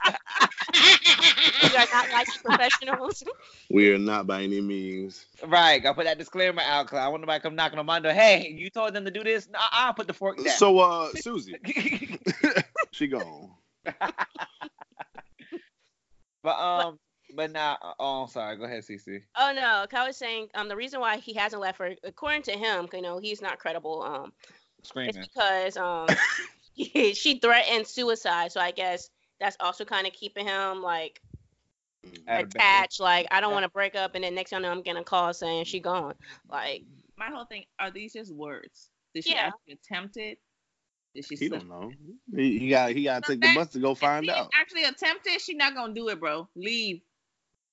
You 1.71 1.77
are 1.77 1.87
not 1.93 2.11
licensed 2.11 2.45
professionals. 2.45 3.25
We 3.71 3.93
are 3.93 3.99
not 3.99 4.27
by 4.27 4.43
any 4.43 4.61
means. 4.61 5.25
right. 5.47 5.83
Gotta 5.83 5.95
put 5.95 6.05
that 6.05 6.19
disclaimer 6.19 6.63
out 6.63 6.87
because 6.87 6.99
I 6.99 7.09
want 7.09 7.23
nobody 7.23 7.41
come 7.41 7.55
knocking 7.55 7.79
on 7.79 7.87
my 7.87 7.99
door. 7.99 8.13
Hey, 8.13 8.55
you 8.57 8.69
told 8.71 8.95
them 8.95 9.05
to 9.07 9.11
do 9.11 9.25
this? 9.25 9.49
Nah, 9.49 9.59
I'll 9.73 9.95
put 9.95 10.07
the 10.07 10.13
fork 10.13 10.37
down. 10.37 10.57
So, 10.57 10.79
uh, 10.79 11.09
Susie, 11.17 11.55
she 12.93 13.07
gone. 13.09 13.51
but, 16.43 16.59
um, 16.59 16.99
but 17.35 17.51
now, 17.51 17.79
oh, 17.99 18.23
I'm 18.23 18.29
sorry. 18.29 18.57
Go 18.57 18.65
ahead, 18.65 18.85
CC. 18.85 19.23
Oh 19.37 19.53
no, 19.55 19.87
I 19.93 20.07
was 20.07 20.17
saying 20.17 20.49
um 20.55 20.69
the 20.69 20.77
reason 20.77 21.01
why 21.01 21.17
he 21.17 21.33
hasn't 21.35 21.61
left 21.61 21.79
her, 21.79 21.95
according 22.05 22.43
to 22.43 22.53
him, 22.53 22.89
you 22.93 23.03
know, 23.03 23.19
he's 23.19 23.43
not 23.43 23.59
credible. 23.59 24.03
Um, 24.03 24.33
it's 24.79 24.91
Screaming. 24.91 25.15
because 25.35 25.77
um 25.77 26.07
she 26.75 27.39
threatened 27.41 27.87
suicide, 27.87 28.53
so 28.53 28.61
I 28.61 28.71
guess 28.71 29.11
that's 29.41 29.57
also 29.61 29.85
kind 29.85 30.07
of 30.07 30.13
keeping 30.13 30.47
him 30.47 30.83
like 30.83 31.21
Out 31.25 31.33
of 31.33 31.33
bed. 31.33 31.44
Attached. 32.27 33.01
Like 33.01 33.27
I 33.31 33.41
don't 33.41 33.53
want 33.53 33.65
to 33.65 33.71
break 33.71 33.95
up, 33.95 34.15
and 34.15 34.25
then 34.25 34.35
next 34.35 34.51
thing 34.51 34.59
I 34.59 34.63
know, 34.63 34.71
I'm 34.71 34.83
getting 34.83 35.03
a 35.03 35.05
call 35.05 35.33
saying 35.33 35.65
she 35.65 35.81
gone. 35.81 36.15
Like 36.51 36.85
My 37.17 37.29
whole 37.29 37.45
thing 37.45 37.65
are 37.79 37.91
these 37.91 38.13
just 38.13 38.33
words? 38.35 38.91
Did 39.15 39.25
she 39.25 39.33
Yeah. 39.33 39.49
actually 39.49 39.75
attempt 39.75 40.17
it? 40.17 40.39
Did 41.15 41.27
she? 41.27 41.37
He 41.37 41.49
don't 41.49 41.69
know. 41.69 41.93
He, 42.35 42.59
he 42.59 42.69
got 42.69 42.91
he 42.91 43.05
got 43.05 43.25
to 43.25 43.33
take 43.33 43.41
the 43.41 43.55
bus 43.55 43.69
to 43.69 43.79
go 43.79 43.95
find 43.95 44.29
out. 44.31 44.51
Actually 44.59 44.85
attempted. 44.85 45.41
She 45.41 45.55
not 45.55 45.75
gonna 45.75 45.95
do 45.95 46.09
it, 46.09 46.21
bro. 46.21 46.49
Leave. 46.57 47.03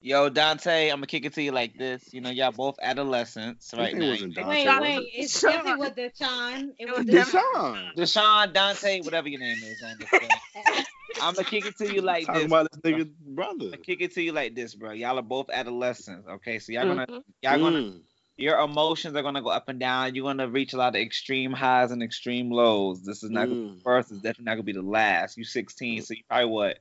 Yo, 0.04 0.30
Dante, 0.30 0.90
I'm 0.90 0.98
gonna 0.98 1.06
kick 1.06 1.26
it 1.26 1.34
to 1.36 1.44
you 1.44 1.52
like 1.52 1.78
this. 1.78 2.12
You 2.12 2.22
know, 2.22 2.32
y'all 2.32 2.52
both 2.52 2.78
adolescents 2.82 3.72
right 3.78 3.96
now. 3.96 4.10
wasn't 4.10 4.34
Dante. 4.34 4.50
Wait, 4.50 4.68
was 4.68 4.82
wait. 4.82 4.98
it? 4.98 5.10
It's 5.14 5.40
Sean. 5.40 5.52
definitely 5.52 5.80
with 5.80 5.96
Deshaun. 5.96 6.70
It 6.80 6.90
was 6.90 7.06
Deshaun. 7.06 7.96
Deshaun, 7.96 8.52
Dante, 8.54 9.02
whatever 9.02 9.30
your 9.30 9.40
name 9.40 9.58
is 9.58 9.84
on 9.84 9.98
this 10.00 10.10
thing. 10.10 10.84
I'm 11.20 11.34
gonna 11.34 11.44
kick 11.50 11.66
it 11.66 11.78
to 11.80 11.94
you 11.94 12.02
like 12.02 12.26
Talking 12.26 12.42
this. 12.44 12.52
about 12.52 12.68
this 12.72 12.82
nigga's 12.82 13.10
brother. 13.20 13.52
I'm 13.66 13.72
gonna 13.72 13.78
kick 13.78 14.02
it 14.02 14.14
to 14.16 14.22
you 14.22 14.32
like 14.32 14.56
this, 14.56 14.76
bro. 14.76 14.92
Y'all 14.92 15.18
are 15.20 15.24
both 15.24 15.50
adolescents, 15.52 16.28
okay? 16.28 16.60
So 16.60 16.72
y'all 16.72 16.86
gonna 16.86 17.08
Mhm. 17.08 17.24
y'all 17.42 17.60
gonna 17.60 17.80
Mm. 17.80 18.02
your 18.38 18.60
emotions 18.60 19.16
are 19.16 19.22
gonna 19.22 19.42
go 19.42 19.50
up 19.50 19.70
and 19.70 19.80
down. 19.80 20.16
You're 20.16 20.26
gonna 20.26 20.48
reach 20.48 20.74
a 20.74 20.78
lot 20.78 20.96
of 20.96 21.02
extreme 21.02 21.52
highs 21.52 21.92
and 21.92 22.02
extreme 22.02 22.50
lows. 22.52 23.04
This 23.04 23.24
is 23.24 23.30
not 23.30 23.50
gonna 23.50 23.62
be 23.62 23.68
Mm. 23.70 23.76
the 23.78 23.82
first. 23.82 24.12
It's 24.12 24.22
definitely 24.22 24.46
not 24.46 24.54
gonna 24.56 24.64
be 24.64 24.72
the 24.74 24.82
last. 24.82 25.38
You 25.38 25.44
16, 25.44 26.02
so 26.04 26.14
you 26.14 26.24
probably 26.30 26.46
what 26.46 26.80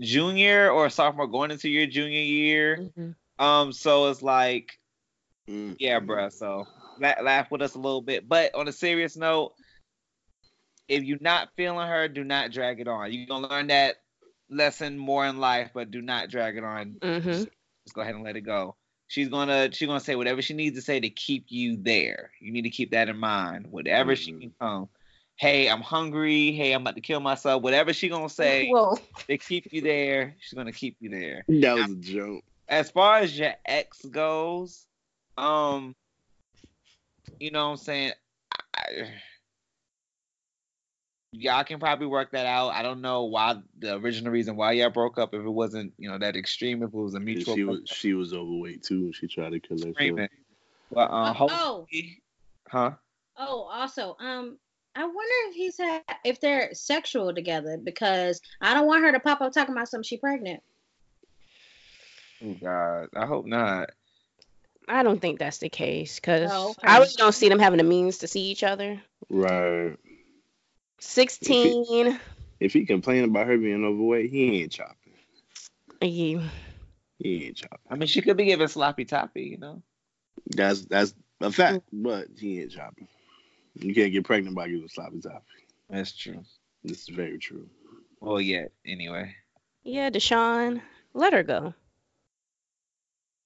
junior 0.00 0.70
or 0.70 0.88
sophomore 0.88 1.26
going 1.26 1.50
into 1.50 1.68
your 1.68 1.86
junior 1.86 2.20
year. 2.20 2.90
Mhm. 2.98 3.14
Um, 3.38 3.72
so 3.72 4.08
it's 4.10 4.22
like 4.22 4.78
Mm. 5.48 5.76
yeah, 5.78 5.98
bro. 5.98 6.28
So 6.28 6.66
la- 7.00 7.20
laugh 7.22 7.50
with 7.50 7.62
us 7.62 7.74
a 7.74 7.78
little 7.78 8.00
bit. 8.02 8.28
But 8.28 8.54
on 8.54 8.68
a 8.68 8.72
serious 8.72 9.16
note, 9.16 9.54
if 10.88 11.02
you're 11.04 11.18
not 11.20 11.50
feeling 11.56 11.86
her, 11.86 12.08
do 12.08 12.24
not 12.24 12.50
drag 12.52 12.80
it 12.80 12.88
on. 12.88 13.12
You're 13.12 13.26
gonna 13.26 13.48
learn 13.48 13.68
that 13.68 13.96
lesson 14.50 14.98
more 14.98 15.26
in 15.26 15.38
life, 15.38 15.70
but 15.74 15.90
do 15.90 16.02
not 16.02 16.28
drag 16.30 16.56
it 16.56 16.64
on. 16.64 16.96
Mhm. 17.00 17.24
Just 17.24 17.48
go 17.94 18.00
ahead 18.02 18.14
and 18.14 18.24
let 18.24 18.36
it 18.36 18.42
go. 18.42 18.76
She's 19.08 19.28
gonna 19.28 19.70
she's 19.72 19.88
gonna 19.88 20.00
say 20.00 20.14
whatever 20.16 20.40
she 20.42 20.54
needs 20.54 20.76
to 20.76 20.82
say 20.82 21.00
to 21.00 21.10
keep 21.10 21.46
you 21.48 21.76
there. 21.76 22.30
You 22.40 22.52
need 22.52 22.62
to 22.62 22.70
keep 22.70 22.90
that 22.92 23.08
in 23.08 23.16
mind. 23.18 23.66
Whatever 23.68 24.16
she 24.16 24.32
Mhm. 24.32 24.40
can 24.40 24.54
come. 24.60 24.88
Hey, 25.36 25.68
I'm 25.68 25.80
hungry. 25.80 26.52
Hey, 26.52 26.72
I'm 26.72 26.82
about 26.82 26.94
to 26.96 27.00
kill 27.00 27.20
myself. 27.20 27.62
Whatever 27.62 27.92
she 27.92 28.08
gonna 28.08 28.28
say 28.28 28.68
Whoa. 28.72 28.98
to 29.28 29.38
keep 29.38 29.72
you 29.72 29.80
there, 29.82 30.36
she's 30.40 30.54
gonna 30.56 30.72
keep 30.72 30.96
you 31.00 31.10
there 31.10 31.44
That 31.48 31.74
was 31.74 31.90
a 31.92 31.96
joke. 31.96 32.44
as 32.68 32.90
far 32.90 33.18
as 33.18 33.36
your 33.38 33.52
ex 33.66 34.02
goes, 34.04 34.86
um, 35.36 35.94
you 37.38 37.50
know 37.50 37.64
what 37.66 37.70
I'm 37.72 37.76
saying? 37.78 38.12
I, 38.76 39.10
y'all 41.32 41.64
can 41.64 41.80
probably 41.80 42.06
work 42.06 42.32
that 42.32 42.46
out. 42.46 42.70
I 42.70 42.82
don't 42.82 43.00
know 43.00 43.24
why 43.24 43.56
the 43.78 43.96
original 43.96 44.32
reason 44.32 44.56
why 44.56 44.72
y'all 44.72 44.90
broke 44.90 45.18
up 45.18 45.34
if 45.34 45.42
it 45.44 45.48
wasn't, 45.48 45.92
you 45.98 46.10
know, 46.10 46.18
that 46.18 46.36
extreme, 46.36 46.82
if 46.82 46.88
it 46.88 46.94
was 46.94 47.14
a 47.14 47.16
And 47.16 47.24
mutual 47.24 47.54
she 47.54 47.64
was 47.64 47.80
she 47.86 48.14
was 48.14 48.32
overweight 48.32 48.82
too. 48.82 48.96
and 49.04 49.14
She 49.14 49.26
tried 49.26 49.50
to 49.50 49.60
kill 49.60 49.78
herself. 49.78 49.96
agreement. 49.96 50.30
But 50.92 51.10
uh, 51.10 51.34
Oh, 51.38 51.86
huh? 52.68 52.90
Oh, 53.38 53.62
also, 53.62 54.16
um, 54.20 54.58
I 54.94 55.04
wonder 55.04 55.34
if 55.48 55.54
he's 55.54 55.78
had 55.78 56.02
if 56.24 56.40
they're 56.40 56.74
sexual 56.74 57.34
together 57.34 57.78
because 57.82 58.40
I 58.60 58.74
don't 58.74 58.86
want 58.86 59.04
her 59.04 59.12
to 59.12 59.20
pop 59.20 59.40
up 59.40 59.52
talking 59.52 59.74
about 59.74 59.88
something 59.88 60.04
she 60.04 60.18
pregnant. 60.18 60.62
Oh 62.44 62.54
God, 62.54 63.08
I 63.16 63.24
hope 63.26 63.46
not. 63.46 63.90
I 64.88 65.02
don't 65.02 65.20
think 65.20 65.38
that's 65.38 65.58
the 65.58 65.70
case 65.70 66.16
because 66.16 66.52
Oh, 66.52 66.70
okay. 66.70 66.88
I 66.88 66.98
really 66.98 67.08
don't 67.16 67.32
see 67.32 67.48
them 67.48 67.58
having 67.60 67.78
the 67.78 67.84
means 67.84 68.18
to 68.18 68.28
see 68.28 68.42
each 68.42 68.64
other. 68.64 69.00
Right. 69.30 69.96
16. 71.02 72.20
If 72.60 72.72
he 72.72 72.86
complain 72.86 73.24
about 73.24 73.48
her 73.48 73.58
being 73.58 73.84
overweight, 73.84 74.30
he 74.30 74.62
ain't 74.62 74.72
chopping. 74.72 74.96
Yeah. 76.00 76.48
He 77.18 77.46
ain't 77.46 77.56
chopping. 77.56 77.78
I 77.90 77.96
mean, 77.96 78.06
she 78.06 78.22
could 78.22 78.36
be 78.36 78.44
giving 78.44 78.68
sloppy 78.68 79.04
toppy, 79.04 79.42
you 79.42 79.58
know. 79.58 79.82
That's 80.46 80.82
that's 80.82 81.14
a 81.40 81.50
fact, 81.50 81.92
mm. 81.92 82.02
but 82.04 82.28
he 82.38 82.60
ain't 82.60 82.72
chopping. 82.72 83.08
You 83.74 83.94
can't 83.94 84.12
get 84.12 84.24
pregnant 84.24 84.54
by 84.54 84.68
giving 84.68 84.88
sloppy 84.88 85.20
toppy. 85.20 85.44
That's 85.90 86.12
true. 86.12 86.42
This 86.84 87.02
is 87.02 87.08
very 87.08 87.38
true. 87.38 87.68
Well, 88.20 88.40
yeah. 88.40 88.66
Anyway, 88.86 89.34
Yeah, 89.82 90.10
Deshaun, 90.10 90.82
let 91.14 91.32
her 91.32 91.42
go. 91.42 91.74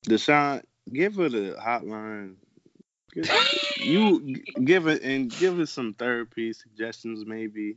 Deshaun, 0.07 0.63
give 0.93 1.17
her 1.17 1.29
the 1.29 1.57
hotline. 1.59 2.35
Give- 3.17 3.31
you 3.81 4.37
give 4.65 4.87
it 4.87 5.03
and 5.03 5.31
give 5.31 5.57
her 5.59 5.67
some 5.67 5.95
therapy 5.95 6.53
suggestions, 6.53 7.25
maybe. 7.27 7.77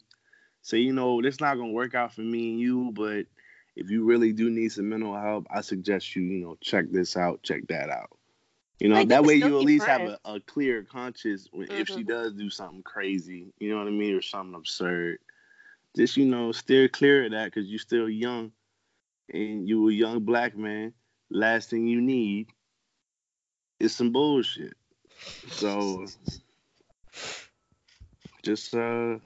Say, 0.62 0.80
you 0.80 0.94
know, 0.94 1.22
this 1.22 1.40
not 1.40 1.56
gonna 1.56 1.72
work 1.72 1.96
out 1.96 2.14
for 2.14 2.22
me 2.22 2.52
and 2.52 2.60
you, 2.60 2.92
but 2.94 3.26
if 3.76 3.90
you 3.90 4.04
really 4.04 4.34
do 4.34 4.50
need 4.50 4.70
some 4.70 4.90
mental 4.90 5.16
help, 5.18 5.48
I 5.50 5.62
suggest 5.62 6.16
you, 6.16 6.24
you 6.24 6.44
know, 6.46 6.58
check 6.62 6.92
this 6.92 7.16
out, 7.16 7.42
check 7.44 7.68
that 7.70 7.90
out. 7.90 8.10
You 8.80 8.90
know, 8.90 8.96
Like, 8.96 9.10
that 9.10 9.24
way 9.24 9.36
you 9.36 9.56
at 9.56 9.62
be 9.62 9.66
least 9.66 9.86
have 9.88 10.02
a, 10.02 10.20
a 10.26 10.40
clear 10.42 10.84
conscience 10.84 11.48
when, 11.52 11.72
if 11.72 11.88
she 11.88 12.04
Mhm. 12.04 12.08
does 12.08 12.34
do 12.34 12.50
something 12.50 12.84
crazy, 12.84 13.54
you 13.60 13.70
know 13.70 13.78
what 13.78 13.88
I 13.88 13.92
mean, 13.92 14.16
or 14.16 14.22
something 14.22 14.56
absurd. 14.56 15.20
Just 15.96 16.18
you 16.18 16.26
know, 16.26 16.52
steer 16.52 16.88
clear 16.88 17.26
of 17.26 17.32
that 17.32 17.46
because 17.46 17.70
you're 17.70 17.80
still 17.80 18.10
young, 18.10 18.52
and 19.34 19.68
you 19.68 19.90
a 19.90 19.94
young 19.94 20.24
black 20.24 20.56
man. 20.58 20.94
Last 21.30 21.70
thing 21.70 21.88
you 21.88 22.02
need 22.02 22.50
is 23.80 23.96
some 23.96 24.12
bullshit. 24.12 24.76
So 25.48 26.06
just 28.44 28.74
uh 28.74 29.18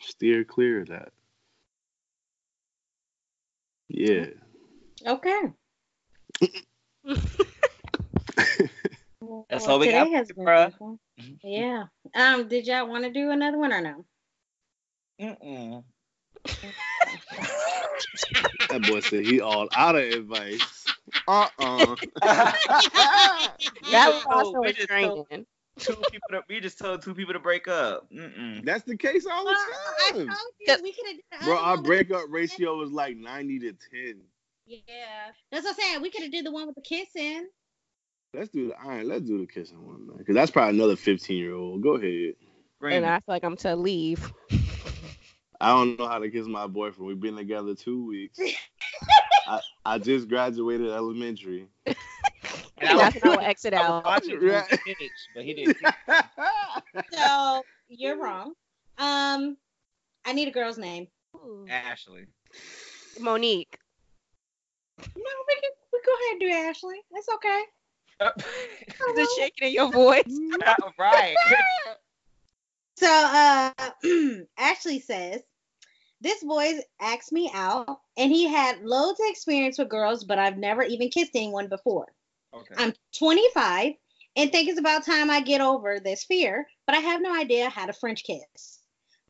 steer 0.00 0.44
clear 0.44 0.82
of 0.82 0.88
that. 0.88 1.12
Yeah. 3.88 4.26
Okay. 5.06 5.40
That's 9.50 9.66
Well, 9.66 9.70
all 9.70 9.78
we 9.78 9.86
today 9.86 9.98
got, 9.98 10.12
has 10.12 10.30
bruh. 10.30 10.98
Yeah. 11.42 11.84
Um. 12.14 12.48
Did 12.48 12.66
y'all 12.66 12.88
want 12.88 13.04
to 13.04 13.10
do 13.10 13.30
another 13.30 13.58
one 13.58 13.72
or 13.72 13.80
no? 13.80 14.04
Mm-mm. 15.20 15.84
That 18.70 18.82
boy 18.82 19.00
said 19.00 19.24
he 19.24 19.40
all 19.40 19.68
out 19.74 19.96
of 19.96 20.02
advice. 20.02 20.79
Uh-uh. 21.28 21.96
That 23.90 24.08
was 24.08 24.26
also 24.30 24.60
we 24.60 24.68
a 24.68 24.72
just 24.72 24.88
told 24.88 25.26
two 25.78 25.94
people. 26.10 26.28
To, 26.30 26.42
we 26.48 26.60
just 26.60 26.78
told 26.78 27.02
two 27.02 27.14
people 27.14 27.32
to 27.34 27.40
break 27.40 27.68
up. 27.68 28.06
Mm-mm. 28.12 28.64
That's 28.64 28.84
the 28.84 28.96
case 28.96 29.26
all 29.26 29.44
the 29.44 29.50
I 29.50 30.10
time. 30.12 30.26
told 30.26 30.38
you 30.60 30.76
we. 30.82 30.94
Bro, 31.44 31.56
our 31.56 31.78
breakup 31.78 32.24
ratio 32.28 32.80
is 32.82 32.90
like 32.92 33.16
90 33.16 33.58
to 33.60 33.72
10. 33.72 34.20
Yeah, 34.66 34.82
that's 35.50 35.64
what 35.64 35.70
I'm 35.70 35.74
saying. 35.74 36.02
We 36.02 36.10
could 36.10 36.22
have 36.22 36.32
did 36.32 36.46
the 36.46 36.52
one 36.52 36.66
with 36.66 36.76
the 36.76 36.82
kissing. 36.82 37.48
Let's 38.32 38.50
do 38.50 38.68
the 38.68 38.80
all 38.80 38.90
right, 38.90 39.04
let's 39.04 39.22
do 39.22 39.38
the 39.38 39.46
kissing 39.46 39.84
one, 39.84 40.06
man. 40.06 40.18
Because 40.18 40.34
that's 40.34 40.50
probably 40.50 40.78
another 40.78 40.96
15 40.96 41.36
year 41.36 41.54
old. 41.54 41.82
Go 41.82 41.96
ahead. 41.96 42.34
Bring 42.78 42.96
And. 42.98 43.06
I 43.06 43.16
feel 43.16 43.24
like 43.34 43.44
I'm 43.44 43.56
to 43.58 43.74
leave. 43.74 44.32
I 45.60 45.68
don't 45.70 45.98
know 45.98 46.08
how 46.08 46.18
to 46.18 46.30
kiss 46.30 46.46
my 46.46 46.66
boyfriend. 46.66 47.06
We've 47.06 47.20
been 47.20 47.36
together 47.36 47.74
two 47.74 48.06
weeks. 48.06 48.38
I, 49.46 49.60
I 49.84 49.98
just 49.98 50.28
graduated 50.28 50.90
elementary. 50.90 51.68
And 51.86 51.96
I 52.88 52.96
That's 52.96 53.14
was, 53.16 53.22
how 53.22 53.38
I 53.38 53.44
exit 53.44 53.74
I 53.74 53.80
was 53.80 53.88
out. 53.90 54.04
watching 54.06 54.34
Right. 54.40 54.66
Bruce 54.66 54.80
finish, 54.84 55.28
but 55.34 55.44
he 55.44 55.54
didn't. 55.54 55.76
So 57.12 57.62
you're 57.88 58.16
wrong. 58.16 58.54
Um, 58.98 59.56
I 60.24 60.32
need 60.32 60.48
a 60.48 60.50
girl's 60.50 60.78
name. 60.78 61.08
Ashley. 61.68 62.26
Monique. 63.18 63.78
No, 64.98 65.04
we 65.16 65.54
can 65.60 65.70
we 65.92 66.00
go 66.04 66.12
ahead 66.12 66.32
and 66.32 66.40
do 66.40 66.68
Ashley. 66.68 67.00
That's 67.12 67.28
okay. 67.28 67.62
The 69.14 69.28
shaking 69.36 69.68
in 69.68 69.74
your 69.74 69.90
voice. 69.90 70.22
right. 70.98 71.36
So 72.96 73.06
uh 73.08 73.72
Ashley 74.58 75.00
says 75.00 75.42
this 76.20 76.42
boy 76.44 76.80
asked 77.00 77.32
me 77.32 77.50
out 77.54 78.00
and 78.16 78.30
he 78.30 78.46
had 78.46 78.82
loads 78.82 79.20
of 79.20 79.26
experience 79.28 79.78
with 79.78 79.88
girls, 79.88 80.24
but 80.24 80.38
I've 80.38 80.58
never 80.58 80.82
even 80.82 81.08
kissed 81.08 81.32
anyone 81.34 81.68
before. 81.68 82.08
Okay. 82.54 82.74
I'm 82.76 82.92
25 83.18 83.94
and 84.36 84.52
think 84.52 84.68
it's 84.68 84.78
about 84.78 85.04
time 85.04 85.30
I 85.30 85.40
get 85.40 85.60
over 85.60 85.98
this 86.00 86.24
fear, 86.24 86.66
but 86.86 86.96
I 86.96 87.00
have 87.00 87.22
no 87.22 87.34
idea 87.34 87.68
how 87.68 87.86
to 87.86 87.92
French 87.92 88.24
kiss. 88.24 88.80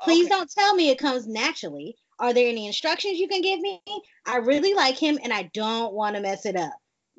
Please 0.02 0.26
Okay. 0.26 0.34
don't 0.34 0.50
tell 0.50 0.74
me 0.74 0.90
it 0.90 0.98
comes 0.98 1.26
naturally. 1.26 1.96
Are 2.18 2.34
there 2.34 2.48
any 2.48 2.66
instructions 2.66 3.18
you 3.18 3.28
can 3.28 3.40
give 3.40 3.60
me? 3.60 3.80
I 4.26 4.36
really 4.36 4.74
like 4.74 4.96
him 4.98 5.18
and 5.22 5.32
I 5.32 5.50
don't 5.54 5.94
want 5.94 6.16
to 6.16 6.22
mess 6.22 6.44
it 6.44 6.56
up 6.56 6.74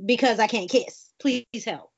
because 0.06 0.40
I 0.40 0.48
can't 0.48 0.70
kiss. 0.70 1.12
Please 1.20 1.66
help. 1.66 1.91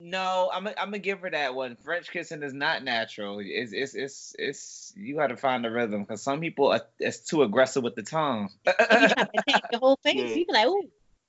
No, 0.00 0.48
I'm 0.52 0.66
i 0.68 0.70
I'm 0.78 0.86
gonna 0.86 0.98
give 1.00 1.20
her 1.20 1.30
that 1.30 1.54
one. 1.54 1.74
French 1.76 2.10
kissing 2.12 2.42
is 2.44 2.52
not 2.52 2.84
natural. 2.84 3.40
It's 3.42 3.72
it's 3.72 3.94
it's 3.94 4.34
it's 4.38 4.92
you 4.96 5.16
got 5.16 5.28
to 5.28 5.36
find 5.36 5.64
the 5.64 5.70
rhythm 5.70 6.02
because 6.04 6.22
some 6.22 6.40
people 6.40 6.68
are 6.72 6.82
it's 7.00 7.18
too 7.20 7.42
aggressive 7.42 7.82
with 7.82 7.96
the 7.96 8.02
tongue. 8.04 8.48
If 8.64 8.76
you 8.78 8.86
try 8.86 9.24
to 9.24 9.28
attack 9.48 9.62
your 9.72 9.80
whole 9.80 9.98
face, 10.04 10.14
Yeah. 10.16 10.22
you 10.36 10.46
be 10.46 10.52
like, 10.52 10.66
oh, 10.68 10.82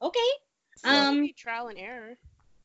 okay. 0.04 0.20
So, 0.78 0.90
Um, 0.90 1.22
Maybe 1.22 1.34
trial 1.34 1.68
and 1.70 1.80
error. 1.80 2.16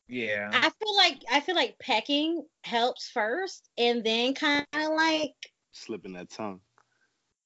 yeah. 0.07 0.51
I 0.53 0.69
feel 0.71 0.97
like 0.97 1.23
I 1.33 1.41
feel 1.41 1.55
like 1.57 1.79
pecking 1.79 2.45
helps 2.65 3.09
first, 3.09 3.71
and 3.79 4.05
then 4.05 4.35
kind 4.35 4.67
of 4.75 4.93
like 4.93 5.35
Slipping 5.73 6.13
that 6.13 6.29
tongue. 6.31 6.61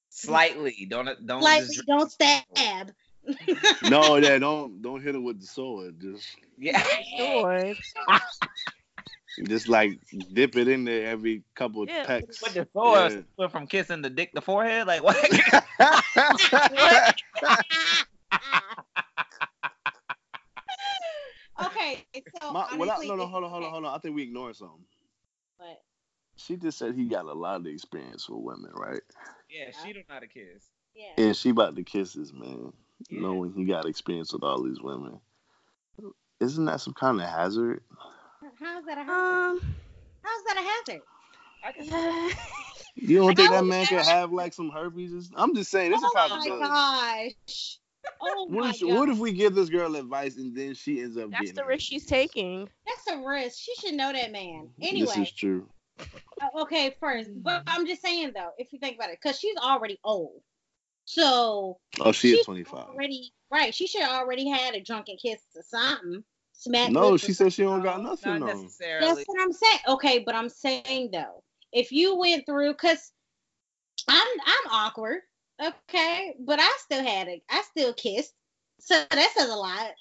Slightly. 0.09 0.85
Don't 0.89 1.05
don't 1.25 1.41
slightly 1.41 1.75
just- 1.75 1.87
don't 1.87 2.11
stab. 2.11 2.91
No, 3.83 4.15
yeah, 4.17 4.37
don't 4.39 4.81
don't 4.81 5.01
hit 5.01 5.15
him 5.15 5.23
with 5.23 5.39
the 5.39 5.47
sword. 5.47 5.99
Just 5.99 6.27
Yeah. 6.57 6.81
Sword. 7.17 7.77
Just 9.47 9.69
like 9.69 9.99
dip 10.33 10.57
it 10.57 10.67
in 10.67 10.83
there 10.83 11.07
every 11.07 11.43
couple 11.55 11.85
Yeah. 11.87 12.05
pecks. 12.05 12.41
What 12.41 12.53
the 12.53 12.67
source 12.73 13.15
Yeah. 13.37 13.47
from 13.47 13.67
kissing 13.67 14.01
the 14.01 14.09
dick 14.09 14.33
to 14.33 14.41
forehead? 14.41 14.87
Like 14.87 15.01
what? 15.03 15.15
okay, 21.61 22.05
so 22.41 22.53
My, 22.53 22.67
well, 22.77 22.91
I, 22.91 23.05
no, 23.05 23.15
no, 23.15 23.25
hold 23.27 23.43
on, 23.43 23.49
hold 23.49 23.63
on, 23.63 23.71
hold 23.71 23.85
on. 23.85 23.93
I 23.95 23.97
think 23.99 24.15
we 24.15 24.23
ignoring 24.23 24.53
something. 24.53 24.83
But 25.57 25.81
She 26.37 26.55
just 26.57 26.77
said 26.77 26.95
he 26.95 27.05
got 27.05 27.25
a 27.25 27.33
lot 27.33 27.61
of 27.61 27.67
experience 27.67 28.27
with 28.29 28.39
women, 28.41 28.71
right? 28.75 29.01
yeah, 29.49 29.71
she 29.83 29.93
don't 29.93 30.07
know 30.07 30.15
how 30.15 30.19
to 30.19 30.27
kiss. 30.27 30.69
yeah, 30.95 31.11
And 31.17 31.35
she 31.35 31.49
about 31.49 31.75
to 31.75 31.83
kiss 31.83 32.13
this 32.13 32.33
man, 32.33 32.73
Yeah. 33.09 33.21
knowing 33.21 33.53
he 33.53 33.65
got 33.65 33.85
experience 33.85 34.33
with 34.33 34.43
all 34.43 34.61
these 34.63 34.81
women. 34.81 35.19
Isn't 36.39 36.65
that 36.65 36.81
some 36.81 36.93
kind 36.93 37.19
of 37.21 37.27
hazard? 37.27 37.81
how's 38.59 38.85
that 38.85 38.97
a 38.97 39.03
hazard? 39.03 39.11
Um, 39.11 39.61
How's 40.23 40.43
that 40.45 40.57
a 40.57 40.91
hazard? 40.91 41.01
I. 41.63 42.33
You 42.95 43.19
don't 43.19 43.35
think 43.35 43.49
that 43.49 43.63
man 43.65 43.85
could 43.85 43.99
have 43.99 44.31
like 44.33 44.53
some 44.53 44.69
herpes? 44.69 45.13
or 45.13 45.17
s- 45.17 45.31
I'm 45.35 45.55
just 45.55 45.71
saying, 45.71 45.93
it's 45.93 46.03
oh 46.03 46.09
a 46.09 46.17
my 46.17 46.27
possibility. 46.27 46.65
gosh! 46.65 47.77
Oh 48.21 48.45
What 48.49 48.63
my 48.63 48.69
if, 48.71 48.81
god! 48.81 48.89
what 48.89 49.09
if 49.09 49.17
we 49.17 49.31
give 49.31 49.55
this 49.55 49.69
girl 49.69 49.95
advice 49.95 50.37
and 50.37 50.55
then 50.55 50.73
she 50.73 51.01
ends 51.01 51.17
up 51.17 51.29
That's 51.31 51.41
getting 51.41 51.55
the 51.55 51.65
risk 51.65 51.85
she's 51.85 52.05
taking. 52.05 52.67
That's 52.85 53.07
a 53.17 53.25
risk. 53.25 53.57
She 53.59 53.75
should 53.75 53.93
know 53.95 54.11
that 54.11 54.31
man. 54.31 54.69
Anyway. 54.81 55.05
This 55.07 55.17
is 55.17 55.31
true. 55.31 55.67
uh, 55.99 56.61
okay, 56.61 56.95
first, 56.99 57.29
but 57.35 57.63
I'm 57.67 57.85
just 57.85 58.01
saying 58.01 58.31
though, 58.35 58.51
if 58.57 58.73
you 58.73 58.79
think 58.79 58.95
about 58.97 59.09
it, 59.09 59.19
because 59.21 59.39
she's 59.39 59.57
already 59.57 59.99
old, 60.03 60.41
so 61.09 61.79
Oh, 61.99 62.11
she 62.11 62.33
is 62.33 62.45
25. 62.45 62.87
already 62.87 63.33
right. 63.49 63.73
She 63.73 63.87
should 63.87 64.03
already 64.03 64.47
had 64.47 64.75
a 64.75 64.81
drunken 64.81 65.17
kiss 65.19 65.41
or 65.55 65.63
something. 65.63 66.23
Smack. 66.53 66.91
No, 66.91 67.17
she 67.17 67.33
said 67.33 67.51
she 67.51 67.63
don't 67.63 67.81
got 67.81 68.03
nothing 68.03 68.39
not 68.39 68.41
on. 68.43 68.61
necessarily. 68.61 69.15
That's 69.15 69.25
what 69.25 69.41
I'm 69.41 69.51
saying. 69.51 69.79
Okay, 69.87 70.19
but 70.19 70.35
I'm 70.35 70.49
saying 70.49 71.09
though, 71.11 71.43
if 71.73 71.91
you 71.91 72.15
went 72.15 72.45
through, 72.45 72.75
cause 72.75 73.11
I'm 74.07 74.27
I'm 74.45 74.71
awkward, 74.71 75.21
okay, 75.59 76.35
but 76.41 76.59
I 76.59 76.71
still 76.77 77.03
had 77.03 77.27
it. 77.27 77.41
I 77.49 77.63
still 77.63 77.93
kissed, 77.93 78.35
so 78.79 79.03
that 79.09 79.31
says 79.35 79.49
a 79.49 79.55
lot. 79.55 79.93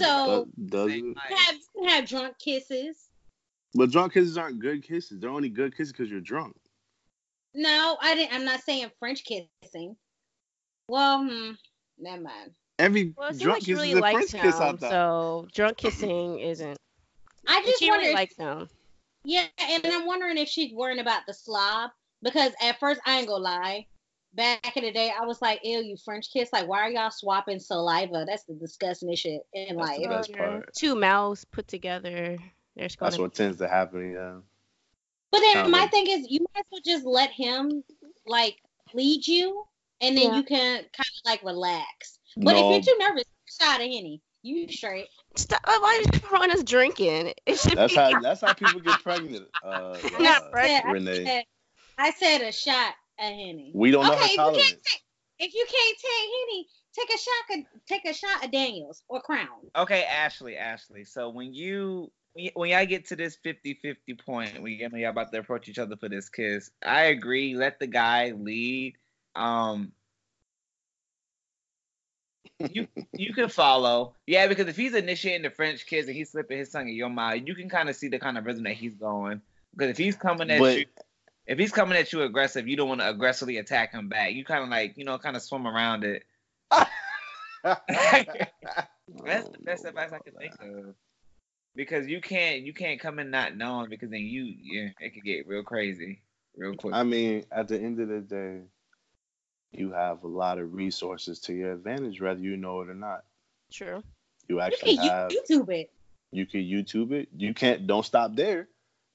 So 0.00 0.48
Does 0.66 0.90
Same 0.90 1.04
you 1.04 1.14
have 1.36 1.54
you 1.76 1.88
have 1.88 2.08
drunk 2.08 2.34
kisses. 2.40 3.08
But 3.74 3.92
drunk 3.92 4.14
kisses 4.14 4.36
aren't 4.36 4.58
good 4.58 4.82
kisses. 4.82 5.20
They're 5.20 5.30
only 5.30 5.48
good 5.48 5.76
kisses 5.76 5.92
because 5.92 6.10
you're 6.10 6.20
drunk. 6.20 6.56
No, 7.54 7.96
I 8.00 8.14
didn't. 8.14 8.34
I'm 8.34 8.44
not 8.44 8.60
saying 8.60 8.90
French 8.98 9.24
kissing. 9.24 9.96
Well, 10.88 11.24
hmm, 11.24 11.52
never 11.98 12.22
mind. 12.22 12.52
Every 12.78 13.12
Well, 13.16 13.32
drunk 13.32 13.44
like 13.56 13.60
she 13.62 13.66
kiss 13.66 13.76
really 13.76 13.90
is 13.92 13.98
a 13.98 14.00
likes 14.00 14.30
French 14.30 14.32
him, 14.32 14.40
kiss, 14.40 14.60
I 14.60 14.72
thought. 14.72 14.90
so 14.90 15.48
drunk 15.54 15.76
kissing 15.76 16.38
isn't. 16.40 16.76
I 17.46 17.56
And 17.58 17.66
just 17.66 17.78
she 17.78 17.88
wonder. 17.90 18.00
really 18.00 18.10
if- 18.12 18.16
likes 18.16 18.36
him. 18.36 18.68
yeah, 19.24 19.46
and 19.58 19.86
I'm 19.86 20.06
wondering 20.06 20.38
if 20.38 20.48
she's 20.48 20.72
worrying 20.72 21.00
about 21.00 21.22
the 21.26 21.34
slob 21.34 21.90
because 22.22 22.52
at 22.62 22.78
first 22.80 23.00
I 23.06 23.18
ain't 23.18 23.28
gonna 23.28 23.42
lie. 23.42 23.86
Back 24.32 24.76
in 24.76 24.84
the 24.84 24.92
day, 24.92 25.10
I 25.10 25.26
was 25.26 25.42
like, 25.42 25.58
"Ew, 25.64 25.80
you 25.80 25.96
French 25.96 26.32
kiss! 26.32 26.52
Like, 26.52 26.68
why 26.68 26.82
are 26.82 26.90
y'all 26.90 27.10
swapping 27.10 27.58
saliva? 27.58 28.24
That's 28.28 28.44
the 28.44 28.54
disgusting 28.54 29.12
shit 29.16 29.42
in 29.52 29.76
That's 29.76 29.88
life." 29.88 29.98
the 30.00 30.08
best 30.08 30.32
part. 30.34 30.72
Two 30.74 30.94
mouths 30.94 31.44
put 31.44 31.66
together. 31.66 32.38
There's 32.76 32.94
That's 32.94 33.18
what 33.18 33.34
tends 33.34 33.58
to 33.58 33.66
happen. 33.66 34.12
Yeah. 34.12 34.38
But 35.30 35.40
then 35.40 35.52
Sound 35.54 35.70
my 35.72 35.86
thing 35.88 36.06
is, 36.08 36.26
you 36.30 36.40
might 36.54 36.60
as 36.60 36.66
well 36.70 36.80
just 36.84 37.04
let 37.06 37.30
him 37.30 37.84
like 38.26 38.56
lead 38.94 39.26
you, 39.26 39.64
and 40.00 40.16
then 40.16 40.30
Yeah. 40.32 40.36
you 40.36 40.42
can 40.42 40.78
kind 40.78 40.88
of 40.98 41.24
like 41.24 41.42
relax. 41.44 42.18
But 42.36 42.52
no, 42.52 42.58
if 42.58 42.86
you're 42.86 42.94
too 42.94 42.98
nervous, 42.98 43.24
shot 43.60 43.80
of 43.80 43.86
henny, 43.86 44.20
you 44.42 44.68
straight. 44.70 45.08
Stop! 45.36 45.60
Why 45.66 45.76
are 45.78 46.00
you 46.14 46.20
throwing 46.20 46.50
us 46.50 46.62
drinking? 46.64 47.34
It 47.46 47.58
should 47.58 47.76
that's 47.76 47.92
be. 47.92 47.98
how 47.98 48.18
that's 48.22 48.40
how 48.40 48.52
people 48.54 48.80
get 48.80 49.02
pregnant. 49.02 49.46
Uh, 49.62 49.96
I'm 50.16 50.22
not 50.22 50.42
uh, 50.42 50.50
pregnant. 50.50 50.86
I 50.86 50.92
Renee. 50.92 51.24
said, 51.24 51.44
I 51.98 52.10
said 52.12 52.40
a 52.42 52.52
shot 52.52 52.94
of 53.18 53.26
henny. 53.26 53.72
We 53.74 53.90
don't 53.90 54.04
know 54.06 54.12
okay, 54.12 54.20
her 54.20 54.24
if 54.26 54.30
you 54.32 54.36
tolerance. 54.36 54.62
can't 54.62 54.78
take 54.84 55.02
if 55.38 55.54
you 55.54 55.66
can't 55.70 55.98
take 55.98 56.30
henny, 56.40 56.66
take 56.98 57.14
a 57.14 57.18
shot 57.18 57.58
of 57.58 57.86
take 57.86 58.04
a 58.04 58.14
shot 58.14 58.44
of 58.44 58.50
Daniels 58.50 59.02
or 59.08 59.20
Crown. 59.22 59.48
Okay, 59.76 60.04
Ashley, 60.04 60.56
Ashley. 60.56 61.04
So 61.04 61.28
when 61.30 61.54
you 61.54 62.10
when 62.54 62.70
y'all 62.70 62.86
get 62.86 63.06
to 63.08 63.16
this 63.16 63.36
50-50 63.44 64.24
point, 64.24 64.62
when 64.62 64.72
y'all 64.72 65.10
about 65.10 65.32
to 65.32 65.38
approach 65.38 65.68
each 65.68 65.78
other 65.78 65.96
for 65.96 66.08
this 66.08 66.28
kiss, 66.28 66.70
I 66.84 67.04
agree. 67.04 67.54
Let 67.54 67.80
the 67.80 67.86
guy 67.86 68.32
lead. 68.36 68.94
Um, 69.34 69.92
you 72.58 72.86
you 73.12 73.32
can 73.32 73.48
follow, 73.48 74.14
yeah, 74.26 74.46
because 74.46 74.68
if 74.68 74.76
he's 74.76 74.94
initiating 74.94 75.42
the 75.42 75.50
French 75.50 75.86
kiss 75.86 76.06
and 76.06 76.14
he's 76.14 76.30
slipping 76.30 76.58
his 76.58 76.70
tongue 76.70 76.88
in 76.88 76.94
your 76.94 77.08
mouth, 77.08 77.40
you 77.44 77.54
can 77.54 77.68
kind 77.68 77.88
of 77.88 77.96
see 77.96 78.08
the 78.08 78.18
kind 78.18 78.38
of 78.38 78.44
rhythm 78.44 78.64
that 78.64 78.74
he's 78.74 78.94
going. 78.94 79.40
Because 79.72 79.90
if 79.90 79.98
he's 79.98 80.16
coming 80.16 80.50
at 80.50 80.60
But- 80.60 80.78
you, 80.78 80.86
if 81.46 81.58
he's 81.58 81.72
coming 81.72 81.98
at 81.98 82.12
you 82.12 82.22
aggressive, 82.22 82.68
you 82.68 82.76
don't 82.76 82.88
want 82.88 83.00
to 83.00 83.08
aggressively 83.08 83.56
attack 83.56 83.92
him 83.92 84.08
back. 84.08 84.34
You 84.34 84.44
kind 84.44 84.62
of 84.62 84.68
like 84.68 84.96
you 84.96 85.04
know 85.04 85.18
kind 85.18 85.36
of 85.36 85.42
swim 85.42 85.66
around 85.66 86.04
it. 86.04 86.24
That's 87.62 89.48
the 89.48 89.58
best 89.62 89.84
advice 89.84 90.12
I 90.12 90.18
can 90.18 90.34
think 90.38 90.54
of. 90.60 90.94
Because 91.76 92.06
you 92.08 92.20
can't 92.20 92.62
you 92.62 92.72
can't 92.74 93.00
come 93.00 93.18
in 93.18 93.30
not 93.30 93.56
knowing 93.56 93.88
because 93.90 94.10
then 94.10 94.20
you 94.20 94.54
yeah 94.62 94.88
it 95.00 95.14
could 95.14 95.24
get 95.24 95.46
real 95.46 95.62
crazy 95.62 96.20
real 96.56 96.74
quick. 96.74 96.94
I 96.94 97.02
mean, 97.04 97.44
at 97.52 97.68
the 97.68 97.78
end 97.80 98.00
of 98.00 98.08
the 98.08 98.20
day, 98.20 98.62
you 99.72 99.92
have 99.92 100.24
a 100.24 100.28
lot 100.28 100.58
of 100.58 100.74
resources 100.74 101.38
to 101.40 101.52
your 101.54 101.72
advantage, 101.72 102.20
whether 102.20 102.40
you 102.40 102.56
know 102.56 102.80
it 102.80 102.88
or 102.90 102.94
not. 102.94 103.24
True. 103.72 104.02
You 104.48 104.56
You 104.56 104.60
actually 104.60 104.96
can 104.96 105.08
have 105.08 105.30
YouTube 105.30 105.68
it. 105.70 105.90
you 106.32 106.44
can 106.46 106.60
YouTube 106.60 107.12
it. 107.12 107.28
You 107.36 107.54
can't 107.54 107.86
don't 107.86 108.04
stop 108.04 108.34
there. 108.34 108.68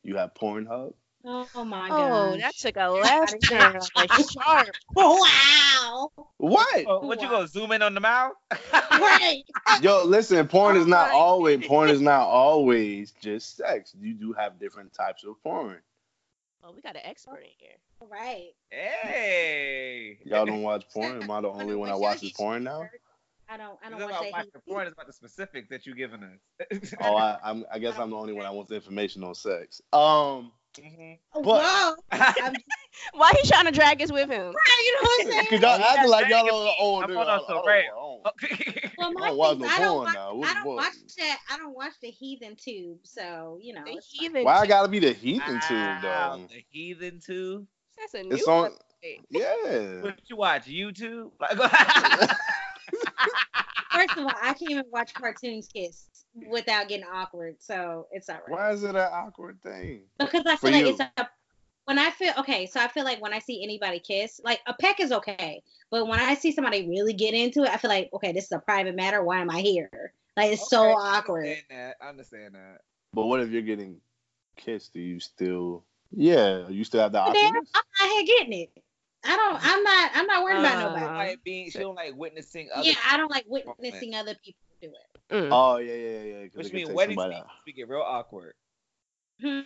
You 0.04 0.16
have 0.18 0.34
Pornhub. 0.34 0.94
Oh 1.28 1.66
my 1.66 1.90
Oh, 1.92 1.98
god. 1.98 2.42
that 2.42 2.56
took 2.56 2.78
a 2.78 2.90
left 2.90 3.48
turn. 3.48 3.80
Like 3.96 4.12
sharp. 4.14 4.68
wow. 4.94 6.10
What? 6.38 6.86
Oh, 6.88 7.06
what 7.08 7.22
you 7.22 7.28
gonna 7.30 7.48
zoom 7.48 7.72
in 7.72 7.82
on 7.82 7.94
the 7.96 8.00
mouth? 8.00 8.34
Right. 8.72 9.44
Yo, 9.82 10.04
listen, 10.06 10.48
porn 10.48 10.78
is 10.78 10.86
not 10.86 11.10
Oh 11.12 11.18
always 11.18 11.56
goodness. 11.56 11.68
porn 11.70 11.90
is 11.90 12.02
not 12.02 12.22
always 12.28 13.14
just 13.22 13.58
sex. 13.58 13.94
You 14.00 14.14
do 14.14 14.34
have 14.34 14.60
different 14.60 14.94
types 14.94 15.24
of 15.24 15.42
porn. 15.44 15.80
Oh, 16.64 16.72
we 16.76 16.82
got 16.82 16.96
an 16.96 17.02
expert 17.06 17.40
in 17.42 17.50
here. 17.58 17.78
Right. 18.02 18.50
hey. 18.70 20.18
Y'all 20.26 20.46
don't 20.46 20.62
watch 20.64 20.86
porn. 20.94 21.22
Am 21.22 21.32
I 21.32 21.42
the 21.42 21.50
only 21.50 21.76
one 21.76 21.90
that 21.90 22.00
watches 22.00 22.32
porn 22.32 22.64
now? 22.64 22.88
I 23.48 23.58
don't. 23.58 23.78
I 23.84 23.90
don't 23.90 24.00
not 24.00 24.10
want 24.10 24.12
about 24.12 24.24
to 24.26 24.32
watching 24.32 24.52
say. 24.54 24.60
porn. 24.68 24.88
It's 24.88 24.94
about 24.94 25.08
the 25.08 25.14
specifics 25.14 25.70
that 25.70 25.86
you're 25.86 25.96
giving 25.96 26.24
us. 26.24 26.94
Oh, 27.00 27.16
I, 27.16 27.38
I'm, 27.44 27.66
I 27.72 27.80
guess 27.80 27.98
I'm 28.00 28.10
the 28.10 28.16
only 28.16 28.34
one 28.34 28.44
that 28.44 28.54
wants 28.54 28.72
information 28.72 29.24
on 29.24 29.36
sex. 29.36 29.82
Um, 29.94 30.52
Mhm. 30.80 31.18
but- 31.34 31.44
Whoa. 31.46 31.96
Why 33.14 33.34
he 33.42 33.48
trying 33.48 33.66
to 33.66 33.72
drag 33.72 34.02
us 34.02 34.12
with 34.12 34.30
him? 34.30 34.46
right, 34.48 34.84
you 34.86 34.94
know 34.94 35.02
what 35.02 35.26
I'm 35.26 35.32
saying? 35.32 35.46
cause 35.50 35.62
y'all 35.62 35.80
Oh, 35.82 35.94
acting 35.96 36.10
like 36.12 36.28
y'all 36.30 36.44
got 36.46 36.50
don't. 36.50 36.76
Oh, 36.80 37.02
I'm 37.02 37.10
nigga, 37.10 37.28
on 37.28 37.40
so 37.48 37.58
I 37.58 37.66
rare. 37.68 37.84
don't- 37.94 38.22
I 38.26 38.32
don't- 38.40 38.98
Well, 38.98 39.10
I 39.10 39.12
my 39.14 39.28
don't 39.28 39.38
watch 39.38 39.58
thing 39.60 39.68
I 39.70 39.80
don't 39.80 39.98
watch, 39.98 40.14
now. 40.14 40.42
I 40.44 40.54
don't 40.54 40.76
watch 40.76 40.94
that. 41.18 41.40
I 41.50 41.58
don't 41.58 41.76
watch 41.76 41.94
the 42.02 42.10
heathen 42.10 42.56
tube, 42.56 43.00
so 43.04 43.60
you 43.62 43.74
know. 43.74 43.84
The 43.86 44.02
heathen. 44.10 44.44
Why 44.44 44.60
I 44.60 44.66
gotta 44.68 44.88
be 44.88 45.00
the 45.00 45.14
heathen 45.14 45.60
tube 45.68 46.02
though? 46.02 46.46
the 46.50 46.64
heathen 46.70 47.20
Tube. 47.26 47.68
That's 47.98 48.14
a 48.14 48.24
new 48.24 48.36
It's 48.36 48.48
on. 48.48 48.72
Yeah. 49.30 50.02
What 50.02 50.20
you 50.28 50.36
watch? 50.38 50.66
YouTube? 50.68 51.32
First 53.92 54.18
of 54.18 54.26
all, 54.26 54.32
I 54.42 54.54
can't 54.54 54.72
even 54.72 54.84
watch 54.92 55.14
cartoons 55.14 55.68
kiss 55.74 56.08
without 56.50 56.88
getting 56.88 57.06
awkward, 57.06 57.56
so 57.60 58.08
it's 58.12 58.30
all 58.30 58.36
right. 58.36 58.50
Why 58.50 58.72
is 58.72 58.84
it 58.84 58.96
an 58.96 59.10
awkward 59.12 59.62
thing? 59.62 60.02
Because 60.20 60.44
I 60.46 60.56
For 60.56 60.68
feel 60.68 60.72
like 60.72 60.86
you. 60.86 60.90
it's 60.92 61.00
a 61.00 61.28
when 61.86 62.00
I 62.00 62.10
feel 62.10 62.34
okay, 62.40 62.66
so 62.66 62.80
I 62.80 62.88
feel 62.88 63.04
like 63.04 63.22
when 63.22 63.34
I 63.34 63.40
see 63.40 63.64
anybody 63.64 64.00
kiss, 64.00 64.42
like 64.44 64.60
a 64.66 64.74
peck 64.74 65.00
is 65.00 65.12
okay, 65.12 65.62
but 65.92 66.08
when 66.08 66.20
I 66.20 66.34
see 66.34 66.52
somebody 66.52 66.88
really 66.90 67.14
get 67.14 67.34
into 67.36 67.64
it, 67.64 67.70
I 67.70 67.78
feel 67.78 67.90
like 67.90 68.10
okay, 68.14 68.32
this 68.32 68.46
is 68.46 68.52
a 68.52 68.60
private 68.60 68.96
matter. 68.96 69.24
Why 69.24 69.40
am 69.40 69.50
I 69.50 69.62
here? 69.62 70.14
Like 70.36 70.54
it's 70.54 70.70
so 70.70 70.82
Okay, 70.82 70.90
I 70.90 71.18
awkward. 71.18 71.46
understand 71.46 71.66
that. 71.70 71.96
I 72.02 72.10
understand 72.10 72.56
that. 72.56 72.82
But 73.14 73.28
what 73.28 73.40
if 73.40 73.50
you're 73.50 73.62
getting 73.62 74.02
kissed? 74.58 74.94
Do 74.94 75.00
you 75.00 75.20
still? 75.20 75.84
Yeah, 76.12 76.68
you 76.70 76.84
still 76.84 77.02
have 77.02 77.12
the 77.12 77.20
But 77.20 77.34
then 77.34 77.46
awkwardness. 77.46 77.72
I'm 77.76 77.84
not 78.00 78.12
here 78.12 78.38
getting 78.38 78.62
it. 78.62 78.84
I 79.24 79.36
don't. 79.36 79.60
I'm 79.62 79.84
not. 79.84 80.12
I'm 80.16 80.28
not 80.28 80.44
worried 80.44 80.60
about 80.60 80.78
Uh, 80.78 80.90
nobody. 80.90 81.30
Like 81.30 81.44
being, 81.44 81.70
she 81.72 81.80
don't 81.80 81.96
like 81.96 82.16
witnessing 82.16 82.70
other. 82.74 82.88
Yeah, 82.88 82.96
I 83.10 83.18
don't 83.18 83.32
like 83.32 83.46
witnessing 83.48 84.16
other 84.16 84.36
people 84.44 84.60
do 84.82 84.88
it. 84.88 85.15
Mm. 85.32 85.50
Oh 85.52 85.78
yeah, 85.78 85.94
yeah, 85.94 86.22
yeah. 86.22 86.36
Which 86.54 86.68
it 86.68 86.70
could 86.70 86.74
means 86.74 86.88
take 86.90 86.96
weddings 86.98 87.18
somebody 87.22 87.36
be, 87.36 87.40
out. 87.42 87.48
we 87.66 87.74
get 87.74 87.90
real 87.90 88.02
awkward. 88.02 88.54
Hmm? 89.42 89.60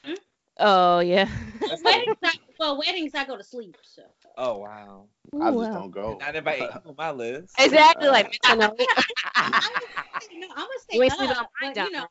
Oh 0.57 0.99
yeah. 0.99 1.29
Weddings, 1.83 2.17
I, 2.23 2.31
well, 2.59 2.79
weddings, 2.79 3.13
I 3.13 3.25
go 3.25 3.37
to 3.37 3.43
sleep. 3.43 3.77
So 3.83 4.01
Oh 4.37 4.57
wow. 4.57 5.05
I 5.39 5.51
just 5.51 5.71
Wow. 5.71 5.73
don't 5.73 5.91
go. 5.91 6.17
Not 6.19 6.35
invite 6.35 6.61
on 6.85 6.95
my 6.97 7.11
list. 7.11 7.53
Exactly 7.59 8.07
like 8.09 8.37
I'm 8.43 8.57
mental 8.57 8.75
gonna 8.77 8.85
stay, 8.87 10.37
no, 10.39 10.47
I'm 10.49 10.55
gonna 10.55 10.67
stay 10.79 10.97
You 10.97 11.03
ain't 11.03 11.11
up, 11.13 11.17
sleeping 11.19 11.37
on 11.37 11.45
my 11.61 11.73
but 11.73 11.85
you 11.85 11.91
know, 11.91 12.07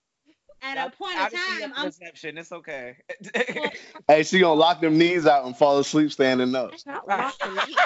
at 0.62 0.78
I'll- 0.78 0.86
a 0.86 0.90
point 0.90 1.18
I'll 1.18 1.24
in 1.26 1.30
just 1.32 1.46
see 1.46 1.60
time, 1.62 1.72
I'm. 1.76 1.84
perception. 1.86 2.38
It's 2.38 2.52
okay. 2.52 2.96
Well, 3.56 3.70
Hey, 4.08 4.22
she 4.22 4.38
gonna 4.40 4.54
lock 4.58 4.80
them 4.80 4.96
knees 4.98 5.26
out 5.26 5.44
and 5.46 5.56
fall 5.56 5.78
asleep 5.78 6.12
standing 6.12 6.54
up. 6.54 6.70
That's 6.70 6.86
not 6.86 7.06
rocking 7.06 7.54
me. 7.54 7.76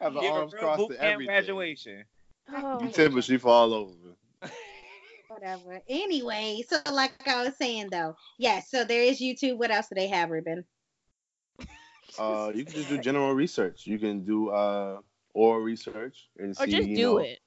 Have 0.00 0.14
the 0.14 0.20
Give 0.20 0.32
her 0.34 0.40
arms 0.40 0.52
real 0.52 0.62
across 0.62 0.78
boot 0.78 0.88
to 0.90 0.94
camp 0.96 1.12
everything. 1.12 1.26
graduation. 1.34 2.04
Oh, 2.54 2.78
You 2.82 2.88
tip 2.90 3.12
her, 3.12 3.22
she 3.22 3.36
fall 3.36 3.74
over. 3.74 4.50
Whatever. 5.28 5.80
Anyway, 5.88 6.62
so 6.68 6.78
like 6.92 7.12
I 7.26 7.44
was 7.44 7.56
saying 7.56 7.88
though, 7.90 8.16
yes. 8.38 8.70
So 8.70 8.84
there 8.84 9.02
is 9.02 9.20
YouTube. 9.20 9.58
What 9.58 9.70
else 9.70 9.88
do 9.88 9.94
they 9.94 10.08
have, 10.08 10.30
Ruben? 10.30 10.64
Uh, 12.18 12.50
you 12.54 12.64
can 12.64 12.74
just 12.74 12.88
do 12.88 12.98
general 12.98 13.34
research. 13.34 13.86
You 13.86 13.98
can 13.98 14.24
do 14.24 14.48
uh 14.50 15.00
oral 15.34 15.60
research 15.60 16.28
and 16.38 16.56
see. 16.56 16.62
or 16.62 16.66
just 16.66 16.88
you 16.88 16.96
do 16.96 17.02
know, 17.02 17.18
it. 17.18 17.38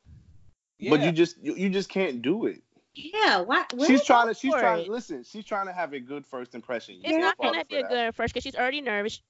But 0.89 0.99
Yeah. 0.99 1.05
you 1.07 1.11
just 1.11 1.37
you, 1.43 1.55
you 1.55 1.69
just 1.69 1.89
can't 1.89 2.21
do 2.21 2.45
it. 2.45 2.61
Yeah. 2.93 3.41
Why? 3.41 3.65
what 3.73 3.87
she's 3.87 4.03
trying 4.03 4.27
to. 4.27 4.33
She's 4.33 4.53
trying 4.53 4.81
it? 4.81 4.85
to 4.85 4.91
listen. 4.91 5.23
She's 5.23 5.45
trying 5.45 5.67
to 5.67 5.73
have 5.73 5.93
a 5.93 5.99
good 5.99 6.25
first 6.25 6.55
impression. 6.55 6.95
You 6.95 7.01
It's 7.05 7.11
can't 7.11 7.37
gonna 7.37 7.65
be 7.65 7.77
a 7.77 7.81
that. 7.83 7.89
good 7.89 8.15
first 8.15 8.33
because 8.33 8.43
she's 8.43 8.55
already 8.55 8.81
nervous. 8.81 9.21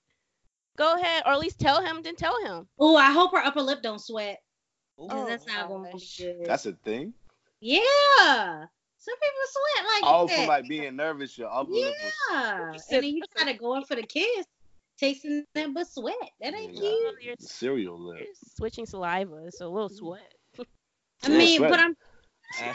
Go 0.78 0.96
ahead, 0.96 1.24
or 1.26 1.34
at 1.34 1.40
least 1.40 1.60
tell 1.60 1.82
him. 1.84 2.02
Then 2.02 2.16
tell 2.16 2.42
him. 2.46 2.68
Oh, 2.80 2.96
I 2.96 3.12
hope 3.12 3.32
her 3.34 3.38
upper 3.40 3.62
lip 3.62 3.82
don't 3.84 4.00
sweat. 4.00 4.42
Oh, 4.98 5.26
that's 5.28 5.46
not 5.48 5.68
going 5.68 5.92
to 5.92 5.98
be 5.98 6.06
good. 6.18 6.46
That's 6.46 6.66
a 6.66 6.74
thing. 6.74 7.14
yeah. 7.60 8.66
Some 8.98 9.16
people 9.16 9.42
sweat 9.50 9.86
like 9.88 10.04
Oh, 10.14 10.28
that. 10.28 10.36
from 10.38 10.48
like 10.48 10.68
being 10.68 10.96
nervous, 10.96 11.36
your 11.36 11.52
upper 11.52 11.72
lip 11.72 11.94
yeah. 12.32 12.72
You 12.74 12.78
said- 12.80 12.96
And 12.98 13.04
then 13.04 13.16
you 13.16 13.24
try 13.36 13.52
to 13.52 13.58
go 13.58 13.76
in 13.76 13.84
for 13.84 13.96
the 13.96 14.04
kiss, 14.04 14.46
tasting 15.00 15.44
that 15.56 15.74
but 15.74 15.88
sweat. 15.88 16.16
That 16.40 16.54
ain't 16.54 16.74
Yeah. 16.76 16.82
cute. 16.82 17.22
You're, 17.24 17.36
cereal 17.40 18.00
lip. 18.00 18.20
you're 18.20 18.28
switching 18.56 18.86
saliva. 18.86 19.38
It's 19.48 19.60
a 19.60 19.68
little 19.68 19.90
sweat. 19.90 20.34
I 20.60 20.64
Yeah, 21.30 21.38
mean, 21.38 21.58
sweat. 21.58 21.72
but 21.72 21.80
I'm 21.80 21.94
That's 21.94 22.11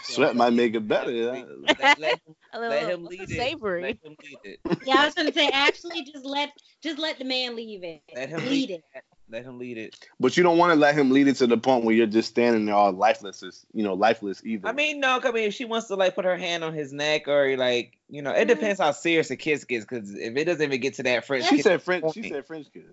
Sweat 0.03 0.37
might 0.37 0.53
make 0.53 0.75
it 0.75 0.87
better. 0.87 1.11
yeah. 1.11 1.43
Let, 1.79 1.99
let, 1.99 2.13
him- 2.27 2.35
A 2.53 2.59
let 2.61 2.89
him 2.91 3.05
lead 3.05 3.21
the 3.21 3.25
it. 3.25 3.31
savory. 3.31 3.83
Let 3.83 3.99
him 4.03 4.17
lead 4.23 4.39
it. 4.45 4.61
yeah, 4.87 5.01
I 5.01 5.05
was 5.07 5.15
gonna 5.15 5.33
say 5.33 5.49
actually 5.53 6.05
just 6.05 6.25
let 6.25 6.51
just 6.83 6.99
let 6.99 7.19
the 7.19 7.25
man 7.25 7.57
leave 7.57 7.83
it. 7.85 8.03
Let 8.15 8.29
him 8.29 8.41
lead 8.41 8.51
lead 8.51 8.71
it. 8.71 8.85
it. 8.95 9.03
Let 9.29 9.45
him 9.45 9.59
lead 9.59 9.77
it. 9.77 9.97
But 10.21 10.37
you 10.37 10.45
don't 10.45 10.57
want 10.57 10.73
to 10.73 10.79
let 10.79 10.95
him 10.95 11.11
lead 11.11 11.27
it 11.27 11.35
to 11.37 11.49
the 11.49 11.59
point 11.59 11.85
where 11.85 11.93
you're 11.95 12.07
just 12.07 12.29
standing 12.29 12.65
there 12.67 12.77
all 12.77 12.93
lifeless, 12.93 13.43
as- 13.43 13.67
you 13.75 13.83
know, 13.83 13.95
lifeless 13.95 14.41
either. 14.45 14.69
I 14.69 14.73
mean, 14.73 15.01
no, 15.01 15.19
I 15.23 15.31
mean, 15.33 15.45
if 15.49 15.55
she 15.55 15.65
wants 15.65 15.89
to 15.89 15.97
like 15.97 16.15
put 16.15 16.25
her 16.25 16.37
hand 16.37 16.63
on 16.63 16.75
his 16.75 16.93
neck 16.93 17.27
or 17.27 17.57
like, 17.57 17.99
you 18.09 18.23
know, 18.23 18.31
it 18.31 18.45
Mhm. 18.45 18.49
depends 18.49 18.81
how 18.81 18.93
serious 18.93 19.31
a 19.33 19.37
kiss 19.37 19.65
gets. 19.65 19.85
Because 19.85 20.15
if 20.15 20.37
it 20.37 20.45
doesn't 20.45 20.63
even 20.63 20.81
get 20.81 20.95
to 20.95 21.03
that 21.03 21.25
French 21.25 21.47
she 21.49 21.57
kiss, 21.57 21.65
said 21.65 21.83
French. 21.83 22.15
She 22.15 22.29
said 22.29 22.47
French 22.47 22.69
kiss. 22.73 22.85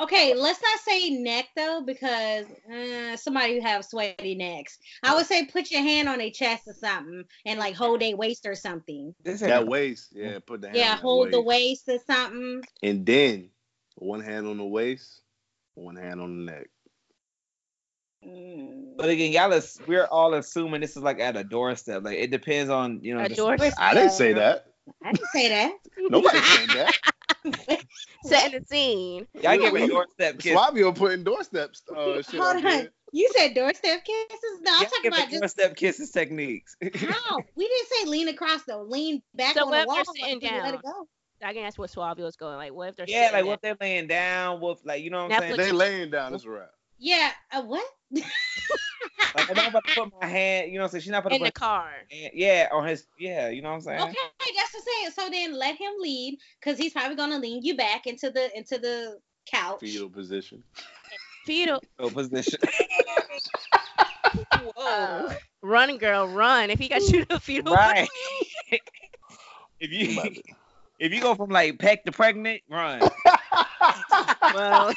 Okay, 0.00 0.34
let's 0.34 0.62
not 0.62 0.78
say 0.80 1.10
neck 1.10 1.46
though, 1.56 1.82
because 1.84 2.46
uh, 2.72 3.16
somebody 3.16 3.56
who 3.56 3.60
have 3.62 3.84
sweaty 3.84 4.36
necks. 4.36 4.78
I 5.02 5.14
would 5.14 5.26
say 5.26 5.46
put 5.46 5.70
your 5.70 5.82
hand 5.82 6.08
on 6.08 6.18
their 6.18 6.30
chest 6.30 6.64
or 6.68 6.74
something 6.74 7.24
and 7.44 7.58
like 7.58 7.74
hold 7.74 8.00
their 8.00 8.16
waist 8.16 8.46
or 8.46 8.54
something. 8.54 9.14
this 9.24 9.40
That 9.40 9.66
waist, 9.66 10.08
yeah, 10.12 10.38
put 10.46 10.60
the 10.60 10.68
hand. 10.68 10.76
Yeah, 10.76 10.90
on 10.90 10.90
that 10.90 11.00
hold 11.00 11.32
the 11.32 11.40
waist. 11.40 11.88
waist 11.88 12.00
or 12.08 12.14
something. 12.14 12.62
and 12.82 13.04
then 13.04 13.50
one 13.96 14.20
hand 14.20 14.46
on 14.46 14.56
the 14.58 14.64
waist, 14.64 15.20
one 15.74 15.96
hand 15.96 16.20
on 16.20 16.44
the 16.46 16.52
neck. 16.52 16.68
Mm. 18.24 18.96
But 18.96 19.08
again, 19.08 19.32
y'all, 19.32 19.52
is, 19.52 19.80
we're 19.86 20.04
all 20.04 20.34
assuming 20.34 20.80
this 20.80 20.96
is 20.96 21.02
like 21.02 21.18
at 21.20 21.36
a 21.36 21.44
doorstep. 21.44 22.04
Like 22.04 22.18
it 22.18 22.30
depends 22.30 22.70
on 22.70 23.00
you 23.02 23.14
know. 23.14 23.24
A 23.24 23.28
the- 23.28 23.34
doorstep. 23.34 23.74
I 23.78 23.94
didn't 23.94 24.12
say 24.12 24.32
that. 24.34 24.66
I 25.04 25.12
didn't 25.12 25.28
say 25.32 25.48
that. 25.48 25.72
Nobody 25.98 26.38
said 26.38 26.68
that. 26.70 26.94
Setting 28.24 28.60
the 28.60 28.66
scene. 28.66 29.26
Y'all 29.42 29.56
give 29.58 29.74
a 29.74 29.86
doorstep 29.86 30.38
kiss. 30.38 30.56
Suavio 30.56 30.94
putting 30.94 31.24
doorsteps 31.24 31.82
uh, 31.94 32.22
shit 32.22 32.40
Hold 32.40 32.56
up 32.56 32.56
on. 32.56 32.62
there. 32.62 32.88
You 33.12 33.30
said 33.36 33.54
doorstep 33.54 34.04
kisses? 34.04 34.60
No, 34.60 34.72
I'm 34.74 34.82
Y'all 34.82 34.90
talking 34.90 35.08
about 35.08 35.28
a 35.28 35.30
just 35.30 35.40
doorstep 35.40 35.76
kisses 35.76 36.10
techniques. 36.10 36.76
how. 36.94 37.38
We 37.56 37.66
didn't 37.68 37.88
say 37.88 38.08
lean 38.08 38.28
across 38.28 38.62
though. 38.64 38.82
Lean 38.82 39.22
back 39.34 39.54
So 39.54 39.64
on 39.64 39.70
what 39.70 39.76
the 39.76 39.80
if 39.82 39.86
wall. 39.86 39.96
they're 39.96 40.04
sitting 40.28 40.40
you 40.42 40.62
Let 40.62 40.74
it 40.74 40.82
go. 40.82 41.08
I 41.42 41.52
think 41.52 41.64
that's 41.64 41.78
what 41.78 41.90
Suavio 41.90 42.26
is 42.26 42.36
going. 42.36 42.56
Like, 42.56 42.72
what 42.72 42.88
if 42.88 42.96
they're 42.96 43.06
yeah, 43.08 43.30
like 43.32 43.32
there? 43.32 43.46
what 43.46 43.62
they're 43.62 43.76
laying 43.80 44.08
down 44.08 44.60
with, 44.60 44.80
like 44.84 45.02
you 45.02 45.10
know 45.10 45.24
what 45.24 45.32
I'm 45.32 45.42
Netflix 45.42 45.56
saying. 45.56 45.58
They 45.58 45.72
laying 45.72 46.10
down. 46.10 46.34
It's 46.34 46.44
a 46.44 46.50
wrap. 46.50 46.70
Yeah. 46.98 47.30
Uh, 47.52 47.62
what? 47.62 47.84
Like 49.34 49.50
I'm 49.50 49.56
not 49.56 49.68
about 49.68 49.84
to 49.86 49.94
put 49.94 50.12
my 50.20 50.26
hand. 50.26 50.72
You 50.72 50.78
know 50.78 50.84
what 50.84 50.86
I'm 50.86 50.90
saying. 50.92 51.02
She's 51.02 51.12
not 51.12 51.18
about 51.18 51.30
to 51.30 51.36
in 51.36 51.42
the 51.42 51.52
car. 51.52 51.90
hand, 52.10 52.32
yeah 52.34 52.68
on 52.72 52.86
his. 52.86 53.06
Yeah, 53.18 53.48
you 53.48 53.62
know 53.62 53.68
what 53.68 53.76
I'm 53.76 53.80
saying. 53.82 54.00
Okay, 54.00 54.12
that's 54.56 54.74
what 54.74 54.82
I'm 54.82 54.84
saying. 54.84 55.10
So 55.14 55.30
then 55.30 55.58
let 55.58 55.76
him 55.76 55.92
lead, 56.00 56.38
because 56.60 56.78
he's 56.78 56.92
probably 56.92 57.16
gonna 57.16 57.38
lean 57.38 57.62
you 57.62 57.76
back 57.76 58.06
into 58.06 58.30
the 58.30 58.56
into 58.56 58.78
the 58.78 59.18
couch. 59.46 59.80
Fetal 59.80 60.08
position. 60.08 60.62
Fetal. 61.44 61.82
So 62.00 62.10
position. 62.10 62.60
Whoa. 64.76 65.30
Run, 65.62 65.98
girl, 65.98 66.28
run. 66.28 66.70
If 66.70 66.78
he 66.78 66.88
got 66.88 67.02
you 67.08 67.24
to 67.24 67.40
fetal. 67.40 67.74
right. 67.74 68.08
if 69.80 69.90
you 69.90 70.42
if 70.98 71.12
you 71.12 71.20
go 71.20 71.34
from 71.34 71.50
like 71.50 71.78
peck 71.78 72.04
to 72.04 72.12
pregnant, 72.12 72.62
run. 72.68 73.00
Well, 74.54 74.92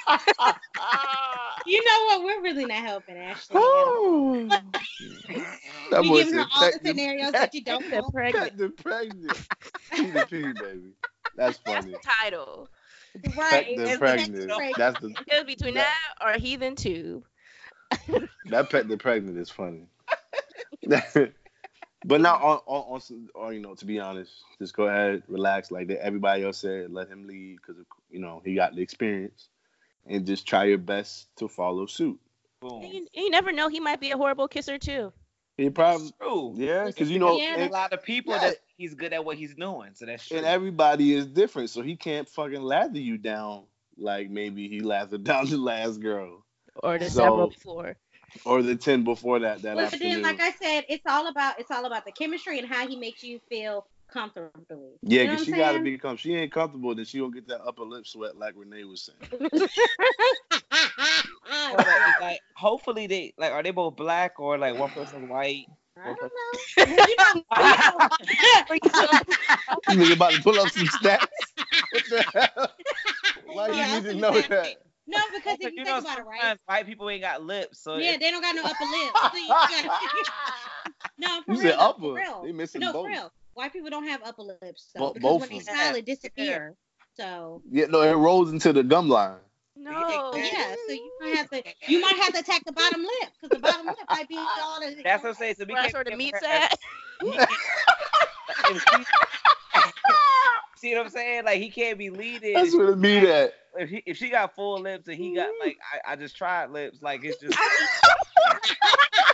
You 1.66 1.84
know 1.86 2.06
what? 2.08 2.24
We're 2.24 2.42
really 2.42 2.66
not 2.66 2.78
helping 2.78 3.18
Ashley. 3.18 3.56
at 3.58 3.62
all. 3.62 4.36
Ooh. 4.36 4.48
that 4.48 6.02
We 6.02 6.10
boy 6.10 6.18
giving 6.24 6.34
her 6.36 6.42
all 6.56 6.66
the 6.66 6.72
peck 6.72 6.82
the- 6.84 6.88
scenarios 6.90 7.32
that 7.34 7.54
you 7.54 7.64
don't 7.64 7.90
the 7.90 8.02
want. 8.02 8.14
pregnant 8.14 8.50
Peck 8.50 8.58
the 8.58 8.70
pregnant. 8.70 9.48
P 9.92 10.12
the 10.12 10.26
P, 10.30 10.42
baby. 10.42 10.94
That's 11.36 11.58
funny. 11.60 11.76
That's 11.76 11.86
funny. 11.86 11.92
the 11.92 12.00
title. 12.22 12.70
Right. 13.38 13.50
Peck 13.52 13.66
the 13.76 13.84
It's 13.84 13.98
pregnant. 13.98 14.50
pregnant. 14.50 14.76
That's 14.78 15.00
the 15.02 15.14
It's 15.28 15.44
between 15.46 15.74
That- 15.76 15.94
that 16.20 16.36
or 16.36 16.40
heathen 16.40 16.76
tube. 16.76 17.24
that 18.50 18.70
peck 18.70 18.88
the 18.88 18.98
pregnant 18.98 19.38
is 19.38 19.50
funny. 19.50 19.88
but 22.06 22.22
now 22.22 22.36
on, 22.38 22.60
on, 22.66 22.94
on 22.96 23.02
some, 23.02 23.30
or, 23.36 23.54
you 23.54 23.60
know, 23.60 23.76
to 23.76 23.86
be 23.86 24.00
honest, 24.00 24.32
just 24.60 24.76
go 24.76 24.88
ahead, 24.88 25.24
relax, 25.28 25.72
like 25.72 25.88
that 25.90 26.04
everybody 26.04 26.44
else 26.44 26.58
said. 26.58 26.92
Let 26.92 27.10
him 27.10 27.28
lead 27.28 27.58
because 27.58 27.82
you 28.10 28.20
know 28.20 28.42
he 28.44 28.56
got 28.56 28.76
the 28.76 28.82
experience, 28.82 29.50
and 30.07 30.26
just 30.26 30.45
try 30.48 30.65
your 30.65 30.78
best 30.78 31.28
to 31.38 31.48
follow 31.48 31.86
suit. 31.86 32.19
Boom. 32.61 32.84
You, 32.84 33.07
you 33.14 33.30
never 33.30 33.52
know. 33.52 33.68
He 33.69 33.80
might 33.80 33.99
be 33.99 34.11
a 34.11 34.18
horrible 34.18 34.48
kisser 34.48 34.78
too. 34.78 35.11
He 35.57 35.69
probably, 35.69 36.06
That's 36.07 36.18
true. 36.18 36.53
yeah, 36.57 36.86
because 36.86 37.10
you 37.11 37.19
know, 37.19 37.40
and, 37.40 37.64
a 37.64 37.73
lot 37.73 37.94
of 37.94 38.02
people 38.03 38.34
Yeah. 38.34 38.40
that 38.49 38.56
he's 38.78 38.94
good 38.94 39.14
at 39.14 39.23
what 39.26 39.38
he's 39.38 39.53
doing, 39.53 39.91
so 39.94 40.06
that's 40.06 40.28
true. 40.28 40.38
and 40.38 40.45
everybody 40.45 41.14
is 41.14 41.28
different, 41.28 41.69
so 41.69 41.82
he 41.82 41.95
can't 41.95 42.28
fucking 42.28 42.61
lather 42.61 42.99
you 42.99 43.18
down 43.18 43.64
like 43.98 44.30
maybe 44.30 44.68
he 44.69 44.80
lathered 44.80 45.23
down 45.26 45.48
the 45.49 45.57
last 45.57 45.99
girl 45.99 46.44
Or 46.82 46.98
the 46.98 47.10
So- 47.10 47.19
several 47.22 47.48
before. 47.49 47.95
or 48.45 48.61
the 48.64 48.76
ten 48.76 49.03
before 49.03 49.40
that 49.40 49.61
that 49.64 49.76
But 49.76 49.86
afternoon. 49.86 50.22
then, 50.22 50.22
like 50.23 50.40
I 50.40 50.52
said, 50.52 50.86
it's 50.90 51.06
all 51.06 51.28
about 51.28 51.60
it's 51.60 51.69
all 51.69 51.86
about 51.86 52.06
the 52.06 52.11
chemistry 52.14 52.57
and 52.57 52.68
how 52.68 52.88
he 52.88 52.95
makes 52.95 53.22
you 53.23 53.40
feel 53.49 53.86
comfortably. 54.12 54.92
yeah, 55.04 55.22
You 55.24 55.28
know 55.28 55.32
because 55.34 55.46
she 55.46 55.52
got 55.52 55.72
to 55.74 55.80
be 55.80 55.98
comfortable. 55.98 56.18
She 56.18 56.36
ain't 56.36 56.52
comfortable, 56.52 56.96
then 56.96 57.06
she 57.06 57.18
don't 57.20 57.34
get 57.34 57.48
that 57.48 57.62
upper 57.62 57.84
lip 57.84 58.06
sweat 58.06 58.38
like 58.38 58.54
Renee 58.58 58.84
was 58.84 59.10
saying. 59.10 59.50
Like, 61.74 62.20
like, 62.20 62.42
hopefully 62.56 63.08
they 63.08 63.34
like 63.38 63.52
are 63.52 63.64
they 63.64 63.72
both 63.72 63.96
black 63.96 64.40
or 64.40 64.58
like 64.58 64.76
one 64.76 64.90
person's 64.92 65.30
white? 65.30 65.66
I 65.98 66.06
don't 66.06 66.22
know. 66.22 66.96
You 66.98 67.08
know, 67.20 67.44
You 69.88 69.98
nigga 69.98 70.14
about 70.14 70.36
to 70.36 70.42
pull 70.42 70.60
up 70.60 70.70
some 70.70 70.86
stats. 70.88 71.28
What 71.92 72.04
the 72.10 72.22
hell? 72.34 72.70
Why 73.46 73.68
Yeah, 73.70 73.76
you 73.76 73.82
I 73.96 74.00
need 74.00 74.10
to 74.10 74.16
know 74.16 74.32
that. 74.34 74.50
that? 74.50 74.76
no, 75.08 75.18
because 75.36 75.58
if 75.60 75.62
you, 75.62 75.70
you 75.70 75.76
think 75.76 75.88
know 75.88 75.98
about 76.00 76.20
it, 76.20 76.26
right? 76.26 76.40
sometimes 76.42 76.60
white 76.66 76.86
people 76.86 77.10
ain't 77.10 77.22
got 77.22 77.44
lips, 77.44 77.80
so 77.84 77.98
Yeah, 77.98 78.12
it- 78.12 78.20
they 78.20 78.32
don't 78.32 78.42
got 78.42 78.56
no 78.56 78.64
upper 78.64 78.86
lip. 78.86 79.12
So 79.32 79.38
you 79.38 79.48
gotta, 79.48 79.90
no, 81.18 81.42
for 81.46 81.52
You 81.54 81.58
real. 81.58 81.62
said 81.62 81.76
upper. 81.80 82.02
For 82.02 82.14
real. 82.16 82.42
They 82.46 82.52
missing 82.52 82.82
no, 82.82 82.94
both. 82.94 83.06
for 83.06 83.12
real. 83.12 83.32
White 83.53 83.73
people 83.73 83.90
don't 83.90 84.07
have 84.07 84.22
upper 84.23 84.44
lips, 84.44 84.88
so 84.94 84.99
Bo- 84.99 85.14
because 85.14 85.41
when 85.41 85.49
they 85.49 85.57
of 85.57 85.65
them. 85.65 85.76
smile, 85.76 85.95
it 85.95 86.06
disappear. 86.06 86.76
So 87.18 87.61
Yeah, 87.69 87.86
no, 87.88 88.02
it 88.02 88.14
rolls 88.14 88.52
into 88.52 88.72
the 88.73 88.84
gum 88.84 89.10
line. 89.10 89.36
No. 89.76 90.32
yeah, 90.36 90.76
so 90.88 90.94
you 90.94 91.11
might 91.22 91.36
have 91.36 91.49
to 91.49 91.64
you 91.88 91.99
might 92.02 92.15
have 92.18 92.34
to 92.34 92.40
attack 92.40 92.64
the 92.65 92.72
bottom 92.72 93.02
lip 93.02 93.32
because 93.41 93.57
the 93.57 93.61
bottom 93.61 93.88
lip 93.88 93.98
might 94.10 94.28
be 94.30 94.38
all 94.61 94.80
the. 94.80 94.95
that's 95.03 95.23
what 95.23 95.30
I'm 95.30 95.36
saying. 95.36 95.56
So 95.57 95.65
we 95.65 95.73
Well, 95.73 95.84
that's 95.84 95.94
can't 95.94 95.95
where 95.95 96.03
the 96.03 96.10
give 96.11 96.18
meat's 96.18 96.40
at. 96.44 96.73
he 97.22 97.32
can't- 97.32 97.49
if 98.69 98.84
she- 98.90 99.06
See 100.78 100.95
what 100.95 101.06
I'm 101.06 101.10
saying? 101.11 101.45
Like 101.45 101.60
he 101.60 101.69
can't 101.69 101.98
be 101.98 102.10
leading. 102.10 102.53
That's 102.53 102.76
where 102.76 102.88
the 102.91 102.95
meat 102.95 103.23
at. 103.23 103.53
if 103.78 103.90
he 103.90 104.02
if 104.06 104.18
she 104.18 104.30
got 104.30 104.56
full 104.56 104.80
lips 104.82 105.07
and 105.07 105.15
he 105.18 105.36
got 105.36 105.48
mm-hmm. 105.48 105.68
like 105.68 105.78
I, 106.07 106.14
I 106.14 106.15
just 106.15 106.36
tried 106.36 106.72
lips, 106.72 107.02
like 107.03 107.23
it's 107.23 107.38
just 107.40 107.56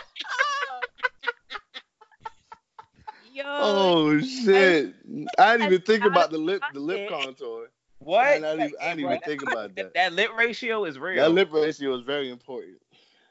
Oh, 3.44 4.12
Yo. 4.12 4.18
Oh 4.18 4.20
shit! 4.20 4.94
I 5.38 5.52
didn't 5.52 5.66
even 5.72 5.82
think 5.82 6.04
about 6.04 6.30
the 6.30 6.38
lip, 6.38 6.62
the 6.72 6.80
lip 6.80 7.08
Pocket. 7.08 7.24
contour. 7.38 7.68
what? 7.98 8.26
I 8.26 8.38
didn't 8.38 8.60
even, 8.60 8.72
I 8.80 8.88
didn't 8.94 9.00
even 9.00 9.20
think 9.20 9.42
about 9.50 9.74
that. 9.76 9.94
that 9.94 10.12
lip 10.12 10.30
ratio 10.36 10.84
is 10.84 10.98
real. 10.98 11.22
That 11.22 11.30
lip 11.30 11.48
ratio 11.52 11.94
is 11.94 12.02
very 12.02 12.30
important. 12.30 12.78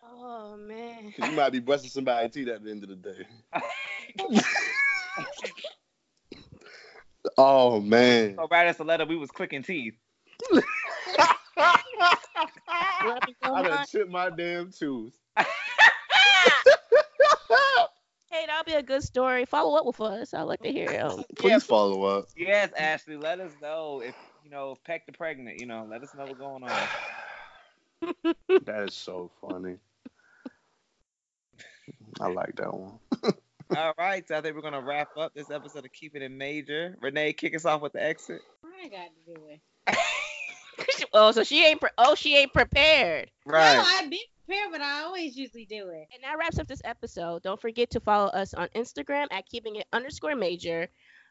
Oh 0.04 0.56
man. 0.58 1.12
'Cause 1.12 1.26
you 1.30 1.36
might 1.36 1.52
be 1.52 1.60
brushing 1.60 1.90
somebody's 1.90 2.32
teeth 2.32 2.48
at 2.48 2.64
the 2.64 2.72
end 2.72 2.84
of 2.84 2.90
the 2.90 2.96
day. 2.96 3.28
Oh 7.38 7.82
man. 7.82 8.36
so 8.38 8.48
right 8.50 8.68
as 8.68 8.80
a 8.80 8.86
letter, 8.86 9.06
we 9.06 9.18
was 9.18 9.30
clicking 9.32 9.62
teeth. 9.62 9.96
I 11.58 11.82
done 13.44 13.86
chipped 13.86 14.10
my 14.10 14.30
damn 14.30 14.72
tooth. 14.72 15.14
Hey, 18.38 18.46
that'll 18.46 18.64
be 18.66 18.74
a 18.74 18.84
good 18.84 19.02
story. 19.02 19.46
Follow 19.46 19.76
up 19.80 19.86
with 19.88 20.00
us. 20.00 20.32
I'd 20.32 20.44
like 20.44 20.62
to 20.62 20.72
hear 20.72 21.02
um, 21.02 21.24
Please 21.38 21.50
Yeah. 21.50 21.58
follow 21.60 22.04
up. 22.04 22.26
Yes, 22.36 22.70
Ashley, 22.78 23.18
let 23.18 23.40
us 23.40 23.52
know 23.60 24.02
if 24.06 24.14
you 24.44 24.52
know 24.52 24.76
Peck 24.86 25.08
the 25.08 25.12
pregnant. 25.12 25.60
You 25.60 25.66
know, 25.66 25.88
let 25.90 26.04
us 26.04 26.14
know 26.14 26.26
what's 26.26 26.38
going 26.40 26.64
on. 26.64 26.72
That 28.66 28.84
is 28.90 28.94
so 28.94 29.32
funny. 29.42 29.78
I 32.22 32.28
like 32.28 32.56
that 32.58 32.72
one. 32.72 33.00
All 33.76 33.94
right, 33.98 34.26
so 34.28 34.38
I 34.38 34.42
think 34.42 34.56
we're 34.56 34.62
gonna 34.62 34.82
wrap 34.84 35.18
up 35.18 35.34
this 35.34 35.50
episode 35.50 35.84
of 35.86 35.92
Keeping 35.92 36.22
It 36.22 36.30
Major. 36.30 36.96
Renee, 37.02 37.34
kick 37.34 37.56
us 37.56 37.66
off 37.66 37.82
with 37.82 37.94
the 37.94 38.04
exit. 38.04 38.42
I 38.84 38.88
got 38.88 39.08
to 39.08 39.34
do 39.34 39.42
it. 39.50 39.98
oh, 41.12 41.32
so 41.32 41.44
she 41.44 41.66
ain't. 41.66 41.82
Pre- 41.82 41.90
oh, 41.98 42.14
she 42.14 42.38
ain't 42.38 42.54
prepared. 42.54 43.32
Right. 43.48 43.76
No, 43.78 43.84
I've 43.84 44.10
been 44.12 44.20
prepared, 44.48 44.72
but 44.72 44.82
I 44.82 45.02
always 45.04 45.36
usually 45.36 45.66
do 45.66 45.90
it. 45.90 46.08
And 46.14 46.24
that 46.24 46.38
wraps 46.38 46.60
up 46.60 46.68
this 46.68 46.82
episode. 46.84 47.44
Don't 47.44 47.60
forget 47.60 47.90
to 47.92 48.00
follow 48.00 48.28
us 48.28 48.54
on 48.54 48.68
Instagram 48.76 49.28
at 49.32 49.48
keeping 49.48 49.76
it 49.76 49.88
underscore 49.94 50.36
major. 50.36 50.88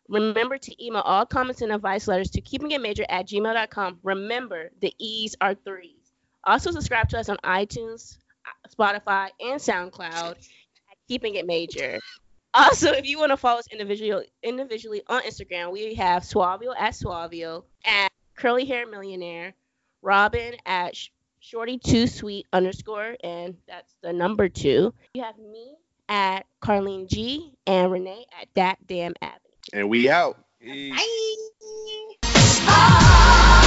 Remember 0.09 0.57
to 0.59 0.85
email 0.85 1.03
all 1.03 1.27
comments 1.27 1.63
and 1.63 1.73
advice 1.73 2.07
letters 2.07 2.31
to 2.31 2.41
keeping 2.41 2.71
it 2.71 2.81
major 2.81 3.05
at 3.09 3.27
gmail.com. 3.27 3.99
Remember, 4.03 4.71
the 4.81 4.95
E's 4.99 5.35
are 5.41 5.55
threes. 5.55 6.13
Also, 6.45 6.71
subscribe 6.71 7.09
to 7.09 7.19
us 7.19 7.29
on 7.29 7.37
iTunes, 7.39 8.19
Spotify, 8.73 9.31
and 9.41 9.61
SoundCloud 9.61 10.37
at 10.37 10.99
Keeping 11.09 11.35
It 11.35 11.47
Major. 11.47 11.99
Also, 12.55 12.93
if 12.93 13.05
you 13.05 13.19
want 13.19 13.31
to 13.31 13.37
follow 13.37 13.59
us 13.59 13.67
individually, 13.73 14.27
individually 14.43 15.03
on 15.09 15.23
Instagram, 15.23 15.73
we 15.73 15.95
have 15.95 16.23
Suavio 16.23 16.73
at 16.79 16.95
Suavio, 16.95 17.65
at 17.85 18.11
Curly 18.37 18.65
Hair 18.65 18.87
Millionaire, 18.87 19.55
Robyn 20.03 20.55
at 20.65 20.95
Shorty 21.47 21.79
Two 21.79 22.09
Sweet 22.09 22.45
underscore, 22.53 23.17
and 23.23 23.57
that's 23.69 23.95
the 24.03 24.13
number 24.13 24.49
two. 24.49 24.93
You 25.15 25.23
have 25.23 25.39
me 25.39 25.75
at 26.09 26.45
Carlene 26.61 27.07
G 27.07 27.53
and 27.69 27.93
Renee 27.93 28.27
at 28.41 28.49
That 28.55 28.85
Damn 28.89 29.15
Avenue. 29.23 29.39
And 29.73 29.89
we 29.89 30.09
out. 30.09 30.39
Bye. 30.61 30.97
Bye. 32.67 33.63